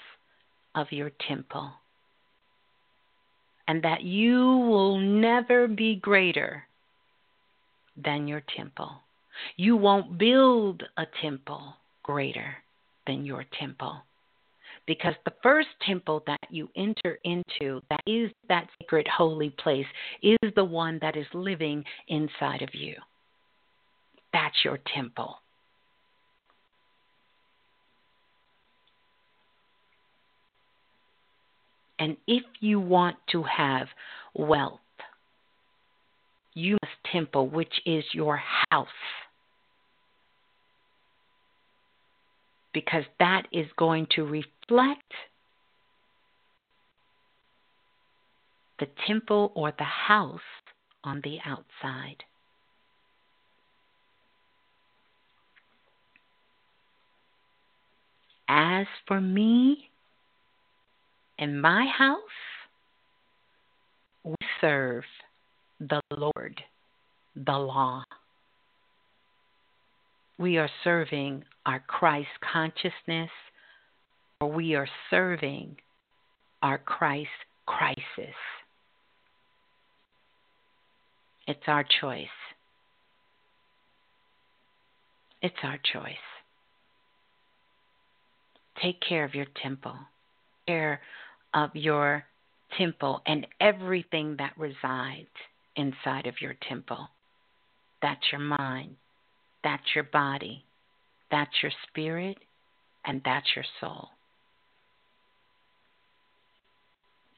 of 0.74 0.86
your 0.90 1.10
temple. 1.28 1.70
And 3.68 3.82
that 3.82 4.02
you 4.02 4.40
will 4.40 4.98
never 4.98 5.68
be 5.68 5.96
greater 5.96 6.64
than 8.02 8.26
your 8.28 8.42
temple. 8.56 8.92
You 9.56 9.76
won't 9.76 10.16
build 10.16 10.82
a 10.96 11.04
temple 11.20 11.74
greater 12.02 12.56
than 13.06 13.26
your 13.26 13.44
temple 13.58 14.02
because 14.86 15.14
the 15.24 15.32
first 15.42 15.68
temple 15.84 16.22
that 16.26 16.38
you 16.50 16.68
enter 16.76 17.18
into, 17.24 17.80
that 17.90 18.00
is 18.06 18.30
that 18.48 18.68
sacred 18.80 19.06
holy 19.08 19.50
place, 19.50 19.86
is 20.22 20.38
the 20.54 20.64
one 20.64 20.98
that 21.02 21.16
is 21.16 21.26
living 21.34 21.84
inside 22.08 22.62
of 22.62 22.74
you. 22.74 22.94
That's 24.32 24.56
your 24.64 24.78
temple. 24.94 25.36
And 31.98 32.16
if 32.26 32.44
you 32.60 32.78
want 32.78 33.16
to 33.32 33.42
have 33.42 33.88
wealth, 34.34 34.80
you 36.54 36.76
must 36.82 37.12
temple, 37.12 37.48
which 37.48 37.72
is 37.86 38.04
your 38.12 38.40
house. 38.70 38.88
because 42.76 43.04
that 43.18 43.44
is 43.52 43.64
going 43.78 44.06
to 44.14 44.22
reflect 44.22 44.52
the 48.78 48.86
temple 49.06 49.52
or 49.54 49.72
the 49.78 49.84
house 49.84 50.40
on 51.04 51.20
the 51.22 51.38
outside. 51.44 52.22
As 58.48 58.86
for 59.08 59.20
me 59.20 59.90
and 61.38 61.60
my 61.60 61.86
house, 61.86 62.18
we 64.24 64.34
serve 64.60 65.04
the 65.80 66.00
Lord, 66.10 66.62
the 67.34 67.58
law 67.58 68.04
we 70.38 70.58
are 70.58 70.70
serving 70.84 71.44
our 71.64 71.80
Christ 71.86 72.28
consciousness 72.52 73.30
or 74.40 74.50
we 74.50 74.74
are 74.74 74.88
serving 75.10 75.76
our 76.62 76.78
Christ 76.78 77.28
crisis. 77.64 78.34
It's 81.46 81.62
our 81.66 81.84
choice. 82.00 82.26
It's 85.42 85.56
our 85.62 85.78
choice. 85.92 86.14
Take 88.82 89.00
care 89.00 89.24
of 89.24 89.34
your 89.34 89.46
temple, 89.62 89.96
care 90.66 91.00
of 91.54 91.70
your 91.74 92.24
temple 92.76 93.22
and 93.26 93.46
everything 93.60 94.36
that 94.38 94.52
resides 94.58 95.28
inside 95.76 96.26
of 96.26 96.40
your 96.40 96.56
temple. 96.68 97.08
That's 98.02 98.20
your 98.32 98.40
mind, 98.40 98.96
that's 99.64 99.94
your 99.94 100.04
body, 100.04 100.64
that's 101.30 101.62
your 101.62 101.72
spirit, 101.88 102.38
and 103.04 103.22
that's 103.24 103.46
your 103.54 103.64
soul. 103.80 104.08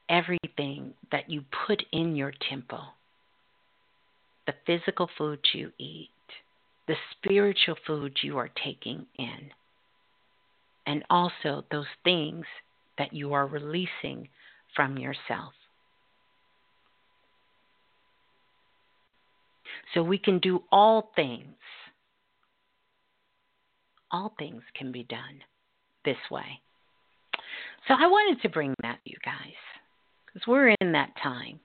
Everything 0.08 0.94
that 1.12 1.28
you 1.28 1.44
put 1.66 1.82
in 1.92 2.16
your 2.16 2.32
temple, 2.48 2.84
the 4.46 4.54
physical 4.66 5.08
food 5.18 5.40
you 5.52 5.70
eat, 5.78 6.08
the 6.86 6.94
spiritual 7.12 7.76
food 7.86 8.16
you 8.22 8.38
are 8.38 8.50
taking 8.64 9.04
in, 9.18 9.50
and 10.86 11.04
also 11.10 11.64
those 11.70 11.86
things 12.04 12.46
that 12.96 13.12
you 13.12 13.34
are 13.34 13.46
releasing 13.46 14.28
from 14.74 14.96
yourself. 14.96 15.52
So 19.94 20.02
we 20.02 20.18
can 20.18 20.38
do 20.38 20.62
all 20.72 21.10
things. 21.14 21.54
All 24.10 24.34
things 24.38 24.62
can 24.74 24.90
be 24.90 25.02
done 25.04 25.42
this 26.04 26.16
way. 26.30 26.60
So 27.86 27.94
I 27.94 28.06
wanted 28.06 28.40
to 28.42 28.48
bring 28.48 28.74
that 28.82 28.98
to 29.04 29.10
you 29.10 29.16
guys 29.24 29.52
because 30.32 30.46
we're 30.46 30.74
in 30.80 30.92
that 30.92 31.10
time. 31.22 31.60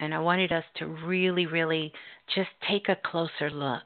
And 0.00 0.14
I 0.14 0.18
wanted 0.18 0.52
us 0.52 0.64
to 0.76 0.86
really, 0.86 1.46
really 1.46 1.92
just 2.34 2.50
take 2.68 2.88
a 2.88 2.96
closer 2.96 3.50
look. 3.50 3.82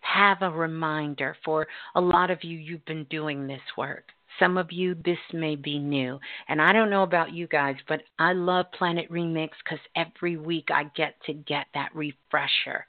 Have 0.00 0.38
a 0.42 0.50
reminder 0.50 1.36
for 1.44 1.66
a 1.94 2.00
lot 2.00 2.30
of 2.30 2.42
you, 2.42 2.56
you've 2.58 2.84
been 2.84 3.04
doing 3.04 3.46
this 3.46 3.60
work. 3.76 4.04
Some 4.38 4.58
of 4.58 4.72
you, 4.72 4.96
this 5.04 5.18
may 5.32 5.54
be 5.56 5.78
new. 5.78 6.18
And 6.48 6.60
I 6.60 6.72
don't 6.72 6.90
know 6.90 7.04
about 7.04 7.32
you 7.32 7.46
guys, 7.46 7.76
but 7.88 8.02
I 8.18 8.32
love 8.32 8.66
Planet 8.76 9.10
Remix 9.10 9.50
because 9.62 9.78
every 9.94 10.36
week 10.36 10.68
I 10.72 10.84
get 10.96 11.14
to 11.26 11.32
get 11.32 11.66
that 11.74 11.94
refresher. 11.94 12.86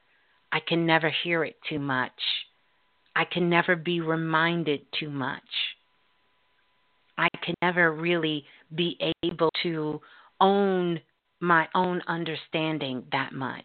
I 0.52 0.60
can 0.60 0.86
never 0.86 1.12
hear 1.24 1.44
it 1.44 1.58
too 1.70 1.80
much. 1.80 2.12
I 3.16 3.26
can 3.26 3.50
never 3.50 3.76
be 3.76 4.02
reminded 4.02 4.82
too 5.00 5.10
much. 5.10 5.42
I 7.18 7.28
can 7.44 7.56
never 7.62 7.94
really 7.94 8.46
be 8.74 8.98
able 9.24 9.50
to 9.64 10.02
own 10.42 11.00
my 11.40 11.68
own 11.76 12.02
understanding 12.08 13.04
that 13.12 13.34
much 13.34 13.64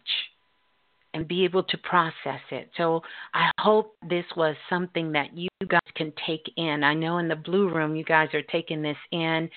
and 1.13 1.27
be 1.27 1.43
able 1.43 1.63
to 1.63 1.77
process 1.79 2.39
it. 2.51 2.69
So 2.77 3.01
I 3.33 3.51
hope 3.59 3.95
this 4.07 4.25
was 4.37 4.55
something 4.69 5.11
that 5.11 5.35
you 5.35 5.49
guys 5.67 5.79
can 5.95 6.13
take 6.25 6.49
in. 6.55 6.83
I 6.83 6.93
know 6.93 7.17
in 7.17 7.27
the 7.27 7.35
blue 7.35 7.69
room 7.69 7.95
you 7.95 8.05
guys 8.05 8.29
are 8.33 8.43
taking 8.43 8.81
this 8.81 8.97
in, 9.11 9.49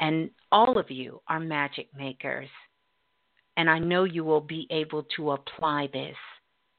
and 0.00 0.30
all 0.52 0.78
of 0.78 0.90
you 0.90 1.20
are 1.28 1.40
magic 1.40 1.88
makers. 1.96 2.48
And 3.56 3.70
I 3.70 3.78
know 3.78 4.04
you 4.04 4.22
will 4.22 4.40
be 4.40 4.66
able 4.70 5.04
to 5.16 5.32
apply 5.32 5.88
this. 5.92 6.16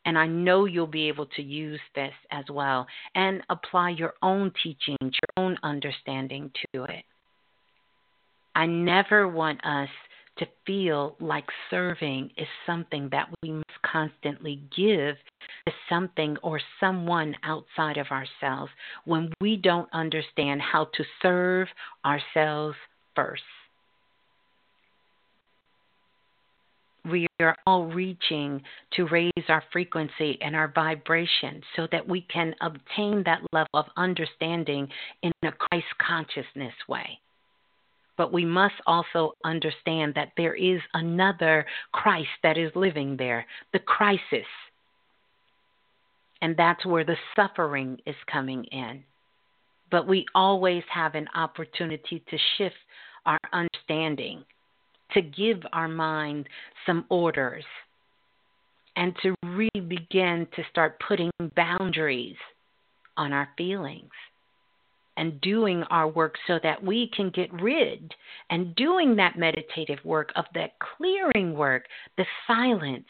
And 0.05 0.17
I 0.17 0.27
know 0.27 0.65
you'll 0.65 0.87
be 0.87 1.07
able 1.07 1.27
to 1.35 1.41
use 1.41 1.81
this 1.93 2.13
as 2.31 2.45
well 2.49 2.87
and 3.15 3.41
apply 3.49 3.91
your 3.91 4.13
own 4.21 4.51
teachings, 4.63 4.97
your 5.01 5.45
own 5.45 5.57
understanding 5.63 6.51
to 6.73 6.85
it. 6.85 7.03
I 8.55 8.65
never 8.65 9.27
want 9.27 9.63
us 9.65 9.89
to 10.39 10.47
feel 10.65 11.15
like 11.19 11.45
serving 11.69 12.31
is 12.37 12.47
something 12.65 13.09
that 13.11 13.29
we 13.43 13.51
must 13.51 13.65
constantly 13.85 14.61
give 14.75 15.15
to 15.67 15.73
something 15.89 16.37
or 16.41 16.59
someone 16.79 17.35
outside 17.43 17.97
of 17.97 18.07
ourselves 18.07 18.71
when 19.05 19.31
we 19.41 19.57
don't 19.57 19.89
understand 19.93 20.61
how 20.61 20.85
to 20.95 21.03
serve 21.21 21.67
ourselves 22.05 22.75
first. 23.15 23.43
We 27.09 27.27
are 27.39 27.55
all 27.65 27.85
reaching 27.85 28.61
to 28.95 29.07
raise 29.07 29.31
our 29.47 29.63
frequency 29.71 30.37
and 30.41 30.55
our 30.55 30.71
vibration 30.73 31.61
so 31.75 31.87
that 31.91 32.07
we 32.07 32.21
can 32.33 32.53
obtain 32.61 33.23
that 33.25 33.41
level 33.51 33.69
of 33.73 33.85
understanding 33.97 34.87
in 35.23 35.31
a 35.43 35.51
Christ 35.51 35.87
consciousness 36.05 36.73
way 36.87 37.19
but 38.19 38.33
we 38.33 38.43
must 38.43 38.75
also 38.85 39.31
understand 39.45 40.13
that 40.13 40.33
there 40.35 40.53
is 40.53 40.81
another 40.93 41.65
Christ 41.93 42.27
that 42.43 42.57
is 42.57 42.69
living 42.75 43.15
there, 43.15 43.45
the 43.71 43.79
crisis. 43.79 44.45
And 46.41 46.57
that's 46.57 46.85
where 46.85 47.05
the 47.05 47.15
suffering 47.33 47.97
is 48.05 48.17
coming 48.29 48.65
in. 48.65 49.05
But 49.89 50.05
we 50.05 50.25
always 50.35 50.83
have 50.93 51.15
an 51.15 51.29
opportunity 51.33 52.21
to 52.29 52.37
shift 52.57 52.75
our 53.25 53.39
understanding, 53.53 54.43
to 55.13 55.21
give 55.21 55.61
our 55.73 55.87
mind 55.87 56.47
some 56.85 57.05
orders, 57.09 57.65
and 58.95 59.13
to 59.23 59.33
really 59.43 59.87
begin 59.87 60.47
to 60.55 60.63
start 60.69 60.99
putting 61.07 61.31
boundaries 61.55 62.35
on 63.17 63.33
our 63.33 63.49
feelings 63.57 64.11
and 65.17 65.41
doing 65.41 65.83
our 65.89 66.07
work 66.07 66.35
so 66.47 66.59
that 66.63 66.81
we 66.81 67.11
can 67.15 67.29
get 67.29 67.51
rid 67.61 68.13
and 68.49 68.73
doing 68.75 69.17
that 69.17 69.37
meditative 69.37 69.99
work 70.05 70.31
of 70.37 70.45
that 70.53 70.71
clearing 70.79 71.53
work, 71.53 71.83
the 72.17 72.25
silence, 72.47 73.05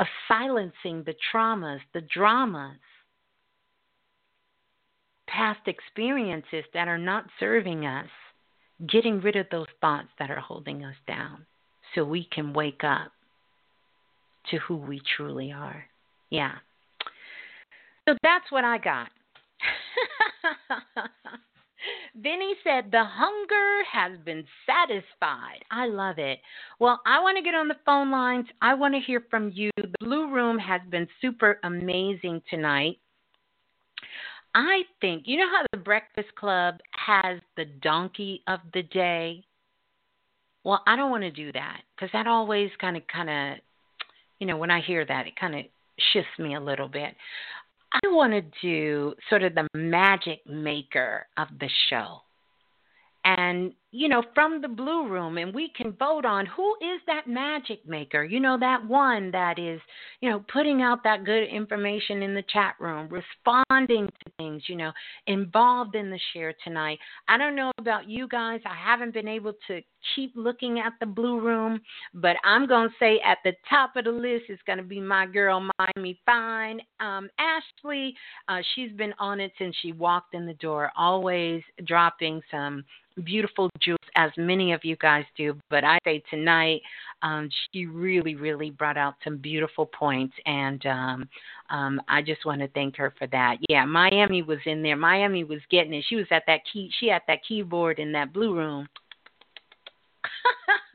of 0.00 0.06
silencing 0.26 1.02
the 1.04 1.14
traumas, 1.32 1.80
the 1.92 2.00
dramas, 2.14 2.78
past 5.28 5.60
experiences 5.66 6.64
that 6.72 6.88
are 6.88 6.98
not 6.98 7.24
serving 7.38 7.84
us, 7.84 8.08
getting 8.90 9.20
rid 9.20 9.36
of 9.36 9.46
those 9.50 9.66
thoughts 9.80 10.08
that 10.18 10.30
are 10.30 10.40
holding 10.40 10.84
us 10.84 10.96
down 11.06 11.46
so 11.94 12.04
we 12.04 12.28
can 12.32 12.52
wake 12.52 12.82
up 12.84 13.12
to 14.50 14.58
who 14.58 14.76
we 14.76 15.00
truly 15.16 15.52
are. 15.52 15.84
Yeah. 16.30 16.52
So 18.08 18.16
that's 18.22 18.50
what 18.50 18.64
I 18.64 18.78
got. 18.78 19.08
Vinny 22.16 22.54
said, 22.64 22.90
The 22.90 23.04
hunger 23.04 23.84
has 23.90 24.18
been 24.24 24.44
satisfied. 24.66 25.64
I 25.70 25.86
love 25.86 26.18
it. 26.18 26.40
Well, 26.78 27.00
I 27.06 27.20
want 27.20 27.36
to 27.36 27.42
get 27.42 27.54
on 27.54 27.68
the 27.68 27.76
phone 27.84 28.10
lines. 28.10 28.46
I 28.60 28.74
want 28.74 28.94
to 28.94 29.00
hear 29.00 29.24
from 29.30 29.50
you. 29.54 29.70
The 29.76 29.92
Blue 30.00 30.32
Room 30.32 30.58
has 30.58 30.80
been 30.90 31.06
super 31.20 31.58
amazing 31.64 32.42
tonight. 32.50 32.98
I 34.54 34.82
think, 35.00 35.22
you 35.26 35.38
know 35.38 35.48
how 35.48 35.64
the 35.72 35.78
Breakfast 35.78 36.34
Club 36.38 36.76
has 36.92 37.40
the 37.56 37.64
donkey 37.82 38.42
of 38.46 38.60
the 38.74 38.82
day? 38.82 39.44
Well, 40.64 40.82
I 40.86 40.96
don't 40.96 41.10
want 41.10 41.24
to 41.24 41.30
do 41.30 41.50
that 41.52 41.80
because 41.94 42.10
that 42.12 42.26
always 42.26 42.70
kind 42.80 42.96
of, 42.96 43.02
kind 43.12 43.30
of, 43.30 43.58
you 44.38 44.46
know, 44.46 44.56
when 44.56 44.70
I 44.70 44.80
hear 44.80 45.04
that, 45.04 45.26
it 45.26 45.36
kind 45.36 45.54
of 45.54 45.64
shifts 46.12 46.38
me 46.38 46.54
a 46.54 46.60
little 46.60 46.88
bit. 46.88 47.14
I 47.92 48.08
want 48.08 48.32
to 48.32 48.42
do 48.62 49.14
sort 49.28 49.42
of 49.42 49.54
the 49.54 49.68
magic 49.74 50.46
maker 50.46 51.26
of 51.36 51.48
the 51.58 51.68
show 51.90 52.20
and 53.24 53.72
you 53.92 54.08
know 54.08 54.22
from 54.34 54.60
the 54.60 54.68
blue 54.68 55.06
room 55.06 55.36
and 55.36 55.54
we 55.54 55.70
can 55.76 55.92
vote 55.92 56.24
on 56.24 56.46
who 56.46 56.74
is 56.80 57.00
that 57.06 57.26
magic 57.26 57.86
maker 57.86 58.24
you 58.24 58.40
know 58.40 58.58
that 58.58 58.84
one 58.86 59.30
that 59.30 59.58
is 59.58 59.80
you 60.20 60.30
know 60.30 60.42
putting 60.52 60.80
out 60.82 61.04
that 61.04 61.24
good 61.24 61.44
information 61.44 62.22
in 62.22 62.34
the 62.34 62.42
chat 62.52 62.74
room 62.80 63.08
responding 63.08 64.06
to 64.06 64.32
things 64.38 64.62
you 64.66 64.76
know 64.76 64.90
involved 65.26 65.94
in 65.94 66.10
the 66.10 66.18
share 66.32 66.54
tonight. 66.64 66.98
I 67.28 67.36
don't 67.36 67.54
know 67.54 67.70
about 67.78 68.08
you 68.08 68.26
guys 68.28 68.60
i 68.64 68.74
haven't 68.74 69.12
been 69.12 69.28
able 69.28 69.52
to 69.68 69.80
keep 70.16 70.32
looking 70.34 70.80
at 70.80 70.94
the 70.98 71.06
blue 71.06 71.40
room 71.40 71.80
but 72.14 72.36
i'm 72.44 72.66
going 72.66 72.88
to 72.88 72.94
say 72.98 73.20
at 73.24 73.38
the 73.44 73.52
top 73.68 73.94
of 73.96 74.04
the 74.04 74.10
list 74.10 74.44
is 74.48 74.58
going 74.66 74.78
to 74.78 74.84
be 74.84 75.00
my 75.00 75.26
girl 75.26 75.68
miami 75.78 76.18
fine 76.24 76.80
um, 77.00 77.28
ashley. 77.38 78.14
Uh, 78.48 78.58
she's 78.74 78.92
been 78.92 79.12
on 79.18 79.40
it 79.40 79.52
since 79.58 79.74
she 79.82 79.92
walked 79.92 80.34
in 80.34 80.46
the 80.46 80.54
door 80.54 80.90
always 80.96 81.62
dropping 81.84 82.40
some 82.50 82.84
beautiful 83.24 83.70
jewels, 83.84 83.98
as 84.16 84.30
many 84.36 84.72
of 84.72 84.84
you 84.84 84.96
guys 84.96 85.24
do. 85.36 85.56
But 85.70 85.84
I 85.84 85.98
say 86.04 86.22
tonight, 86.30 86.80
um, 87.22 87.48
she 87.72 87.86
really, 87.86 88.34
really 88.34 88.70
brought 88.70 88.96
out 88.96 89.14
some 89.24 89.36
beautiful 89.36 89.86
points, 89.86 90.34
and 90.46 90.84
um, 90.86 91.28
um, 91.70 92.00
I 92.08 92.22
just 92.22 92.44
want 92.44 92.60
to 92.60 92.68
thank 92.68 92.96
her 92.96 93.14
for 93.18 93.26
that. 93.28 93.56
Yeah, 93.68 93.84
Miami 93.84 94.42
was 94.42 94.58
in 94.66 94.82
there. 94.82 94.96
Miami 94.96 95.44
was 95.44 95.60
getting 95.70 95.94
it. 95.94 96.04
She 96.08 96.16
was 96.16 96.26
at 96.30 96.44
that 96.46 96.60
key. 96.72 96.90
She 97.00 97.08
had 97.08 97.22
that 97.28 97.44
keyboard 97.46 97.98
in 97.98 98.12
that 98.12 98.32
blue 98.32 98.54
room. 98.56 98.88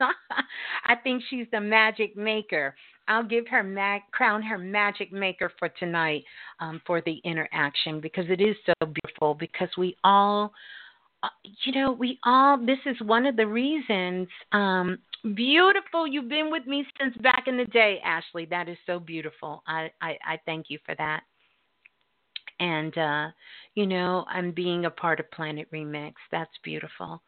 I 0.86 0.94
think 0.96 1.22
she's 1.28 1.46
the 1.52 1.60
magic 1.60 2.16
maker. 2.16 2.74
I'll 3.08 3.24
give 3.24 3.48
her 3.48 3.62
mag- 3.62 4.02
crown 4.12 4.42
her 4.42 4.58
magic 4.58 5.12
maker 5.12 5.50
for 5.58 5.70
tonight 5.70 6.24
um, 6.60 6.80
for 6.86 7.00
the 7.00 7.20
interaction 7.24 8.00
because 8.00 8.26
it 8.28 8.40
is 8.40 8.56
so 8.66 8.74
beautiful. 8.86 9.34
Because 9.34 9.70
we 9.78 9.96
all 10.04 10.52
you 11.64 11.72
know, 11.72 11.92
we 11.92 12.18
all, 12.24 12.58
this 12.58 12.78
is 12.86 12.96
one 13.02 13.26
of 13.26 13.36
the 13.36 13.46
reasons. 13.46 14.28
Um, 14.52 14.98
beautiful. 15.34 16.06
You've 16.06 16.28
been 16.28 16.50
with 16.50 16.66
me 16.66 16.84
since 17.00 17.16
back 17.18 17.44
in 17.46 17.56
the 17.56 17.64
day, 17.66 18.00
Ashley. 18.04 18.46
That 18.46 18.68
is 18.68 18.78
so 18.86 19.00
beautiful. 19.00 19.62
I, 19.66 19.90
I, 20.00 20.18
I 20.26 20.38
thank 20.46 20.66
you 20.68 20.78
for 20.86 20.94
that. 20.96 21.22
and 22.60 22.96
uh, 22.98 23.28
you 23.74 23.86
know, 23.86 24.24
I'm 24.28 24.52
being 24.52 24.84
a 24.84 24.90
part 24.90 25.20
of 25.20 25.30
Planet 25.30 25.68
Remix. 25.72 26.14
That's 26.30 26.50
beautiful. 26.64 27.22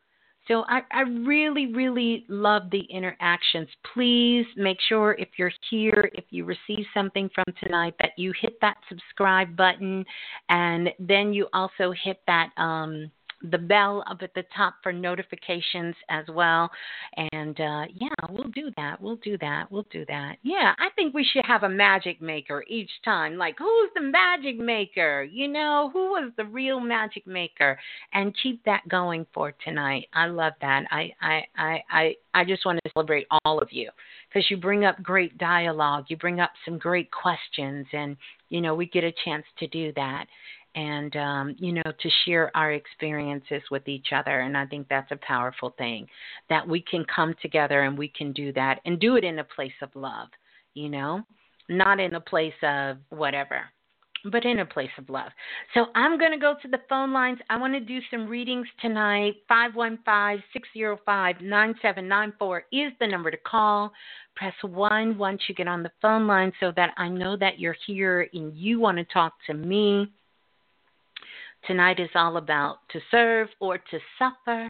So 0.49 0.65
I, 0.69 0.81
I 0.91 1.03
really, 1.03 1.73
really 1.73 2.25
love 2.29 2.71
the 2.71 2.81
interactions. 2.91 3.69
Please 3.95 4.47
make 4.57 4.79
sure 4.89 5.15
if 5.19 5.29
you're 5.37 5.53
here, 5.71 6.11
if 6.15 6.25
you 6.31 6.45
receive 6.45 6.85
something 6.93 7.31
from 7.35 7.45
tonight, 7.63 7.95
that 8.01 8.13
you 8.17 8.33
hit 8.41 8.55
that 8.61 8.79
subscribe 8.89 9.55
button, 9.55 10.05
and 10.49 10.89
then 10.99 11.33
you 11.33 11.47
also 11.53 11.93
hit 12.03 12.21
that 12.27 12.49
um, 12.57 13.11
the 13.43 13.59
bell 13.59 14.05
up 14.11 14.19
at 14.23 14.35
the 14.35 14.45
top 14.55 14.75
for 14.83 14.93
notifications 14.93 15.95
as 16.09 16.25
well. 16.29 16.71
And 17.33 17.59
uh, 17.61 17.85
yeah, 17.95 18.09
we'll 18.29 18.49
do 18.49 18.71
that. 18.77 19.01
We'll 19.01 19.17
do 19.17 19.39
that. 19.39 19.71
We'll 19.71 19.87
do 19.91 20.05
that. 20.09 20.37
Yeah, 20.43 20.75
I 20.79 20.89
think 20.97 21.15
we 21.15 21.25
should 21.25 21.45
have 21.47 21.63
a 21.63 21.69
magic 21.69 22.21
maker 22.21 22.65
each 22.69 22.91
time. 23.05 23.37
Like, 23.37 23.57
who's 23.59 23.91
the 23.95 24.03
magic 24.03 24.59
maker? 24.59 25.23
You 25.23 25.49
know, 25.49 25.91
who 25.93 26.11
was 26.11 26.33
the 26.37 26.45
real 26.45 26.81
magic 26.81 27.27
maker? 27.27 27.79
And 28.13 28.37
keep 28.43 28.63
that 28.65 28.87
going 28.89 29.27
for 29.33 29.53
tonight. 29.65 30.09
I 30.13 30.27
love 30.27 30.53
that. 30.61 30.85
I 30.91 31.13
I 31.21 31.43
I 31.57 31.83
I, 31.91 32.15
I 32.35 32.45
just 32.45 32.65
want 32.65 32.79
to 32.85 32.91
celebrate 32.93 33.27
all 33.45 33.59
of 33.59 33.69
you 33.73 33.91
because 34.29 34.51
you 34.51 34.57
bring 34.57 34.85
up 34.85 35.03
great 35.03 35.39
dialogue. 35.39 36.07
You 36.09 36.17
bring 36.17 36.41
up 36.41 36.53
some 36.65 36.79
great 36.79 37.11
questions, 37.11 37.87
and 37.93 38.17
you 38.49 38.61
know 38.61 38.75
we 38.75 38.87
get 38.87 39.05
a 39.05 39.13
chance 39.25 39.45
to 39.59 39.67
do 39.67 39.93
that 39.95 40.27
and 40.75 41.17
um, 41.17 41.57
you 41.59 41.73
know 41.73 41.83
to 41.83 42.11
share 42.25 42.55
our 42.57 42.73
experiences 42.73 43.63
with 43.71 43.87
each 43.89 44.09
other 44.13 44.41
and 44.41 44.57
i 44.57 44.65
think 44.67 44.87
that's 44.89 45.11
a 45.11 45.19
powerful 45.27 45.75
thing 45.79 46.07
that 46.49 46.67
we 46.67 46.81
can 46.81 47.05
come 47.15 47.35
together 47.43 47.83
and 47.83 47.97
we 47.97 48.09
can 48.09 48.33
do 48.33 48.53
that 48.53 48.81
and 48.85 49.01
do 49.01 49.17
it 49.17 49.25
in 49.25 49.39
a 49.41 49.45
place 49.45 49.73
of 49.83 49.91
love 49.95 50.29
you 50.75 50.89
know 50.89 51.23
not 51.69 51.99
in 52.01 52.15
a 52.15 52.21
place 52.21 52.55
of 52.63 52.97
whatever 53.11 53.63
but 54.25 54.45
in 54.45 54.59
a 54.61 54.67
place 54.67 54.91
of 54.99 55.09
love. 55.09 55.31
So 55.75 55.87
I'm 55.95 56.19
going 56.19 56.33
to 56.33 56.39
go 56.39 56.55
to 56.61 56.69
the 56.69 56.81
phone 56.89 57.13
lines. 57.13 57.39
I 57.49 57.57
want 57.57 57.75
to 57.75 57.81
do 57.81 58.01
some 58.11 58.27
readings 58.27 58.67
tonight. 58.81 59.37
515 59.49 60.43
605 60.53 61.41
9794 61.41 62.65
is 62.73 62.93
the 63.01 63.07
number 63.07 63.31
to 63.31 63.37
call. 63.39 63.93
Press 64.37 64.55
1 64.63 65.19
once 65.19 65.41
you 65.49 65.55
get 65.55 65.69
on 65.69 65.83
the 65.83 65.91
phone 66.01 66.27
line 66.27 66.53
so 66.61 66.73
that 66.77 66.91
I 66.97 67.09
know 67.09 67.37
that 67.37 67.59
you're 67.59 67.77
here 67.87 68.29
and 68.33 68.57
you 68.57 68.81
want 68.81 68.99
to 68.99 69.05
talk 69.05 69.35
to 69.47 69.55
me. 69.55 70.11
Tonight 71.67 72.01
is 72.01 72.09
all 72.15 72.37
about 72.37 72.79
to 72.91 73.01
serve 73.11 73.49
or 73.61 73.79
to 73.79 73.99
suffer. 74.19 74.69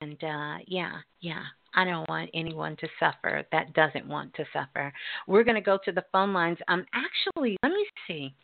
And 0.00 0.22
uh, 0.22 0.58
yeah, 0.66 0.92
yeah, 1.20 1.42
I 1.74 1.84
don't 1.84 2.08
want 2.08 2.30
anyone 2.34 2.76
to 2.76 2.88
suffer 2.98 3.44
that 3.52 3.74
doesn't 3.74 4.06
want 4.06 4.32
to 4.34 4.44
suffer. 4.52 4.92
We're 5.26 5.44
going 5.44 5.56
to 5.56 5.60
go 5.60 5.78
to 5.84 5.92
the 5.92 6.04
phone 6.12 6.32
lines. 6.32 6.58
Um, 6.68 6.84
actually, 6.94 7.56
let 7.62 7.72
me 7.72 7.86
see. 8.06 8.34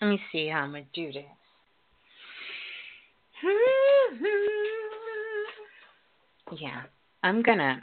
Let 0.00 0.10
me 0.10 0.20
see 0.30 0.48
how 0.48 0.60
I'm 0.60 0.70
going 0.70 0.86
to 0.92 1.06
do 1.06 1.12
this. 1.12 1.24
Yeah, 6.58 6.82
I'm 7.22 7.42
gonna 7.42 7.80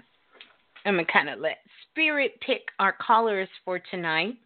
I'm 0.86 0.96
gonna 0.96 1.06
kind 1.12 1.30
of 1.30 1.40
let 1.40 1.58
spirit 1.92 2.40
pick 2.46 2.62
our 2.80 2.96
callers 3.00 3.50
for 3.64 3.80
tonight 3.92 4.38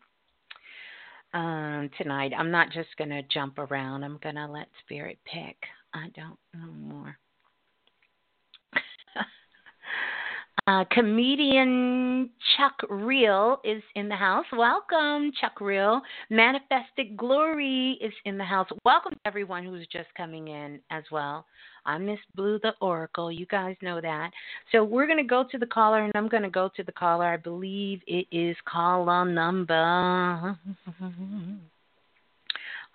um, 1.34 1.89
tonight. 1.97 2.34
I'm 2.38 2.51
not 2.51 2.72
just 2.72 2.89
going 2.97 3.10
to 3.11 3.22
jump 3.23 3.60
around. 3.60 4.03
I'm 4.03 4.19
going 4.22 4.35
to 4.35 4.47
let 4.47 4.68
Spirit 4.84 5.19
pick. 5.26 5.57
I 5.93 6.07
don't 6.15 6.38
know 6.53 6.72
more. 6.72 7.18
Uh, 10.70 10.86
comedian 10.91 12.30
Chuck 12.56 12.76
Real 12.90 13.60
is 13.64 13.82
in 13.96 14.08
the 14.08 14.16
house. 14.16 14.46
Welcome, 14.56 15.32
Chuck 15.41 15.60
Real. 15.62 16.00
Manifested 16.30 17.18
Glory 17.18 17.98
is 18.00 18.14
in 18.26 18.38
the 18.38 18.44
house. 18.44 18.68
Welcome 18.86 19.14
to 19.14 19.20
everyone 19.26 19.66
who's 19.66 19.88
just 19.91 20.10
coming 20.16 20.50
in 20.50 20.80
as 20.91 21.04
well. 21.12 21.48
I'm 21.88 22.06
Miss 22.06 22.20
Blue 22.36 22.60
the 22.62 22.74
Oracle. 22.82 23.32
You 23.32 23.48
guys 23.48 23.78
know 23.82 24.00
that. 24.00 24.30
So 24.72 24.84
we're 24.84 25.08
going 25.08 25.18
to 25.18 25.24
go 25.24 25.44
to 25.52 25.58
the 25.58 25.66
caller, 25.66 26.04
and 26.04 26.12
I'm 26.14 26.28
going 26.28 26.44
to 26.44 26.52
go 26.52 26.70
to 26.76 26.84
the 26.84 26.91
caller. 26.91 27.26
I 27.26 27.38
believe 27.38 28.02
it 28.06 28.28
is 28.32 28.56
caller 28.72 29.26
number. 29.26 30.56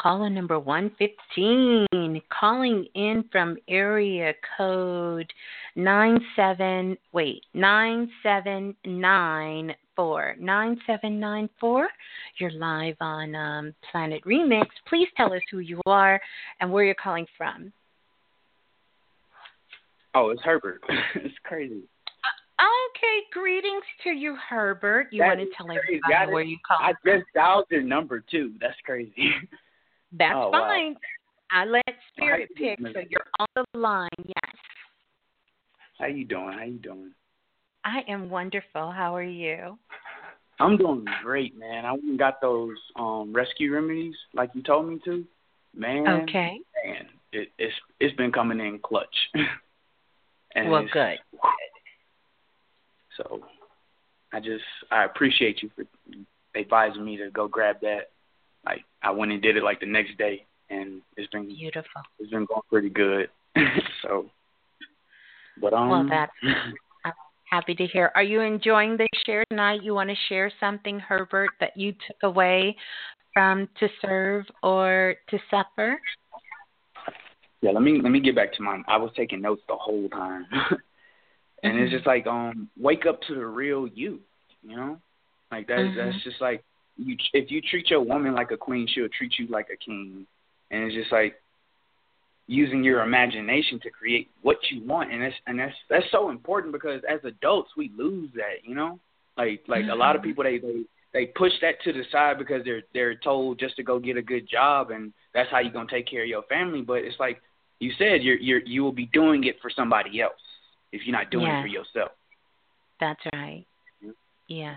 Caller 0.05 0.29
number 0.29 0.59
115, 0.59 2.21
calling 2.29 2.85
in 2.95 3.25
from 3.33 3.57
area 3.71 4.35
code 4.59 5.33
97, 5.77 6.99
wait, 7.15 7.41
9794. 7.55 10.37
9794. 10.39 11.89
You're 12.39 12.51
live 12.51 12.97
on 13.01 13.35
um, 13.35 13.75
Planet 13.91 14.23
Remix. 14.27 14.67
Please 14.87 15.09
tell 15.17 15.33
us 15.33 15.41
who 15.51 15.61
you 15.61 15.81
are 15.87 16.21
and 16.61 16.71
where 16.71 16.85
you're 16.85 16.95
calling 17.03 17.25
from. 17.39 17.73
Oh, 20.15 20.29
it's 20.29 20.43
Herbert. 20.43 20.83
it's 21.15 21.35
crazy. 21.45 21.81
Uh, 22.59 22.67
okay, 22.91 23.21
greetings 23.33 23.85
to 24.03 24.11
you, 24.11 24.37
Herbert. 24.51 25.07
You 25.13 25.23
want 25.23 25.41
to 25.41 25.47
tell 25.57 25.71
everybody 25.71 26.31
where 26.31 26.43
you 26.43 26.59
call? 26.69 26.77
I 26.79 26.93
just 27.07 27.25
dialed 27.35 27.65
your 27.71 27.81
number 27.81 28.23
too. 28.31 28.53
That's 28.61 28.77
crazy. 28.85 29.33
That's 30.19 30.35
oh, 30.37 30.51
fine. 30.53 30.93
Wow. 30.93 31.01
I 31.53 31.65
let 31.67 31.85
Spirit 32.13 32.49
pick, 32.57 32.79
so 32.81 33.01
you're 33.09 33.27
on 33.39 33.47
the 33.55 33.79
line. 33.79 34.09
Yes. 34.25 34.57
How 35.99 36.07
you 36.07 36.25
doing? 36.25 36.53
How 36.53 36.65
you 36.65 36.79
doing? 36.79 37.13
I 37.85 38.01
am 38.09 38.31
wonderful. 38.31 38.91
How 38.91 39.15
are 39.15 39.23
you? 39.23 39.79
I'm 40.61 40.77
doing 40.77 41.05
great, 41.23 41.57
man. 41.59 41.85
I 41.85 41.97
got 42.17 42.41
those 42.41 42.77
um 42.97 43.33
rescue 43.33 43.73
remedies 43.73 44.15
like 44.33 44.51
you 44.55 44.63
told 44.63 44.89
me 44.89 45.01
to. 45.05 45.25
Man. 45.75 46.07
Okay. 46.07 46.61
Man, 46.85 47.07
it, 47.33 47.49
it's 47.59 47.75
it's 48.01 48.17
been 48.17 48.33
coming 48.33 48.61
in 48.61 48.79
clutch. 48.79 49.17
And 50.55 50.71
well, 50.71 50.87
good. 50.93 51.19
So, 53.17 53.41
I 54.33 54.39
just 54.39 54.63
I 54.91 55.05
appreciate 55.05 55.63
you 55.63 55.71
for 55.75 55.85
advising 56.59 57.05
me 57.05 57.17
to 57.17 57.31
go 57.31 57.49
grab 57.49 57.81
that. 57.83 58.11
Like 58.65 58.85
I 59.03 59.11
went 59.11 59.33
and 59.33 59.43
did 59.43 59.57
it 59.57 59.63
like 59.63 59.81
the 59.81 59.87
next 59.87 60.17
day, 60.19 60.45
and 60.71 61.03
it's 61.17 61.31
been 61.33 61.47
beautiful. 61.49 62.03
It's 62.19 62.31
been 62.31 62.47
going 62.47 62.63
pretty 62.71 62.91
good. 62.91 63.29
so, 64.03 64.27
but 65.61 65.73
um. 65.73 65.91
Well, 65.91 66.07
that's. 66.09 66.33
I'm 67.05 67.13
happy 67.51 67.75
to 67.75 67.87
hear. 67.87 68.11
Are 68.15 68.23
you 68.23 68.41
enjoying 68.41 68.97
the 68.97 69.09
share 69.27 69.45
tonight? 69.51 69.83
You 69.83 69.95
want 69.95 70.11
to 70.11 70.17
share 70.29 70.51
something, 70.61 70.99
Herbert, 70.99 71.51
that 71.61 71.77
you 71.77 71.93
took 71.93 72.17
away 72.23 72.77
from 73.35 73.69
to 73.81 73.89
serve 74.01 74.47
or 74.63 75.17
to 75.29 75.39
suffer? 75.51 76.01
Yeah, 77.61 77.71
let 77.71 77.83
me 77.83 78.01
let 78.03 78.13
me 78.13 78.21
get 78.21 78.37
back 78.37 78.53
to 78.55 78.63
mine. 78.63 78.85
I 78.89 78.97
was 78.97 79.11
taking 79.17 79.41
notes 79.41 79.63
the 79.69 79.77
whole 79.77 80.09
time, 80.09 80.47
and 81.63 81.75
mm-hmm. 81.75 81.83
it's 81.83 81.93
just 81.93 82.07
like 82.07 82.27
um, 82.27 82.69
wake 82.79 83.07
up 83.07 83.21
to 83.23 83.35
the 83.35 83.47
real 83.47 83.87
you. 83.87 84.21
You 84.63 84.77
know, 84.77 84.99
like 85.51 85.67
that. 85.69 85.79
Mm-hmm. 85.79 85.97
That's 85.97 86.25
just 86.25 86.41
like 86.41 86.65
you. 86.97 87.17
If 87.33 87.51
you 87.51 87.61
treat 87.61 87.91
your 87.91 88.01
woman 88.01 88.35
like 88.35 88.51
a 88.51 88.57
queen, 88.57 88.87
she'll 88.93 89.09
treat 89.09 89.39
you 89.39 89.47
like 89.49 89.69
a 89.73 89.77
king. 89.77 90.27
And 90.71 90.85
it's 90.85 90.95
just 90.95 91.13
like 91.13 91.35
using 92.47 92.85
your 92.85 93.03
imagination 93.03 93.81
to 93.81 93.91
create 93.91 94.29
what 94.43 94.57
you 94.71 94.85
want, 94.87 95.13
and 95.13 95.23
that's 95.23 95.35
and 95.47 95.59
that's 95.59 95.75
that's 95.89 96.07
so 96.11 96.31
important 96.31 96.73
because 96.73 97.03
as 97.09 97.21
adults 97.25 97.71
we 97.77 97.91
lose 97.97 98.31
that. 98.35 98.65
You 98.65 98.75
know, 98.75 98.99
like 99.37 99.63
like 99.69 99.83
mm-hmm. 99.83 99.91
a 99.91 99.95
lot 99.95 100.17
of 100.17 100.23
mm-hmm. 100.23 100.31
people 100.31 100.45
they 100.45 100.59
they 100.59 100.85
they 101.13 101.27
push 101.27 101.53
that 101.63 101.81
to 101.85 101.93
the 101.93 102.03
side 102.11 102.39
because 102.39 102.65
they're 102.65 102.83
they're 102.93 103.15
told 103.15 103.59
just 103.59 103.77
to 103.77 103.83
go 103.83 103.99
get 103.99 104.17
a 104.17 104.23
good 104.23 104.49
job 104.49 104.91
and 104.91 105.13
that's 105.33 105.51
how 105.51 105.61
you're 105.61 105.73
gonna 105.73 105.89
take 105.91 106.07
care 106.07 106.23
of 106.23 106.29
your 106.29 106.43
family. 106.45 106.83
But 106.83 107.05
it's 107.05 107.19
like 107.19 107.41
you 107.79 107.93
said 107.99 108.23
you're 108.23 108.39
you're 108.39 108.61
you 108.61 108.83
will 108.83 108.93
be 108.93 109.07
doing 109.07 109.45
it 109.45 109.57
for 109.63 109.71
somebody 109.71 110.21
else 110.21 110.33
if 110.93 111.03
you're 111.05 111.17
not 111.17 111.31
doing 111.31 111.47
yes. 111.47 111.59
it 111.59 111.63
for 111.63 111.69
yourself. 111.69 112.13
That's 113.01 113.21
right. 113.33 113.65
Yeah, 114.49 114.77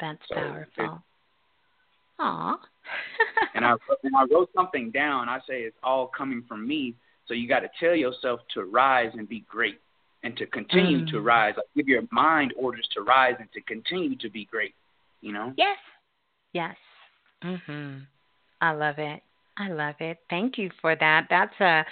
that's 0.00 0.18
so 0.28 0.34
powerful. 0.34 1.02
Aw. 2.18 2.56
and 3.54 3.64
I 3.64 3.74
when 4.00 4.14
I 4.14 4.26
wrote 4.30 4.50
something 4.54 4.90
down, 4.90 5.28
I 5.28 5.38
say 5.48 5.62
it's 5.62 5.76
all 5.82 6.06
coming 6.06 6.44
from 6.48 6.66
me. 6.66 6.94
So 7.26 7.34
you 7.34 7.48
got 7.48 7.60
to 7.60 7.70
tell 7.80 7.94
yourself 7.94 8.40
to 8.54 8.64
rise 8.64 9.10
and 9.14 9.28
be 9.28 9.44
great, 9.48 9.80
and 10.22 10.36
to 10.36 10.46
continue 10.46 11.04
mm. 11.04 11.10
to 11.10 11.20
rise. 11.20 11.54
Like 11.56 11.66
give 11.74 11.88
your 11.88 12.02
mind 12.12 12.54
orders 12.56 12.88
to 12.94 13.02
rise 13.02 13.34
and 13.38 13.50
to 13.52 13.60
continue 13.62 14.16
to 14.18 14.30
be 14.30 14.46
great. 14.50 14.74
You 15.20 15.32
know. 15.32 15.52
Yes. 15.56 15.78
Yes. 16.52 16.76
Mhm. 17.44 18.06
I 18.60 18.72
love 18.72 18.98
it. 18.98 19.22
I 19.58 19.68
love 19.68 19.96
it. 20.00 20.18
Thank 20.30 20.58
you 20.58 20.70
for 20.80 20.96
that. 20.96 21.26
That's 21.30 21.60
a 21.60 21.84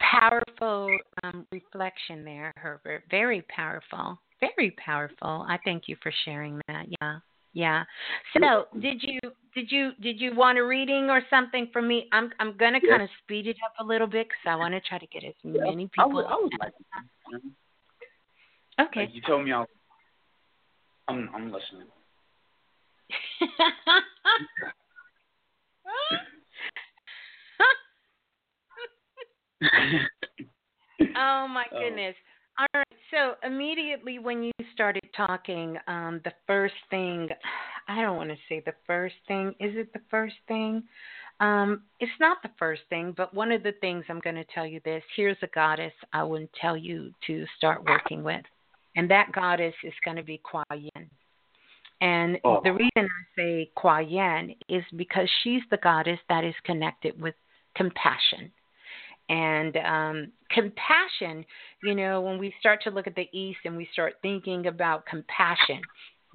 powerful 0.00 0.96
um, 1.22 1.46
reflection 1.52 2.24
there, 2.24 2.52
Herbert. 2.56 3.04
Very 3.10 3.42
powerful. 3.54 4.18
Very 4.40 4.72
powerful. 4.72 5.46
I 5.48 5.58
thank 5.64 5.84
you 5.86 5.96
for 6.02 6.12
sharing 6.24 6.60
that. 6.68 6.86
Yeah. 7.00 7.18
Yeah. 7.52 7.84
So 8.40 8.66
did 8.80 9.02
you 9.02 9.20
did 9.54 9.70
you 9.70 9.92
did 10.00 10.18
you 10.20 10.34
want 10.34 10.58
a 10.58 10.64
reading 10.64 11.10
or 11.10 11.20
something 11.28 11.68
from 11.72 11.86
me? 11.86 12.08
I'm 12.12 12.30
I'm 12.40 12.56
gonna 12.56 12.80
yes. 12.82 12.90
kind 12.90 13.02
of 13.02 13.10
speed 13.22 13.46
it 13.46 13.56
up 13.64 13.74
a 13.78 13.84
little 13.84 14.06
bit 14.06 14.28
because 14.28 14.40
I 14.46 14.56
want 14.56 14.72
to 14.74 14.80
try 14.80 14.98
to 14.98 15.06
get 15.06 15.24
as 15.24 15.34
many 15.44 15.88
people. 15.88 16.04
I 16.04 16.06
would, 16.06 16.24
I 16.24 16.36
would 16.40 16.52
like 16.60 16.72
mm-hmm. 17.34 17.48
Okay. 18.80 19.10
You 19.12 19.20
told 19.26 19.44
me 19.44 19.52
I'll, 19.52 19.66
I'm 21.08 21.28
I'm 21.34 21.52
listening. 21.52 21.88
oh 31.16 31.46
my 31.48 31.66
oh. 31.72 31.80
goodness. 31.80 32.14
Oh. 32.18 32.31
All 32.58 32.66
right. 32.74 32.86
So 33.10 33.34
immediately 33.46 34.18
when 34.18 34.42
you 34.42 34.52
started 34.72 35.02
talking, 35.16 35.76
um, 35.86 36.20
the 36.24 36.32
first 36.46 36.74
thing, 36.90 37.28
I 37.88 38.00
don't 38.00 38.16
want 38.16 38.30
to 38.30 38.36
say 38.48 38.62
the 38.64 38.74
first 38.86 39.14
thing. 39.28 39.48
Is 39.60 39.76
it 39.76 39.92
the 39.92 40.00
first 40.10 40.36
thing? 40.48 40.82
Um, 41.40 41.82
it's 41.98 42.12
not 42.20 42.38
the 42.42 42.50
first 42.58 42.82
thing, 42.88 43.14
but 43.16 43.34
one 43.34 43.50
of 43.50 43.62
the 43.62 43.72
things 43.80 44.04
I'm 44.08 44.20
going 44.20 44.36
to 44.36 44.44
tell 44.54 44.66
you 44.66 44.80
this. 44.84 45.02
Here's 45.16 45.36
a 45.42 45.48
goddess 45.48 45.92
I 46.12 46.22
wouldn't 46.22 46.52
tell 46.60 46.76
you 46.76 47.12
to 47.26 47.44
start 47.56 47.84
working 47.84 48.22
with, 48.22 48.44
and 48.96 49.10
that 49.10 49.32
goddess 49.32 49.74
is 49.82 49.94
going 50.04 50.18
to 50.18 50.22
be 50.22 50.40
Kuan 50.44 50.64
Yin. 50.70 51.10
And 52.00 52.38
oh. 52.44 52.60
the 52.62 52.72
reason 52.72 52.90
I 52.96 53.36
say 53.36 53.70
Kuan 53.74 54.08
Yin 54.08 54.54
is 54.68 54.84
because 54.96 55.28
she's 55.42 55.62
the 55.70 55.78
goddess 55.78 56.18
that 56.28 56.44
is 56.44 56.54
connected 56.64 57.20
with 57.20 57.34
compassion. 57.76 58.52
And 59.32 59.76
um, 59.78 60.32
compassion, 60.50 61.44
you 61.82 61.94
know, 61.94 62.20
when 62.20 62.38
we 62.38 62.52
start 62.60 62.82
to 62.82 62.90
look 62.90 63.06
at 63.06 63.14
the 63.14 63.28
East 63.32 63.60
and 63.64 63.78
we 63.78 63.88
start 63.90 64.16
thinking 64.20 64.66
about 64.66 65.06
compassion, 65.06 65.80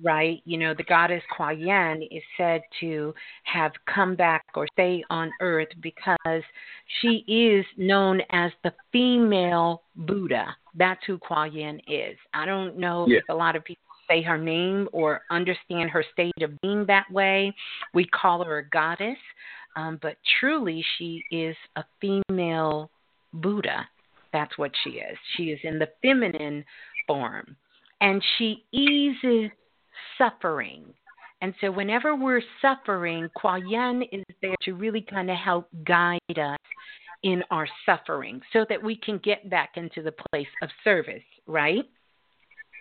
right? 0.04 0.42
You 0.46 0.58
know, 0.58 0.74
the 0.74 0.84
goddess 0.84 1.22
Kuan 1.36 1.60
Yin 1.60 2.02
is 2.10 2.24
said 2.38 2.62
to 2.80 3.14
have 3.44 3.72
come 3.94 4.16
back 4.16 4.46
or 4.56 4.66
stay 4.74 5.04
on 5.12 5.32
earth 5.42 5.68
because 5.80 6.42
she 7.02 7.24
is 7.28 7.64
known 7.78 8.20
as 8.32 8.52
the 8.64 8.74
female 8.92 9.84
Buddha. 9.96 10.56
That's 10.74 11.02
who 11.06 11.20
Kuan 11.20 11.54
Yin 11.54 11.80
is. 11.88 12.18
I 12.34 12.48
don't 12.48 12.80
know 12.80 13.06
yeah. 13.08 13.20
if 13.20 13.26
a 13.30 13.36
lot 13.36 13.56
of 13.56 13.64
people 13.64 13.84
say 14.10 14.24
her 14.24 14.40
name 14.40 14.90
or 14.92 15.22
understand 15.30 15.92
her 15.92 16.04
state 16.14 16.42
of 16.42 16.60
being 16.62 16.86
that 16.88 17.06
way. 17.12 17.54
We 17.94 18.06
call 18.06 18.44
her 18.44 18.58
a 18.58 18.70
goddess, 18.70 19.18
um, 19.78 20.00
but 20.02 20.18
truly 20.40 20.84
she 20.98 21.24
is 21.32 21.56
a 21.76 21.86
female 22.02 22.90
Buddha. 23.32 23.88
That's 24.34 24.58
what 24.58 24.72
she 24.84 24.92
is. 24.92 25.18
She 25.36 25.52
is 25.52 25.60
in 25.64 25.80
the 25.80 25.90
feminine 26.02 26.66
form. 27.06 27.56
And 28.02 28.24
she 28.38 28.64
eases 28.72 29.52
suffering. 30.18 30.84
And 31.42 31.54
so, 31.62 31.72
whenever 31.72 32.16
we're 32.16 32.42
suffering, 32.62 33.30
Kuan 33.36 33.68
Yin 33.68 34.04
is 34.12 34.26
there 34.42 34.56
to 34.64 34.74
really 34.74 35.02
kind 35.02 35.30
of 35.30 35.38
help 35.38 35.70
guide 35.86 36.20
us 36.30 36.58
in 37.24 37.44
our 37.52 37.68
suffering 37.86 38.42
so 38.54 38.66
that 38.70 38.82
we 38.82 38.96
can 38.96 39.20
get 39.20 39.50
back 39.50 39.72
into 39.76 40.02
the 40.02 40.14
place 40.32 40.48
of 40.64 40.70
service, 40.84 41.24
right? 41.46 41.86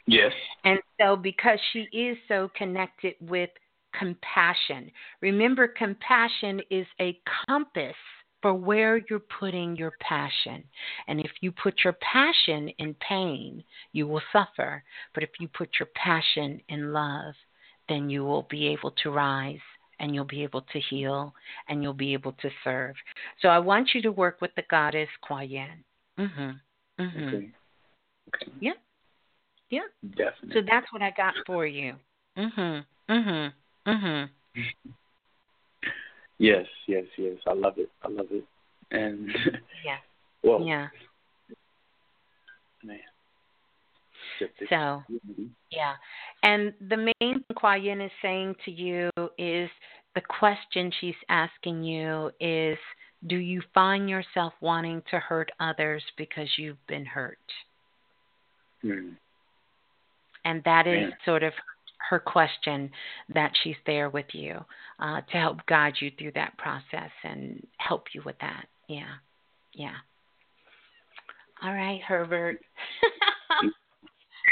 Yes. 0.07 0.33
And 0.65 0.79
so, 0.99 1.17
because 1.17 1.59
she 1.73 1.87
is 1.93 2.17
so 2.29 2.51
connected 2.57 3.15
with 3.21 3.51
compassion, 3.99 4.91
remember, 5.21 5.69
compassion 5.69 6.61
is 6.71 6.87
a 7.01 7.19
compass 7.49 7.97
for 8.43 8.55
where 8.55 9.01
you're 9.09 9.19
putting 9.41 9.77
your 9.77 9.93
passion. 10.01 10.63
And 11.09 11.21
if 11.21 11.31
you 11.41 11.53
put 11.53 11.75
your 11.85 11.95
passion 11.95 12.69
in 12.79 12.95
pain, 13.09 13.65
you 13.93 14.07
will 14.07 14.23
suffer. 14.33 14.83
But 15.15 15.23
if 15.23 15.31
you 15.41 15.49
put 15.49 15.71
your 15.79 15.89
passion 15.95 16.61
in 16.69 16.93
love, 16.93 17.35
then 17.89 18.11
you 18.11 18.25
will 18.25 18.47
be 18.51 18.67
able 18.69 18.93
to 19.03 19.11
rise 19.11 19.59
and 19.99 20.15
you'll 20.15 20.25
be 20.25 20.43
able 20.43 20.63
to 20.63 20.81
heal 20.91 21.35
and 21.69 21.83
you'll 21.83 21.95
be 21.95 22.13
able 22.13 22.33
to 22.33 22.51
serve. 22.63 22.95
So 23.41 23.49
I 23.49 23.59
want 23.59 23.91
you 23.95 24.03
to 24.03 24.13
work 24.13 24.41
with 24.41 24.55
the 24.55 24.65
goddess 24.71 25.09
Kuan. 25.23 25.85
Mhm. 26.19 26.61
Mhm. 26.99 27.29
Okay. 27.29 27.53
okay. 28.29 28.53
Yeah. 28.61 28.73
Yeah. 29.71 29.87
Definitely. 30.03 30.61
So 30.61 30.67
that's 30.69 30.93
what 30.93 31.03
I 31.03 31.11
got 31.13 31.35
for 31.47 31.67
you. 31.67 31.99
Mhm. 32.37 32.87
Mhm. 33.09 33.53
Mhm. 33.87 34.29
Yes, 36.39 36.67
yes, 36.87 37.05
yes. 37.17 37.37
I 37.47 37.53
love 37.53 37.79
it. 37.79 37.91
I 38.03 38.09
love 38.09 38.27
it. 38.31 38.45
And 38.91 39.31
yeah, 39.85 39.99
well, 40.43 40.61
yeah, 40.61 40.89
man. 42.85 42.99
So, 44.69 45.03
yeah. 45.71 45.95
And 46.43 46.75
the 46.89 46.97
main 46.97 47.15
thing 47.21 47.45
Kuan 47.57 48.01
is 48.01 48.11
saying 48.21 48.55
to 48.65 48.71
you 48.71 49.11
is 49.39 49.71
the 50.15 50.21
question 50.21 50.93
she's 51.01 51.15
asking 51.29 51.85
you 51.85 52.31
is 52.41 52.79
do 53.27 53.37
you 53.37 53.63
find 53.75 54.09
yourself 54.09 54.53
wanting 54.61 55.03
to 55.11 55.19
hurt 55.19 55.51
others 55.61 56.03
because 56.17 56.49
you've 56.59 56.85
been 56.87 57.07
hurt? 57.07 57.39
Hmm. 58.83 59.11
And 60.45 60.63
that 60.65 60.87
is 60.87 61.13
sort 61.25 61.43
of 61.43 61.53
her 62.09 62.19
question 62.19 62.91
that 63.35 63.53
she's 63.63 63.77
there 63.87 64.11
with 64.11 64.27
you 64.33 64.59
uh, 64.99 65.21
to 65.33 65.37
help 65.37 65.59
guide 65.67 65.95
you 66.01 66.11
through 66.19 66.33
that 66.33 66.57
process 66.59 67.11
and 67.25 67.67
help 67.79 68.05
you 68.13 68.23
with 68.25 68.37
that. 68.41 68.67
Yeah. 68.89 69.15
Yeah. 69.75 69.95
All 71.63 71.73
right, 71.73 72.01
Herbert. 72.07 72.59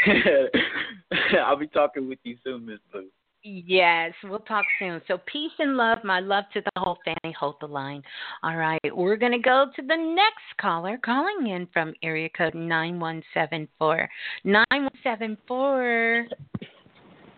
I'll 1.46 1.56
be 1.56 1.66
talking 1.66 2.08
with 2.08 2.18
you 2.24 2.36
soon, 2.42 2.66
Miss 2.66 2.78
Blue. 2.92 3.06
Yes, 3.46 4.14
we'll 4.24 4.38
talk 4.38 4.64
soon. 4.78 5.02
So 5.06 5.18
peace 5.30 5.52
and 5.58 5.76
love, 5.76 5.98
my 6.02 6.18
love 6.20 6.44
to 6.54 6.62
the 6.62 6.80
whole 6.80 6.96
family. 7.04 7.36
Hold 7.38 7.56
the 7.60 7.66
line. 7.66 8.02
All 8.42 8.56
right, 8.56 8.80
we're 8.94 9.16
gonna 9.16 9.38
go 9.38 9.66
to 9.76 9.82
the 9.82 9.96
next 9.96 10.56
caller 10.58 10.98
calling 11.04 11.48
in 11.48 11.68
from 11.70 11.92
area 12.02 12.30
code 12.34 12.54
nine 12.54 12.98
one 12.98 13.22
seven 13.34 13.68
four. 13.78 14.08
Nine 14.44 14.64
one 14.70 14.88
seven 15.02 15.36
four 15.46 16.26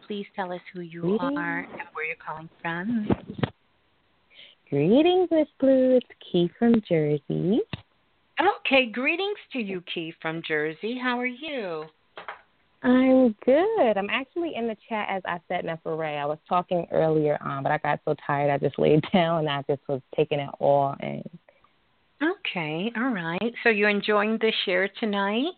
please 0.07 0.27
tell 0.35 0.53
us 0.53 0.61
who 0.73 0.81
you 0.81 1.03
Greetings. 1.03 1.21
are 1.37 1.59
and 1.61 1.89
where 1.93 2.05
you're 2.05 2.17
calling 2.25 2.49
from. 2.63 3.09
Greetings, 4.71 5.29
Miss 5.31 5.49
Blue. 5.61 5.97
It's 5.97 6.07
Key 6.33 6.51
from 6.59 6.83
Jersey. 6.89 7.61
Okay, 8.41 8.87
greetings 8.91 9.39
to 9.53 9.59
you, 9.59 9.83
Key 9.93 10.13
from 10.21 10.43
Jersey. 10.47 10.99
How 11.01 11.19
are 11.19 11.27
you? 11.27 11.85
I'm 12.83 13.35
good. 13.45 13.97
I'm 13.97 14.11
actually 14.11 14.53
in 14.55 14.69
the 14.69 14.77
chat 14.89 15.09
as 15.09 15.23
I 15.25 15.41
set 15.49 15.67
up 15.67 15.81
for 15.83 15.97
Ray. 15.97 16.19
I 16.19 16.27
was 16.27 16.39
talking 16.49 16.87
earlier 16.93 17.39
on, 17.41 17.63
but 17.63 17.73
I 17.73 17.79
got 17.79 18.01
so 18.05 18.15
tired 18.27 18.51
I 18.51 18.59
just 18.59 18.79
laid 18.79 19.03
down 19.13 19.41
and 19.41 19.49
I 19.49 19.63
just 19.69 19.83
was 19.89 20.01
taking 20.15 20.41
it 20.41 20.51
all 20.61 20.95
in. 21.01 21.23
Okay, 22.23 22.93
all 22.97 23.11
right. 23.11 23.53
So 23.63 23.71
you're 23.71 23.91
enjoying 23.91 24.39
the 24.41 24.53
share 24.65 24.89
tonight? 25.01 25.53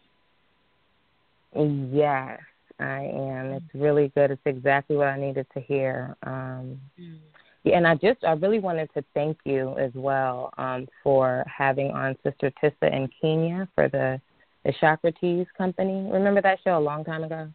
Yes. 1.54 2.40
I 2.80 3.04
am. 3.04 3.52
It's 3.52 3.74
really 3.74 4.12
good. 4.14 4.30
It's 4.30 4.42
exactly 4.44 4.96
what 4.96 5.08
I 5.08 5.18
needed 5.18 5.46
to 5.54 5.60
hear. 5.60 6.16
Um, 6.22 6.80
mm. 6.98 7.18
yeah, 7.64 7.76
and 7.76 7.86
I 7.86 7.94
just, 7.94 8.22
I 8.24 8.32
really 8.32 8.58
wanted 8.60 8.90
to 8.94 9.04
thank 9.14 9.38
you 9.44 9.76
as 9.78 9.90
well 9.94 10.52
um, 10.58 10.86
for 11.02 11.44
having 11.46 11.90
on 11.90 12.16
Sister 12.22 12.52
Tissa 12.62 12.92
in 12.92 13.08
Kenya 13.20 13.68
for 13.74 13.88
the 13.88 14.20
the 14.64 14.74
Chakra 14.80 15.12
Company. 15.56 16.10
Remember 16.10 16.42
that 16.42 16.58
show 16.62 16.76
a 16.76 16.80
long 16.80 17.04
time 17.04 17.24
ago? 17.24 17.48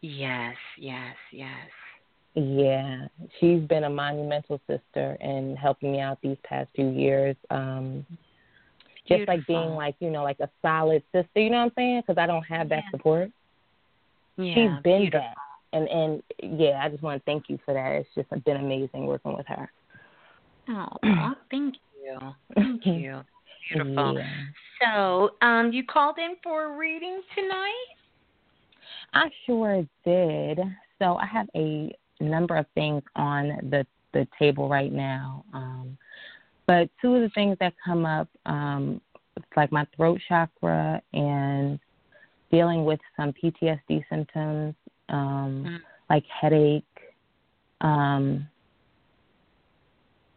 Yes, 0.00 0.54
yes, 0.78 1.16
yes. 1.32 1.50
Yeah, 2.34 3.06
she's 3.38 3.62
been 3.62 3.84
a 3.84 3.90
monumental 3.90 4.60
sister 4.66 5.16
in 5.20 5.56
helping 5.56 5.92
me 5.92 6.00
out 6.00 6.18
these 6.22 6.36
past 6.44 6.68
few 6.74 6.88
years. 6.90 7.36
Um, 7.50 8.04
just 9.08 9.28
like 9.28 9.46
being 9.46 9.70
like 9.70 9.94
you 10.00 10.10
know 10.10 10.22
like 10.22 10.40
a 10.40 10.48
solid 10.62 11.02
sister, 11.12 11.40
you 11.40 11.50
know 11.50 11.58
what 11.58 11.64
I'm 11.64 11.72
saying? 11.76 12.02
Because 12.06 12.20
I 12.20 12.26
don't 12.26 12.42
have 12.42 12.68
that 12.70 12.82
yeah. 12.84 12.90
support. 12.90 13.30
Yeah, 14.36 14.54
she's 14.54 14.82
been 14.82 15.02
beautiful. 15.02 15.20
that, 15.20 15.78
and 15.78 15.88
and 15.88 16.22
yeah, 16.60 16.80
I 16.82 16.88
just 16.88 17.02
want 17.02 17.20
to 17.20 17.24
thank 17.24 17.48
you 17.48 17.58
for 17.64 17.74
that. 17.74 17.92
It's 17.92 18.08
just 18.14 18.44
been 18.44 18.56
amazing 18.56 19.06
working 19.06 19.36
with 19.36 19.46
her. 19.46 19.70
Oh, 20.68 20.88
thank 21.50 21.74
you, 22.02 22.18
thank 22.54 22.86
you. 22.86 23.20
Beautiful. 23.72 24.14
Yeah. 24.14 24.26
So, 24.82 25.30
um, 25.40 25.72
you 25.72 25.84
called 25.84 26.18
in 26.18 26.36
for 26.42 26.74
a 26.74 26.76
reading 26.76 27.22
tonight? 27.34 27.86
I 29.14 29.30
sure 29.46 29.86
did. 30.04 30.58
So 30.98 31.16
I 31.16 31.26
have 31.26 31.48
a 31.54 31.94
number 32.20 32.56
of 32.56 32.66
things 32.74 33.02
on 33.16 33.48
the 33.70 33.86
the 34.12 34.26
table 34.38 34.68
right 34.68 34.92
now. 34.92 35.44
Um, 35.52 35.98
but 36.66 36.88
two 37.02 37.14
of 37.14 37.22
the 37.22 37.30
things 37.30 37.56
that 37.60 37.74
come 37.84 38.06
up, 38.06 38.28
um, 38.46 39.00
like 39.56 39.72
my 39.72 39.86
throat 39.96 40.20
chakra 40.28 41.02
and 41.12 41.78
dealing 42.54 42.84
with 42.84 43.00
some 43.16 43.32
PTSD 43.32 44.04
symptoms, 44.08 44.74
um, 45.08 45.64
mm. 45.66 45.78
like 46.08 46.24
headache. 46.26 46.84
Um, 47.80 48.46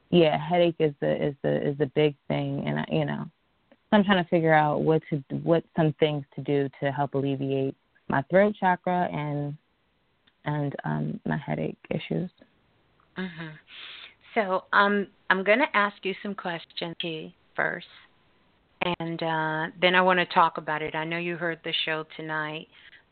yeah, 0.10 0.38
headache 0.38 0.78
is 0.80 0.94
the 1.00 1.28
is 1.28 1.36
the 1.44 1.70
is 1.70 1.78
the 1.78 1.86
big 1.88 2.16
thing, 2.28 2.64
and 2.66 2.80
I, 2.80 2.86
you 2.92 3.06
know, 3.06 3.26
so 3.70 3.98
I'm 3.98 4.04
trying 4.04 4.24
to 4.24 4.30
figure 4.30 4.54
out 4.54 4.82
what 4.82 5.04
to 5.10 5.24
what 5.44 5.64
some 5.76 5.94
things 6.00 6.26
to 6.36 6.42
do 6.42 6.70
to 6.82 6.92
help 6.92 7.14
alleviate 7.14 7.76
my 8.08 8.24
throat 8.30 8.56
chakra 8.60 9.08
and 9.14 9.56
and 10.46 10.76
um, 10.86 11.20
my 11.26 11.38
headache 11.38 11.78
issues. 11.92 12.32
Mm-hmm. 13.18 13.48
So 14.34 14.64
um, 14.74 15.08
I'm 15.30 15.44
going 15.44 15.60
to 15.60 15.78
ask 15.78 15.98
you 16.04 16.16
some 16.24 16.34
questions 16.34 16.96
first 17.56 17.88
and 19.00 19.22
uh, 19.22 19.68
then 19.82 19.96
I 19.96 20.02
want 20.02 20.20
to 20.20 20.26
talk 20.26 20.58
about 20.58 20.82
it. 20.82 20.96
I 20.96 21.04
know 21.04 21.18
you 21.18 21.38
heard 21.38 21.60
the 21.64 21.74
show 21.86 22.06
tonight, 22.16 22.68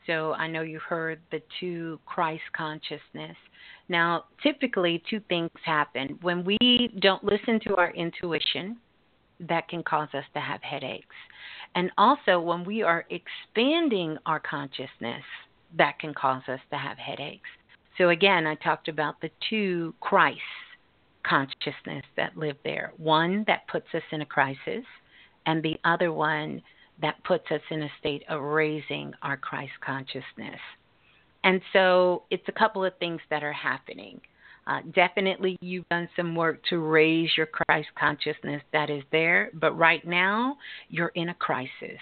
so 0.08 0.34
I 0.34 0.48
know 0.48 0.62
you 0.62 0.80
heard 0.80 1.20
the 1.32 1.42
two 1.60 2.00
Christ 2.06 2.44
consciousness. 2.56 3.36
Now, 3.90 4.26
typically, 4.42 5.04
two 5.10 5.22
things 5.30 5.50
happen 5.64 6.18
when 6.22 6.44
we 6.44 6.58
don't 7.00 7.24
listen 7.24 7.60
to 7.68 7.76
our 7.76 7.92
intuition, 7.92 8.78
that 9.40 9.68
can 9.68 9.84
cause 9.84 10.08
us 10.14 10.24
to 10.34 10.40
have 10.40 10.62
headaches. 10.62 11.16
And 11.76 11.92
also, 11.98 12.40
when 12.40 12.64
we 12.64 12.84
are 12.84 13.06
expanding 13.10 14.18
our 14.26 14.40
consciousness, 14.40 15.24
that 15.78 16.00
can 16.00 16.14
cause 16.14 16.44
us 16.48 16.60
to 16.72 16.78
have 16.78 16.98
headaches. 16.98 17.50
So, 17.98 18.10
again, 18.10 18.48
I 18.48 18.56
talked 18.56 18.88
about 18.88 19.20
the 19.22 19.30
two 19.50 19.94
Christ 20.00 20.40
consciousness 21.28 22.06
that 22.16 22.38
live 22.38 22.58
there 22.64 22.94
one 22.98 23.44
that 23.48 23.68
puts 23.68 23.88
us 23.94 24.04
in 24.12 24.22
a 24.22 24.26
crisis, 24.26 24.86
and 25.46 25.62
the 25.64 25.78
other 25.84 26.12
one 26.12 26.62
that 27.02 27.24
puts 27.24 27.46
us 27.52 27.62
in 27.72 27.84
a 27.84 27.90
state 28.00 28.24
of 28.30 28.42
raising 28.42 29.14
our 29.22 29.38
Christ 29.38 29.74
consciousness. 29.86 30.60
And 31.44 31.62
so, 31.74 32.24
it's 32.32 32.48
a 32.48 32.52
couple 32.52 32.84
of 32.84 32.98
things 32.98 33.22
that 33.30 33.44
are 33.44 33.54
happening. 33.54 34.20
Uh, 34.68 34.80
definitely, 34.96 35.58
you've 35.62 35.88
done 35.90 36.10
some 36.16 36.36
work 36.36 36.60
to 36.70 36.80
raise 36.80 37.30
your 37.38 37.46
Christ 37.46 37.90
consciousness 38.00 38.64
that 38.74 38.90
is 38.90 39.04
there, 39.12 39.52
but 39.54 39.74
right 39.74 40.06
now, 40.08 40.58
you're 40.90 41.12
in 41.14 41.30
a 41.30 41.36
crisis. 41.36 42.00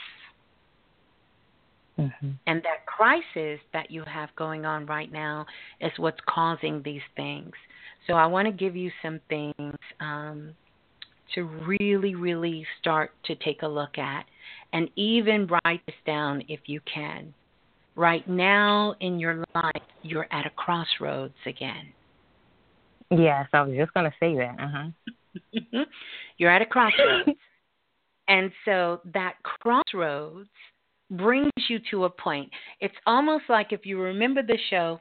Mm-hmm. 2.00 2.30
And 2.48 2.64
that 2.64 2.86
crisis 2.86 3.60
that 3.74 3.92
you 3.92 4.04
have 4.06 4.30
going 4.38 4.66
on 4.66 4.86
right 4.86 5.12
now 5.12 5.46
is 5.82 5.92
what's 5.98 6.20
causing 6.28 6.82
these 6.84 7.02
things. 7.18 7.52
So, 8.08 8.14
I 8.14 8.26
want 8.28 8.46
to 8.46 8.54
give 8.54 8.78
you 8.78 8.92
some 9.02 9.20
things 9.28 9.76
um, 10.00 10.56
to 11.36 11.44
really, 11.44 12.16
really 12.16 12.66
start 12.80 13.12
to 13.26 13.36
take 13.36 13.62
a 13.62 13.68
look 13.68 13.98
at 13.98 14.26
and 14.72 14.90
even 14.96 15.48
write 15.48 15.82
this 15.86 15.96
down 16.06 16.44
if 16.48 16.62
you 16.66 16.82
can. 16.92 17.34
Right 17.96 18.28
now 18.28 18.96
in 19.02 19.20
your 19.20 19.44
life, 19.54 19.84
you're 20.02 20.28
at 20.32 20.48
a 20.48 20.50
crossroads 20.52 21.36
again. 21.46 21.94
Yes, 23.12 23.48
I 23.54 23.62
was 23.62 23.76
just 23.76 23.94
going 23.94 24.10
to 24.10 24.18
say 24.20 24.36
that. 24.36 24.56
Uh-huh. 24.60 25.86
You're 26.38 26.52
at 26.52 26.62
a 26.62 26.66
crossroads. 26.66 27.30
and 28.28 28.52
so 28.66 29.02
that 29.14 29.36
crossroads 29.44 30.50
brings 31.12 31.52
you 31.70 31.80
to 31.92 32.06
a 32.06 32.10
point. 32.10 32.50
It's 32.80 32.96
almost 33.06 33.44
like 33.50 33.72
if 33.72 33.86
you 33.86 34.00
remember 34.00 34.42
the 34.42 34.58
show 34.70 35.00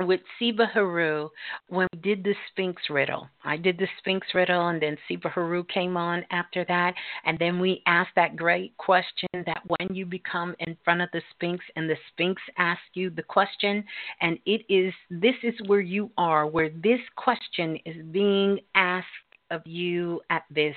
with 0.00 0.20
Siba 0.40 0.70
Haru 0.72 1.28
when 1.68 1.86
we 1.92 2.00
did 2.00 2.24
the 2.24 2.34
Sphinx 2.50 2.82
riddle. 2.90 3.28
I 3.44 3.56
did 3.56 3.78
the 3.78 3.86
Sphinx 3.98 4.26
riddle, 4.34 4.68
and 4.68 4.82
then 4.82 4.96
Siba 5.08 5.30
Haru 5.30 5.64
came 5.64 5.96
on 5.96 6.24
after 6.30 6.64
that. 6.66 6.94
And 7.24 7.38
then 7.38 7.60
we 7.60 7.82
asked 7.86 8.14
that 8.16 8.36
great 8.36 8.76
question 8.76 9.28
that 9.32 9.62
when 9.66 9.94
you 9.94 10.04
become 10.04 10.54
in 10.60 10.76
front 10.84 11.00
of 11.00 11.08
the 11.12 11.22
Sphinx 11.34 11.64
and 11.76 11.88
the 11.88 11.96
Sphinx 12.12 12.42
asks 12.58 12.82
you 12.94 13.10
the 13.10 13.22
question, 13.22 13.84
and 14.20 14.38
it 14.46 14.62
is 14.68 14.92
this 15.10 15.36
is 15.42 15.54
where 15.66 15.80
you 15.80 16.10
are, 16.18 16.46
where 16.46 16.70
this 16.70 17.00
question 17.16 17.78
is 17.84 17.96
being 18.10 18.58
asked 18.74 19.06
of 19.50 19.62
you 19.64 20.20
at 20.30 20.42
this 20.50 20.76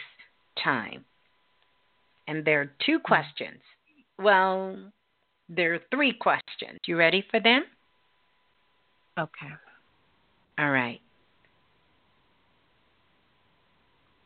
time. 0.64 1.04
And 2.28 2.44
there 2.46 2.62
are 2.62 2.72
two 2.86 3.00
questions. 3.00 3.60
Well, 4.20 4.78
there 5.50 5.74
are 5.74 5.80
three 5.92 6.14
questions. 6.14 6.80
You 6.86 6.98
ready 6.98 7.26
for 7.32 7.40
them? 7.40 7.64
Okay. 9.18 9.52
All 10.60 10.70
right. 10.70 11.00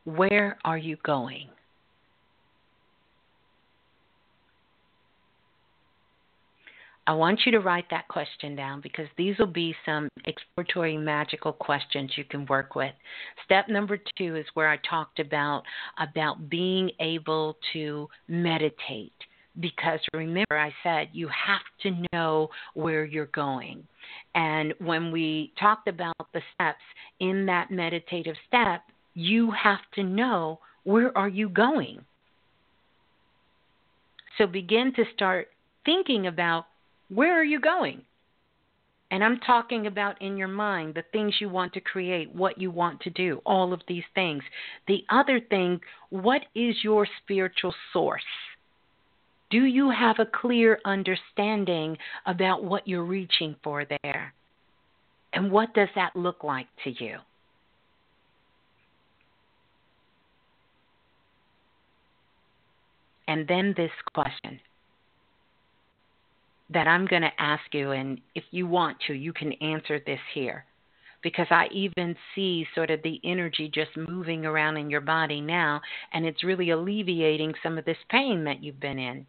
Where 0.03 0.57
are 0.65 0.77
you 0.77 0.97
going? 1.03 1.47
I 7.07 7.13
want 7.13 7.41
you 7.45 7.51
to 7.53 7.59
write 7.59 7.85
that 7.89 8.07
question 8.07 8.55
down 8.55 8.79
because 8.79 9.07
these 9.17 9.37
will 9.37 9.47
be 9.47 9.75
some 9.85 10.07
exploratory 10.25 10.97
magical 10.97 11.51
questions 11.51 12.11
you 12.15 12.23
can 12.23 12.45
work 12.45 12.75
with. 12.75 12.93
Step 13.43 13.67
number 13.69 13.97
2 14.17 14.35
is 14.35 14.45
where 14.53 14.69
I 14.69 14.77
talked 14.87 15.19
about 15.19 15.63
about 15.97 16.49
being 16.49 16.91
able 16.99 17.57
to 17.73 18.07
meditate 18.27 19.13
because 19.59 19.99
remember 20.13 20.57
I 20.57 20.73
said 20.83 21.09
you 21.13 21.27
have 21.27 21.61
to 21.83 22.07
know 22.13 22.49
where 22.73 23.05
you're 23.05 23.27
going. 23.27 23.83
And 24.33 24.73
when 24.79 25.11
we 25.11 25.51
talked 25.59 25.87
about 25.87 26.15
the 26.33 26.41
steps 26.53 26.83
in 27.19 27.45
that 27.47 27.71
meditative 27.71 28.35
step, 28.47 28.81
you 29.13 29.51
have 29.51 29.79
to 29.95 30.03
know 30.03 30.59
where 30.83 31.15
are 31.17 31.29
you 31.29 31.49
going. 31.49 32.03
So 34.37 34.47
begin 34.47 34.93
to 34.95 35.03
start 35.13 35.49
thinking 35.85 36.27
about 36.27 36.65
where 37.09 37.39
are 37.39 37.43
you 37.43 37.59
going? 37.59 38.03
And 39.11 39.25
I'm 39.25 39.41
talking 39.41 39.87
about 39.87 40.21
in 40.21 40.37
your 40.37 40.47
mind 40.47 40.95
the 40.95 41.03
things 41.11 41.35
you 41.41 41.49
want 41.49 41.73
to 41.73 41.81
create, 41.81 42.33
what 42.33 42.57
you 42.57 42.71
want 42.71 43.01
to 43.01 43.09
do, 43.09 43.41
all 43.45 43.73
of 43.73 43.81
these 43.85 44.05
things. 44.15 44.41
The 44.87 45.03
other 45.09 45.41
thing, 45.41 45.81
what 46.09 46.43
is 46.55 46.75
your 46.81 47.05
spiritual 47.21 47.75
source? 47.91 48.23
Do 49.51 49.65
you 49.65 49.89
have 49.89 50.15
a 50.19 50.25
clear 50.25 50.79
understanding 50.85 51.97
about 52.25 52.63
what 52.63 52.87
you're 52.87 53.03
reaching 53.03 53.55
for 53.61 53.85
there? 53.85 54.33
And 55.33 55.51
what 55.51 55.73
does 55.73 55.89
that 55.95 56.15
look 56.15 56.43
like 56.43 56.67
to 56.85 57.03
you? 57.03 57.17
And 63.27 63.45
then 63.47 63.73
this 63.75 63.91
question 64.13 64.59
that 66.69 66.87
I'm 66.87 67.05
going 67.05 67.21
to 67.21 67.31
ask 67.37 67.63
you, 67.73 67.91
and 67.91 68.21
if 68.35 68.45
you 68.51 68.67
want 68.67 68.97
to, 69.07 69.13
you 69.13 69.33
can 69.33 69.51
answer 69.53 69.99
this 70.05 70.19
here. 70.33 70.65
Because 71.21 71.47
I 71.49 71.67
even 71.71 72.15
see 72.33 72.65
sort 72.73 72.89
of 72.89 73.01
the 73.03 73.19
energy 73.23 73.69
just 73.73 73.91
moving 73.95 74.45
around 74.45 74.77
in 74.77 74.89
your 74.89 75.01
body 75.01 75.41
now, 75.41 75.81
and 76.13 76.25
it's 76.25 76.43
really 76.43 76.69
alleviating 76.71 77.53
some 77.61 77.77
of 77.77 77.85
this 77.85 77.97
pain 78.09 78.45
that 78.45 78.63
you've 78.63 78.79
been 78.79 78.97
in. 78.97 79.25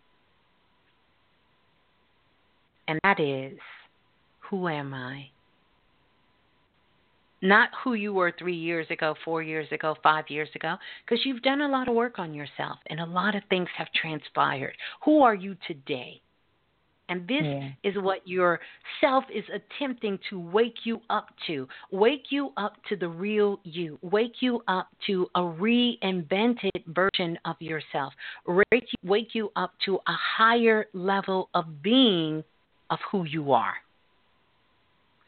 And 2.89 2.99
that 3.05 3.21
is, 3.21 3.59
who 4.51 4.69
am 4.69 4.93
I? 4.95 5.27
Not 7.45 7.71
who 7.83 7.95
you 7.95 8.13
were 8.13 8.33
three 8.39 8.57
years 8.57 8.87
ago, 8.91 9.17
four 9.25 9.43
years 9.43 9.67
ago, 9.73 9.97
five 10.03 10.27
years 10.29 10.49
ago, 10.55 10.77
because 11.05 11.27
you've 11.27 11.43
done 11.43 11.61
a 11.61 11.69
lot 11.69 11.89
of 11.89 11.95
work 11.95 12.19
on 12.21 12.35
yourself 12.35 12.79
and 12.87 13.01
a 13.01 13.07
lot 13.07 13.35
of 13.35 13.43
things 13.49 13.69
have 13.77 13.89
transpired. 14.01 14.77
Who 15.05 15.23
are 15.23 15.35
you 15.35 15.57
today? 15.67 16.21
And 17.09 17.27
this 17.29 17.43
yeah. 17.43 17.71
is 17.83 17.95
what 17.97 18.27
your 18.27 18.61
self 19.01 19.25
is 19.35 19.45
attempting 19.53 20.19
to 20.31 20.39
wake 20.39 20.77
you 20.85 21.01
up 21.11 21.27
to. 21.49 21.69
Wake 21.91 22.27
you 22.31 22.53
up 22.57 22.75
to 22.89 22.97
the 22.97 23.09
real 23.09 23.59
you. 23.65 23.99
Wake 24.03 24.37
you 24.41 24.63
up 24.69 24.89
to 25.09 25.27
a 25.35 25.41
reinvented 25.41 26.71
version 26.87 27.39
of 27.45 27.57
yourself. 27.61 28.15
Wake 28.47 28.65
you, 28.73 29.11
wake 29.11 29.35
you 29.35 29.51
up 29.57 29.73
to 29.85 29.97
a 29.97 30.17
higher 30.39 30.87
level 30.95 31.51
of 31.55 31.83
being 31.83 32.45
of 32.93 32.99
who 33.11 33.25
you 33.25 33.53
are. 33.53 33.75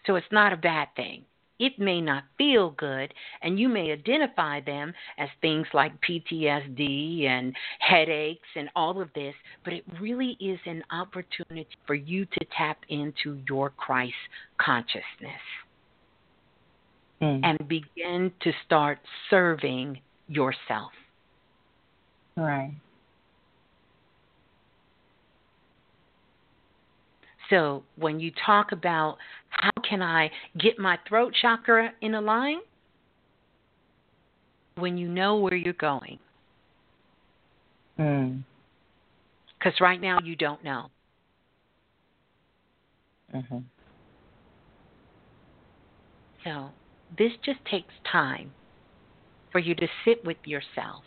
So 0.06 0.16
it's 0.16 0.26
not 0.30 0.52
a 0.52 0.56
bad 0.56 0.88
thing. 0.94 1.24
It 1.58 1.78
may 1.78 2.00
not 2.00 2.24
feel 2.36 2.70
good, 2.70 3.14
and 3.40 3.58
you 3.58 3.68
may 3.68 3.92
identify 3.92 4.60
them 4.60 4.92
as 5.18 5.28
things 5.40 5.66
like 5.72 5.92
PTSD 6.02 7.24
and 7.26 7.54
headaches 7.78 8.48
and 8.56 8.68
all 8.76 9.00
of 9.00 9.08
this, 9.14 9.34
but 9.62 9.72
it 9.72 9.84
really 10.00 10.36
is 10.40 10.58
an 10.66 10.82
opportunity 10.90 11.66
for 11.86 11.94
you 11.94 12.26
to 12.26 12.46
tap 12.56 12.78
into 12.88 13.40
your 13.48 13.70
Christ 13.70 14.14
consciousness 14.58 15.04
mm. 17.22 17.40
and 17.44 17.68
begin 17.68 18.32
to 18.42 18.52
start 18.66 18.98
serving 19.30 20.00
yourself. 20.28 20.90
Right. 22.36 22.72
So 27.54 27.84
when 27.94 28.18
you 28.18 28.32
talk 28.44 28.72
about 28.72 29.16
how 29.50 29.70
can 29.88 30.02
I 30.02 30.28
get 30.58 30.76
my 30.76 30.98
throat 31.08 31.32
chakra 31.40 31.92
in 32.00 32.14
a 32.16 32.20
line, 32.20 32.58
when 34.76 34.98
you 34.98 35.06
know 35.06 35.36
where 35.36 35.54
you're 35.54 35.72
going. 35.74 36.18
Because 37.96 39.72
mm. 39.72 39.80
right 39.80 40.00
now 40.00 40.18
you 40.24 40.34
don't 40.34 40.64
know. 40.64 40.86
Mm-hmm. 43.32 43.58
So 46.42 46.70
this 47.16 47.30
just 47.44 47.64
takes 47.70 47.94
time 48.10 48.50
for 49.52 49.60
you 49.60 49.76
to 49.76 49.86
sit 50.04 50.24
with 50.24 50.38
yourself 50.44 51.04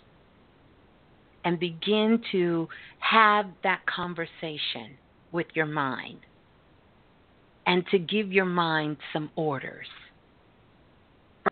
and 1.44 1.60
begin 1.60 2.22
to 2.32 2.70
have 3.00 3.48
that 3.64 3.82
conversation 3.86 4.98
with 5.34 5.48
your 5.54 5.66
mind 5.66 6.20
and 7.68 7.86
to 7.92 8.00
give 8.00 8.32
your 8.32 8.46
mind 8.46 8.98
some 9.14 9.30
orders. 9.36 9.88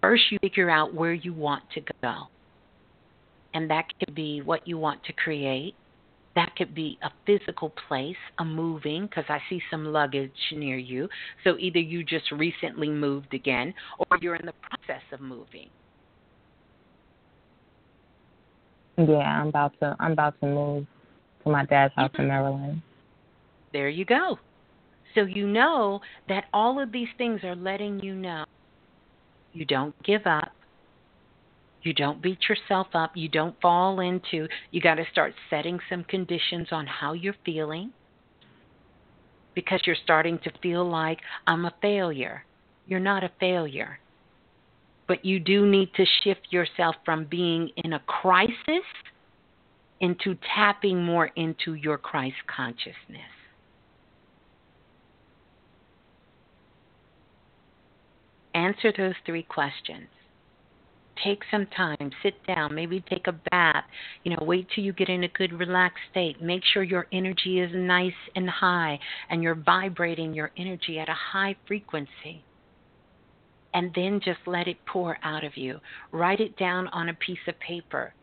First, 0.02 0.24
you 0.32 0.40
figure 0.42 0.70
out 0.70 0.94
where 0.94 1.14
you 1.14 1.34
want 1.34 1.64
to 1.76 1.82
go. 2.02 2.16
And 3.54 3.70
that 3.70 3.86
could 4.00 4.16
be 4.16 4.42
what 4.42 4.68
you 4.68 4.78
want 4.78 5.04
to 5.06 5.14
create. 5.14 5.76
That 6.36 6.54
could 6.58 6.74
be 6.76 6.98
a 7.02 7.10
physical 7.26 7.74
place, 7.88 8.18
a 8.40 8.46
moving, 8.46 9.06
because 9.08 9.24
I 9.30 9.40
see 9.50 9.62
some 9.72 9.86
luggage 9.86 10.32
near 10.52 10.78
you. 10.78 11.08
So 11.44 11.58
either 11.58 11.80
you 11.80 12.04
just 12.04 12.32
recently 12.32 12.90
moved 12.90 13.34
again 13.34 13.74
or 13.98 14.18
you're 14.22 14.36
in 14.36 14.46
the 14.46 14.54
process 14.54 15.04
of 15.14 15.22
moving. 15.22 15.70
Yeah, 18.98 19.42
I'm 19.42 19.48
about 19.48 19.74
to. 19.82 19.96
I'm 20.00 20.14
about 20.14 20.40
to 20.40 20.48
move 20.48 20.88
to 21.44 21.50
my 21.50 21.66
dad's 21.66 21.94
house 21.96 22.12
in 22.18 22.28
Maryland. 22.28 22.82
There 23.74 23.90
you 23.90 24.06
go. 24.06 24.38
So 25.16 25.22
you 25.22 25.48
know 25.48 26.02
that 26.30 26.46
all 26.54 26.82
of 26.82 26.92
these 26.92 27.08
things 27.18 27.44
are 27.44 27.56
letting 27.56 28.02
you 28.02 28.14
know 28.14 28.46
you 29.56 29.66
don't 29.66 29.96
give 30.04 30.28
up. 30.28 30.52
You 31.82 31.94
don't 31.94 32.22
beat 32.22 32.40
yourself 32.50 32.88
up. 32.94 33.12
You 33.16 33.30
don't 33.30 33.60
fall 33.62 34.02
into, 34.02 34.48
you 34.72 34.82
got 34.82 34.96
to 34.96 35.06
start 35.12 35.34
setting 35.50 35.80
some 35.90 36.04
conditions 36.04 36.68
on 36.72 36.86
how 36.86 37.14
you're 37.14 37.36
feeling 37.46 37.94
because 39.54 39.80
you're 39.86 39.96
starting 40.04 40.38
to 40.40 40.52
feel 40.62 40.88
like 40.88 41.20
I'm 41.48 41.66
a 41.66 41.74
failure. 41.82 42.44
You're 42.86 43.00
not 43.00 43.24
a 43.24 43.32
failure. 43.40 44.00
But 45.08 45.24
you 45.24 45.40
do 45.40 45.66
need 45.66 45.94
to 45.96 46.06
shift 46.24 46.48
yourself 46.50 46.96
from 47.06 47.26
being 47.26 47.70
in 47.78 47.94
a 47.94 48.00
crisis 48.00 48.84
into 50.02 50.36
tapping 50.54 51.02
more 51.02 51.28
into 51.36 51.76
your 51.76 51.98
Christ 51.98 52.36
consciousness. 52.54 53.22
Answer 58.56 58.94
those 58.98 59.16
three 59.26 59.44
questions. 59.44 60.08
Take 61.24 61.42
some 61.52 61.68
time, 61.68 62.12
sit 62.24 62.36
down, 62.48 62.74
maybe 62.74 63.04
take 63.10 63.28
a 63.28 63.40
bath, 63.52 63.84
you 64.24 64.32
know, 64.32 64.46
wait 64.46 64.68
till 64.74 64.84
you 64.84 64.94
get 64.94 65.10
in 65.10 65.24
a 65.26 65.30
good 65.30 65.54
relaxed 65.54 66.04
state. 66.12 66.42
Make 66.42 66.64
sure 66.64 66.84
your 66.84 67.08
energy 67.12 67.60
is 67.60 67.72
nice 67.74 68.14
and 68.36 68.50
high 68.50 69.00
and 69.30 69.44
you're 69.44 69.56
vibrating 69.56 70.34
your 70.34 70.52
energy 70.58 71.00
at 71.00 71.10
a 71.10 71.14
high 71.14 71.56
frequency. 71.68 72.44
And 73.74 73.92
then 73.94 74.22
just 74.24 74.40
let 74.46 74.68
it 74.68 74.78
pour 74.86 75.18
out 75.22 75.44
of 75.44 75.58
you. 75.58 75.80
Write 76.14 76.40
it 76.40 76.58
down 76.58 76.88
on 76.90 77.10
a 77.10 77.14
piece 77.14 77.46
of 77.48 77.60
paper 77.60 78.14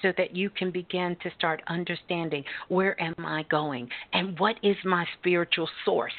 so 0.00 0.12
that 0.16 0.34
you 0.34 0.48
can 0.50 0.70
begin 0.70 1.16
to 1.22 1.30
start 1.36 1.62
understanding 1.66 2.44
where 2.68 3.00
am 3.00 3.14
I 3.18 3.44
going 3.50 3.88
and 4.12 4.38
what 4.38 4.56
is 4.62 4.76
my 4.84 5.06
spiritual 5.18 5.68
source. 5.84 6.12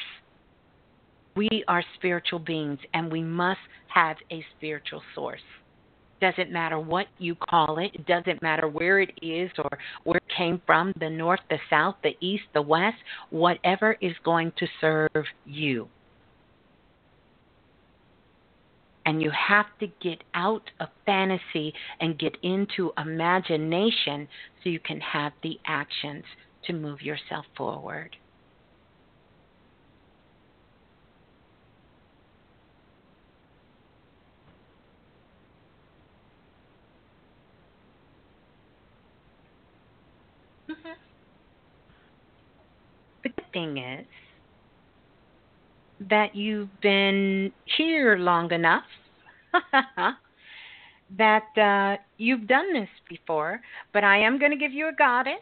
We 1.37 1.63
are 1.67 1.83
spiritual 1.93 2.39
beings 2.39 2.79
and 2.95 3.11
we 3.11 3.21
must 3.21 3.59
have 3.93 4.17
a 4.31 4.43
spiritual 4.57 5.03
source. 5.13 5.43
Doesn't 6.19 6.51
matter 6.51 6.79
what 6.79 7.05
you 7.19 7.35
call 7.35 7.77
it, 7.77 7.91
it 7.93 8.07
doesn't 8.07 8.41
matter 8.41 8.67
where 8.67 8.99
it 8.99 9.11
is 9.21 9.51
or 9.59 9.77
where 10.03 10.17
it 10.17 10.23
came 10.35 10.59
from 10.65 10.93
the 10.99 11.11
north, 11.11 11.41
the 11.51 11.59
south, 11.69 11.93
the 12.01 12.17
east, 12.21 12.45
the 12.55 12.61
west, 12.63 12.97
whatever 13.29 13.95
is 14.01 14.15
going 14.23 14.51
to 14.57 14.65
serve 14.81 15.25
you. 15.45 15.87
And 19.05 19.21
you 19.21 19.29
have 19.29 19.67
to 19.79 19.87
get 20.01 20.23
out 20.33 20.71
of 20.79 20.89
fantasy 21.05 21.71
and 22.01 22.17
get 22.17 22.35
into 22.41 22.91
imagination 22.97 24.27
so 24.63 24.69
you 24.69 24.79
can 24.79 24.99
have 25.01 25.33
the 25.43 25.59
actions 25.67 26.23
to 26.65 26.73
move 26.73 27.03
yourself 27.03 27.45
forward. 27.55 28.15
Thing 43.53 43.77
is 43.77 44.05
that 46.09 46.35
you've 46.35 46.81
been 46.81 47.51
here 47.77 48.17
long 48.17 48.51
enough 48.51 48.83
that 51.17 51.57
uh, 51.57 52.01
you've 52.17 52.47
done 52.47 52.73
this 52.73 52.89
before, 53.09 53.61
but 53.93 54.03
I 54.03 54.19
am 54.19 54.37
going 54.39 54.51
to 54.51 54.57
give 54.57 54.71
you 54.71 54.89
a 54.89 54.93
goddess 54.93 55.35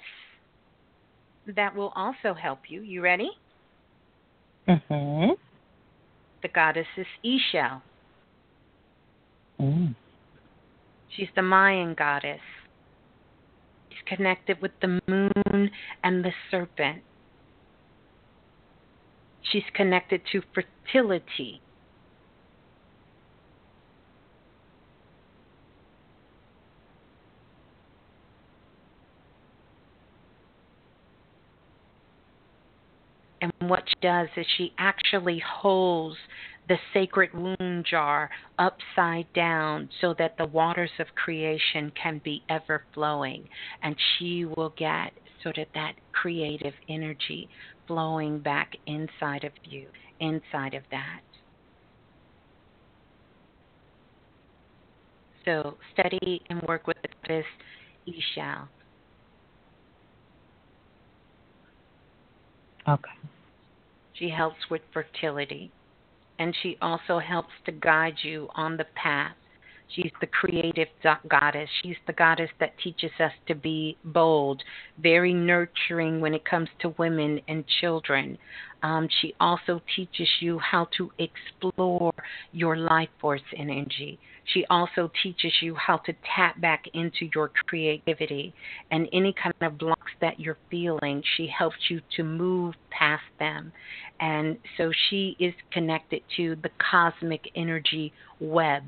that 1.56 1.76
will 1.76 1.92
also 1.96 2.34
help 2.34 2.60
you. 2.70 2.82
You 2.82 3.02
ready? 3.02 3.32
Mhm. 4.68 5.38
The 6.42 6.48
goddess 6.48 6.88
is 6.98 7.08
Ixchel. 7.24 7.82
Mm. 9.60 9.96
She's 11.16 11.30
the 11.36 11.42
Mayan 11.42 11.94
goddess. 11.94 12.42
She's 13.90 14.00
connected 14.06 14.62
with 14.62 14.72
the 14.82 15.00
moon 15.08 15.72
and 16.04 16.26
the 16.26 16.32
serpent. 16.52 17.04
She's 19.52 19.64
connected 19.74 20.22
to 20.32 20.42
fertility. 20.54 21.62
And 33.42 33.70
what 33.70 33.84
she 33.88 33.94
does 34.02 34.28
is 34.36 34.46
she 34.58 34.74
actually 34.80 35.40
holds 35.40 36.18
the 36.68 36.78
sacred 36.94 37.30
wound 37.34 37.86
jar 37.86 38.30
upside 38.58 39.32
down 39.34 39.88
so 40.02 40.16
that 40.18 40.36
the 40.38 40.48
waters 40.48 40.90
of 40.98 41.06
creation 41.14 41.92
can 42.02 42.20
be 42.24 42.42
ever 42.50 42.84
flowing. 42.94 43.48
And 43.84 43.96
she 44.18 44.46
will 44.46 44.74
get 44.78 45.14
sort 45.44 45.60
of 45.60 45.68
that 45.76 45.94
creative 46.12 46.74
energy 46.90 47.48
flowing 47.88 48.40
back 48.40 48.76
inside 48.86 49.44
of 49.44 49.52
you, 49.64 49.88
inside 50.20 50.74
of 50.74 50.84
that. 50.92 51.22
So 55.46 55.78
study 55.94 56.42
and 56.50 56.62
work 56.64 56.88
with 56.88 56.98
the 57.04 57.10
goddess 57.22 57.46
Ixchel. 58.08 58.68
Okay. 62.88 63.12
She 64.14 64.30
helps 64.30 64.70
with 64.70 64.82
fertility. 64.94 65.72
And 66.38 66.56
she 66.62 66.78
also 66.82 67.20
helps 67.20 67.54
to 67.66 67.72
guide 67.72 68.16
you 68.24 68.50
on 68.56 68.78
the 68.78 68.86
path. 68.96 69.36
She's 69.90 70.12
the 70.20 70.28
creative 70.28 70.88
goddess. 71.30 71.70
She's 71.82 71.98
the 72.08 72.14
goddess 72.14 72.50
that 72.60 72.78
teaches 72.84 73.12
us 73.20 73.32
to 73.48 73.56
be 73.56 73.98
bold, 74.04 74.62
very 74.98 75.34
nurturing 75.34 76.20
when 76.20 76.34
it 76.34 76.46
comes 76.46 76.70
to 76.82 76.90
women 76.98 77.40
and 77.48 77.64
children. 77.80 78.38
Um, 78.84 79.08
she 79.22 79.34
also 79.40 79.82
teaches 79.96 80.28
you 80.42 80.60
how 80.60 80.88
to 80.98 81.12
explore 81.18 82.14
your 82.52 82.78
life 82.78 83.10
force 83.20 83.42
energy. 83.58 84.20
She 84.54 84.66
also 84.70 85.12
teaches 85.24 85.52
you 85.62 85.76
how 85.76 85.98
to 85.98 86.14
tap 86.36 86.62
back 86.62 86.86
into 86.94 87.30
your 87.34 87.52
creativity 87.68 88.54
and 88.92 89.08
any 89.12 89.34
kind 89.34 89.56
of 89.62 89.78
blocks 89.78 90.12
that 90.22 90.40
you're 90.40 90.58
feeling. 90.70 91.24
She 91.36 91.48
helps 91.48 91.90
you 91.90 92.02
to 92.16 92.24
move 92.24 92.76
past 92.92 93.24
them. 93.40 93.72
And 94.20 94.58
so 94.78 94.92
she 95.10 95.36
is 95.40 95.54
connected 95.72 96.22
to 96.38 96.56
the 96.62 96.70
cosmic 96.92 97.50
energy 97.56 98.14
web, 98.40 98.84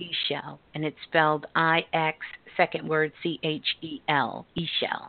Ixchel, 0.00 0.58
and 0.74 0.84
it's 0.84 0.96
spelled 1.08 1.46
I 1.54 1.84
X, 1.92 2.18
second 2.56 2.88
word 2.88 3.12
C 3.22 3.38
H 3.42 3.66
E 3.82 4.00
L, 4.08 4.46
Ixchel. 4.56 5.08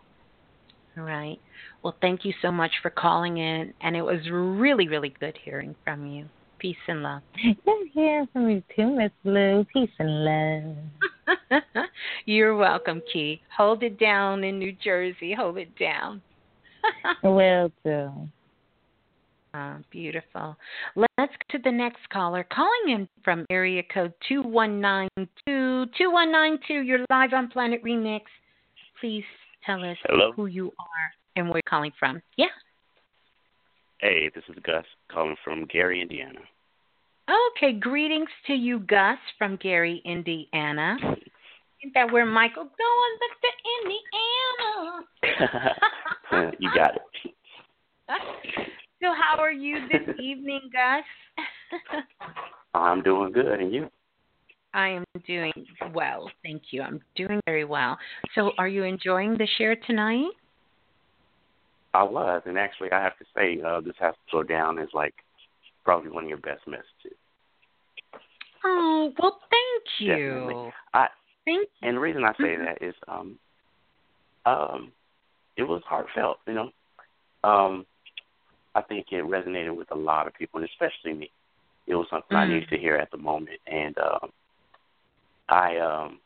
All 0.98 1.04
right. 1.04 1.40
Well, 1.84 1.96
thank 2.02 2.26
you 2.26 2.34
so 2.42 2.52
much 2.52 2.72
for 2.82 2.90
calling 2.90 3.38
in, 3.38 3.74
and 3.82 3.96
it 3.96 4.02
was 4.02 4.30
really, 4.30 4.88
really 4.88 5.14
good 5.20 5.38
hearing 5.44 5.76
from 5.84 6.06
you. 6.08 6.26
Peace 6.60 6.76
and 6.90 7.02
love. 7.02 7.22
Good 7.66 7.88
hearing 7.94 8.28
from 8.34 8.50
you 8.50 8.62
too, 8.76 8.94
Miss 8.94 9.12
Blue. 9.24 9.66
Peace 9.72 9.90
and 9.98 10.26
love. 10.26 11.64
You're 12.26 12.58
welcome, 12.58 13.02
Key. 13.14 13.42
Hold 13.56 13.82
it 13.82 13.98
down 13.98 14.44
in 14.44 14.60
New 14.60 14.74
Jersey. 14.84 15.34
Hold 15.34 15.58
it 15.58 15.74
down. 15.80 16.22
Will 17.24 17.72
do. 17.86 18.12
Ah, 19.62 19.78
beautiful. 19.92 20.56
Let's 20.96 21.10
go 21.18 21.58
to 21.58 21.60
the 21.62 21.72
next 21.72 22.08
caller. 22.14 22.46
Calling 22.50 22.96
in 22.96 23.10
from 23.26 23.46
area 23.50 23.84
code 23.94 24.14
2192. 24.30 25.92
2192, 25.98 26.74
you're 26.76 27.06
live 27.10 27.34
on 27.34 27.50
Planet 27.50 27.84
Remix. 27.84 28.22
Please 29.02 29.26
tell 29.66 29.84
us 29.84 29.98
Hello. 30.06 30.32
who 30.32 30.46
you 30.46 30.68
are 30.68 31.12
and 31.36 31.48
where 31.48 31.58
you're 31.58 31.70
calling 31.70 31.92
from. 32.00 32.22
Yeah. 32.38 32.46
Hey, 33.98 34.32
this 34.34 34.46
is 34.48 34.56
Gus 34.64 34.86
calling 35.12 35.36
from 35.44 35.66
Gary, 35.66 36.02
Indiana. 36.02 36.40
Okay, 37.58 37.74
greetings 37.74 38.30
to 38.48 38.54
you, 38.54 38.80
Gus, 38.80 39.18
from 39.38 39.58
Gary, 39.58 40.02
Indiana. 40.06 40.96
Isn't 41.04 41.94
that 41.96 42.14
where 42.14 42.26
Michael 42.26 42.64
going 42.64 43.18
back 43.20 43.36
to 43.44 43.52
Indiana? 46.32 46.56
you 46.60 46.70
got 46.74 46.96
it. 46.96 47.02
so, 49.02 49.08
how 49.14 49.40
are 49.40 49.52
you 49.52 49.88
this 49.88 50.16
evening, 50.20 50.70
Gus? 50.72 52.02
I'm 52.74 53.02
doing 53.02 53.32
good, 53.32 53.60
and 53.60 53.74
you? 53.74 53.90
I 54.74 54.90
am 54.90 55.04
doing 55.26 55.52
well, 55.94 56.30
thank 56.44 56.62
you. 56.72 56.82
I'm 56.82 57.02
doing 57.16 57.40
very 57.46 57.66
well. 57.66 57.98
So, 58.36 58.52
are 58.58 58.68
you 58.68 58.84
enjoying 58.84 59.38
the 59.38 59.48
share 59.58 59.76
tonight? 59.76 60.30
I 61.94 62.04
was, 62.04 62.44
and 62.46 62.58
actually, 62.58 62.92
I 62.92 63.02
have 63.02 63.18
to 63.18 63.26
say, 63.36 63.60
uh, 63.66 63.82
this 63.82 63.96
has 64.00 64.14
to 64.14 64.32
go 64.32 64.44
down 64.44 64.78
as 64.78 64.90
like 64.94 65.16
probably 65.84 66.12
one 66.12 66.24
of 66.24 66.30
your 66.30 66.38
best 66.38 66.62
messages. 66.68 67.18
Oh 68.64 69.12
well, 69.20 69.40
thank 69.50 69.84
you. 70.00 70.46
Definitely. 70.46 70.72
I 70.94 71.08
Thank 71.46 71.70
You. 71.82 71.88
And 71.88 71.98
the 71.98 72.02
reason 72.02 72.24
I 72.24 72.34
say 72.34 72.56
Mhm. 72.56 72.66
that 72.66 72.82
is 72.82 72.96
um 73.08 73.40
um 74.46 74.92
it 75.56 75.64
was 75.64 75.82
heartfelt, 75.86 76.40
you 76.46 76.54
know. 76.54 76.72
Um 77.44 77.86
I 78.80 78.84
think 78.84 79.08
it 79.12 79.24
resonated 79.24 79.76
with 79.76 79.92
a 79.92 79.96
lot 80.10 80.28
of 80.28 80.34
people 80.34 80.60
and 80.62 80.70
especially 80.70 81.14
me. 81.14 81.32
It 81.88 81.96
was 81.96 82.08
something 82.10 82.38
I 82.38 82.46
Mm. 82.46 82.50
needed 82.50 82.70
to 82.70 82.78
hear 82.78 82.96
at 82.98 83.12
the 83.12 83.18
moment 83.18 83.60
and 83.68 83.98
um 84.00 84.30
I 85.50 85.78
um 85.78 86.20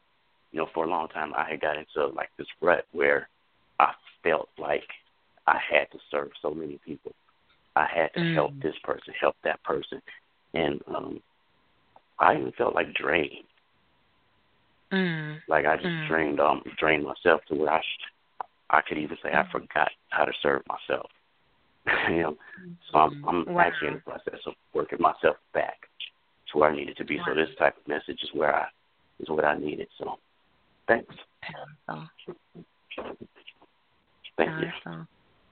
you 0.51 0.59
know, 0.59 0.67
for 0.73 0.85
a 0.85 0.89
long 0.89 1.07
time 1.09 1.33
I 1.35 1.49
had 1.49 1.61
got 1.61 1.77
into 1.77 2.07
like 2.15 2.29
this 2.37 2.47
rut 2.61 2.85
where 2.91 3.27
I 3.79 3.93
felt 4.23 4.49
like 4.57 4.87
I 5.47 5.57
had 5.71 5.91
to 5.91 5.99
serve 6.11 6.31
so 6.41 6.51
many 6.53 6.79
people. 6.85 7.13
I 7.75 7.85
had 7.87 8.13
to 8.13 8.19
Mm. 8.19 8.33
help 8.35 8.53
this 8.61 8.77
person, 8.83 9.13
help 9.19 9.35
that 9.43 9.63
person. 9.63 10.01
And 10.53 10.81
um 10.87 11.21
I 12.19 12.35
even 12.35 12.51
felt 12.53 12.75
like 12.75 12.93
drained. 12.93 13.47
Mm. 14.91 15.41
Like 15.47 15.65
I 15.65 15.75
just 15.77 15.87
Mm. 15.87 16.07
drained 16.07 16.39
um 16.39 16.61
drained 16.77 17.03
myself 17.03 17.43
to 17.47 17.55
where 17.55 17.71
I 17.71 17.81
sh- 17.81 18.45
I 18.69 18.81
could 18.81 18.97
even 18.97 19.17
say 19.23 19.33
I 19.33 19.43
forgot 19.51 19.91
how 20.09 20.25
to 20.25 20.33
serve 20.41 20.63
myself. 20.67 21.09
You 22.09 22.21
know, 22.21 22.37
so 22.91 22.97
I'm 22.97 23.25
I'm 23.27 23.45
mm-hmm. 23.45 23.53
Wow. 23.53 23.61
actually 23.61 23.87
in 23.89 23.93
the 23.95 23.99
process 24.01 24.39
of 24.45 24.53
working 24.73 24.99
myself 25.01 25.37
back 25.53 25.77
to 26.51 26.57
where 26.59 26.71
I 26.71 26.75
needed 26.75 26.97
to 26.97 27.05
be. 27.05 27.19
So 27.25 27.33
this 27.33 27.49
type 27.57 27.75
of 27.77 27.87
message 27.87 28.19
is 28.21 28.29
where 28.33 28.55
I 28.55 28.67
is 29.19 29.29
what 29.29 29.45
I 29.45 29.57
needed. 29.57 29.87
So 29.97 30.15
thanks, 30.87 31.13
Powerful. 31.87 32.09
thank 34.37 34.51
you. 34.59 35.05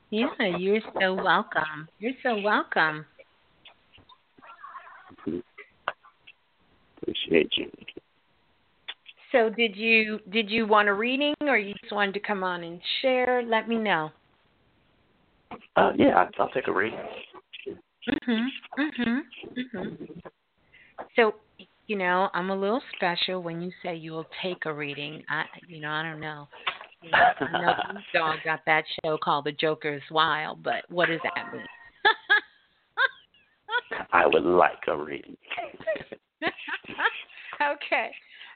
Yeah, 0.10 0.58
you're 0.58 0.82
so 1.00 1.14
welcome. 1.14 1.88
You're 2.00 2.14
so 2.22 2.40
welcome. 2.42 3.06
Appreciate 7.02 7.52
you. 7.58 7.72
So 9.32 9.50
did 9.50 9.76
you 9.76 10.20
did 10.30 10.50
you 10.50 10.68
want 10.68 10.90
a 10.90 10.94
reading 10.94 11.34
or 11.42 11.58
you 11.58 11.74
just 11.82 11.94
wanted 11.94 12.14
to 12.16 12.20
come 12.20 12.44
on 12.44 12.64
and 12.64 12.82
share? 13.02 13.42
Let 13.44 13.70
me 13.70 13.78
know. 13.78 14.12
Uh, 15.76 15.92
yeah, 15.98 16.16
I'll, 16.18 16.30
I'll 16.40 16.50
take 16.50 16.68
a 16.68 16.72
read. 16.72 16.94
Mhm. 18.28 18.48
Mhm. 18.78 19.22
Mhm. 19.58 20.22
So, 21.16 21.36
you 21.88 21.98
know, 21.98 22.30
I'm 22.34 22.50
a 22.50 22.56
little 22.56 22.82
special 22.96 23.42
when 23.42 23.62
you 23.62 23.72
say 23.84 23.96
you'll 23.96 24.28
take 24.42 24.66
a 24.66 24.74
reading. 24.74 25.24
I 25.30 25.46
you 25.68 25.82
know, 25.82 25.92
I 25.92 26.04
don't 26.04 26.20
know. 26.20 26.48
You 27.02 27.12
know, 27.12 27.32
I 27.40 27.60
know 27.60 27.74
Snoop 28.12 28.44
got 28.44 28.60
that 28.66 28.86
show 29.04 29.18
called 29.18 29.46
The 29.46 29.52
Joker's 29.52 30.04
Wild, 30.12 30.64
but 30.64 30.84
what 30.90 31.08
does 31.08 31.20
that 31.24 31.52
mean? 31.52 31.66
I 34.12 34.26
would 34.28 34.44
like 34.44 34.88
a 34.88 34.98
reading. 34.98 35.38
okay. 37.62 38.12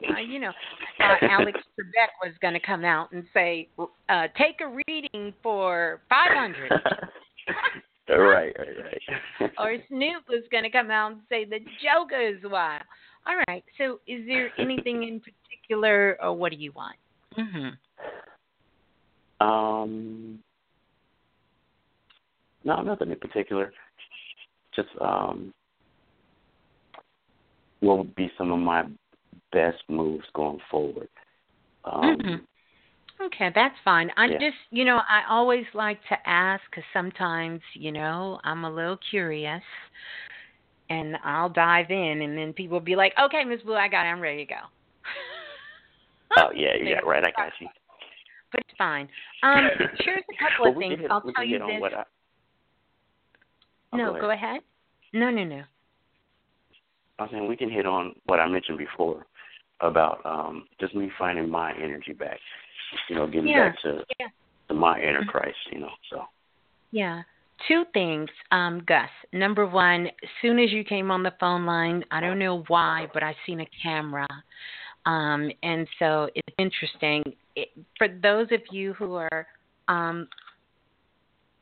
Uh, 0.10 0.20
you 0.20 0.40
know, 0.40 0.52
uh, 1.00 1.16
Alex 1.22 1.60
Trebek 1.80 2.10
was 2.24 2.34
going 2.42 2.54
to 2.54 2.60
come 2.60 2.86
out 2.86 3.12
and 3.12 3.24
say, 3.34 3.68
uh, 4.10 4.28
"Take 4.38 4.62
a 4.62 4.82
reading 4.88 5.34
for 5.42 6.02
five 6.10 6.32
hundred. 6.32 6.72
right, 8.10 8.54
right, 8.58 9.02
right. 9.40 9.52
or 9.58 9.78
Snoop 9.88 10.24
was 10.30 10.44
going 10.52 10.64
to 10.64 10.70
come 10.70 10.92
out 10.92 11.12
and 11.12 11.22
say, 11.30 11.46
"The 11.46 11.60
Joker 11.84 12.22
is 12.22 12.38
wild." 12.44 12.84
All 13.28 13.36
right. 13.48 13.64
So, 13.78 14.00
is 14.08 14.26
there 14.28 14.52
anything 14.60 15.04
in 15.04 15.20
particular, 15.20 16.18
or 16.22 16.34
what 16.34 16.52
do 16.52 16.58
you 16.58 16.72
want? 16.74 16.96
hmm 17.36 17.70
Um, 19.46 20.40
no, 22.64 22.82
nothing 22.82 23.12
in 23.12 23.20
particular. 23.20 23.74
Just 24.76 24.90
um, 25.02 25.54
what 27.80 27.98
would 27.98 28.16
be 28.16 28.32
some 28.38 28.52
of 28.52 28.60
my 28.60 28.84
best 29.56 29.82
moves 29.88 30.26
going 30.36 30.60
forward? 30.70 31.08
Um, 31.86 32.20
hmm 32.22 32.36
Okay, 33.22 33.50
that's 33.56 33.76
fine. 33.86 34.12
I 34.18 34.26
Yeah. 34.28 34.40
just, 34.40 34.58
you 34.72 34.84
know, 34.84 34.98
I 35.08 35.24
always 35.30 35.66
like 35.74 36.02
to 36.10 36.18
ask 36.30 36.62
because 36.70 36.84
sometimes, 36.92 37.62
you 37.74 37.94
know, 37.94 38.42
I'm 38.44 38.66
a 38.66 38.70
little 38.70 38.98
curious, 39.10 39.64
and 40.90 41.16
I'll 41.24 41.48
dive 41.48 41.92
in, 41.92 42.24
and 42.24 42.38
then 42.38 42.52
people 42.52 42.76
will 42.76 42.86
be 42.86 42.98
like, 42.98 43.14
"Okay, 43.18 43.46
Miss 43.46 43.62
Blue, 43.62 43.76
I 43.76 43.88
got 43.88 44.06
it. 44.06 44.10
I'm 44.10 44.20
ready 44.20 44.46
to 44.46 44.54
go." 44.54 44.60
Oh 46.36 46.52
yeah, 46.54 46.76
yeah, 46.84 47.00
right. 47.06 47.24
I 47.24 47.32
got 47.32 47.54
you. 47.62 47.70
But 48.52 48.60
it's 48.68 48.78
fine. 48.78 49.08
Um, 49.44 49.70
here's 50.04 50.26
a 50.30 50.38
couple 50.44 50.66
Well, 50.66 50.72
of 50.74 50.78
things. 50.78 51.00
hit- 51.00 51.10
I'll 51.10 51.22
tell 51.22 51.46
you 51.46 51.60
this. 51.60 51.80
what 51.80 51.94
I- 51.94 52.04
Oh, 53.94 53.98
no, 53.98 54.14
go 54.14 54.20
go 54.20 54.30
ahead. 54.32 54.60
No, 55.14 55.30
no, 55.30 55.46
no. 55.46 55.64
I 57.18 57.24
was 57.24 57.32
saying 57.32 57.48
we 57.48 57.56
can 57.56 57.72
hit 57.72 57.86
on 57.86 58.14
what 58.26 58.42
I 58.42 58.48
mentioned 58.48 58.78
before 58.78 59.26
about 59.82 60.26
um 60.26 60.68
just 60.80 60.96
me 60.96 61.12
finding 61.18 61.50
my 61.50 61.74
energy 61.74 62.14
back. 62.14 62.40
You 63.10 63.16
know, 63.16 63.28
getting 63.28 63.48
Yeah, 63.48 63.70
back 63.70 63.82
to, 63.82 64.04
yeah. 64.20 64.28
to 64.70 64.74
my 64.74 65.00
inner 65.00 65.24
Christ. 65.26 65.58
You 65.72 65.80
know, 65.80 65.92
so 66.10 66.24
Yeah. 66.92 67.24
Two 67.70 67.86
things, 67.94 68.30
um, 68.52 68.84
Gus. 68.86 69.10
Number 69.32 69.66
one, 69.66 70.08
as 70.08 70.30
soon 70.42 70.60
as 70.60 70.72
you 70.72 70.84
came 70.84 71.10
on 71.10 71.24
the 71.24 71.32
phone 71.40 71.66
line, 71.66 72.04
I 72.12 72.20
don't 72.20 72.38
know 72.38 72.64
why, 72.68 73.08
but 73.14 73.24
I 73.24 73.34
seen 73.46 73.62
a 73.62 73.66
camera. 73.82 74.28
Um, 75.06 75.50
and 75.64 75.88
so 75.98 76.30
it's 76.36 76.56
interesting. 76.58 77.24
It, 77.56 77.70
for 77.98 78.10
those 78.10 78.48
of 78.52 78.60
you 78.72 78.94
who 78.94 79.16
are 79.16 79.48
um, 79.88 80.28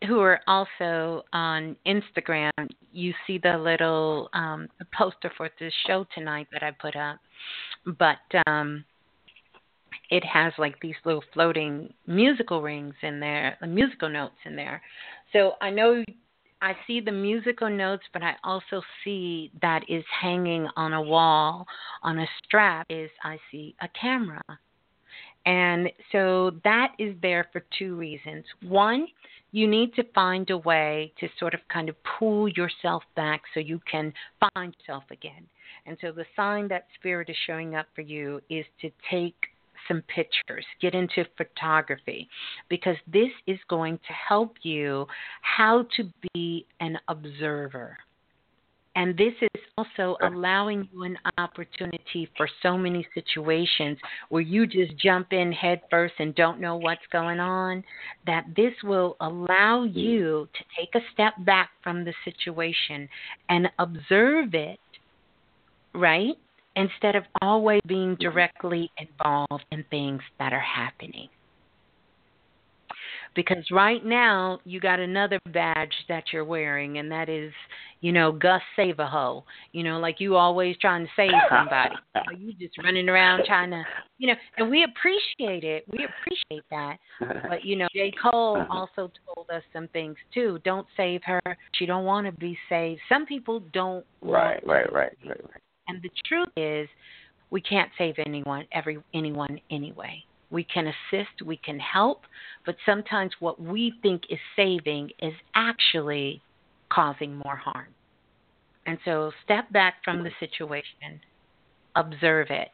who 0.08 0.20
are 0.20 0.42
also 0.48 1.24
on 1.34 1.76
Instagram, 1.86 2.52
you 2.92 3.14
see 3.26 3.38
the 3.38 3.58
little 3.58 4.30
um, 4.34 4.68
poster 4.94 5.32
for 5.38 5.50
this 5.60 5.74
show 5.88 6.06
tonight 6.14 6.48
that 6.52 6.64
I 6.64 6.72
put 6.72 6.96
up. 6.96 7.20
But 7.98 8.18
um, 8.48 8.84
it 10.10 10.24
has 10.26 10.54
like 10.58 10.80
these 10.82 10.96
little 11.06 11.24
floating 11.34 11.94
musical 12.08 12.62
rings 12.62 12.96
in 13.02 13.20
there, 13.20 13.58
musical 13.68 14.10
notes 14.10 14.36
in 14.46 14.56
there. 14.56 14.82
So 15.32 15.54
I 15.62 15.70
know 15.70 16.04
I 16.62 16.74
see 16.88 17.02
the 17.02 17.12
musical 17.12 17.70
notes, 17.70 18.04
but 18.14 18.24
I 18.24 18.36
also 18.44 18.82
see 19.04 19.52
that 19.62 19.82
is 19.90 20.04
hanging 20.22 20.68
on 20.78 20.94
a 20.94 21.02
wall 21.02 21.66
on 22.04 22.20
a 22.20 22.28
strap 22.46 22.86
is 22.90 23.10
I 23.24 23.38
see 23.52 23.76
a 23.82 23.90
camera. 24.00 24.42
And 25.46 25.90
so 26.12 26.52
that 26.64 26.94
is 27.00 27.16
there 27.22 27.48
for 27.52 27.64
two 27.78 27.96
reasons. 27.96 28.46
One, 28.62 29.08
you 29.52 29.68
need 29.68 29.94
to 29.96 30.04
find 30.16 30.50
a 30.50 30.58
way 30.58 31.14
to 31.20 31.28
sort 31.40 31.54
of 31.54 31.60
kind 31.72 31.90
of 31.90 31.96
pull 32.18 32.48
yourself 32.50 33.04
back 33.16 33.44
so 33.54 33.60
you 33.60 33.80
can 33.90 34.14
find 34.56 34.76
yourself 34.80 35.04
again. 35.12 35.46
And 35.86 35.98
so 36.02 36.12
the 36.12 36.26
sign 36.36 36.68
that 36.70 36.88
spirit 36.96 37.30
is 37.30 37.36
showing 37.46 37.76
up 37.76 37.88
for 37.94 38.02
you 38.02 38.42
is 38.50 38.66
to 38.82 38.90
take 39.12 39.36
some 39.88 40.02
pictures, 40.04 40.66
get 40.82 40.96
into 40.96 41.26
photography, 41.38 42.30
because 42.70 42.96
this 43.12 43.30
is 43.48 43.60
going 43.68 43.98
to 44.08 44.14
help 44.14 44.56
you 44.62 45.06
how 45.42 45.86
to 45.98 46.10
be 46.34 46.66
an 46.80 46.98
observer. 47.10 47.98
And 48.96 49.18
this 49.18 49.34
is 49.42 49.62
also 49.78 50.18
allowing 50.22 50.88
you 50.94 51.04
an 51.04 51.18
opportunity 51.38 52.30
for 52.38 52.48
so 52.62 52.78
many 52.78 53.08
situations 53.14 53.98
where 54.30 54.42
you 54.42 54.68
just 54.68 54.96
jump 54.98 55.34
in 55.34 55.52
head 55.52 55.82
first 55.90 56.14
and 56.20 56.36
don't 56.36 56.60
know 56.60 56.76
what's 56.76 57.02
going 57.12 57.40
on. 57.40 57.84
That 58.28 58.46
this 58.56 58.74
will 58.84 59.18
allow 59.20 59.86
mm. 59.86 59.96
you 59.96 60.48
to 60.54 60.64
take 60.78 60.94
a 60.96 61.06
step 61.14 61.34
back 61.40 61.72
from 61.84 62.06
the 62.06 62.14
situation 62.24 63.10
and 63.50 63.68
observe 63.80 64.54
it, 64.54 64.80
right? 65.96 66.36
Instead 66.76 67.16
of 67.16 67.24
always 67.42 67.82
being 67.88 68.16
mm-hmm. 68.16 68.30
directly 68.30 68.92
involved 68.98 69.66
in 69.72 69.84
things 69.90 70.22
that 70.38 70.54
are 70.54 70.60
happening. 70.60 71.30
Because 73.36 73.64
right 73.72 74.06
now 74.06 74.60
you 74.64 74.80
got 74.80 75.00
another 75.00 75.40
badge 75.52 75.94
that 76.10 76.26
you're 76.32 76.46
wearing, 76.46 76.98
and 76.98 77.12
that 77.12 77.30
is, 77.30 77.52
you 78.02 78.12
know, 78.12 78.32
Gus 78.32 78.62
Save 78.76 79.00
a 79.00 79.08
Hoe. 79.08 79.44
You 79.72 79.84
know, 79.84 80.00
like 80.00 80.20
you 80.20 80.36
always 80.36 80.76
trying 80.78 81.06
to 81.06 81.12
save 81.16 81.32
somebody. 81.50 81.96
you, 82.38 82.54
just 82.54 82.78
running 82.84 83.10
around 83.10 83.46
trying 83.46 83.72
to, 83.72 83.84
you 84.18 84.28
know, 84.28 84.36
and 84.58 84.70
we 84.70 84.84
appreciate 84.84 85.64
it. 85.64 85.86
We 85.92 86.06
appreciate 86.06 86.64
that. 86.70 86.98
But 87.50 87.66
you 87.66 87.76
know, 87.76 87.88
J. 87.94 88.12
Cole 88.22 88.58
uh-huh. 88.62 88.68
also 88.72 89.12
told 89.26 89.50
us 89.50 89.64
some 89.72 89.88
things 89.90 90.16
too. 90.34 90.60
Don't 90.64 90.88
save 90.96 91.22
her. 91.26 91.42
She 91.74 91.86
don't 91.86 92.06
want 92.06 92.28
to 92.28 92.32
be 92.34 92.58
saved. 92.70 93.02
Some 93.10 93.26
people 93.26 93.62
don't. 93.74 94.06
right, 94.22 94.66
right, 94.66 94.92
right, 94.94 95.18
right, 95.26 95.42
right. 95.42 95.62
and 95.88 96.02
the 96.02 96.10
truth 96.26 96.50
is, 96.58 96.88
we 97.54 97.62
can't 97.62 97.92
save 97.98 98.16
anyone, 98.26 98.66
every 98.72 98.98
anyone 99.14 99.60
anyway. 99.70 100.24
We 100.54 100.64
can 100.64 100.86
assist, 100.88 101.42
we 101.44 101.58
can 101.58 101.80
help, 101.80 102.22
but 102.64 102.76
sometimes 102.86 103.32
what 103.40 103.60
we 103.60 103.94
think 104.04 104.22
is 104.30 104.40
saving 104.56 105.10
is 105.20 105.34
actually 105.56 106.42
causing 106.90 107.36
more 107.36 107.56
harm. 107.56 107.88
And 108.86 109.00
so 109.04 109.32
step 109.44 109.72
back 109.72 109.96
from 110.06 110.24
the 110.24 110.30
situation, 110.40 111.20
observe 111.96 112.48
it. 112.52 112.72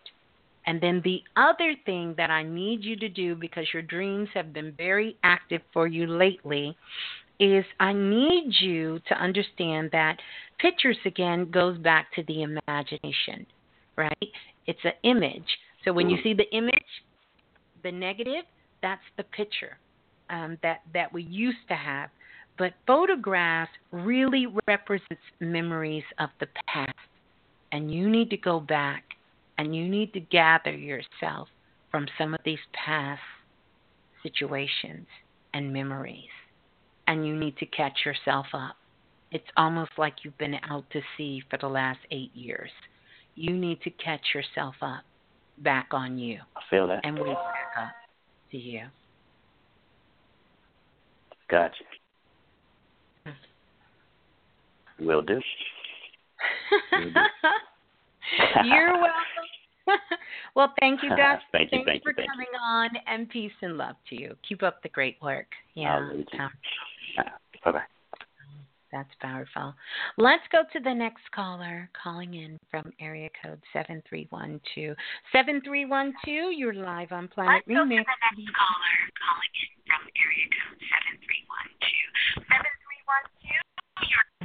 And 0.66 0.82
then 0.82 1.02
the 1.04 1.22
other 1.38 1.74
thing 1.86 2.16
that 2.18 2.30
I 2.30 2.44
need 2.44 2.84
you 2.84 2.98
to 2.98 3.08
do 3.08 3.36
because 3.36 3.66
your 3.74 3.82
dreams 3.82 4.28
have 4.34 4.52
been 4.52 4.74
very 4.78 5.16
active 5.24 5.62
for 5.72 5.88
you 5.88 6.06
lately 6.06 6.76
is 7.40 7.64
I 7.80 7.94
need 7.94 8.52
you 8.60 9.00
to 9.08 9.16
understand 9.16 9.90
that 9.94 10.18
pictures 10.60 10.98
again 11.06 11.50
goes 11.50 11.78
back 11.78 12.14
to 12.16 12.24
the 12.24 12.44
imagination, 12.44 13.46
right? 13.96 14.32
It's 14.68 14.84
an 14.84 14.92
image. 15.04 15.48
So 15.86 15.94
when 15.94 16.10
you 16.10 16.18
mm. 16.18 16.24
see 16.24 16.34
the 16.34 16.52
image, 16.52 16.74
the 17.84 17.92
negative, 17.92 18.46
that's 18.82 19.02
the 19.18 19.24
picture 19.24 19.78
um, 20.30 20.58
that 20.64 20.82
that 20.94 21.12
we 21.12 21.24
used 21.24 21.68
to 21.68 21.76
have. 21.76 22.10
But 22.58 22.74
photographs 22.86 23.72
really 23.92 24.48
represents 24.68 25.24
memories 25.40 26.04
of 26.20 26.30
the 26.40 26.48
past, 26.68 26.94
and 27.72 27.94
you 27.94 28.10
need 28.10 28.30
to 28.32 28.38
go 28.38 28.60
back 28.60 29.04
and 29.58 29.76
you 29.76 29.88
need 29.88 30.14
to 30.14 30.20
gather 30.20 30.74
yourself 30.74 31.48
from 31.92 32.08
some 32.18 32.34
of 32.34 32.40
these 32.46 32.60
past 32.74 33.22
situations 34.24 35.08
and 35.54 35.72
memories, 35.74 36.30
and 37.08 37.26
you 37.26 37.36
need 37.36 37.58
to 37.58 37.66
catch 37.66 38.00
yourself 38.06 38.46
up. 38.54 38.76
It's 39.32 39.48
almost 39.58 39.92
like 39.98 40.16
you've 40.24 40.38
been 40.38 40.56
out 40.70 40.90
to 40.92 41.02
sea 41.18 41.44
for 41.50 41.58
the 41.58 41.68
last 41.68 42.00
eight 42.12 42.36
years. 42.36 42.72
You 43.36 43.56
need 43.56 43.82
to 43.82 43.90
catch 43.90 44.34
yourself 44.34 44.76
up 44.82 45.04
back 45.60 45.90
on 45.92 46.18
you. 46.18 46.40
I 46.56 46.62
feel 46.70 46.88
that. 46.88 47.02
And 47.04 47.18
wake 47.20 47.38
up 47.38 47.54
to 48.52 48.58
you. 48.58 48.84
Gotcha. 51.50 51.84
Hmm. 53.26 55.06
Will 55.06 55.22
do. 55.22 55.40
Will 56.98 57.10
do. 57.12 57.20
You're 58.66 58.94
welcome. 58.94 59.14
well, 60.56 60.74
thank 60.80 61.02
you, 61.04 61.10
guys. 61.10 61.40
thank 61.52 61.72
you, 61.72 61.80
Thanks 61.80 61.88
thank 61.88 62.04
for 62.04 62.10
you, 62.10 62.16
thank 62.16 62.30
coming 62.30 62.48
on, 62.62 62.90
and 63.08 63.30
peace 63.30 63.52
and 63.62 63.78
love 63.78 63.96
to 64.10 64.16
you. 64.16 64.36
Keep 64.48 64.64
up 64.64 64.84
the 64.84 64.90
great 64.90 65.18
work. 65.22 65.48
Yeah. 65.74 65.98
Um, 65.98 66.26
bye 67.64 67.72
bye. 67.72 67.82
That's 68.92 69.10
powerful. 69.22 69.76
Let's 70.18 70.44
go 70.52 70.64
to 70.74 70.80
the 70.80 70.94
next 70.94 71.30
caller 71.34 71.90
calling 72.02 72.34
in 72.34 72.58
from 72.72 72.92
area 73.00 73.30
code 73.44 73.62
7312. 73.72 74.98
7312, 75.32 76.54
you're 76.58 76.74
live 76.74 77.12
on 77.12 77.28
Planet 77.28 77.64
Let's 77.68 77.70
Remix. 77.70 77.78
Go 77.78 77.86
to 77.86 77.94
the 77.94 78.42
next 78.42 78.56
caller 78.58 78.98
calling 79.22 79.54
in 79.62 79.70
from 79.86 80.02
area 80.18 80.50
code 80.58 80.82
7312. 80.90 82.50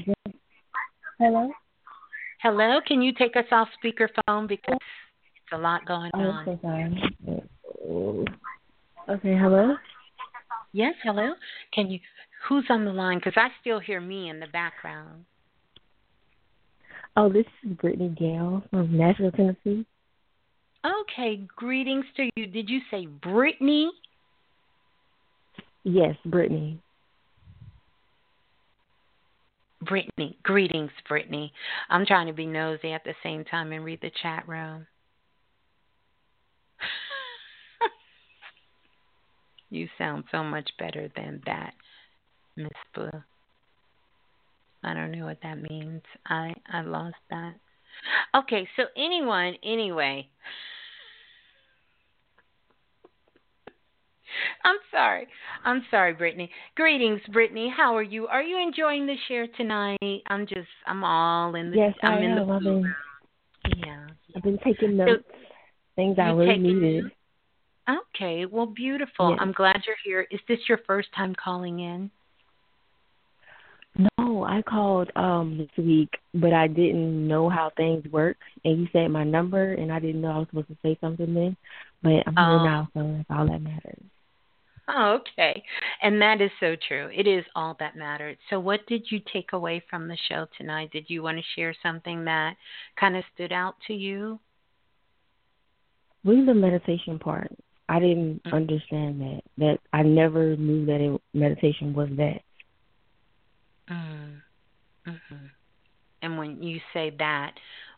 7312, 0.05 0.16
Hello? 1.19 1.49
Hello, 2.43 2.81
can 2.87 3.01
you 3.01 3.12
take 3.15 3.37
us 3.37 3.47
off 3.51 3.69
speakerphone 3.83 4.47
because 4.47 4.77
it's 4.77 5.53
a 5.53 5.59
lot 5.59 5.87
going 5.87 6.11
Oh, 6.12 6.21
on? 6.21 6.45
so 6.45 6.59
sorry. 6.61 7.01
Okay, 9.09 9.37
hello? 9.39 9.77
Yes, 10.73 10.95
hello. 11.03 11.33
Can 11.73 11.91
you? 11.91 12.01
Who's 12.49 12.65
on 12.69 12.85
the 12.85 12.93
line? 12.93 13.19
Because 13.19 13.35
I 13.37 13.49
still 13.61 13.81
hear 13.81 14.01
me 14.01 14.29
in 14.29 14.41
the 14.41 14.47
background. 14.47 15.25
Oh, 17.16 17.33
this 17.33 17.47
is 17.65 17.73
Brittany 17.77 18.15
Gale 18.19 18.62
from 18.71 18.97
Nashville, 18.97 19.31
Tennessee. 19.31 19.87
Okay, 20.85 21.47
greetings 21.57 22.05
to 22.16 22.29
you. 22.37 22.47
Did 22.47 22.69
you 22.69 22.81
say 22.91 23.07
Brittany? 23.07 23.91
Yes, 25.85 26.16
Brittany. 26.27 26.81
Brittany. 29.81 30.37
Greetings, 30.43 30.91
Brittany. 31.09 31.53
I'm 31.89 32.05
trying 32.05 32.27
to 32.27 32.33
be 32.33 32.47
nosy 32.47 32.93
at 32.93 33.05
the 33.05 33.15
same 33.23 33.45
time 33.45 33.73
and 33.73 33.85
read 33.85 34.01
the 34.03 34.11
chat 34.23 34.47
room. 34.49 34.87
you 39.71 39.89
sound 39.97 40.25
so 40.31 40.43
much 40.43 40.71
better 40.79 41.11
than 41.16 41.41
that, 41.47 41.75
Miss 42.56 42.68
Blue. 42.94 43.10
I 44.82 44.94
don't 44.94 45.12
know 45.12 45.24
what 45.24 45.39
that 45.43 45.60
means. 45.60 46.02
I 46.26 46.55
I 46.70 46.82
lost 46.82 47.16
that. 47.31 47.55
Okay, 48.35 48.68
so 48.76 48.85
anyone, 48.97 49.55
anyway. 49.64 50.28
I'm 54.64 54.76
sorry. 54.90 55.26
I'm 55.64 55.85
sorry, 55.90 56.12
Brittany. 56.12 56.51
Greetings, 56.74 57.20
Brittany. 57.32 57.72
How 57.74 57.97
are 57.97 58.02
you? 58.02 58.26
Are 58.26 58.43
you 58.43 58.60
enjoying 58.60 59.06
the 59.06 59.14
share 59.28 59.47
tonight? 59.56 60.22
I'm 60.26 60.47
just, 60.47 60.68
I'm 60.86 61.05
all 61.05 61.55
in 61.55 61.70
the. 61.70 61.76
Yes, 61.76 61.94
I'm 62.02 62.14
I 62.14 62.18
in 62.18 62.31
am. 62.32 62.47
the. 62.47 62.52
I've 62.52 62.62
been, 62.62 62.94
yeah. 63.78 64.06
I've 64.36 64.43
been 64.43 64.59
taking 64.64 64.97
notes. 64.97 65.22
things 65.97 66.18
I 66.18 66.31
really 66.31 66.59
needed. 66.59 67.05
Okay, 67.89 68.47
well, 68.47 68.66
beautiful. 68.66 69.31
Yes. 69.31 69.39
I'm 69.40 69.52
glad 69.52 69.82
you're 69.86 69.97
here. 70.05 70.26
Is 70.31 70.40
this 70.48 70.59
your 70.68 70.78
first 70.86 71.09
time 71.14 71.35
calling 71.35 71.81
in? 71.81 72.10
I 74.45 74.62
called 74.62 75.11
um 75.16 75.59
this 75.59 75.85
week, 75.85 76.11
but 76.35 76.53
I 76.53 76.66
didn't 76.69 77.27
know 77.29 77.49
how 77.49 77.71
things 77.77 78.05
work, 78.12 78.37
and 78.65 78.81
you 78.81 78.89
said 78.93 79.09
my 79.11 79.25
number, 79.25 79.73
and 79.75 79.93
I 79.93 79.99
didn't 80.01 80.21
know 80.23 80.31
I 80.31 80.39
was 80.39 80.49
supposed 80.49 80.69
to 80.69 80.77
say 80.83 80.97
something 81.01 81.35
then. 81.35 81.57
But 82.03 82.25
I'm 82.27 82.39
Oh. 82.39 82.45
here 82.45 82.59
now, 82.61 82.89
so 82.95 83.12
that's 83.16 83.31
all 83.31 83.47
that 83.49 83.62
matters. 83.62 84.03
Oh, 84.89 85.12
okay. 85.21 85.62
And 86.03 86.21
that 86.21 86.41
is 86.41 86.51
so 86.61 86.77
true. 86.89 87.09
It 87.15 87.27
is 87.27 87.45
all 87.55 87.75
that 87.81 87.97
mattered. 87.97 88.39
So, 88.51 88.61
what 88.61 88.87
did 88.87 89.11
you 89.11 89.21
take 89.33 89.53
away 89.53 89.81
from 89.89 90.09
the 90.09 90.16
show 90.29 90.47
tonight? 90.59 90.91
Did 90.93 91.09
you 91.09 91.23
want 91.23 91.39
to 91.39 91.45
share 91.57 91.75
something 91.83 92.25
that 92.25 92.57
kind 92.97 93.16
of 93.16 93.25
stood 93.35 93.53
out 93.53 93.77
to 93.87 93.95
you? 93.95 94.41
Really, 96.25 96.45
the 96.47 96.55
meditation 96.55 97.19
part. 97.19 97.51
I 97.89 97.99
didn't 98.01 98.43
Mm-hmm. 98.45 98.55
understand 98.55 99.21
that. 99.21 99.41
That 99.59 99.79
I 99.93 100.03
never 100.03 100.57
knew 100.57 100.85
that 100.87 101.01
it, 101.01 101.21
meditation 101.35 101.95
was 101.95 102.09
that. 102.16 102.41
Mm. 103.90 104.40
hmm 105.06 105.47
And 106.23 106.39
when 106.39 106.62
you 106.62 106.81
say 106.93 107.12
that, 107.19 107.52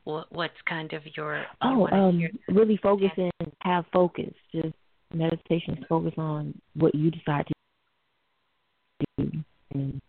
what 0.05 0.31
what's 0.33 0.55
kind 0.69 0.93
of 0.93 1.03
your? 1.17 1.45
Oh, 1.63 1.89
um, 1.93 2.19
hear- 2.19 2.31
really 2.49 2.79
focus 2.83 3.11
and 3.17 3.53
have 3.61 3.85
focus. 3.93 4.33
Just 4.53 4.75
meditation 5.13 5.85
focus 5.89 6.15
on 6.19 6.55
what 6.75 6.95
you 6.95 7.11
decide 7.11 7.47
to 7.47 7.55
do. 9.19 9.45
And 9.75 10.01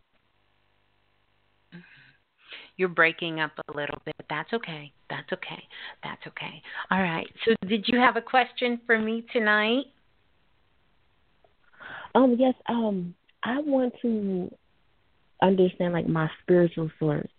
You're 2.78 2.90
breaking 2.90 3.40
up 3.40 3.52
a 3.70 3.78
little 3.78 4.00
bit. 4.06 4.16
That's 4.30 4.54
okay. 4.54 4.92
That's 5.10 5.32
okay. 5.34 5.64
That's 6.04 6.22
okay. 6.28 6.62
All 6.92 7.02
right. 7.02 7.28
So, 7.46 7.56
did 7.68 7.86
you 7.88 8.00
have 8.00 8.18
a 8.18 8.22
question 8.22 8.80
for 8.86 9.00
me 9.00 9.26
tonight? 9.34 9.86
um, 12.16 12.36
yes, 12.38 12.54
um, 12.68 13.14
I 13.44 13.60
want 13.60 13.94
to 14.02 14.52
understand 15.42 15.94
like 15.94 16.08
my 16.08 16.30
spiritual 16.44 16.90
source, 17.00 17.30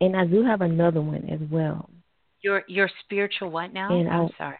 and 0.00 0.16
I 0.16 0.24
do 0.26 0.44
have 0.44 0.60
another 0.60 1.00
one 1.00 1.28
as 1.30 1.40
well. 1.50 1.88
Your 2.42 2.62
your 2.68 2.88
spiritual 3.04 3.50
what 3.50 3.72
now? 3.72 3.96
And 3.98 4.08
I'm 4.08 4.26
I- 4.26 4.38
sorry. 4.38 4.58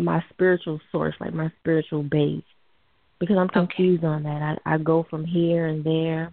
My 0.00 0.22
spiritual 0.30 0.80
source, 0.92 1.14
like 1.18 1.34
my 1.34 1.50
spiritual 1.60 2.04
base, 2.04 2.44
because 3.18 3.36
I'm 3.36 3.48
confused 3.48 4.04
on 4.04 4.22
that. 4.22 4.58
I 4.64 4.74
I 4.74 4.78
go 4.78 5.04
from 5.10 5.24
here 5.24 5.66
and 5.66 5.82
there, 5.82 6.32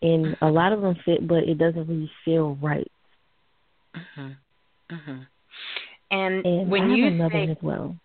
and 0.00 0.34
a 0.40 0.48
lot 0.48 0.72
of 0.72 0.80
them 0.80 0.96
fit, 1.04 1.26
but 1.28 1.44
it 1.44 1.58
doesn't 1.58 1.86
really 1.88 2.10
feel 2.24 2.54
right. 2.62 2.90
Mhm. 3.94 4.36
Mhm. 4.90 5.26
And, 6.10 6.46
And 6.46 6.70
when 6.70 6.82
I 6.84 6.88
have 6.88 6.98
you 6.98 7.06
another 7.06 7.32
say 7.32 7.40
one 7.40 7.50
as 7.50 7.62
well. 7.62 7.96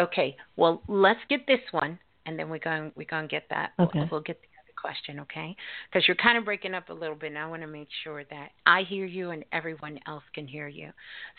okay, 0.00 0.36
well, 0.56 0.82
let's 0.88 1.20
get 1.28 1.46
this 1.46 1.60
one, 1.70 1.98
and 2.26 2.38
then 2.38 2.50
we're 2.50 2.58
going 2.58 2.92
we're 2.96 3.04
going 3.08 3.24
to 3.24 3.28
get 3.28 3.48
that. 3.50 3.72
Okay. 3.78 4.00
We'll, 4.00 4.08
we'll 4.10 4.20
get 4.20 4.40
question, 4.80 5.20
okay? 5.20 5.54
Because 5.88 6.06
you're 6.08 6.16
kind 6.16 6.38
of 6.38 6.44
breaking 6.44 6.74
up 6.74 6.88
a 6.88 6.92
little 6.92 7.14
bit, 7.14 7.28
and 7.28 7.38
I 7.38 7.46
want 7.46 7.62
to 7.62 7.68
make 7.68 7.88
sure 8.04 8.24
that 8.30 8.50
I 8.66 8.82
hear 8.82 9.06
you 9.06 9.30
and 9.30 9.44
everyone 9.52 9.98
else 10.06 10.24
can 10.34 10.46
hear 10.46 10.68
you. 10.68 10.90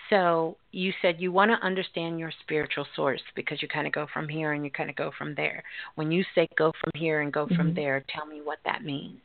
So 0.09 0.57
you 0.71 0.93
said 1.01 1.15
you 1.19 1.31
want 1.31 1.51
to 1.51 1.65
understand 1.65 2.19
your 2.19 2.31
spiritual 2.41 2.85
source 2.95 3.21
because 3.35 3.61
you 3.61 3.67
kind 3.67 3.87
of 3.87 3.93
go 3.93 4.07
from 4.13 4.27
here 4.27 4.53
and 4.53 4.63
you 4.63 4.71
kind 4.71 4.89
of 4.89 4.95
go 4.95 5.11
from 5.17 5.35
there. 5.35 5.63
When 5.95 6.11
you 6.11 6.23
say 6.35 6.47
go 6.57 6.71
from 6.79 6.91
here 6.95 7.21
and 7.21 7.31
go 7.31 7.47
from 7.47 7.71
Mhm. 7.71 7.75
there, 7.75 8.03
tell 8.09 8.25
me 8.25 8.41
what 8.41 8.59
that 8.65 8.83
means. 8.83 9.21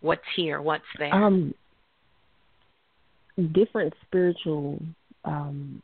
What's 0.00 0.28
here? 0.36 0.60
What's 0.60 0.84
there? 0.98 1.14
Um, 1.14 1.54
different 3.52 3.94
spiritual 4.02 4.80
um 5.24 5.82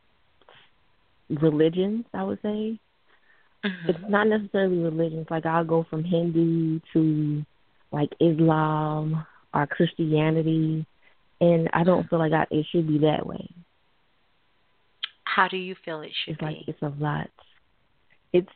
religions, 1.31 2.05
I 2.13 2.23
would 2.25 2.41
say. 2.43 2.79
Mhm. 3.65 3.89
It's 3.89 4.09
not 4.09 4.27
necessarily 4.27 4.79
religions. 4.79 5.27
Like 5.31 5.47
I'll 5.47 5.65
go 5.65 5.85
from 5.85 6.05
Hindu 6.05 6.81
to 6.93 7.45
like 7.95 8.11
Islam 8.21 9.25
or 9.53 9.66
Christianity, 9.66 10.85
and 11.41 11.69
I 11.73 11.85
don't 11.85 12.09
feel 12.09 12.19
like 12.19 12.33
I, 12.33 12.47
it 12.51 12.66
should 12.71 12.87
be 12.89 12.99
that 12.99 13.27
way. 13.27 13.49
How 15.25 15.49
do 15.49 15.57
you 15.57 15.75
feel 15.85 16.01
it 16.03 16.12
should 16.25 16.35
It's 16.35 16.43
like 16.43 16.57
be? 16.57 16.65
it's 16.69 16.83
a 16.83 16.93
lot. 17.03 17.31
It's 18.33 18.49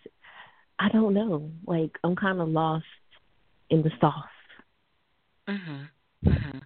I 0.78 0.88
don't 0.90 1.14
know. 1.14 1.50
Like 1.66 1.90
I'm 2.04 2.14
kind 2.16 2.40
of 2.40 2.48
lost 2.48 2.84
in 3.70 3.82
the 3.82 3.90
sauce. 4.00 4.14
Mhm. 5.48 5.88
Mhm. 6.24 6.60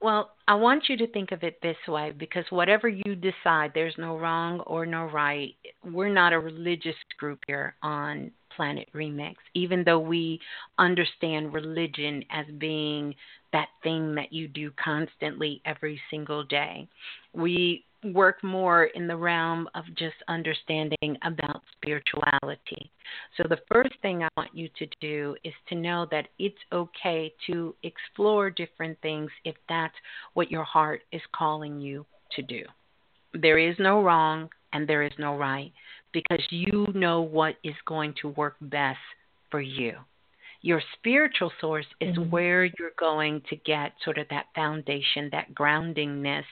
Well, 0.00 0.30
I 0.46 0.54
want 0.54 0.88
you 0.88 0.96
to 0.98 1.06
think 1.08 1.32
of 1.32 1.42
it 1.42 1.60
this 1.60 1.76
way 1.88 2.12
because 2.16 2.44
whatever 2.50 2.88
you 2.88 3.16
decide, 3.16 3.72
there's 3.74 3.98
no 3.98 4.16
wrong 4.16 4.60
or 4.60 4.86
no 4.86 5.04
right. 5.06 5.54
We're 5.84 6.08
not 6.12 6.32
a 6.32 6.38
religious 6.38 6.94
group 7.18 7.40
here 7.46 7.74
on 7.82 8.30
Planet 8.58 8.88
Remix, 8.92 9.36
even 9.54 9.84
though 9.84 10.00
we 10.00 10.40
understand 10.80 11.54
religion 11.54 12.24
as 12.28 12.44
being 12.58 13.14
that 13.52 13.68
thing 13.84 14.16
that 14.16 14.32
you 14.32 14.48
do 14.48 14.72
constantly 14.82 15.62
every 15.64 16.00
single 16.10 16.42
day. 16.42 16.88
We 17.32 17.84
work 18.02 18.42
more 18.42 18.86
in 18.86 19.06
the 19.06 19.16
realm 19.16 19.68
of 19.76 19.84
just 19.96 20.16
understanding 20.26 21.16
about 21.22 21.62
spirituality. 21.76 22.90
So, 23.36 23.44
the 23.48 23.60
first 23.70 23.94
thing 24.02 24.24
I 24.24 24.28
want 24.36 24.50
you 24.52 24.68
to 24.76 24.86
do 25.00 25.36
is 25.44 25.54
to 25.68 25.76
know 25.76 26.08
that 26.10 26.26
it's 26.40 26.58
okay 26.72 27.32
to 27.46 27.76
explore 27.84 28.50
different 28.50 29.00
things 29.02 29.30
if 29.44 29.54
that's 29.68 29.94
what 30.34 30.50
your 30.50 30.64
heart 30.64 31.02
is 31.12 31.22
calling 31.32 31.78
you 31.78 32.04
to 32.32 32.42
do. 32.42 32.64
There 33.34 33.58
is 33.58 33.76
no 33.78 34.02
wrong 34.02 34.50
and 34.72 34.88
there 34.88 35.04
is 35.04 35.12
no 35.16 35.36
right 35.36 35.72
because 36.12 36.44
you 36.50 36.86
know 36.94 37.20
what 37.20 37.56
is 37.62 37.74
going 37.86 38.14
to 38.22 38.28
work 38.28 38.56
best 38.60 38.98
for 39.50 39.60
you. 39.60 39.94
Your 40.60 40.82
spiritual 40.98 41.52
source 41.60 41.86
is 42.00 42.16
mm-hmm. 42.16 42.30
where 42.30 42.64
you're 42.64 42.90
going 42.98 43.42
to 43.48 43.56
get 43.56 43.92
sort 44.04 44.18
of 44.18 44.26
that 44.30 44.46
foundation, 44.54 45.28
that 45.30 45.54
groundingness, 45.54 46.44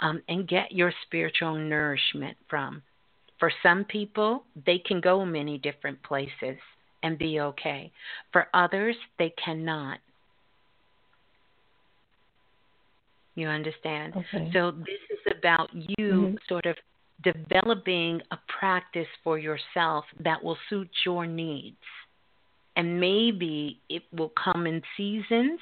um, 0.00 0.22
and 0.28 0.46
get 0.46 0.72
your 0.72 0.92
spiritual 1.06 1.54
nourishment 1.54 2.36
from. 2.50 2.82
For 3.38 3.50
some 3.62 3.84
people, 3.84 4.44
they 4.66 4.78
can 4.78 5.00
go 5.00 5.24
many 5.24 5.58
different 5.58 6.02
places 6.02 6.58
and 7.02 7.18
be 7.18 7.40
okay. 7.40 7.92
For 8.32 8.48
others, 8.52 8.96
they 9.18 9.32
cannot. 9.42 9.98
You 13.34 13.48
understand? 13.48 14.14
Okay. 14.16 14.50
So 14.52 14.70
this 14.70 15.00
is 15.10 15.34
about 15.38 15.70
you 15.72 15.96
mm-hmm. 15.98 16.34
sort 16.48 16.66
of 16.66 16.76
developing 17.22 18.20
a 18.30 18.38
practice 18.58 19.08
for 19.24 19.38
yourself 19.38 20.04
that 20.22 20.42
will 20.42 20.58
suit 20.68 20.90
your 21.04 21.26
needs. 21.26 21.76
And 22.78 23.00
maybe 23.00 23.80
it 23.88 24.02
will 24.12 24.32
come 24.42 24.66
in 24.66 24.82
seasons, 24.98 25.58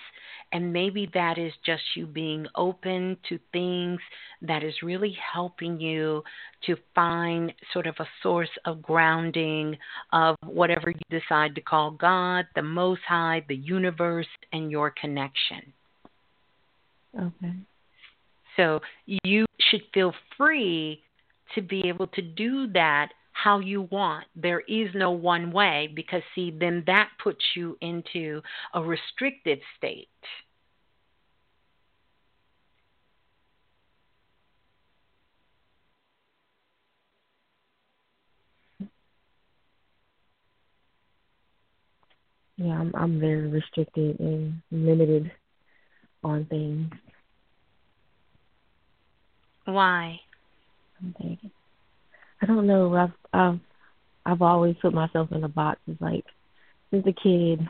and 0.50 0.72
maybe 0.72 1.08
that 1.14 1.38
is 1.38 1.52
just 1.64 1.82
you 1.94 2.06
being 2.06 2.48
open 2.56 3.16
to 3.28 3.38
things 3.52 4.00
that 4.42 4.64
is 4.64 4.74
really 4.82 5.16
helping 5.32 5.80
you 5.80 6.24
to 6.66 6.74
find 6.92 7.52
sort 7.72 7.86
of 7.86 7.94
a 8.00 8.08
source 8.20 8.50
of 8.64 8.82
grounding 8.82 9.76
of 10.12 10.34
whatever 10.44 10.90
you 10.90 11.20
decide 11.20 11.54
to 11.54 11.60
call 11.60 11.92
God, 11.92 12.46
the 12.56 12.62
Most 12.62 13.02
High, 13.08 13.44
the 13.46 13.54
universe, 13.54 14.26
and 14.52 14.68
your 14.68 14.92
connection. 15.00 15.72
Okay. 17.16 17.54
So 18.56 18.80
you 19.06 19.46
should 19.70 19.82
feel 19.92 20.12
free 20.36 21.00
to 21.54 21.62
be 21.62 21.88
able 21.88 22.06
to 22.08 22.22
do 22.22 22.66
that 22.72 23.10
how 23.32 23.58
you 23.58 23.82
want. 23.82 24.24
There 24.34 24.60
is 24.60 24.88
no 24.94 25.10
one 25.10 25.50
way 25.50 25.90
because, 25.94 26.22
see, 26.34 26.56
then 26.58 26.84
that 26.86 27.10
puts 27.22 27.44
you 27.54 27.76
into 27.80 28.40
a 28.72 28.82
restricted 28.82 29.60
state. 29.76 30.08
Yeah, 42.56 42.78
I'm 42.78 42.94
I'm 42.94 43.18
very 43.18 43.48
restricted 43.48 44.20
and 44.20 44.62
limited 44.70 45.30
on 46.22 46.44
things. 46.46 46.92
Why? 49.64 50.20
I'm 51.02 51.14
thinking. 51.18 51.50
I 52.42 52.46
don't 52.46 52.66
know. 52.66 52.94
I've 52.94 53.12
I've 53.32 53.60
I've 54.26 54.42
always 54.42 54.76
put 54.80 54.94
myself 54.94 55.32
in 55.32 55.44
a 55.44 55.48
box. 55.48 55.80
It's 55.86 56.00
like 56.00 56.24
since 56.90 57.06
a 57.06 57.12
kid, 57.12 57.66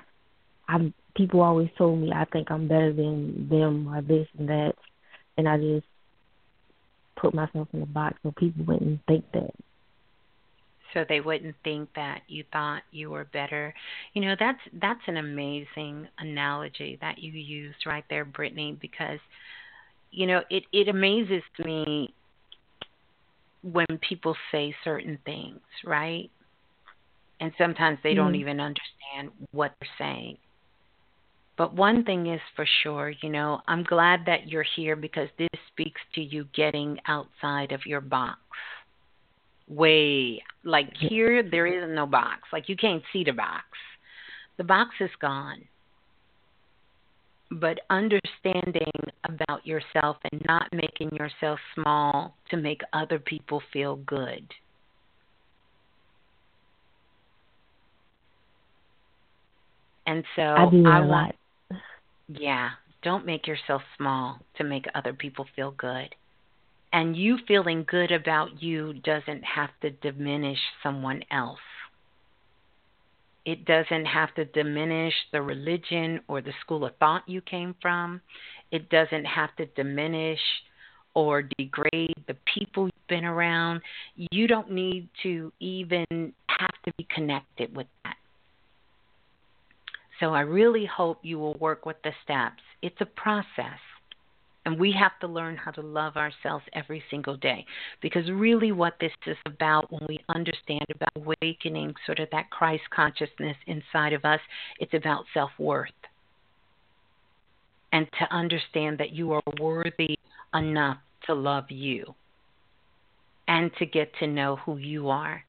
I'm 0.68 0.94
people 1.16 1.42
always 1.42 1.68
told 1.78 2.00
me 2.00 2.12
I 2.12 2.24
think 2.26 2.50
I'm 2.50 2.68
better 2.68 2.92
than 2.92 3.48
them 3.48 3.88
or 3.88 4.02
this 4.02 4.26
and 4.38 4.48
that, 4.48 4.74
and 5.36 5.48
I 5.48 5.58
just 5.58 5.86
put 7.16 7.34
myself 7.34 7.68
in 7.72 7.82
a 7.82 7.86
box 7.86 8.16
so 8.22 8.32
people 8.36 8.64
wouldn't 8.64 9.00
think 9.06 9.24
that. 9.32 9.50
So 10.92 11.04
they 11.08 11.20
wouldn't 11.20 11.56
think 11.64 11.88
that 11.96 12.22
you 12.28 12.44
thought 12.52 12.82
you 12.92 13.10
were 13.10 13.24
better. 13.24 13.74
You 14.12 14.22
know, 14.22 14.36
that's 14.38 14.60
that's 14.80 15.00
an 15.08 15.16
amazing 15.16 16.08
analogy 16.18 16.98
that 17.00 17.18
you 17.18 17.32
used 17.32 17.86
right 17.86 18.04
there, 18.08 18.24
Brittany, 18.24 18.78
because 18.80 19.18
you 20.10 20.26
know, 20.26 20.42
it 20.50 20.64
it 20.72 20.88
amazes 20.88 21.42
me 21.64 22.14
when 23.72 23.86
people 24.06 24.36
say 24.52 24.74
certain 24.84 25.18
things, 25.24 25.60
right? 25.84 26.30
And 27.40 27.52
sometimes 27.58 27.98
they 28.02 28.12
mm 28.12 28.16
don't 28.16 28.32
mm-hmm. 28.32 28.40
even 28.40 28.60
understand 28.60 29.30
what 29.52 29.74
they're 29.80 29.88
saying. 29.98 30.36
But 31.56 31.74
one 31.74 32.04
thing 32.04 32.26
is 32.26 32.40
for 32.56 32.66
sure, 32.82 33.12
you 33.22 33.30
know, 33.30 33.60
I'm 33.68 33.84
glad 33.84 34.20
that 34.26 34.48
you're 34.48 34.66
here 34.76 34.96
because 34.96 35.28
this 35.38 35.48
speaks 35.72 36.00
to 36.16 36.20
you 36.20 36.46
getting 36.54 36.98
outside 37.06 37.72
of 37.72 37.86
your 37.86 38.00
box. 38.00 38.38
Way, 39.68 40.42
like 40.64 40.90
here, 40.98 41.42
there 41.48 41.66
is 41.66 41.88
no 41.94 42.06
box. 42.06 42.40
Like 42.52 42.68
you 42.68 42.76
can't 42.76 43.02
see 43.12 43.24
the 43.24 43.32
box. 43.32 43.64
The 44.58 44.64
box 44.64 44.90
is 45.00 45.10
gone 45.20 45.62
but 47.60 47.80
understanding 47.90 48.92
about 49.24 49.66
yourself 49.66 50.16
and 50.30 50.42
not 50.46 50.72
making 50.72 51.10
yourself 51.14 51.58
small 51.74 52.34
to 52.50 52.56
make 52.56 52.80
other 52.92 53.18
people 53.18 53.62
feel 53.72 53.96
good. 53.96 54.44
And 60.06 60.24
so 60.36 60.42
I 60.42 60.70
do 60.70 60.86
I 60.86 60.98
a 60.98 61.04
lot. 61.06 61.34
Yeah, 62.28 62.70
don't 63.02 63.26
make 63.26 63.46
yourself 63.46 63.82
small 63.96 64.40
to 64.56 64.64
make 64.64 64.86
other 64.94 65.12
people 65.12 65.46
feel 65.54 65.70
good. 65.72 66.14
And 66.92 67.16
you 67.16 67.38
feeling 67.48 67.84
good 67.88 68.12
about 68.12 68.62
you 68.62 68.94
doesn't 68.94 69.42
have 69.42 69.70
to 69.82 69.90
diminish 69.90 70.58
someone 70.82 71.22
else. 71.30 71.58
It 73.44 73.66
doesn't 73.66 74.06
have 74.06 74.34
to 74.36 74.44
diminish 74.46 75.14
the 75.32 75.42
religion 75.42 76.20
or 76.28 76.40
the 76.40 76.52
school 76.60 76.84
of 76.86 76.96
thought 76.96 77.28
you 77.28 77.40
came 77.42 77.74
from. 77.82 78.20
It 78.70 78.88
doesn't 78.88 79.24
have 79.24 79.54
to 79.56 79.66
diminish 79.66 80.40
or 81.14 81.42
degrade 81.58 82.14
the 82.26 82.36
people 82.52 82.86
you've 82.86 83.08
been 83.08 83.24
around. 83.24 83.82
You 84.16 84.46
don't 84.46 84.72
need 84.72 85.08
to 85.22 85.52
even 85.60 86.06
have 86.48 86.74
to 86.86 86.92
be 86.96 87.06
connected 87.14 87.74
with 87.76 87.86
that. 88.04 88.16
So 90.20 90.32
I 90.32 90.40
really 90.40 90.86
hope 90.86 91.18
you 91.22 91.38
will 91.38 91.54
work 91.54 91.86
with 91.86 91.96
the 92.02 92.12
steps. 92.24 92.62
It's 92.82 93.00
a 93.00 93.06
process. 93.06 93.78
And 94.64 94.78
we 94.78 94.92
have 94.92 95.18
to 95.20 95.26
learn 95.26 95.56
how 95.56 95.70
to 95.72 95.82
love 95.82 96.16
ourselves 96.16 96.64
every 96.72 97.02
single 97.10 97.36
day. 97.36 97.66
Because 98.00 98.30
really, 98.30 98.72
what 98.72 98.94
this 98.98 99.12
is 99.26 99.36
about 99.46 99.92
when 99.92 100.06
we 100.08 100.24
understand 100.28 100.86
about 100.94 101.10
awakening 101.16 101.94
sort 102.06 102.18
of 102.18 102.28
that 102.32 102.50
Christ 102.50 102.84
consciousness 102.94 103.56
inside 103.66 104.12
of 104.14 104.24
us, 104.24 104.40
it's 104.80 104.94
about 104.94 105.24
self 105.34 105.50
worth. 105.58 105.90
And 107.92 108.06
to 108.18 108.34
understand 108.34 108.98
that 108.98 109.12
you 109.12 109.32
are 109.32 109.42
worthy 109.60 110.18
enough 110.54 110.98
to 111.26 111.34
love 111.34 111.70
you 111.70 112.14
and 113.46 113.70
to 113.78 113.86
get 113.86 114.12
to 114.20 114.26
know 114.26 114.56
who 114.56 114.78
you 114.78 115.10
are. 115.10 115.44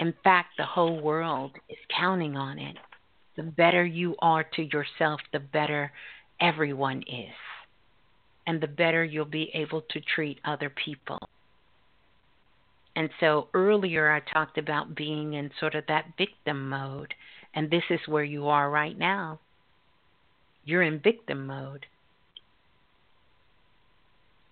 In 0.00 0.14
fact, 0.22 0.50
the 0.56 0.64
whole 0.64 1.00
world 1.00 1.52
is 1.68 1.78
counting 1.98 2.36
on 2.36 2.58
it. 2.58 2.76
The 3.36 3.42
better 3.42 3.84
you 3.84 4.16
are 4.20 4.44
to 4.54 4.62
yourself, 4.62 5.20
the 5.32 5.40
better 5.40 5.92
everyone 6.40 7.02
is. 7.02 7.34
And 8.46 8.60
the 8.60 8.66
better 8.66 9.04
you'll 9.04 9.24
be 9.26 9.50
able 9.54 9.82
to 9.90 10.00
treat 10.00 10.38
other 10.44 10.70
people. 10.70 11.18
And 12.96 13.10
so 13.20 13.48
earlier 13.54 14.10
I 14.10 14.20
talked 14.20 14.58
about 14.58 14.96
being 14.96 15.34
in 15.34 15.50
sort 15.60 15.74
of 15.74 15.84
that 15.88 16.06
victim 16.16 16.68
mode. 16.68 17.14
And 17.54 17.70
this 17.70 17.84
is 17.90 18.00
where 18.06 18.24
you 18.24 18.48
are 18.48 18.70
right 18.70 18.98
now. 18.98 19.40
You're 20.64 20.82
in 20.82 20.98
victim 20.98 21.46
mode. 21.46 21.86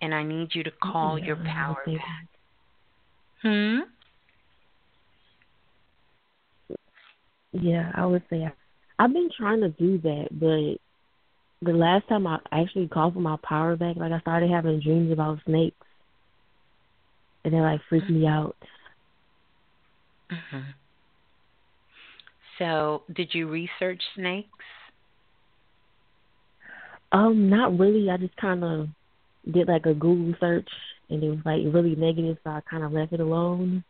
And 0.00 0.14
I 0.14 0.22
need 0.22 0.54
you 0.54 0.62
to 0.62 0.70
call 0.70 1.18
your 1.18 1.36
power 1.36 1.82
back. 1.86 2.26
Hmm? 3.42 3.78
Yeah, 7.52 7.90
I 7.94 8.04
would 8.06 8.22
say 8.28 8.46
I've 8.98 9.12
been 9.12 9.30
trying 9.36 9.60
to 9.62 9.70
do 9.70 9.98
that, 9.98 10.28
but 10.30 10.80
the 11.62 11.72
last 11.72 12.08
time 12.08 12.26
I 12.26 12.38
actually 12.52 12.88
called 12.88 13.14
for 13.14 13.20
my 13.20 13.36
power 13.42 13.76
back, 13.76 13.96
like 13.96 14.12
I 14.12 14.20
started 14.20 14.50
having 14.50 14.80
dreams 14.80 15.12
about 15.12 15.38
snakes, 15.46 15.86
and 17.44 17.54
they 17.54 17.60
like 17.60 17.80
freaked 17.88 18.10
me 18.10 18.26
out. 18.26 18.56
Mm-hmm. 20.30 20.70
So, 22.58 23.02
did 23.12 23.34
you 23.34 23.48
research 23.48 24.02
snakes? 24.14 24.48
Um, 27.12 27.48
not 27.48 27.78
really. 27.78 28.10
I 28.10 28.16
just 28.16 28.36
kind 28.36 28.64
of 28.64 28.88
did 29.50 29.68
like 29.68 29.86
a 29.86 29.94
Google 29.94 30.34
search, 30.40 30.68
and 31.08 31.22
it 31.22 31.28
was 31.28 31.38
like 31.44 31.62
really 31.66 31.94
negative, 31.94 32.38
so 32.44 32.50
I 32.50 32.60
kind 32.68 32.82
of 32.82 32.92
left 32.92 33.12
it 33.12 33.20
alone. 33.20 33.84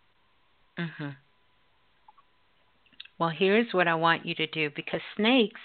Mhm. 0.79 1.17
Well, 3.19 3.31
here's 3.31 3.73
what 3.73 3.89
I 3.89 3.95
want 3.95 4.27
you 4.27 4.35
to 4.37 4.47
do 4.49 4.71
because 4.77 5.01
snakes 5.17 5.61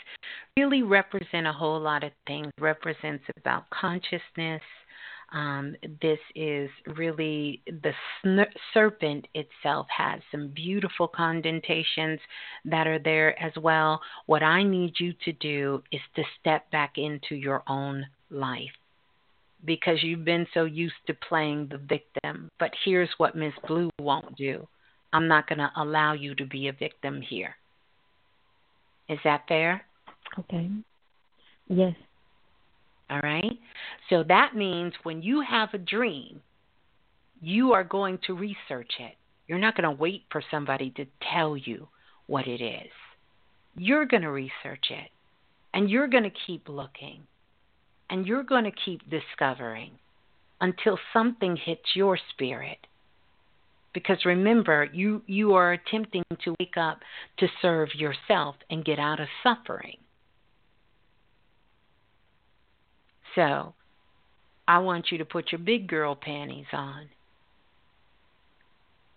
really 0.57 0.83
represent 0.83 1.47
a 1.47 1.53
whole 1.53 1.79
lot 1.79 2.03
of 2.03 2.11
things. 2.25 2.51
Represents 2.59 3.23
about 3.37 3.69
consciousness, 3.69 4.61
Um, 5.33 5.75
this 6.01 6.19
is 6.35 6.69
really 6.87 7.61
the 7.65 7.93
sn- 8.21 8.53
serpent 8.73 9.27
itself 9.33 9.87
has 9.89 10.21
some 10.29 10.49
beautiful 10.49 11.07
condentations 11.07 12.19
that 12.65 12.85
are 12.85 12.99
there 12.99 13.41
as 13.41 13.53
well. 13.57 14.01
What 14.25 14.43
I 14.43 14.63
need 14.63 14.99
you 14.99 15.13
to 15.25 15.31
do 15.33 15.83
is 15.91 16.01
to 16.15 16.23
step 16.39 16.69
back 16.71 16.97
into 16.97 17.35
your 17.35 17.63
own 17.67 18.05
life 18.29 18.75
because 19.65 20.03
you've 20.03 20.25
been 20.25 20.47
so 20.53 20.65
used 20.65 21.01
to 21.07 21.13
playing 21.13 21.67
the 21.67 21.77
victim. 21.77 22.49
But 22.59 22.71
here's 22.83 23.09
what 23.17 23.35
Miss 23.35 23.53
Blue 23.67 23.89
won't 23.99 24.35
do 24.35 24.67
I'm 25.13 25.27
not 25.27 25.47
going 25.47 25.59
to 25.59 25.71
allow 25.75 26.13
you 26.13 26.35
to 26.35 26.45
be 26.45 26.67
a 26.67 26.73
victim 26.73 27.21
here. 27.21 27.55
Is 29.09 29.19
that 29.23 29.43
fair? 29.47 29.83
Okay. 30.39 30.69
Yes. 31.67 31.95
All 33.09 33.19
right. 33.19 33.59
So 34.09 34.23
that 34.27 34.55
means 34.55 34.93
when 35.03 35.21
you 35.21 35.41
have 35.41 35.69
a 35.73 35.77
dream, 35.77 36.41
you 37.41 37.73
are 37.73 37.83
going 37.83 38.19
to 38.27 38.33
research 38.33 38.91
it. 38.99 39.15
You're 39.47 39.59
not 39.59 39.75
going 39.75 39.89
to 39.89 40.01
wait 40.01 40.23
for 40.31 40.41
somebody 40.49 40.91
to 40.91 41.05
tell 41.33 41.57
you 41.57 41.87
what 42.27 42.47
it 42.47 42.61
is. 42.61 42.91
You're 43.75 44.05
going 44.05 44.23
to 44.23 44.31
research 44.31 44.85
it. 44.89 45.09
And 45.73 45.89
you're 45.89 46.07
going 46.07 46.23
to 46.23 46.31
keep 46.47 46.69
looking. 46.69 47.23
And 48.09 48.25
you're 48.25 48.43
going 48.43 48.65
to 48.65 48.71
keep 48.71 49.01
discovering 49.09 49.91
until 50.61 50.97
something 51.11 51.57
hits 51.57 51.95
your 51.95 52.17
spirit. 52.33 52.77
Because 53.93 54.23
remember, 54.25 54.87
you, 54.93 55.21
you 55.27 55.53
are 55.53 55.73
attempting 55.73 56.23
to 56.43 56.55
wake 56.59 56.77
up 56.77 56.99
to 57.39 57.47
serve 57.61 57.89
yourself 57.93 58.55
and 58.69 58.85
get 58.85 58.99
out 58.99 59.19
of 59.19 59.27
suffering. 59.43 59.97
So, 63.35 63.73
I 64.67 64.79
want 64.79 65.11
you 65.11 65.17
to 65.17 65.25
put 65.25 65.51
your 65.51 65.59
big 65.59 65.87
girl 65.87 66.15
panties 66.15 66.65
on. 66.71 67.09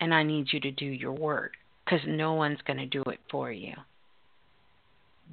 And 0.01 0.13
I 0.13 0.23
need 0.23 0.49
you 0.53 0.61
to 0.61 0.71
do 0.71 0.87
your 0.87 1.13
work 1.13 1.53
because 1.85 2.01
no 2.07 2.35
one's 2.35 2.61
going 2.67 2.79
to 2.79 2.87
do 2.87 3.03
it 3.07 3.21
for 3.31 3.53
you. 3.53 3.75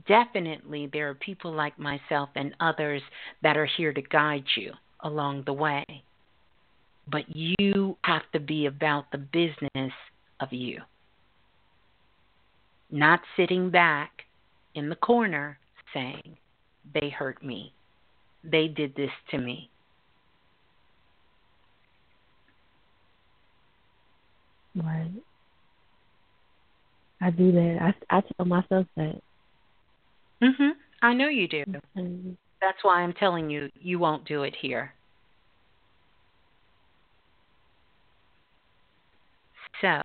Definitely, 0.07 0.89
there 0.91 1.09
are 1.09 1.15
people 1.15 1.51
like 1.51 1.77
myself 1.77 2.29
and 2.35 2.55
others 2.59 3.01
that 3.43 3.57
are 3.57 3.65
here 3.65 3.91
to 3.91 4.01
guide 4.01 4.45
you 4.55 4.73
along 5.01 5.43
the 5.45 5.53
way. 5.53 6.03
But 7.11 7.23
you 7.35 7.97
have 8.05 8.23
to 8.33 8.39
be 8.39 8.67
about 8.67 9.11
the 9.11 9.17
business 9.17 9.93
of 10.39 10.51
you. 10.51 10.79
Not 12.89 13.21
sitting 13.35 13.69
back 13.69 14.11
in 14.75 14.89
the 14.89 14.95
corner 14.95 15.57
saying, 15.93 16.37
they 16.93 17.09
hurt 17.09 17.43
me 17.43 17.73
they 18.43 18.67
did 18.67 18.95
this 18.95 19.11
to 19.31 19.37
me. 19.37 19.69
Right. 24.75 25.11
I 27.21 27.29
do 27.29 27.51
that. 27.51 27.93
I 28.09 28.17
I 28.17 28.21
tell 28.21 28.45
myself 28.45 28.87
that. 28.95 29.21
Mhm. 30.41 30.71
I 31.01 31.13
know 31.13 31.27
you 31.27 31.47
do. 31.47 31.63
Mm-hmm. 31.97 32.31
That's 32.61 32.83
why 32.83 33.01
I'm 33.01 33.13
telling 33.13 33.49
you 33.49 33.69
you 33.79 33.99
won't 33.99 34.25
do 34.25 34.43
it 34.43 34.55
here. 34.59 34.93
So, 39.81 40.01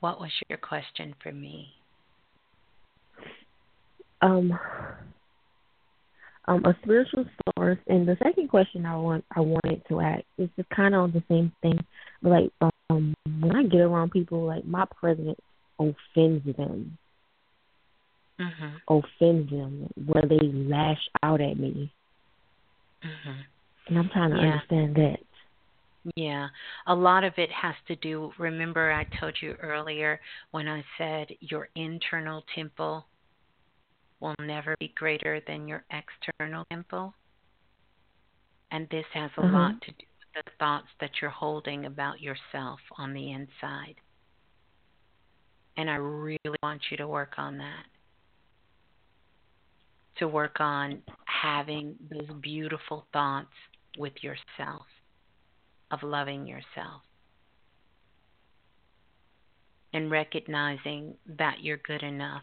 what 0.00 0.20
was 0.20 0.30
your 0.48 0.58
question 0.58 1.14
for 1.22 1.32
me? 1.32 1.76
um, 4.22 4.58
um, 6.46 6.64
a 6.64 6.76
spiritual 6.82 7.24
source. 7.56 7.78
And 7.86 8.06
the 8.06 8.16
second 8.22 8.48
question 8.48 8.86
I 8.86 8.96
want 8.96 9.24
I 9.34 9.40
wanted 9.40 9.82
to 9.88 10.00
ask 10.00 10.22
is 10.38 10.48
just 10.56 10.68
kind 10.70 10.94
of 10.94 11.02
on 11.02 11.12
the 11.12 11.22
same 11.28 11.52
thing. 11.62 11.78
But 12.22 12.30
like 12.30 12.50
um, 12.90 13.14
when 13.24 13.54
I 13.54 13.64
get 13.64 13.80
around 13.80 14.10
people, 14.10 14.44
like 14.46 14.64
my 14.64 14.84
presence 15.00 15.38
offends 15.78 16.44
them. 16.56 16.98
Mm-hmm. 18.38 18.94
Offends 18.94 19.50
them 19.50 19.88
where 20.06 20.24
they 20.28 20.38
lash 20.42 21.00
out 21.22 21.40
at 21.40 21.58
me. 21.58 21.90
Mm-hmm. 23.02 23.40
And 23.88 23.98
I'm 23.98 24.10
trying 24.10 24.30
to 24.30 24.36
yeah. 24.36 24.42
understand 24.42 24.96
that. 24.96 25.16
Yeah, 26.14 26.48
a 26.86 26.94
lot 26.94 27.24
of 27.24 27.32
it 27.36 27.50
has 27.50 27.74
to 27.88 27.96
do. 27.96 28.30
Remember, 28.38 28.92
I 28.92 29.04
told 29.18 29.34
you 29.40 29.56
earlier 29.60 30.20
when 30.52 30.68
I 30.68 30.84
said 30.98 31.28
your 31.40 31.68
internal 31.74 32.44
temple 32.54 33.06
will 34.20 34.34
never 34.40 34.76
be 34.78 34.92
greater 34.96 35.40
than 35.46 35.66
your 35.66 35.84
external 35.90 36.64
temple. 36.70 37.14
And 38.70 38.86
this 38.90 39.04
has 39.14 39.30
a 39.36 39.40
mm-hmm. 39.40 39.54
lot 39.54 39.80
to 39.82 39.90
do 39.90 40.04
with 40.36 40.44
the 40.44 40.50
thoughts 40.58 40.88
that 41.00 41.10
you're 41.20 41.30
holding 41.30 41.86
about 41.86 42.20
yourself 42.20 42.78
on 42.98 43.12
the 43.12 43.32
inside. 43.32 43.96
And 45.76 45.90
I 45.90 45.96
really 45.96 46.38
want 46.62 46.82
you 46.90 46.96
to 46.98 47.08
work 47.08 47.34
on 47.38 47.58
that. 47.58 47.84
To 50.18 50.28
work 50.28 50.60
on 50.60 51.02
having 51.26 51.96
those 52.10 52.28
beautiful 52.40 53.06
thoughts 53.12 53.52
with 53.98 54.14
yourself, 54.22 54.86
of 55.90 56.02
loving 56.02 56.46
yourself, 56.46 57.02
and 59.92 60.10
recognizing 60.10 61.14
that 61.26 61.62
you're 61.62 61.76
good 61.78 62.02
enough 62.02 62.42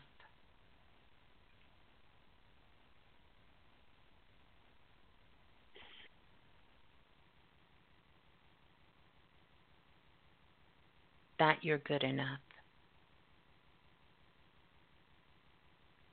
that 11.44 11.58
you're 11.62 11.80
good 11.80 12.04
enough. 12.04 12.40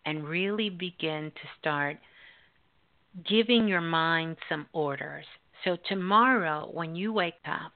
And 0.05 0.27
really 0.27 0.71
begin 0.71 1.31
to 1.31 1.49
start 1.61 1.99
giving 3.29 3.69
your 3.69 3.81
mind 3.81 4.39
some 4.49 4.67
orders. 4.73 5.27
So, 5.65 5.77
tomorrow, 5.89 6.71
when 6.73 6.95
you 6.95 7.13
wake 7.13 7.35
up, 7.47 7.73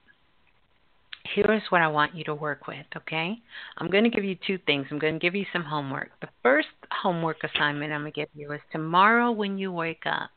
here's 1.34 1.62
what 1.70 1.82
I 1.82 1.88
want 1.88 2.14
you 2.14 2.24
to 2.24 2.34
work 2.34 2.66
with, 2.66 2.86
okay? 2.96 3.36
I'm 3.78 3.90
going 3.90 4.04
to 4.04 4.10
give 4.10 4.24
you 4.24 4.36
two 4.46 4.58
things. 4.66 4.86
I'm 4.90 4.98
going 4.98 5.14
to 5.14 5.18
give 5.18 5.34
you 5.34 5.44
some 5.52 5.64
homework. 5.64 6.10
The 6.20 6.28
first 6.42 6.68
homework 6.90 7.38
assignment 7.44 7.92
I'm 7.92 8.02
going 8.02 8.12
to 8.12 8.20
give 8.20 8.28
you 8.34 8.52
is 8.52 8.60
tomorrow 8.72 9.32
when 9.32 9.58
you 9.58 9.72
wake 9.72 10.02
up, 10.06 10.30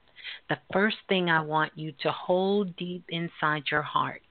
the 0.50 0.58
first 0.74 0.98
thing 1.08 1.30
I 1.30 1.42
want 1.42 1.74
you 1.76 1.94
to 2.04 2.12
hold 2.12 2.76
deep 2.76 3.06
inside 3.10 3.64
your 3.72 3.82
heart 3.82 4.22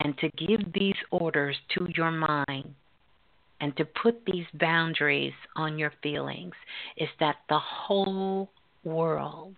and 0.00 0.16
to 0.18 0.28
give 0.36 0.72
these 0.72 0.96
orders 1.10 1.56
to 1.76 1.86
your 1.96 2.10
mind 2.10 2.74
and 3.60 3.76
to 3.76 3.84
put 3.84 4.24
these 4.26 4.46
boundaries 4.54 5.32
on 5.56 5.78
your 5.78 5.92
feelings 6.02 6.54
is 6.96 7.08
that 7.20 7.36
the 7.48 7.58
whole 7.58 8.50
world 8.84 9.56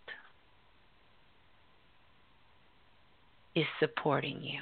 is 3.57 3.67
supporting 3.81 4.41
you. 4.43 4.60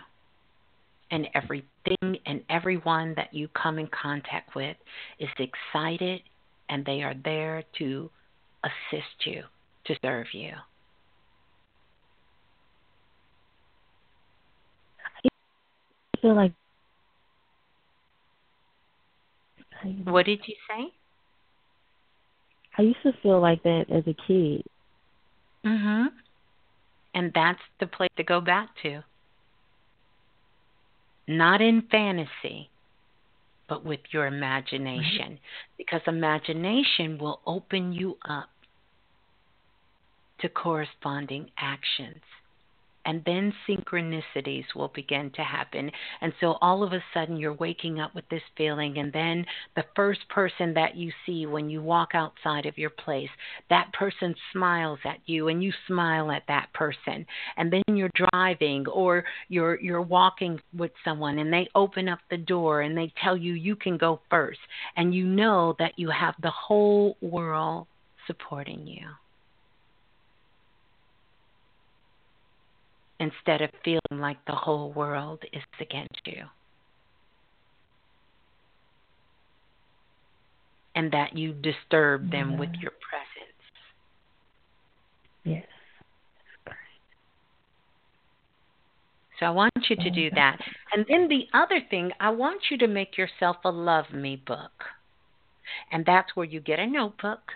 And 1.11 1.29
everything 1.35 2.19
and 2.25 2.43
everyone 2.49 3.15
that 3.17 3.35
you 3.35 3.49
come 3.49 3.79
in 3.79 3.89
contact 3.89 4.55
with 4.55 4.77
is 5.19 5.29
excited 5.39 6.23
and 6.71 6.85
they 6.87 7.03
are 7.03 7.15
there 7.25 7.63
to 7.79 8.11
assist 8.65 9.27
you, 9.27 9.43
to 9.87 9.95
serve 10.03 10.27
you. 10.33 10.53
I 15.25 15.29
feel 16.21 16.35
like. 16.35 16.53
What 20.05 20.25
did 20.25 20.41
you 20.47 20.55
say? 20.71 20.95
I 22.79 22.83
used 22.83 23.03
to 23.03 23.13
feel 23.23 23.41
like 23.41 23.63
that 23.65 23.85
as 23.91 24.05
a 24.07 24.15
kid. 24.27 24.65
Mhm. 25.65 26.09
And 27.15 27.33
that's 27.35 27.61
the 27.79 27.87
place 27.87 28.11
to 28.17 28.25
go 28.25 28.41
back 28.41 28.71
to. 28.83 29.03
Not 31.27 31.63
in 31.63 31.83
fantasy, 31.91 32.71
but 33.69 33.85
with 33.85 34.01
your 34.11 34.27
imagination. 34.27 35.35
Mm-hmm. 35.35 35.77
Because 35.79 36.01
imagination 36.07 37.19
will 37.19 37.41
open 37.47 37.93
you 37.93 38.19
up 38.29 38.51
to 40.41 40.49
corresponding 40.49 41.51
actions 41.57 42.23
and 43.05 43.23
then 43.25 43.53
synchronicities 43.69 44.65
will 44.75 44.93
begin 44.95 45.31
to 45.33 45.43
happen. 45.43 45.91
And 46.21 46.33
so 46.41 46.59
all 46.61 46.83
of 46.83 46.93
a 46.93 47.05
sudden 47.13 47.37
you're 47.37 47.55
waking 47.55 48.01
up 48.01 48.15
with 48.15 48.29
this 48.29 48.43
feeling, 48.57 48.99
and 48.99 49.13
then 49.13 49.45
the 49.77 49.85
first 49.95 50.29
person 50.29 50.75
that 50.75 50.97
you 50.97 51.13
see 51.27 51.47
when 51.47 51.71
you 51.71 51.83
walk 51.83 52.11
outside 52.15 52.67
of 52.67 52.79
your 52.79 52.91
place, 52.91 53.31
that 53.71 53.93
person 53.93 54.35
smiles 54.53 54.99
at 55.05 55.19
you, 55.27 55.49
and 55.49 55.63
you 55.63 55.73
smile 55.87 56.31
at 56.31 56.45
that 56.49 56.73
person. 56.75 57.27
And 57.57 57.73
then 57.73 57.97
you're 57.97 58.11
driving 58.33 58.87
or 58.89 59.25
you're 59.49 59.81
you're 59.81 60.03
walking 60.03 60.61
with 60.77 60.93
someone, 61.05 61.39
and 61.39 61.53
they 61.53 61.69
open 61.75 62.09
up 62.09 62.21
the 62.31 62.37
door 62.37 62.83
and 62.83 62.97
they 62.97 63.13
tell 63.23 63.37
you 63.37 63.55
you 63.55 63.77
can 63.77 63.97
go 63.97 64.21
first, 64.31 64.61
and 64.97 65.15
you 65.15 65.25
know 65.25 65.75
that 65.79 65.93
you 65.97 66.11
have 66.11 66.35
the 66.43 66.51
whole 66.51 67.17
world 67.21 67.87
supporting 68.27 68.87
you. 68.87 69.07
Instead 73.21 73.63
of 73.63 73.71
feeling 73.85 74.01
like 74.13 74.45
the 74.47 74.55
whole 74.55 74.93
world 74.93 75.43
is 75.53 75.63
against 75.81 76.27
you. 76.27 76.45
And 80.95 81.11
that 81.13 81.37
you 81.37 81.53
disturb 81.53 82.31
them 82.31 82.53
yeah. 82.53 82.59
with 82.59 82.71
your 82.81 82.93
presence. 82.93 83.55
Yes. 85.45 85.67
So 89.41 89.47
I 89.47 89.51
want 89.51 89.73
you 89.89 89.97
to 89.97 90.11
do 90.11 90.31
that. 90.31 90.59
And 90.93 91.05
then 91.09 91.29
the 91.29 91.47
other 91.53 91.81
thing, 91.91 92.13
I 92.21 92.31
want 92.31 92.63
you 92.71 92.79
to 92.79 92.87
make 92.87 93.19
yourself 93.19 93.57
a 93.65 93.71
Love 93.71 94.13
Me 94.13 94.37
book. 94.37 94.85
And 95.91 96.07
that's 96.07 96.37
where 96.37 96.47
you 96.47 96.61
get 96.61 96.79
a 96.79 96.87
notebook. 96.87 97.53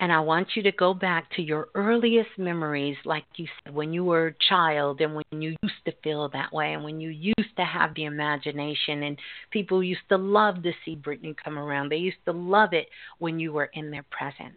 And 0.00 0.10
I 0.10 0.20
want 0.20 0.48
you 0.54 0.62
to 0.62 0.72
go 0.72 0.94
back 0.94 1.30
to 1.36 1.42
your 1.42 1.68
earliest 1.74 2.30
memories, 2.38 2.96
like 3.04 3.26
you 3.36 3.46
said, 3.62 3.74
when 3.74 3.92
you 3.92 4.02
were 4.02 4.28
a 4.28 4.34
child 4.48 5.02
and 5.02 5.14
when 5.14 5.42
you 5.42 5.54
used 5.62 5.84
to 5.84 5.92
feel 6.02 6.26
that 6.30 6.54
way 6.54 6.72
and 6.72 6.82
when 6.82 7.02
you 7.02 7.10
used 7.10 7.54
to 7.56 7.64
have 7.66 7.94
the 7.94 8.06
imagination 8.06 9.02
and 9.02 9.18
people 9.50 9.84
used 9.84 10.00
to 10.08 10.16
love 10.16 10.62
to 10.62 10.72
see 10.86 10.94
Brittany 10.94 11.34
come 11.44 11.58
around. 11.58 11.90
They 11.90 11.96
used 11.96 12.24
to 12.24 12.32
love 12.32 12.72
it 12.72 12.88
when 13.18 13.38
you 13.38 13.52
were 13.52 13.70
in 13.74 13.90
their 13.90 14.06
presence. 14.10 14.56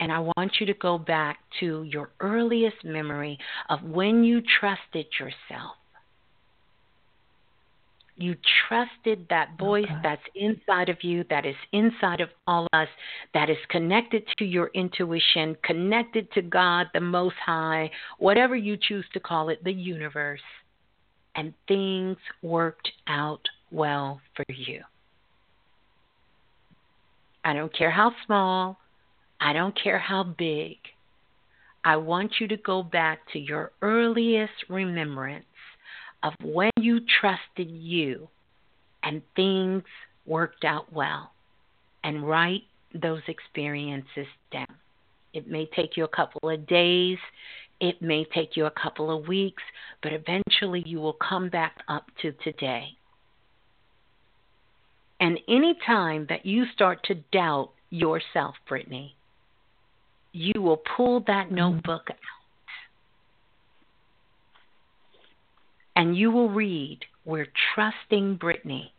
And 0.00 0.12
I 0.12 0.18
want 0.18 0.52
you 0.60 0.66
to 0.66 0.74
go 0.74 0.98
back 0.98 1.38
to 1.60 1.84
your 1.84 2.10
earliest 2.20 2.84
memory 2.84 3.38
of 3.70 3.82
when 3.82 4.22
you 4.22 4.42
trusted 4.60 5.06
yourself. 5.18 5.76
You 8.20 8.34
trusted 8.66 9.26
that 9.30 9.56
voice 9.60 9.84
okay. 9.84 10.00
that's 10.02 10.22
inside 10.34 10.88
of 10.88 11.04
you, 11.04 11.24
that 11.30 11.46
is 11.46 11.54
inside 11.72 12.20
of 12.20 12.30
all 12.48 12.66
of 12.72 12.80
us, 12.80 12.88
that 13.32 13.48
is 13.48 13.56
connected 13.70 14.24
to 14.38 14.44
your 14.44 14.72
intuition, 14.74 15.56
connected 15.62 16.30
to 16.32 16.42
God, 16.42 16.88
the 16.92 17.00
Most 17.00 17.36
High, 17.46 17.88
whatever 18.18 18.56
you 18.56 18.76
choose 18.76 19.04
to 19.12 19.20
call 19.20 19.50
it, 19.50 19.62
the 19.62 19.72
universe. 19.72 20.40
And 21.36 21.54
things 21.68 22.16
worked 22.42 22.90
out 23.06 23.42
well 23.70 24.20
for 24.34 24.44
you. 24.48 24.82
I 27.44 27.52
don't 27.52 27.72
care 27.72 27.92
how 27.92 28.10
small, 28.26 28.78
I 29.40 29.52
don't 29.52 29.80
care 29.80 30.00
how 30.00 30.24
big. 30.24 30.76
I 31.84 31.94
want 31.96 32.32
you 32.40 32.48
to 32.48 32.56
go 32.56 32.82
back 32.82 33.20
to 33.32 33.38
your 33.38 33.70
earliest 33.80 34.52
remembrance 34.68 35.44
of 36.22 36.32
when 36.42 36.70
you 36.76 37.00
trusted 37.20 37.70
you 37.70 38.28
and 39.02 39.22
things 39.36 39.82
worked 40.26 40.64
out 40.64 40.92
well 40.92 41.32
and 42.04 42.28
write 42.28 42.62
those 42.94 43.22
experiences 43.28 44.26
down. 44.52 44.66
It 45.32 45.48
may 45.48 45.66
take 45.76 45.96
you 45.96 46.04
a 46.04 46.08
couple 46.08 46.50
of 46.50 46.66
days, 46.66 47.18
it 47.80 48.02
may 48.02 48.24
take 48.34 48.56
you 48.56 48.66
a 48.66 48.70
couple 48.70 49.16
of 49.16 49.28
weeks, 49.28 49.62
but 50.02 50.12
eventually 50.12 50.82
you 50.86 50.98
will 50.98 51.16
come 51.28 51.48
back 51.48 51.76
up 51.88 52.06
to 52.22 52.32
today. 52.44 52.88
And 55.20 55.38
any 55.48 55.76
time 55.86 56.26
that 56.28 56.46
you 56.46 56.64
start 56.74 57.02
to 57.04 57.16
doubt 57.32 57.70
yourself, 57.90 58.54
Brittany, 58.68 59.14
you 60.32 60.60
will 60.60 60.80
pull 60.96 61.20
that 61.26 61.46
mm-hmm. 61.46 61.56
notebook 61.56 62.06
out 62.10 62.16
and 65.98 66.16
you 66.16 66.30
will 66.30 66.48
read 66.48 67.00
where 67.24 67.48
trusting 67.74 68.36
Brittany 68.36 68.92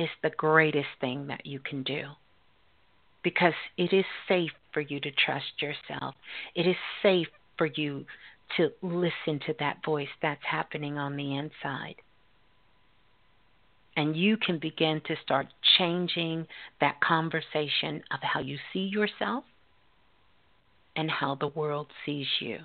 is 0.00 0.08
the 0.20 0.30
greatest 0.30 0.88
thing 1.00 1.28
that 1.28 1.46
you 1.46 1.60
can 1.60 1.84
do. 1.84 2.06
Because 3.22 3.52
it 3.76 3.92
is 3.92 4.04
safe 4.26 4.50
for 4.72 4.80
you 4.80 4.98
to 4.98 5.12
trust 5.12 5.62
yourself. 5.62 6.16
It 6.56 6.66
is 6.66 6.74
safe 7.04 7.28
for 7.56 7.66
you 7.66 8.04
to 8.56 8.70
listen 8.82 9.38
to 9.46 9.54
that 9.60 9.84
voice 9.84 10.08
that's 10.20 10.44
happening 10.44 10.98
on 10.98 11.16
the 11.16 11.36
inside. 11.36 11.94
And 13.96 14.16
you 14.16 14.38
can 14.38 14.58
begin 14.58 15.00
to 15.06 15.14
start 15.22 15.46
changing 15.78 16.48
that 16.80 17.00
conversation 17.00 18.02
of 18.10 18.18
how 18.22 18.40
you 18.40 18.58
see 18.72 18.90
yourself 18.92 19.44
and 20.96 21.08
how 21.08 21.36
the 21.36 21.46
world 21.46 21.86
sees 22.04 22.26
you. 22.40 22.58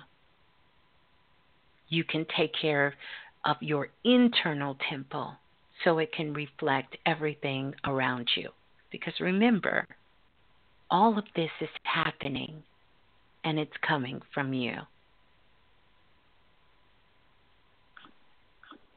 You 1.88 2.02
can 2.02 2.26
take 2.36 2.52
care 2.60 2.94
of 3.44 3.56
your 3.60 3.88
internal 4.04 4.76
temple 4.88 5.34
so 5.84 5.98
it 5.98 6.12
can 6.12 6.32
reflect 6.32 6.96
everything 7.06 7.74
around 7.84 8.28
you. 8.36 8.50
Because 8.90 9.14
remember, 9.20 9.86
all 10.90 11.18
of 11.18 11.24
this 11.34 11.50
is 11.60 11.68
happening 11.82 12.62
and 13.44 13.58
it's 13.58 13.72
coming 13.86 14.20
from 14.32 14.52
you. 14.52 14.74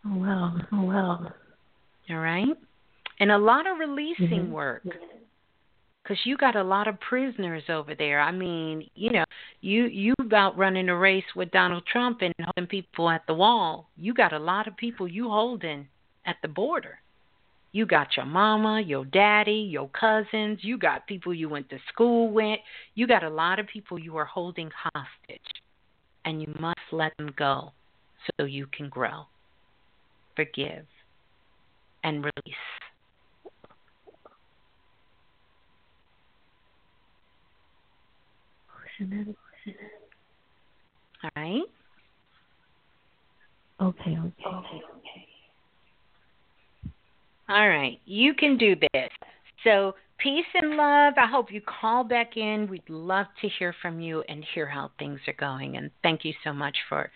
Oh, 0.06 0.18
wow. 0.18 0.58
Oh, 0.72 0.84
wow. 0.84 1.32
All 2.10 2.18
right? 2.18 2.48
And 3.20 3.32
a 3.32 3.38
lot 3.38 3.66
of 3.68 3.80
releasing 3.80 4.44
mm-hmm. 4.44 4.52
work 4.52 4.84
because 6.08 6.26
you 6.26 6.38
got 6.38 6.56
a 6.56 6.64
lot 6.64 6.88
of 6.88 7.00
prisoners 7.00 7.64
over 7.70 7.94
there. 7.94 8.22
I 8.22 8.32
mean, 8.32 8.90
you 8.96 9.12
know, 9.12 9.26
you 9.62 9.86
you 9.86 10.14
about 10.20 10.58
running 10.58 10.90
a 10.90 10.96
race 10.96 11.26
with 11.36 11.52
Donald 11.52 11.84
Trump 11.92 12.22
and 12.22 12.34
holding 12.40 12.68
people 12.68 13.10
at 13.10 13.26
the 13.28 13.34
wall. 13.34 13.90
You 13.98 14.14
got 14.14 14.32
a 14.32 14.40
lot 14.40 14.68
of 14.68 14.78
people 14.78 15.08
you 15.08 15.30
holding 15.30 15.88
at 16.26 16.38
the 16.42 16.48
border. 16.48 17.00
You 17.74 17.86
got 17.86 18.16
your 18.16 18.26
mama, 18.26 18.82
your 18.82 19.04
daddy, 19.06 19.68
your 19.70 19.90
cousins. 19.90 20.60
You 20.62 20.78
got 20.78 21.08
people 21.08 21.34
you 21.34 21.50
went 21.50 21.70
to 21.72 21.78
school 21.92 22.32
with. 22.32 22.60
You 22.96 23.06
got 23.06 23.24
a 23.24 23.30
lot 23.30 23.60
of 23.60 23.68
people 23.68 24.00
you 24.00 24.16
are 24.18 24.26
holding 24.26 24.72
hostage, 24.74 25.42
and 26.24 26.42
you 26.42 26.54
must 26.60 26.80
let 26.92 27.16
them 27.18 27.34
go 27.38 27.74
so 28.40 28.46
you 28.46 28.68
can 28.68 28.88
grow, 28.88 29.26
forgive, 30.36 30.86
and 32.04 32.24
release. 32.24 32.56
All 41.24 41.30
right. 41.36 41.62
Okay, 43.80 44.18
okay, 44.18 44.46
okay, 44.46 44.82
okay. 44.98 45.28
All 47.50 47.70
right, 47.70 48.00
you 48.06 48.34
can 48.34 48.58
do 48.58 48.76
this. 48.76 49.10
So, 49.64 49.94
peace 50.18 50.46
and 50.56 50.72
love. 50.72 51.14
I 51.18 51.28
hope 51.28 51.52
you 51.52 51.62
call 51.62 52.04
back 52.04 52.38
in. 52.38 52.68
We'd 52.70 52.90
love 52.90 53.28
to 53.42 53.50
hear 53.60 53.74
from 53.82 54.00
you 54.00 54.24
and 54.28 54.44
hear 54.54 54.68
how 54.68 54.92
things 54.98 55.20
are 55.28 55.34
going. 55.34 55.78
And 55.78 55.92
thank 56.02 56.26
you 56.26 56.34
so 56.44 56.52
much 56.52 56.76
for 56.90 57.12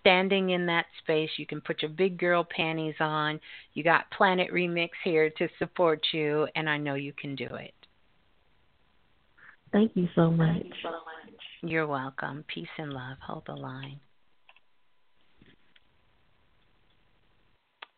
standing 0.00 0.50
in 0.50 0.66
that 0.66 0.86
space. 1.02 1.30
You 1.36 1.46
can 1.46 1.60
put 1.60 1.82
your 1.82 1.90
big 1.90 2.18
girl 2.18 2.46
panties 2.48 2.94
on. 3.00 3.40
You 3.74 3.82
got 3.82 4.10
Planet 4.10 4.50
Remix 4.52 4.90
here 5.02 5.30
to 5.30 5.48
support 5.58 6.00
you, 6.12 6.46
and 6.54 6.70
I 6.70 6.78
know 6.78 6.94
you 6.94 7.12
can 7.12 7.34
do 7.34 7.48
it. 7.56 7.74
Thank 9.74 9.96
you 9.96 10.08
so 10.14 10.30
much. 10.30 10.62
You're 11.62 11.88
welcome. 11.88 12.44
Peace 12.46 12.68
and 12.78 12.92
love. 12.92 13.16
Hold 13.26 13.42
the 13.46 13.56
line. 13.56 13.98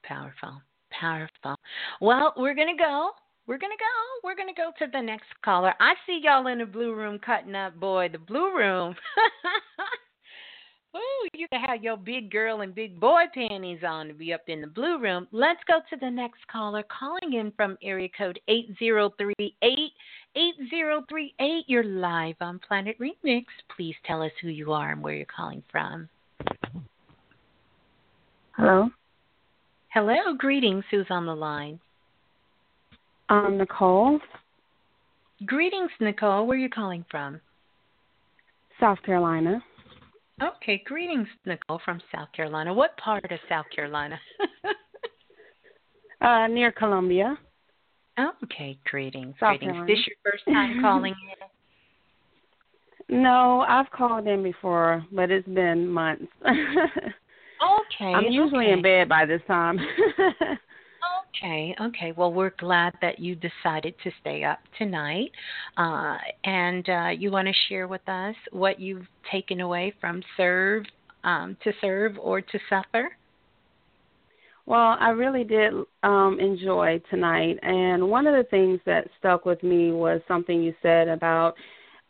Powerful. 0.02 0.62
Powerful. 0.90 1.56
Well, 2.00 2.32
we're 2.38 2.54
going 2.54 2.74
to 2.74 2.82
go. 2.82 3.10
We're 3.46 3.58
going 3.58 3.72
to 3.72 3.76
go. 3.76 4.26
We're 4.26 4.36
going 4.36 4.48
to 4.48 4.54
go 4.54 4.70
to 4.78 4.90
the 4.90 5.02
next 5.02 5.26
caller. 5.44 5.74
I 5.78 5.92
see 6.06 6.18
y'all 6.24 6.46
in 6.46 6.60
the 6.60 6.64
blue 6.64 6.94
room 6.94 7.18
cutting 7.18 7.54
up, 7.54 7.78
boy. 7.78 8.08
The 8.10 8.20
blue 8.20 8.56
room. 8.56 8.94
Ooh, 10.96 11.28
you 11.34 11.46
can 11.48 11.60
have 11.60 11.82
your 11.82 11.96
big 11.96 12.30
girl 12.30 12.62
and 12.62 12.74
big 12.74 12.98
boy 12.98 13.24
panties 13.34 13.80
on 13.86 14.08
to 14.08 14.14
be 14.14 14.32
up 14.32 14.42
in 14.48 14.60
the 14.60 14.66
blue 14.66 14.98
room. 14.98 15.26
Let's 15.30 15.60
go 15.68 15.80
to 15.90 15.96
the 16.00 16.10
next 16.10 16.46
caller 16.50 16.84
calling 16.84 17.34
in 17.34 17.52
from 17.56 17.76
area 17.82 18.08
code 18.16 18.40
8038. 18.48 19.92
8038. 20.36 21.64
You're 21.66 21.84
live 21.84 22.36
on 22.40 22.58
Planet 22.66 22.96
Remix. 22.98 23.44
Please 23.76 23.94
tell 24.06 24.22
us 24.22 24.32
who 24.40 24.48
you 24.48 24.72
are 24.72 24.92
and 24.92 25.02
where 25.02 25.14
you're 25.14 25.26
calling 25.26 25.62
from. 25.70 26.08
Hello. 28.52 28.88
Hello. 29.92 30.34
Greetings. 30.38 30.84
Who's 30.90 31.06
on 31.10 31.26
the 31.26 31.34
line? 31.34 31.78
Um, 33.28 33.58
Nicole. 33.58 34.18
Greetings, 35.44 35.90
Nicole. 36.00 36.46
Where 36.46 36.56
are 36.56 36.60
you 36.60 36.70
calling 36.70 37.04
from? 37.10 37.40
South 38.80 39.02
Carolina. 39.04 39.62
Okay. 40.42 40.82
Greetings, 40.84 41.28
Nicole 41.44 41.80
from 41.84 42.00
South 42.14 42.28
Carolina. 42.32 42.72
What 42.72 42.96
part 42.98 43.30
of 43.30 43.38
South 43.48 43.66
Carolina? 43.74 44.18
uh, 46.20 46.46
near 46.48 46.72
Columbia. 46.72 47.38
Okay, 48.44 48.78
greetings. 48.84 49.34
South 49.40 49.58
greetings. 49.58 49.72
Carolina. 49.72 49.86
This 49.86 50.06
your 50.06 50.16
first 50.32 50.44
time 50.46 50.78
calling 50.82 51.14
in? 53.08 53.22
No, 53.22 53.60
I've 53.68 53.90
called 53.90 54.26
in 54.26 54.42
before, 54.42 55.04
but 55.12 55.30
it's 55.30 55.46
been 55.48 55.88
months. 55.88 56.26
okay. 56.44 58.12
I'm 58.12 58.24
usually 58.32 58.66
okay. 58.66 58.72
in 58.72 58.82
bed 58.82 59.08
by 59.08 59.26
this 59.26 59.40
time. 59.46 59.78
Okay, 61.36 61.74
okay. 61.80 62.12
Well, 62.16 62.32
we're 62.32 62.52
glad 62.58 62.94
that 63.02 63.18
you 63.18 63.36
decided 63.36 63.94
to 64.04 64.10
stay 64.20 64.44
up 64.44 64.58
tonight. 64.78 65.30
Uh, 65.76 66.16
and 66.44 66.88
uh, 66.88 67.08
you 67.16 67.30
want 67.30 67.46
to 67.48 67.54
share 67.68 67.88
with 67.88 68.06
us 68.08 68.34
what 68.52 68.80
you've 68.80 69.06
taken 69.30 69.60
away 69.60 69.94
from 70.00 70.22
serve 70.36 70.84
um, 71.24 71.56
to 71.62 71.72
serve 71.80 72.18
or 72.18 72.40
to 72.40 72.58
suffer? 72.70 73.10
Well, 74.66 74.96
I 74.98 75.10
really 75.10 75.44
did 75.44 75.72
um, 76.02 76.38
enjoy 76.40 77.00
tonight, 77.10 77.58
and 77.62 78.08
one 78.10 78.26
of 78.26 78.34
the 78.34 78.48
things 78.50 78.80
that 78.86 79.08
stuck 79.18 79.44
with 79.44 79.62
me 79.62 79.92
was 79.92 80.20
something 80.26 80.62
you 80.62 80.74
said 80.82 81.08
about 81.08 81.54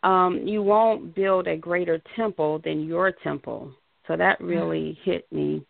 um, 0.03 0.41
you 0.45 0.61
won't 0.63 1.15
build 1.15 1.47
a 1.47 1.57
greater 1.57 2.01
temple 2.15 2.59
than 2.63 2.85
your 2.85 3.11
temple. 3.23 3.71
So 4.07 4.15
that 4.17 4.39
Mm-hmm. 4.51 4.51
really 4.51 4.97
hit 5.03 5.31
me 5.31 5.65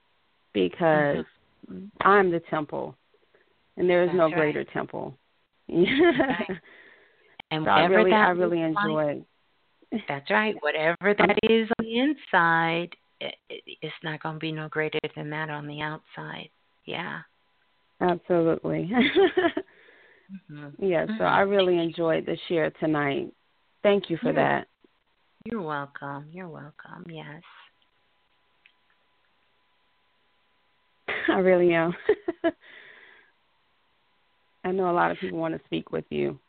because 0.54 1.26
I'm 2.02 2.32
the 2.32 2.42
temple, 2.50 2.96
and 3.78 3.90
there 3.90 4.04
is 4.04 4.10
no 4.14 4.26
right. 4.26 4.36
greater 4.36 4.64
temple. 4.66 5.16
And 7.50 7.64
so 7.64 7.70
I 7.72 7.84
whatever 7.84 7.96
really, 7.96 8.12
that 8.12 8.28
I 8.28 8.30
really 8.32 8.62
looks 8.74 8.82
like-. 9.92 10.02
That's 10.10 10.30
right. 10.30 10.56
Whatever 10.60 11.16
that 11.18 11.40
is 11.44 11.70
on 11.80 11.86
the 11.86 12.00
inside, 12.00 12.90
it, 13.22 13.36
it, 13.50 13.64
it's 13.82 13.96
not 14.04 14.22
going 14.22 14.36
to 14.36 14.40
be 14.40 14.52
no 14.52 14.68
greater 14.68 15.00
than 15.16 15.30
that 15.30 15.50
on 15.50 15.66
the 15.66 15.82
outside. 15.82 16.50
Yeah. 16.86 17.20
Absolutely. 18.02 18.92
Mhm. 20.52 20.74
yeah, 20.80 21.06
so 21.18 21.24
I 21.24 21.40
really 21.40 21.80
enjoyed 21.80 22.26
the 22.26 22.38
share 22.50 22.70
tonight. 22.82 23.32
Thank 23.82 24.10
you 24.10 24.18
for 24.18 24.34
You're- 24.34 24.44
that. 24.44 24.68
You're 25.46 25.62
welcome. 25.62 26.26
You're 26.34 26.50
welcome. 26.50 27.06
Yes. 27.08 27.42
I 31.30 31.38
really 31.38 31.74
am. 31.74 31.94
I 34.64 34.72
know 34.72 34.90
a 34.90 34.94
lot 34.94 35.12
of 35.12 35.18
people 35.18 35.40
want 35.40 35.54
to 35.56 35.66
speak 35.66 35.92
with 35.92 36.06
you. 36.10 36.40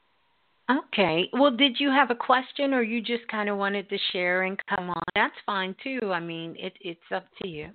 Okay. 0.71 1.31
Well, 1.33 1.51
did 1.51 1.81
you 1.81 1.91
have 1.91 2.11
a 2.11 2.15
question, 2.15 2.75
or 2.75 2.83
you 2.83 3.01
just 3.01 3.27
kind 3.29 3.49
of 3.49 3.57
wanted 3.57 3.89
to 3.89 3.99
share 4.13 4.43
and 4.43 4.59
come 4.69 4.91
on? 4.91 5.03
That's 5.15 5.35
fine 5.47 5.75
too. 5.83 6.13
I 6.13 6.21
mean, 6.21 6.57
it, 6.59 6.75
it's 6.81 7.01
up 7.15 7.25
to 7.43 7.49
you. 7.49 7.71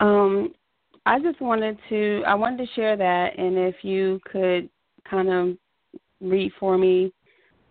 Um, 0.00 0.54
I 1.06 1.18
just 1.18 1.40
wanted 1.40 1.78
to 1.88 2.22
I 2.26 2.34
wanted 2.34 2.66
to 2.66 2.72
share 2.74 2.96
that, 2.96 3.38
and 3.38 3.58
if 3.58 3.76
you 3.82 4.20
could 4.30 4.68
kind 5.10 5.28
of 5.28 5.56
read 6.20 6.52
for 6.60 6.78
me, 6.78 7.12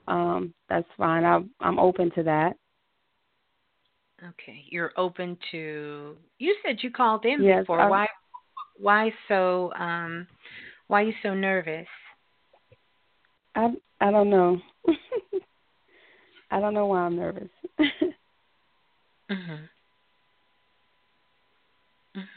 um, 0.07 0.53
that's 0.67 0.87
fine. 0.97 1.23
I, 1.23 1.39
I'm 1.61 1.79
open 1.79 2.11
to 2.15 2.23
that. 2.23 2.57
Okay. 4.21 4.65
You're 4.69 4.91
open 4.97 5.37
to. 5.51 6.17
You 6.39 6.55
said 6.65 6.77
you 6.81 6.91
called 6.91 7.25
in 7.25 7.43
Yes, 7.43 7.61
before. 7.61 7.79
I- 7.81 7.89
why? 7.89 8.07
Why 8.79 9.13
so? 9.27 9.73
Um, 9.73 10.27
why 10.87 11.01
are 11.01 11.05
you 11.05 11.13
so 11.23 11.33
nervous? 11.33 11.87
I 13.55 13.73
I 13.99 14.11
don't 14.11 14.29
know. 14.29 14.59
I 16.51 16.59
don't 16.59 16.73
know 16.73 16.85
why 16.87 16.99
I'm 17.01 17.15
nervous. 17.15 17.49
Mhm. 19.29 19.67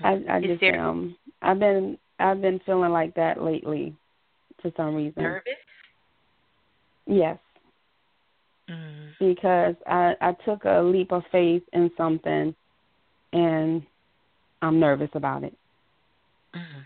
I 0.03 0.37
I 0.37 0.41
just 0.41 0.61
there- 0.61 0.81
um 0.81 1.17
I've 1.43 1.59
been 1.59 1.99
I've 2.19 2.41
been 2.43 2.59
feeling 2.67 2.91
like 2.93 3.15
that 3.15 3.43
lately 3.43 3.95
for 4.61 4.71
some 4.77 4.95
reason. 4.95 5.23
Nervous? 5.23 5.55
Yes, 7.07 7.39
Mm. 8.69 9.15
because 9.19 9.75
I 9.87 10.17
I 10.21 10.33
took 10.45 10.65
a 10.65 10.81
leap 10.83 11.13
of 11.13 11.23
faith 11.33 11.63
in 11.73 11.91
something 11.97 12.55
and 13.33 13.83
I'm 14.63 14.79
nervous 14.81 15.11
about 15.15 15.45
it. 15.45 15.57
Mhm. 16.55 16.85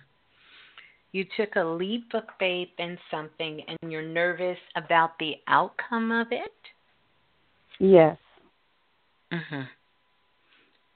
You 1.14 1.24
took 1.36 1.54
a 1.54 1.62
leap 1.62 2.12
of 2.12 2.24
faith 2.40 2.70
in 2.78 2.98
something, 3.08 3.62
and 3.68 3.92
you're 3.92 4.02
nervous 4.02 4.58
about 4.74 5.16
the 5.20 5.36
outcome 5.46 6.10
of 6.10 6.26
it. 6.32 6.52
Yes. 7.78 8.18
Mhm. 9.30 9.68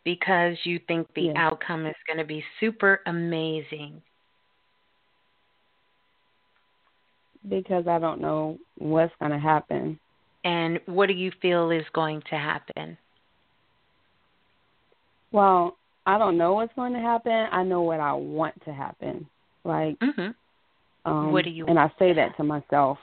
Because 0.03 0.67
you 0.67 0.81
think 0.81 1.07
the 1.15 1.27
Yes. 1.27 1.37
outcome 1.37 1.87
is 1.87 1.95
going 2.09 2.17
to 2.19 2.25
be 2.25 2.45
super 2.59 3.01
amazing. 3.07 4.03
Because 7.49 7.87
I 7.87 8.01
don't 8.01 8.21
know 8.21 8.59
what's 8.75 9.15
going 9.21 9.31
to 9.31 9.39
happen. 9.39 10.01
And 10.43 10.81
what 10.87 11.07
do 11.07 11.15
you 11.15 11.31
feel 11.31 11.71
is 11.71 11.89
going 11.91 12.23
to 12.23 12.37
happen? 12.37 12.99
Well, 15.31 15.79
I 16.07 16.19
don't 16.19 16.37
know 16.37 16.55
what's 16.55 16.75
going 16.75 16.95
to 16.95 17.01
happen. 17.01 17.49
I 17.53 17.63
know 17.63 17.83
what 17.83 18.01
I 18.01 18.15
want 18.15 18.61
to 18.65 18.73
happen. 18.73 19.31
Like 19.65 19.99
Mhm. 20.01 20.35
um 21.05 21.33
What 21.33 21.45
do 21.45 21.51
you 21.51 21.67
and 21.67 21.79
I 21.79 21.91
say 21.99 22.13
that 22.15 22.37
to 22.37 22.45
myself. 22.45 22.99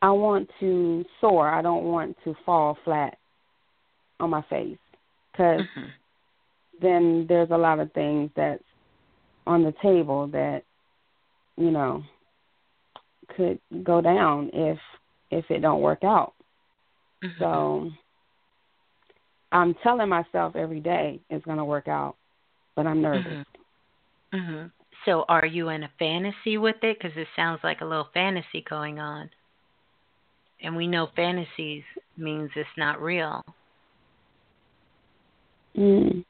I 0.00 0.10
want 0.10 0.50
to 0.60 1.04
soar. 1.20 1.48
I 1.48 1.62
don't 1.62 1.84
want 1.84 2.16
to 2.24 2.34
fall 2.44 2.74
flat 2.84 3.18
on 4.20 4.30
my 4.30 4.42
face 4.42 4.78
cuz 5.34 5.66
Mhm. 5.66 5.92
then 6.80 7.26
there's 7.28 7.50
a 7.50 7.58
lot 7.58 7.78
of 7.80 7.92
things 7.92 8.30
that's 8.34 8.64
on 9.46 9.62
the 9.62 9.72
table 9.72 10.26
that 10.28 10.64
you 11.56 11.70
know 11.70 12.02
could 13.28 13.60
go 13.82 14.00
down 14.00 14.50
if 14.52 14.78
if 15.30 15.50
it 15.50 15.60
don't 15.60 15.80
work 15.80 16.04
out. 16.04 16.34
Mhm. 17.22 17.38
So 17.38 17.92
I'm 19.52 19.74
telling 19.74 20.08
myself 20.08 20.56
every 20.56 20.80
day 20.80 21.20
it's 21.30 21.44
going 21.44 21.58
to 21.58 21.64
work 21.64 21.88
out, 21.88 22.16
but 22.74 22.86
I'm 22.86 23.02
nervous. 23.02 23.44
Mhm. 24.32 24.70
So, 25.04 25.24
are 25.28 25.46
you 25.46 25.68
in 25.70 25.82
a 25.82 25.90
fantasy 25.98 26.58
with 26.58 26.76
it? 26.82 26.98
Because 26.98 27.16
it 27.16 27.28
sounds 27.34 27.60
like 27.64 27.80
a 27.80 27.84
little 27.84 28.08
fantasy 28.14 28.62
going 28.68 28.98
on. 29.00 29.28
And 30.60 30.76
we 30.76 30.86
know 30.86 31.08
fantasies 31.16 31.82
means 32.16 32.50
it's 32.54 32.68
not 32.76 33.02
real. 33.02 33.42
Mm. 35.76 36.24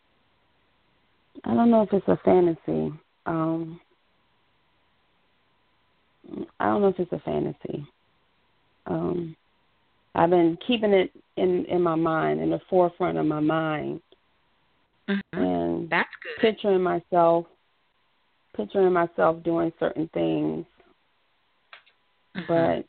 I 1.44 1.54
don't 1.54 1.70
know 1.70 1.82
if 1.82 1.92
it's 1.92 2.08
a 2.08 2.16
fantasy. 2.24 2.92
Um 3.26 3.80
I 6.60 6.66
don't 6.66 6.80
know 6.82 6.88
if 6.88 6.98
it's 7.00 7.12
a 7.12 7.18
fantasy. 7.20 7.86
Um 8.86 9.36
I've 10.14 10.30
been 10.30 10.56
keeping 10.66 10.92
it 10.92 11.10
in 11.36 11.64
in 11.66 11.82
my 11.82 11.94
mind, 11.94 12.40
in 12.40 12.50
the 12.50 12.60
forefront 12.70 13.18
of 13.18 13.26
my 13.26 13.40
mind, 13.40 14.00
Mhm. 15.08 15.20
and 15.32 15.90
That's 15.90 16.14
good. 16.22 16.36
picturing 16.40 16.82
myself, 16.82 17.46
picturing 18.54 18.92
myself 18.92 19.42
doing 19.42 19.72
certain 19.78 20.08
things, 20.08 20.66
Mhm. 22.36 22.46
but 22.46 22.86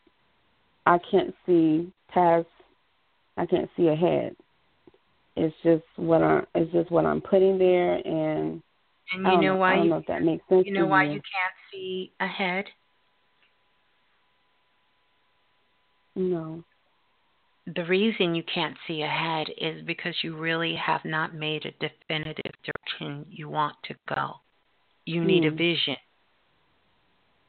I 0.85 0.97
can't 0.99 1.35
see 1.45 1.91
past. 2.09 2.47
I 3.37 3.45
can't 3.45 3.69
see 3.75 3.87
ahead. 3.87 4.35
It's 5.35 5.55
just 5.63 5.85
what 5.95 6.21
I'm. 6.21 6.45
It's 6.53 6.71
just 6.71 6.91
what 6.91 7.05
I'm 7.05 7.21
putting 7.21 7.57
there, 7.57 7.95
and 8.05 8.61
And 9.11 9.27
I 9.27 9.31
you 9.31 9.37
don't 9.37 9.45
know 9.45 9.55
why 9.55 9.73
I 9.73 9.75
don't 9.77 9.83
you 9.85 9.89
know 9.91 9.97
if 9.97 10.05
that 10.07 10.21
makes 10.23 10.47
sense. 10.47 10.65
you 10.67 10.73
know 10.73 10.85
why 10.85 11.03
you. 11.03 11.13
you 11.13 11.21
can't 11.21 11.55
see 11.71 12.11
ahead? 12.19 12.65
No. 16.15 16.63
The 17.65 17.85
reason 17.85 18.35
you 18.35 18.43
can't 18.43 18.77
see 18.87 19.01
ahead 19.03 19.47
is 19.57 19.83
because 19.85 20.15
you 20.21 20.35
really 20.35 20.75
have 20.75 21.05
not 21.05 21.33
made 21.33 21.65
a 21.65 21.71
definitive 21.71 22.51
direction 22.63 23.25
you 23.29 23.47
want 23.49 23.75
to 23.83 23.95
go. 24.07 24.41
You 25.05 25.23
need 25.23 25.45
a 25.45 25.49
Hmm. 25.49 25.57
vision. 25.57 25.97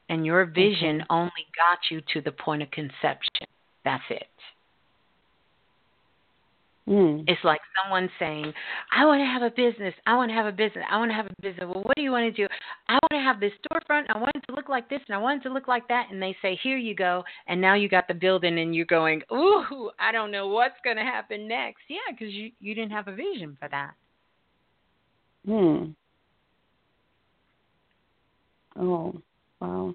And 0.09 0.27
your 0.27 0.45
vision 0.45 1.05
only 1.09 1.47
got 1.57 1.91
you 1.91 2.01
to 2.13 2.21
the 2.21 2.33
point 2.33 2.63
of 2.63 2.71
conception. 2.71 3.47
That's 3.85 4.05
it. 4.11 4.29
Mm. 6.87 7.25
It's 7.27 7.43
like 7.45 7.61
someone 7.83 8.11
saying, 8.19 8.53
I 8.95 9.07
want 9.07 9.21
to 9.21 9.25
have 9.25 9.41
a 9.41 9.51
business. 9.51 9.95
I 10.07 10.17
want 10.17 10.31
to 10.31 10.35
have 10.35 10.45
a 10.45 10.53
business. 10.53 10.85
I 10.91 10.99
want 10.99 11.11
to 11.11 11.15
have 11.15 11.27
a 11.27 11.35
business. 11.41 11.65
Well, 11.65 11.83
what 11.83 11.97
do 11.97 12.03
you 12.03 12.11
want 12.11 12.25
to 12.35 12.43
do? 12.43 12.47
I 12.89 12.95
want 12.95 13.13
to 13.13 13.21
have 13.21 13.41
this 13.41 13.53
storefront. 13.65 14.05
I 14.11 14.19
want 14.19 14.33
it 14.35 14.45
to 14.49 14.55
look 14.55 14.69
like 14.69 14.91
this 14.91 15.01
and 15.09 15.15
I 15.15 15.19
want 15.19 15.41
it 15.41 15.49
to 15.49 15.55
look 15.55 15.67
like 15.67 15.89
that. 15.89 16.09
And 16.11 16.21
they 16.21 16.37
say, 16.43 16.59
Here 16.63 16.77
you 16.77 16.95
go. 16.95 17.25
And 17.47 17.59
now 17.59 17.75
you 17.75 17.89
got 17.89 18.07
the 18.07 18.15
building 18.15 18.59
and 18.59 18.75
you're 18.75 18.85
going, 18.85 19.23
Ooh, 19.33 19.91
I 19.99 20.13
don't 20.13 20.31
know 20.31 20.49
what's 20.49 20.75
going 20.85 20.97
to 20.99 21.03
happen 21.03 21.49
next. 21.49 21.81
Yeah, 21.89 21.97
because 22.11 22.35
you, 22.35 22.51
you 22.61 22.75
didn't 22.75 22.93
have 22.93 23.09
a 23.09 23.15
vision 23.15 23.57
for 23.59 23.69
that. 23.71 23.93
Hmm. 25.47 25.93
Oh, 28.79 29.15
wow. 29.61 29.95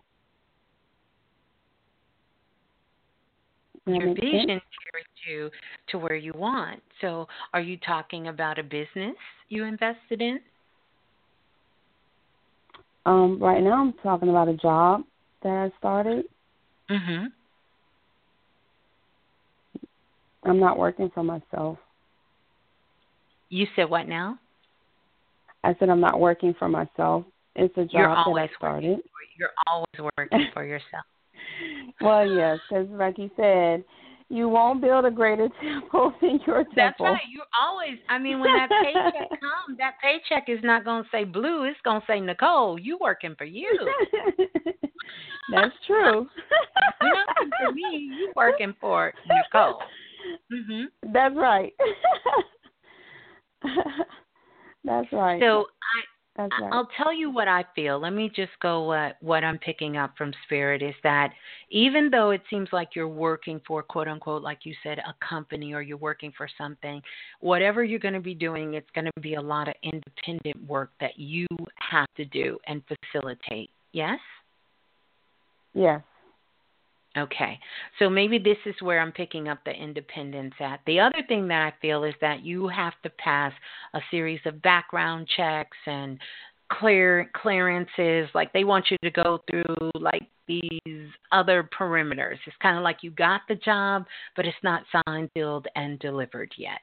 Your 3.86 4.14
vision 4.14 4.48
sense. 4.48 4.62
carried 4.92 5.08
you 5.28 5.50
to 5.90 5.98
where 5.98 6.16
you 6.16 6.32
want. 6.36 6.82
So, 7.02 7.28
are 7.54 7.62
you 7.62 7.78
talking 7.78 8.28
about 8.28 8.60
a 8.60 8.64
business 8.64 9.16
you 9.50 9.64
invested 9.64 10.22
in? 10.22 10.40
Um, 13.06 13.42
right 13.42 13.64
now 13.64 13.82
I'm 13.82 13.94
talking 14.04 14.30
about 14.30 14.48
a 14.48 14.54
job 14.56 15.04
that 15.42 15.50
I 15.50 15.78
started. 15.80 16.26
Mm-hmm. 16.92 17.26
I'm 20.44 20.60
not 20.60 20.78
working 20.78 21.10
for 21.14 21.24
myself. 21.24 21.78
You 23.50 23.66
said 23.76 23.90
what 23.90 24.08
now? 24.08 24.38
I 25.64 25.76
said 25.80 25.90
I'm 25.90 26.00
not 26.00 26.20
working 26.20 26.54
for 26.58 26.70
myself. 26.70 27.26
It's 27.60 27.78
a 27.78 27.84
job 27.84 27.92
You're 27.94 28.08
that 28.08 28.24
always 28.26 28.50
I 28.54 28.58
started. 28.58 29.00
You're 29.38 29.50
always 29.68 30.12
working 30.18 30.48
for 30.54 30.66
yourself. 30.66 31.06
Well, 32.02 32.26
yes, 32.26 32.60
because 32.70 32.88
like 32.92 33.18
you 33.18 33.30
said, 33.36 33.84
you 34.30 34.48
won't 34.48 34.82
build 34.82 35.04
a 35.06 35.12
greater 35.12 35.50
temple 35.62 36.14
than 36.22 36.40
your 36.46 36.64
temple. 36.64 36.74
That's 36.76 37.00
right. 37.00 37.22
You 37.30 37.42
always. 37.60 37.98
I 38.08 38.18
mean, 38.20 38.40
when 38.40 38.54
that 38.54 38.70
paycheck 38.70 39.30
comes, 39.42 39.78
that 39.78 39.96
paycheck 40.02 40.48
is 40.48 40.60
not 40.64 40.86
going 40.86 41.04
to 41.04 41.10
say 41.12 41.26
blue. 41.26 41.66
It's 41.66 41.80
going 41.84 42.00
to 42.00 42.08
say 42.08 42.22
Nicole. 42.22 42.80
You 42.80 42.98
working 43.02 43.36
for 43.38 43.44
you. 43.44 43.70
That's 45.52 45.74
true. 45.88 46.28
You're 47.02 47.14
not 47.14 47.28
working 47.36 47.52
for 47.60 47.72
me. 47.74 48.12
You 48.18 48.34
working 48.36 48.74
for 48.80 49.14
Nicole. 49.28 49.80
Mm-hmm. 50.54 51.12
That's 51.12 51.36
right. 51.36 51.74
That's 54.86 55.12
right. 55.12 55.42
So 55.42 55.66
I 55.66 56.02
That's 56.40 56.54
right. 56.62 56.72
I'll 56.72 56.88
tell 56.96 57.12
you 57.14 57.30
what 57.30 57.50
I 57.50 57.66
feel. 57.76 58.00
Let 58.00 58.14
me 58.14 58.32
just 58.34 58.54
go 58.62 58.84
what 58.84 59.18
what 59.20 59.44
I'm 59.44 59.58
picking 59.58 59.98
up 59.98 60.14
from 60.18 60.32
spirit 60.46 60.82
is 60.82 60.96
that 61.04 61.34
even 61.70 62.10
though 62.10 62.30
it 62.30 62.42
seems 62.50 62.70
like 62.72 62.96
you're 62.96 63.10
working 63.10 63.60
for 63.68 63.84
quote 63.84 64.08
unquote 64.08 64.42
like 64.42 64.60
you 64.64 64.74
said 64.82 65.00
a 65.00 65.14
company 65.26 65.74
or 65.74 65.82
you're 65.82 65.98
working 65.98 66.32
for 66.38 66.48
something, 66.58 67.02
whatever 67.42 67.84
you're 67.84 68.00
going 68.00 68.14
to 68.14 68.22
be 68.22 68.34
doing, 68.34 68.76
it's 68.76 68.90
going 68.96 69.04
to 69.14 69.22
be 69.22 69.34
a 69.34 69.42
lot 69.42 69.68
of 69.68 69.74
independent 69.84 70.66
work 70.66 70.92
that 71.02 71.20
you 71.20 71.46
have 71.76 72.08
to 72.16 72.24
do 72.24 72.58
and 72.68 72.82
facilitate. 72.88 73.70
Yes? 73.92 74.20
yes. 75.74 76.02
Okay. 77.18 77.60
So 77.98 78.10
maybe 78.10 78.38
this 78.38 78.58
is 78.66 78.76
where 78.82 79.00
I'm 79.00 79.12
picking 79.12 79.48
up 79.48 79.60
the 79.66 79.72
independence 79.72 80.54
at. 80.60 80.80
The 80.86 81.00
other 81.00 81.24
thing 81.28 81.48
that 81.48 81.62
I 81.62 81.74
feel 81.82 82.04
is 82.04 82.14
that 82.22 82.44
you 82.44 82.68
have 82.68 82.94
to 83.04 83.10
pass 83.10 83.52
a 83.94 84.00
series 84.12 84.40
of 84.46 84.62
background 84.62 85.28
checks 85.36 85.78
and 85.88 86.20
clear 86.72 87.32
clearances 87.34 88.30
like 88.36 88.54
they 88.54 88.64
want 88.64 88.92
you 88.92 88.98
to 89.04 89.10
go 89.10 89.40
through 89.50 89.92
like 89.96 90.28
these 90.48 91.08
other 91.32 91.68
perimeters. 91.78 92.38
It's 92.46 92.56
kind 92.62 92.78
of 92.78 92.84
like 92.84 92.98
you 93.02 93.10
got 93.12 93.42
the 93.48 93.56
job 93.56 94.06
but 94.36 94.46
it's 94.46 94.58
not 94.64 94.84
signed, 95.08 95.32
sealed 95.34 95.68
and 95.76 95.98
delivered 95.98 96.54
yet. 96.58 96.82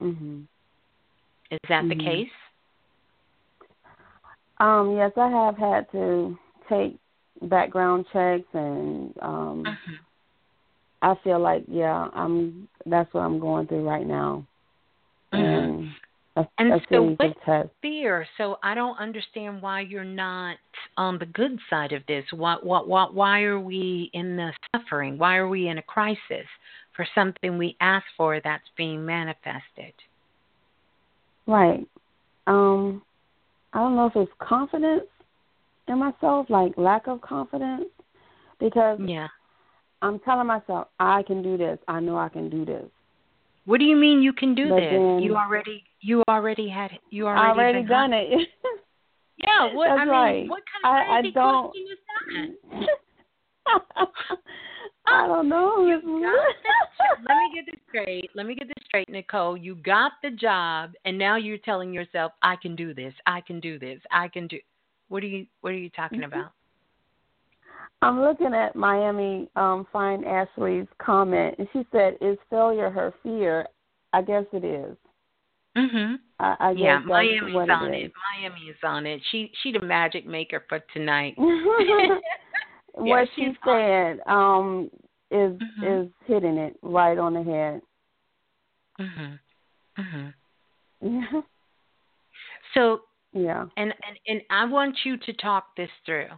Mhm. 0.00 0.46
Is 1.50 1.58
that 1.68 1.88
the 1.88 1.94
Mhm. 1.94 2.04
case? 2.04 2.32
Um, 4.58 4.96
yes, 4.96 5.12
I 5.16 5.28
have 5.28 5.58
had 5.58 5.90
to 5.92 6.38
take 6.68 6.98
background 7.42 8.06
checks 8.12 8.48
and 8.52 9.14
um 9.22 9.64
Mm-hmm. 9.66 9.94
I 11.00 11.14
feel 11.22 11.38
like 11.38 11.64
yeah, 11.68 12.08
I'm 12.12 12.68
that's 12.86 13.12
what 13.14 13.20
I'm 13.20 13.38
going 13.38 13.66
through 13.66 13.88
right 13.88 14.06
now. 14.06 14.44
And 15.32 15.90
a, 16.36 16.46
And 16.58 16.72
a 16.72 16.80
so 16.80 16.86
series 16.88 17.16
what 17.18 17.36
of 17.46 17.70
fear? 17.82 18.26
So 18.36 18.58
I 18.62 18.74
don't 18.74 18.98
understand 18.98 19.62
why 19.62 19.82
you're 19.82 20.04
not 20.04 20.56
on 20.96 21.18
the 21.18 21.26
good 21.26 21.58
side 21.70 21.92
of 21.92 22.02
this. 22.08 22.24
What 22.32 22.64
what 22.64 22.88
what 22.88 23.14
why 23.14 23.42
are 23.42 23.60
we 23.60 24.10
in 24.12 24.36
the 24.36 24.52
suffering? 24.74 25.18
Why 25.18 25.36
are 25.36 25.48
we 25.48 25.68
in 25.68 25.78
a 25.78 25.82
crisis 25.82 26.46
for 26.96 27.06
something 27.14 27.58
we 27.58 27.76
asked 27.80 28.06
for 28.16 28.40
that's 28.42 28.68
being 28.76 29.04
manifested? 29.04 29.94
Right. 31.46 31.86
Um 32.46 33.02
I 33.72 33.78
don't 33.78 33.94
know 33.94 34.06
if 34.06 34.16
it's 34.16 34.32
confidence 34.40 35.04
in 35.88 35.98
myself, 35.98 36.48
like 36.50 36.72
lack 36.76 37.06
of 37.08 37.20
confidence 37.20 37.86
because 38.60 39.00
Yeah. 39.04 39.26
I'm 40.02 40.18
telling 40.20 40.46
myself 40.46 40.86
I 41.00 41.22
can 41.24 41.42
do 41.42 41.56
this. 41.56 41.78
I 41.88 41.98
know 42.00 42.16
I 42.16 42.28
can 42.28 42.48
do 42.50 42.64
this. 42.64 42.88
What 43.64 43.78
do 43.80 43.84
you 43.84 43.96
mean 43.96 44.22
you 44.22 44.32
can 44.32 44.54
do 44.54 44.68
But 44.70 44.76
this? 44.80 44.90
then- 44.92 45.18
you 45.20 45.36
already 45.36 45.84
you 46.00 46.22
already 46.28 46.68
had 46.68 46.96
you 47.10 47.26
already 47.26 47.48
already 47.58 47.82
done 47.82 48.12
it. 48.12 48.48
Yeah, 49.40 49.72
what 49.72 49.86
That's 49.86 50.00
I 50.00 50.04
mean 50.04 50.12
right. 50.12 50.48
what 50.48 50.64
kind 50.66 50.84
of 50.84 50.90
I- 50.90 51.18
I 51.18 51.22
don't- 51.30 51.76
is 51.76 51.98
that? 52.08 52.48
I 55.06 55.26
don't 55.26 55.48
know. 55.48 55.76
Let 57.28 57.36
me 57.36 57.50
get 57.54 57.66
this 57.66 57.80
straight. 57.88 58.30
Let 58.34 58.46
me 58.46 58.54
get 58.54 58.68
this 58.68 58.84
straight, 58.84 59.08
Nicole. 59.08 59.56
You 59.56 59.76
got 59.76 60.12
the 60.22 60.30
job, 60.30 60.92
and 61.04 61.16
now 61.16 61.36
you're 61.36 61.56
telling 61.58 61.92
yourself, 61.94 62.32
"I 62.42 62.56
can 62.56 62.74
do 62.76 62.92
this. 62.94 63.14
I 63.26 63.40
can 63.40 63.60
do 63.60 63.78
this. 63.78 64.00
I 64.10 64.28
can 64.28 64.46
do." 64.48 64.58
What 65.08 65.22
are 65.22 65.26
you 65.26 65.46
What 65.60 65.70
are 65.70 65.78
you 65.78 65.90
talking 65.90 66.20
Mm-hmm. 66.20 66.32
about? 66.38 66.52
I'm 68.00 68.20
looking 68.20 68.54
at 68.54 68.76
Miami 68.76 69.48
um 69.56 69.86
Fine 69.92 70.24
Ashley's 70.24 70.86
comment 70.98 71.56
and 71.58 71.68
she 71.72 71.84
said, 71.92 72.16
Is 72.20 72.38
failure 72.50 72.90
her 72.90 73.12
fear? 73.22 73.66
I 74.12 74.22
guess 74.22 74.44
it 74.52 74.64
is. 74.64 74.96
Mhm. 75.76 76.16
I, 76.40 76.56
I 76.60 76.70
Yeah, 76.72 77.00
Miami's 77.00 77.68
on 77.70 77.92
it 77.92 77.98
it. 77.98 78.04
is. 78.06 78.12
Miami 78.36 78.60
is 78.70 78.76
on 78.82 79.06
it. 79.06 79.20
She 79.30 79.52
she 79.62 79.72
the 79.72 79.80
magic 79.80 80.26
maker 80.26 80.64
for 80.68 80.80
tonight. 80.92 81.34
what 82.94 83.28
she 83.36 83.56
said 83.64 84.20
um 84.26 84.90
is 85.30 85.52
Mhm. 85.60 86.04
is 86.06 86.12
hitting 86.26 86.56
it 86.56 86.76
right 86.82 87.18
on 87.18 87.34
the 87.34 87.42
head. 87.42 87.82
Mhm. 89.00 89.38
Mhm. 89.98 90.34
Yeah. 91.00 91.40
So 92.74 93.02
Yeah. 93.32 93.66
and, 93.76 93.92
and 94.06 94.18
and 94.26 94.40
I 94.50 94.64
want 94.64 94.96
you 95.04 95.16
to 95.18 95.32
talk 95.34 95.76
this 95.76 95.90
through. 96.06 96.28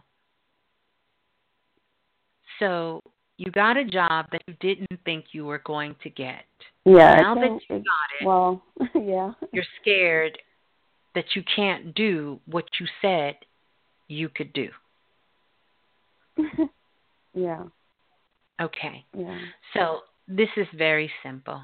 So 2.59 3.01
you 3.37 3.49
got 3.51 3.77
a 3.77 3.85
job 3.85 4.27
that 4.31 4.41
you 4.47 4.53
didn't 4.59 4.99
think 5.03 5.25
you 5.31 5.45
were 5.45 5.61
going 5.65 5.95
to 6.03 6.09
get. 6.09 6.45
Yeah. 6.85 7.15
Now 7.21 7.35
that 7.35 7.59
you 7.69 7.75
got 7.77 7.83
it, 8.19 8.25
Well, 8.25 8.61
yeah. 8.95 9.31
you're 9.51 9.63
scared 9.81 10.37
that 11.15 11.25
you 11.35 11.43
can't 11.55 11.93
do 11.95 12.39
what 12.45 12.65
you 12.79 12.85
said 13.01 13.35
you 14.07 14.29
could 14.29 14.53
do. 14.53 14.69
yeah. 17.33 17.63
Okay. 18.61 19.05
Yeah. 19.17 19.39
So 19.73 20.01
this 20.27 20.49
is 20.55 20.67
very 20.77 21.11
simple. 21.23 21.61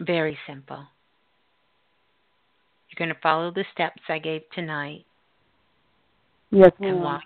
Very 0.00 0.38
simple. 0.46 0.86
You're 2.96 3.06
going 3.06 3.14
to 3.14 3.20
follow 3.22 3.50
the 3.50 3.64
steps 3.72 4.00
I 4.08 4.18
gave 4.18 4.42
tonight. 4.54 5.04
Yes, 6.50 6.72
And 6.80 6.96
ma'am. 6.96 7.02
while 7.02 7.20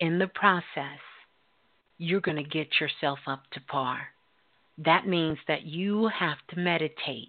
in 0.00 0.18
the 0.18 0.28
process, 0.28 1.00
you're 1.98 2.20
going 2.20 2.36
to 2.36 2.48
get 2.48 2.68
yourself 2.80 3.18
up 3.26 3.42
to 3.52 3.60
par. 3.62 3.98
That 4.78 5.06
means 5.06 5.38
that 5.48 5.64
you 5.64 6.08
have 6.08 6.38
to 6.50 6.58
meditate, 6.58 7.28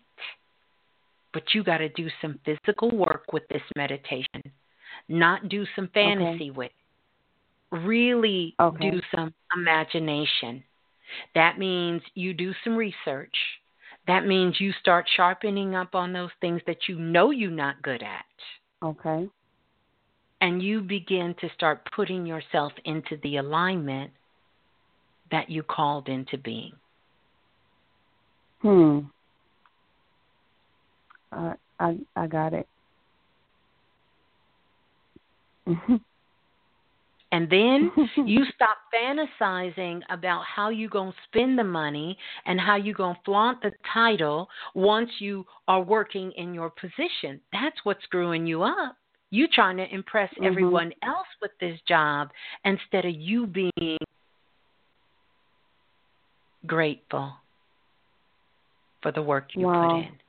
but 1.33 1.43
you 1.53 1.63
got 1.63 1.79
to 1.79 1.89
do 1.89 2.07
some 2.21 2.39
physical 2.45 2.95
work 2.95 3.33
with 3.33 3.43
this 3.49 3.61
meditation, 3.75 4.41
not 5.09 5.49
do 5.49 5.65
some 5.75 5.89
fantasy 5.93 6.51
with 6.51 6.67
it. 6.67 7.75
Really 7.85 8.53
Okay. 8.59 8.91
do 8.91 9.01
some 9.15 9.33
imagination. 9.55 10.63
That 11.35 11.57
means 11.57 12.01
you 12.15 12.33
do 12.33 12.53
some 12.63 12.75
research. 12.75 13.35
That 14.11 14.27
means 14.27 14.59
you 14.59 14.73
start 14.73 15.05
sharpening 15.15 15.73
up 15.73 15.95
on 15.95 16.11
those 16.11 16.31
things 16.41 16.61
that 16.67 16.89
you 16.89 16.99
know 16.99 17.31
you're 17.31 17.49
not 17.49 17.81
good 17.81 18.03
at 18.03 18.25
Okay. 18.83 19.29
and 20.41 20.61
you 20.61 20.81
begin 20.81 21.33
to 21.39 21.47
start 21.53 21.87
putting 21.95 22.25
yourself 22.25 22.73
into 22.83 23.15
the 23.23 23.37
alignment 23.37 24.11
that 25.31 25.49
you 25.49 25.63
called 25.63 26.09
into 26.09 26.37
being. 26.37 26.73
Hmm. 28.61 28.99
I 31.31 31.53
I 31.79 31.97
I 32.17 32.27
got 32.27 32.53
it. 32.53 32.67
And 37.31 37.49
then 37.49 37.91
you 38.25 38.43
stop 38.55 38.77
fantasizing 38.93 40.01
about 40.09 40.43
how 40.45 40.69
you're 40.69 40.89
going 40.89 41.11
to 41.11 41.17
spend 41.27 41.57
the 41.57 41.63
money 41.63 42.17
and 42.45 42.59
how 42.59 42.75
you're 42.75 42.93
going 42.95 43.15
to 43.15 43.21
flaunt 43.23 43.61
the 43.61 43.71
title 43.93 44.47
once 44.75 45.09
you 45.19 45.45
are 45.67 45.81
working 45.81 46.31
in 46.33 46.53
your 46.53 46.69
position. 46.69 47.39
That's 47.53 47.77
what's 47.83 48.03
screwing 48.03 48.45
you 48.45 48.63
up. 48.63 48.97
You 49.29 49.47
trying 49.47 49.77
to 49.77 49.93
impress 49.93 50.29
Mhm. 50.33 50.45
everyone 50.45 50.93
else 51.03 51.27
with 51.41 51.51
this 51.59 51.79
job 51.87 52.31
instead 52.65 53.05
of 53.05 53.15
you 53.15 53.47
being 53.47 53.97
grateful 56.67 57.33
for 59.01 59.11
the 59.11 59.21
work 59.21 59.55
you 59.55 59.67
Wow. 59.67 59.79
put 59.81 59.91
in. 59.91 60.19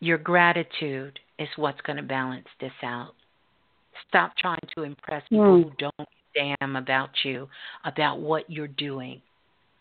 Your 0.00 0.16
gratitude 0.18 1.18
is 1.38 1.48
what's 1.56 1.80
going 1.82 1.96
to 1.96 2.02
balance 2.02 2.48
this 2.60 2.72
out. 2.82 3.14
Stop 4.08 4.36
trying 4.36 4.58
to 4.76 4.82
impress 4.82 5.22
people 5.28 5.56
Hmm. 5.56 5.62
who 5.62 5.72
don't 5.78 6.08
damn 6.34 6.76
about 6.76 7.24
you, 7.24 7.48
about 7.84 8.20
what 8.20 8.48
you're 8.48 8.68
doing 8.68 9.20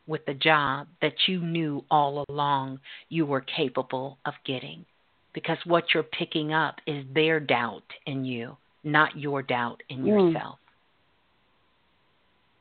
with 0.08 0.26
the 0.26 0.34
job 0.34 0.88
that 1.02 1.14
you 1.28 1.40
knew 1.40 1.86
all 1.92 2.26
along 2.30 2.80
you 3.10 3.26
were 3.26 3.42
capable 3.42 4.18
of 4.26 4.34
getting. 4.44 4.86
Because 5.34 5.58
what 5.66 5.94
you're 5.94 6.04
picking 6.04 6.54
up 6.54 6.76
is 6.88 7.06
their 7.14 7.40
doubt 7.40 7.84
in 8.08 8.26
you, 8.26 8.58
not 8.84 9.16
your 9.16 9.44
doubt 9.44 9.82
in 9.90 10.00
Hmm. 10.00 10.08
yourself. 10.08 10.60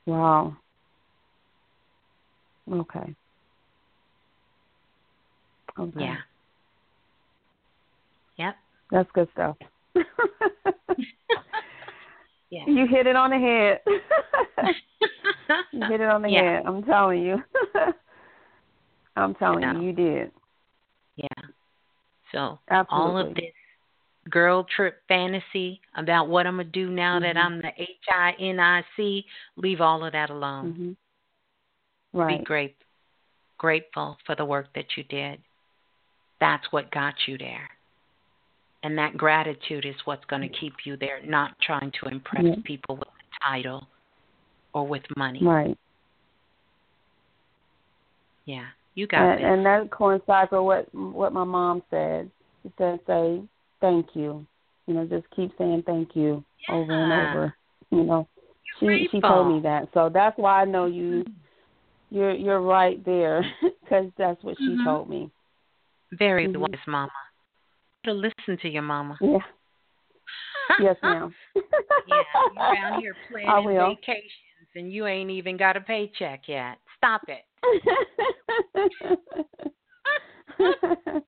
Wow. 0.06 0.56
Okay. 2.70 3.14
Okay. 5.78 6.00
Yeah. 6.00 6.18
Yep. 8.36 8.56
That's 8.90 9.10
good 9.12 9.28
stuff. 9.32 9.56
yeah. 12.50 12.64
You 12.66 12.86
hit 12.86 13.06
it 13.06 13.16
on 13.16 13.30
the 13.30 13.38
head. 13.38 13.80
you 15.72 15.84
hit 15.86 16.00
it 16.00 16.08
on 16.08 16.22
the 16.22 16.28
Yeah. 16.32 16.56
head. 16.56 16.66
I'm 16.66 16.82
telling 16.82 17.22
you. 17.22 17.36
I'm 19.16 19.34
telling 19.34 19.62
you, 19.62 19.80
you 19.82 19.92
did. 19.92 20.30
Yeah. 21.16 21.26
So 22.32 22.58
Absolutely. 22.70 22.88
all 22.90 23.18
of 23.18 23.34
this 23.34 23.52
girl 24.30 24.64
trip 24.64 25.02
fantasy 25.08 25.80
about 25.96 26.28
what 26.28 26.46
I'm 26.46 26.56
gonna 26.56 26.64
do 26.64 26.90
now 26.90 27.18
that 27.18 27.36
Mhm. 27.36 27.40
I'm 27.40 27.60
the 27.60 27.72
H 27.76 27.88
I 28.10 28.32
N 28.38 28.60
I 28.60 28.84
C, 28.96 29.24
leave 29.56 29.80
all 29.80 30.04
of 30.04 30.12
that 30.12 30.30
alone. 30.30 30.72
hmm 32.12 32.18
Right. 32.18 32.38
Be 32.38 32.44
great, 32.44 32.76
grateful 33.58 34.18
for 34.24 34.34
the 34.34 34.44
work 34.44 34.72
that 34.74 34.96
you 34.96 35.04
did. 35.04 35.42
That's 36.40 36.70
what 36.72 36.90
got 36.90 37.14
you 37.26 37.36
there. 37.36 37.68
And 38.82 38.96
that 38.96 39.16
gratitude 39.16 39.84
is 39.84 39.96
what's 40.04 40.24
going 40.26 40.42
to 40.42 40.48
keep 40.48 40.72
you 40.84 40.96
there, 40.96 41.20
not 41.24 41.58
trying 41.60 41.90
to 42.00 42.08
impress 42.08 42.44
Yeah. 42.44 42.54
people 42.64 42.96
with 42.96 43.08
a 43.08 43.44
title 43.50 43.88
or 44.72 44.86
with 44.86 45.02
money. 45.16 45.42
Right. 45.42 45.76
Yeah, 48.44 48.66
you 48.94 49.06
got 49.06 49.22
And, 49.22 49.38
this. 49.38 49.46
and 49.46 49.66
that 49.66 49.90
coincides 49.90 50.50
with 50.52 50.62
what 50.62 50.94
what 50.94 51.32
my 51.32 51.44
mom 51.44 51.82
said. 51.90 52.30
She 52.62 52.72
said, 52.78 53.00
"Say 53.06 53.42
thank 53.80 54.14
you." 54.14 54.46
You 54.86 54.94
know, 54.94 55.06
just 55.06 55.28
keep 55.36 55.50
saying 55.58 55.82
thank 55.84 56.16
you 56.16 56.42
over 56.70 57.02
and 57.02 57.12
over. 57.12 57.54
You 57.90 58.04
know, 58.04 58.28
she 58.80 58.86
she 58.86 59.20
grateful. 59.20 59.20
told 59.20 59.48
me 59.54 59.60
that, 59.60 59.88
so 59.92 60.08
that's 60.08 60.38
why 60.38 60.62
I 60.62 60.64
know 60.64 60.86
you. 60.86 61.24
You're 62.10 62.32
you're 62.32 62.62
right 62.62 63.04
there 63.04 63.44
because 63.82 64.10
that's 64.16 64.42
what 64.42 64.56
she 64.58 64.76
Mhm. 64.76 64.84
told 64.84 65.10
me. 65.10 65.30
Very 66.12 66.46
Mhm. 66.46 66.60
wise, 66.60 66.86
Mama. 66.86 67.12
To 68.08 68.14
listen 68.14 68.56
to 68.62 68.68
your 68.70 68.80
mama. 68.80 69.18
Yeah. 69.20 69.36
yes, 70.80 70.96
ma'am. 71.02 71.34
yeah, 71.54 71.62
you're 72.54 72.64
around 72.64 73.00
here 73.02 73.14
planning 73.30 73.76
vacations 73.76 74.68
and 74.74 74.90
you 74.90 75.06
ain't 75.06 75.28
even 75.30 75.58
got 75.58 75.76
a 75.76 75.82
paycheck 75.82 76.44
yet. 76.46 76.78
Stop 76.96 77.20
it. 77.28 77.44
Yeah, 77.84 79.14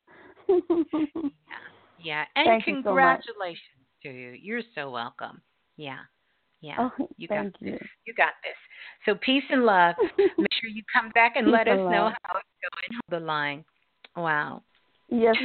yeah, 2.02 2.24
and 2.34 2.46
Thank 2.46 2.66
you 2.66 2.76
so 2.76 2.88
congratulations 2.88 3.58
to 4.02 4.08
you. 4.08 4.30
You're 4.40 4.62
so 4.74 4.90
welcome. 4.90 5.42
Yeah, 5.76 5.98
yeah. 6.62 6.76
Oh, 6.78 7.08
you 7.18 7.28
got 7.28 7.42
thank 7.42 7.58
this. 7.60 7.72
you. 7.72 7.78
You 8.06 8.14
got 8.14 8.32
this. 8.42 8.56
So 9.04 9.18
peace 9.22 9.44
and 9.50 9.66
love. 9.66 9.96
Make 10.16 10.52
sure 10.62 10.70
you 10.70 10.82
come 10.90 11.10
back 11.10 11.34
and 11.36 11.44
Peace 11.44 11.52
let 11.52 11.68
us 11.68 11.72
and 11.72 11.84
know 11.84 12.04
love. 12.04 12.12
how 12.22 12.38
it's 12.38 12.48
going. 12.62 13.00
Hold 13.10 13.20
the 13.20 13.26
line. 13.26 13.66
Wow. 14.16 14.62
Yes. 15.10 15.36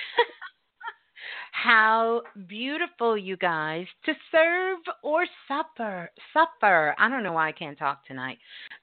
How 1.51 2.21
beautiful, 2.47 3.17
you 3.17 3.37
guys. 3.37 3.85
To 4.05 4.13
serve 4.31 4.79
or 5.03 5.25
supper. 5.47 6.09
Supper. 6.33 6.95
I 6.97 7.09
don't 7.09 7.23
know 7.23 7.33
why 7.33 7.49
I 7.49 7.51
can't 7.51 7.77
talk 7.77 8.05
tonight. 8.05 8.37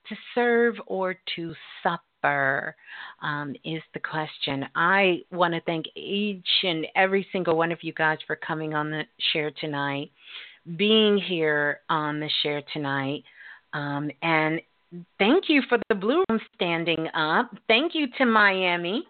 To 0.08 0.16
serve 0.34 0.76
or 0.86 1.16
to 1.36 1.54
supper 1.82 2.76
um, 3.22 3.54
is 3.64 3.82
the 3.94 4.00
question. 4.00 4.66
I 4.74 5.22
want 5.30 5.54
to 5.54 5.60
thank 5.62 5.86
each 5.94 6.48
and 6.62 6.86
every 6.96 7.26
single 7.32 7.56
one 7.56 7.72
of 7.72 7.78
you 7.82 7.92
guys 7.92 8.18
for 8.26 8.36
coming 8.36 8.74
on 8.74 8.90
the 8.90 9.02
share 9.32 9.50
tonight, 9.60 10.10
being 10.76 11.18
here 11.18 11.80
on 11.88 12.20
the 12.20 12.30
share 12.42 12.62
tonight. 12.72 13.24
Um, 13.72 14.10
and 14.22 14.60
thank 15.18 15.44
you 15.48 15.62
for 15.68 15.78
the 15.88 15.94
blue 15.94 16.24
room 16.28 16.40
standing 16.54 17.08
up. 17.14 17.50
Thank 17.68 17.94
you 17.94 18.06
to 18.18 18.26
Miami 18.26 19.04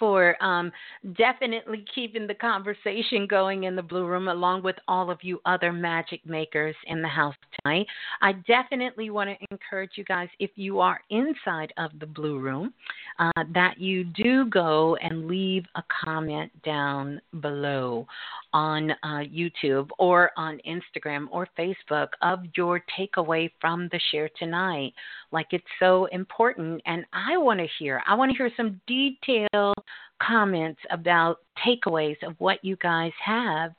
for 0.00 0.42
um, 0.42 0.72
definitely 1.16 1.84
keeping 1.94 2.26
the 2.26 2.34
conversation 2.34 3.26
going 3.28 3.64
in 3.64 3.76
the 3.76 3.82
Blue 3.82 4.06
Room, 4.06 4.26
along 4.26 4.64
with 4.64 4.76
all 4.88 5.10
of 5.10 5.18
you 5.22 5.40
other 5.44 5.72
magic 5.72 6.26
makers 6.26 6.74
in 6.86 7.02
the 7.02 7.08
house 7.08 7.36
tonight. 7.62 7.86
I 8.22 8.32
definitely 8.48 9.10
want 9.10 9.30
to 9.30 9.46
encourage 9.52 9.92
you 9.94 10.04
guys, 10.04 10.28
if 10.40 10.50
you 10.56 10.80
are 10.80 11.00
inside 11.10 11.72
of 11.76 11.90
the 12.00 12.06
Blue 12.06 12.40
Room, 12.40 12.72
uh, 13.18 13.44
that 13.54 13.78
you 13.78 14.02
do 14.04 14.46
go 14.46 14.96
and 14.96 15.28
leave 15.28 15.64
a 15.76 15.84
comment 16.04 16.50
down 16.64 17.20
below 17.40 18.06
on 18.52 18.90
uh, 18.90 19.22
YouTube 19.32 19.90
or 19.98 20.30
on 20.36 20.58
Instagram 20.66 21.26
or 21.30 21.46
Facebook 21.58 22.08
of 22.22 22.40
your 22.56 22.82
takeaway 22.98 23.50
from 23.60 23.88
the 23.92 24.00
share 24.10 24.30
tonight. 24.38 24.92
Like 25.30 25.48
it's 25.50 25.64
so 25.78 26.06
important, 26.06 26.82
and 26.86 27.04
I 27.12 27.36
want 27.36 27.60
to 27.60 27.66
hear. 27.78 28.02
I 28.06 28.14
want 28.14 28.32
to 28.32 28.36
hear 28.36 28.50
some 28.56 28.80
detailed 28.86 29.76
comments 30.20 30.80
about 30.90 31.38
takeaways 31.66 32.16
of 32.22 32.34
what 32.38 32.64
you 32.64 32.76
guys 32.76 33.12
have 33.24 33.72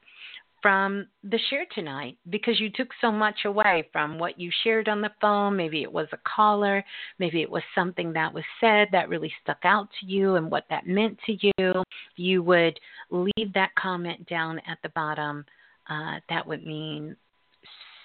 from 0.62 1.08
the 1.24 1.40
share 1.50 1.66
tonight 1.74 2.18
because 2.30 2.60
you 2.60 2.70
took 2.70 2.90
so 3.02 3.12
much 3.12 3.46
away 3.46 3.88
from 3.92 4.20
what 4.20 4.40
you 4.40 4.52
shared 4.64 4.88
on 4.88 5.02
the 5.02 5.12
phone. 5.20 5.56
Maybe 5.56 5.82
it 5.82 5.92
was 5.92 6.08
a 6.12 6.20
caller, 6.36 6.84
maybe 7.20 7.42
it 7.42 7.50
was 7.50 7.64
something 7.74 8.14
that 8.14 8.34
was 8.34 8.44
said 8.60 8.88
that 8.92 9.10
really 9.10 9.34
stuck 9.42 9.60
out 9.64 9.88
to 10.00 10.06
you 10.06 10.36
and 10.36 10.52
what 10.52 10.66
that 10.70 10.88
meant 10.88 11.18
to 11.26 11.38
you. 11.58 11.84
You 12.16 12.44
would 12.44 12.80
leave 13.10 13.54
that 13.54 13.74
comment 13.76 14.28
down 14.28 14.60
at 14.68 14.78
the 14.84 14.90
bottom. 14.90 15.46
Uh, 15.90 16.20
that 16.30 16.48
would 16.48 16.66
mean 16.66 17.16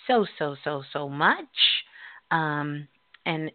so, 0.07 0.25
so, 0.39 0.57
so, 0.65 0.83
so 0.93 1.09
much. 1.09 1.45
Um, 2.31 2.89
and 3.27 3.51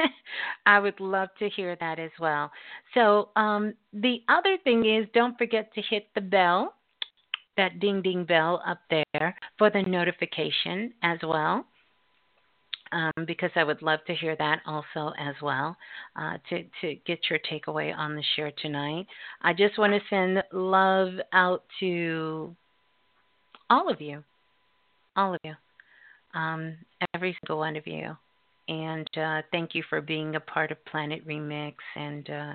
I 0.66 0.78
would 0.78 1.00
love 1.00 1.30
to 1.40 1.48
hear 1.48 1.76
that 1.80 1.98
as 1.98 2.10
well. 2.20 2.52
So, 2.94 3.30
um, 3.34 3.74
the 3.92 4.18
other 4.28 4.56
thing 4.62 4.84
is 4.84 5.08
don't 5.14 5.36
forget 5.36 5.74
to 5.74 5.82
hit 5.82 6.06
the 6.14 6.20
bell, 6.20 6.74
that 7.56 7.80
ding 7.80 8.02
ding 8.02 8.24
bell 8.24 8.62
up 8.66 8.78
there 8.90 9.34
for 9.56 9.70
the 9.70 9.82
notification 9.82 10.92
as 11.02 11.18
well. 11.24 11.64
Um, 12.90 13.26
because 13.26 13.50
I 13.54 13.64
would 13.64 13.82
love 13.82 14.00
to 14.06 14.14
hear 14.14 14.34
that 14.36 14.60
also 14.64 15.12
as 15.18 15.34
well 15.42 15.76
uh, 16.16 16.38
to 16.48 16.64
to 16.80 16.96
get 17.06 17.18
your 17.28 17.38
takeaway 17.40 17.94
on 17.94 18.14
the 18.14 18.22
share 18.34 18.50
tonight. 18.62 19.06
I 19.42 19.52
just 19.52 19.78
want 19.78 19.92
to 19.92 20.00
send 20.08 20.42
love 20.52 21.10
out 21.34 21.64
to 21.80 22.56
all 23.68 23.90
of 23.92 24.00
you, 24.00 24.24
all 25.16 25.34
of 25.34 25.40
you, 25.44 25.52
um, 26.32 26.78
every 27.14 27.36
single 27.42 27.58
one 27.58 27.76
of 27.76 27.86
you 27.86 28.16
and 28.68 29.08
uh, 29.16 29.42
thank 29.50 29.74
you 29.74 29.82
for 29.88 30.00
being 30.00 30.36
a 30.36 30.40
part 30.40 30.70
of 30.70 30.84
Planet 30.84 31.26
Remix 31.26 31.74
and 31.96 32.28
uh, 32.30 32.52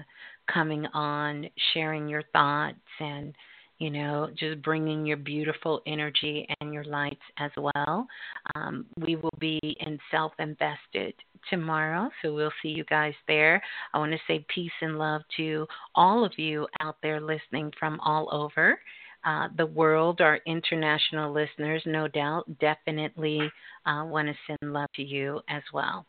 coming 0.51 0.85
on, 0.93 1.49
sharing 1.73 2.07
your 2.07 2.23
thoughts, 2.33 2.77
and 2.99 3.33
you 3.79 3.89
know, 3.89 4.29
just 4.37 4.61
bringing 4.61 5.05
your 5.05 5.17
beautiful 5.17 5.81
energy 5.87 6.47
and 6.61 6.73
your 6.73 6.85
lights 6.85 7.21
as 7.37 7.51
well. 7.57 8.07
Um, 8.55 8.85
we 8.97 9.15
will 9.15 9.33
be 9.39 9.59
in 9.63 9.99
Self 10.11 10.31
Invested 10.39 11.13
tomorrow, 11.49 12.09
so 12.21 12.33
we'll 12.33 12.53
see 12.61 12.69
you 12.69 12.85
guys 12.85 13.13
there. 13.27 13.61
I 13.93 13.97
want 13.97 14.11
to 14.11 14.19
say 14.27 14.45
peace 14.53 14.71
and 14.81 14.97
love 14.97 15.23
to 15.37 15.67
all 15.95 16.23
of 16.23 16.31
you 16.37 16.67
out 16.79 16.97
there 17.01 17.19
listening 17.19 17.73
from 17.77 17.99
all 17.99 18.29
over. 18.31 18.79
Uh, 19.25 19.47
the 19.57 19.65
world, 19.65 20.21
our 20.21 20.39
international 20.45 21.31
listeners, 21.31 21.81
no 21.85 22.07
doubt, 22.07 22.43
definitely 22.59 23.39
uh, 23.85 24.03
want 24.05 24.27
to 24.27 24.33
send 24.47 24.73
love 24.73 24.89
to 24.95 25.03
you 25.03 25.39
as 25.49 25.63
well. 25.73 26.05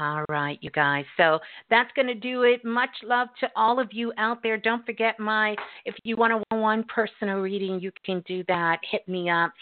All 0.00 0.24
right, 0.28 0.58
you 0.60 0.70
guys. 0.70 1.04
So 1.16 1.40
that's 1.70 1.90
going 1.96 2.06
to 2.06 2.14
do 2.14 2.42
it. 2.42 2.64
Much 2.64 2.90
love 3.02 3.28
to 3.40 3.50
all 3.56 3.80
of 3.80 3.88
you 3.92 4.12
out 4.16 4.42
there. 4.44 4.56
Don't 4.56 4.86
forget 4.86 5.18
my, 5.18 5.56
if 5.86 5.94
you 6.04 6.14
want 6.14 6.34
a 6.34 6.42
one 6.50 6.60
one 6.60 6.84
personal 6.84 7.38
reading, 7.38 7.80
you 7.80 7.90
can 8.04 8.22
do 8.26 8.44
that. 8.46 8.78
Hit 8.88 9.08
me 9.08 9.28
up. 9.28 9.52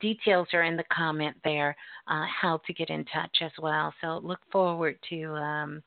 Details 0.00 0.46
are 0.52 0.62
in 0.62 0.76
the 0.76 0.84
comment 0.92 1.36
there, 1.42 1.74
uh, 2.06 2.24
how 2.40 2.60
to 2.66 2.72
get 2.72 2.90
in 2.90 3.04
touch 3.06 3.38
as 3.40 3.50
well. 3.60 3.92
So 4.00 4.20
look 4.22 4.40
forward 4.52 4.96
to 5.08 5.24
um, 5.34 5.82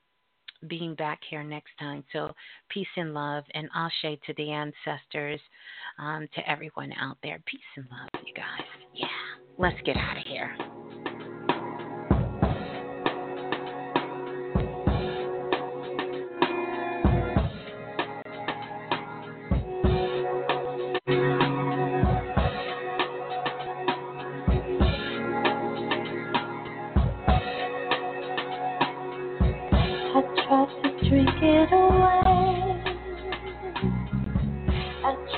being 0.67 0.95
back 0.95 1.19
here 1.30 1.43
next 1.43 1.72
time. 1.80 2.03
So 2.14 2.32
peace 2.69 2.88
and 2.98 3.14
love 3.14 3.43
and 3.53 3.69
ashe 3.75 4.19
to 4.25 4.33
the 4.38 4.51
ancestors, 4.51 5.40
um, 6.00 6.27
to 6.35 6.50
everyone 6.50 6.92
out 7.00 7.17
there. 7.24 7.40
Peace 7.45 7.61
and 7.77 7.85
love, 7.92 8.24
you 8.25 8.33
guys. 8.33 8.66
Yeah, 8.93 9.08
let's 9.58 9.82
get 9.85 9.98
out 9.98 10.17
of 10.17 10.24
here. 10.25 10.56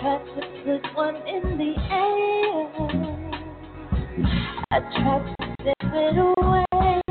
tried 0.06 0.26
to 0.26 0.42
put 0.64 0.86
one 0.96 1.16
in 1.28 1.58
the 1.58 1.74
air. 1.90 2.70
I 4.70 4.80
tried 4.94 5.26
to 5.26 5.34
step 5.62 5.82
it 5.82 6.18
away. 6.20 7.02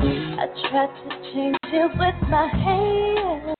I 0.00 0.46
tried 0.70 0.92
to 1.04 1.08
change 1.30 1.58
it 1.64 1.90
with 1.92 2.18
my 2.30 2.46
hair. 2.48 3.54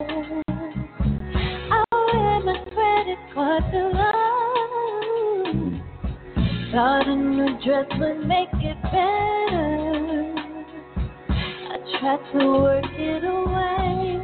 I 1.71 1.85
wear 1.93 2.37
my 2.45 2.57
credit 2.73 3.21
card 3.35 3.75
alone. 3.75 5.63
Thought 6.73 7.09
a 7.09 7.11
new 7.15 7.53
dress 7.63 7.89
would 7.99 8.21
make 8.27 8.55
it 8.55 8.83
better. 8.85 10.35
I 11.29 11.77
tried 12.01 12.23
to 12.33 12.47
work 12.63 12.93
it 12.95 13.25
away 13.25 14.18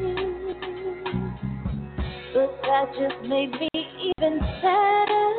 that 2.67 2.87
just 2.99 3.29
made 3.29 3.53
me 3.53 3.69
even 3.75 4.41
sadder. 4.61 5.35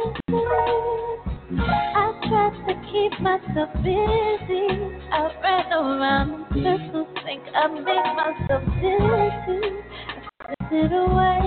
I 1.50 2.06
tried 2.28 2.56
to 2.68 2.74
keep 2.92 3.20
myself 3.20 3.70
busy. 3.82 4.66
I 5.12 5.32
ran 5.42 5.74
around 5.74 6.56
in 6.56 6.64
circles, 6.64 7.08
think 7.24 7.44
I 7.54 7.68
made 7.68 8.10
myself 8.16 8.64
dizzy. 8.78 9.76
I 10.40 10.54
it 10.72 10.92
away. 10.92 11.45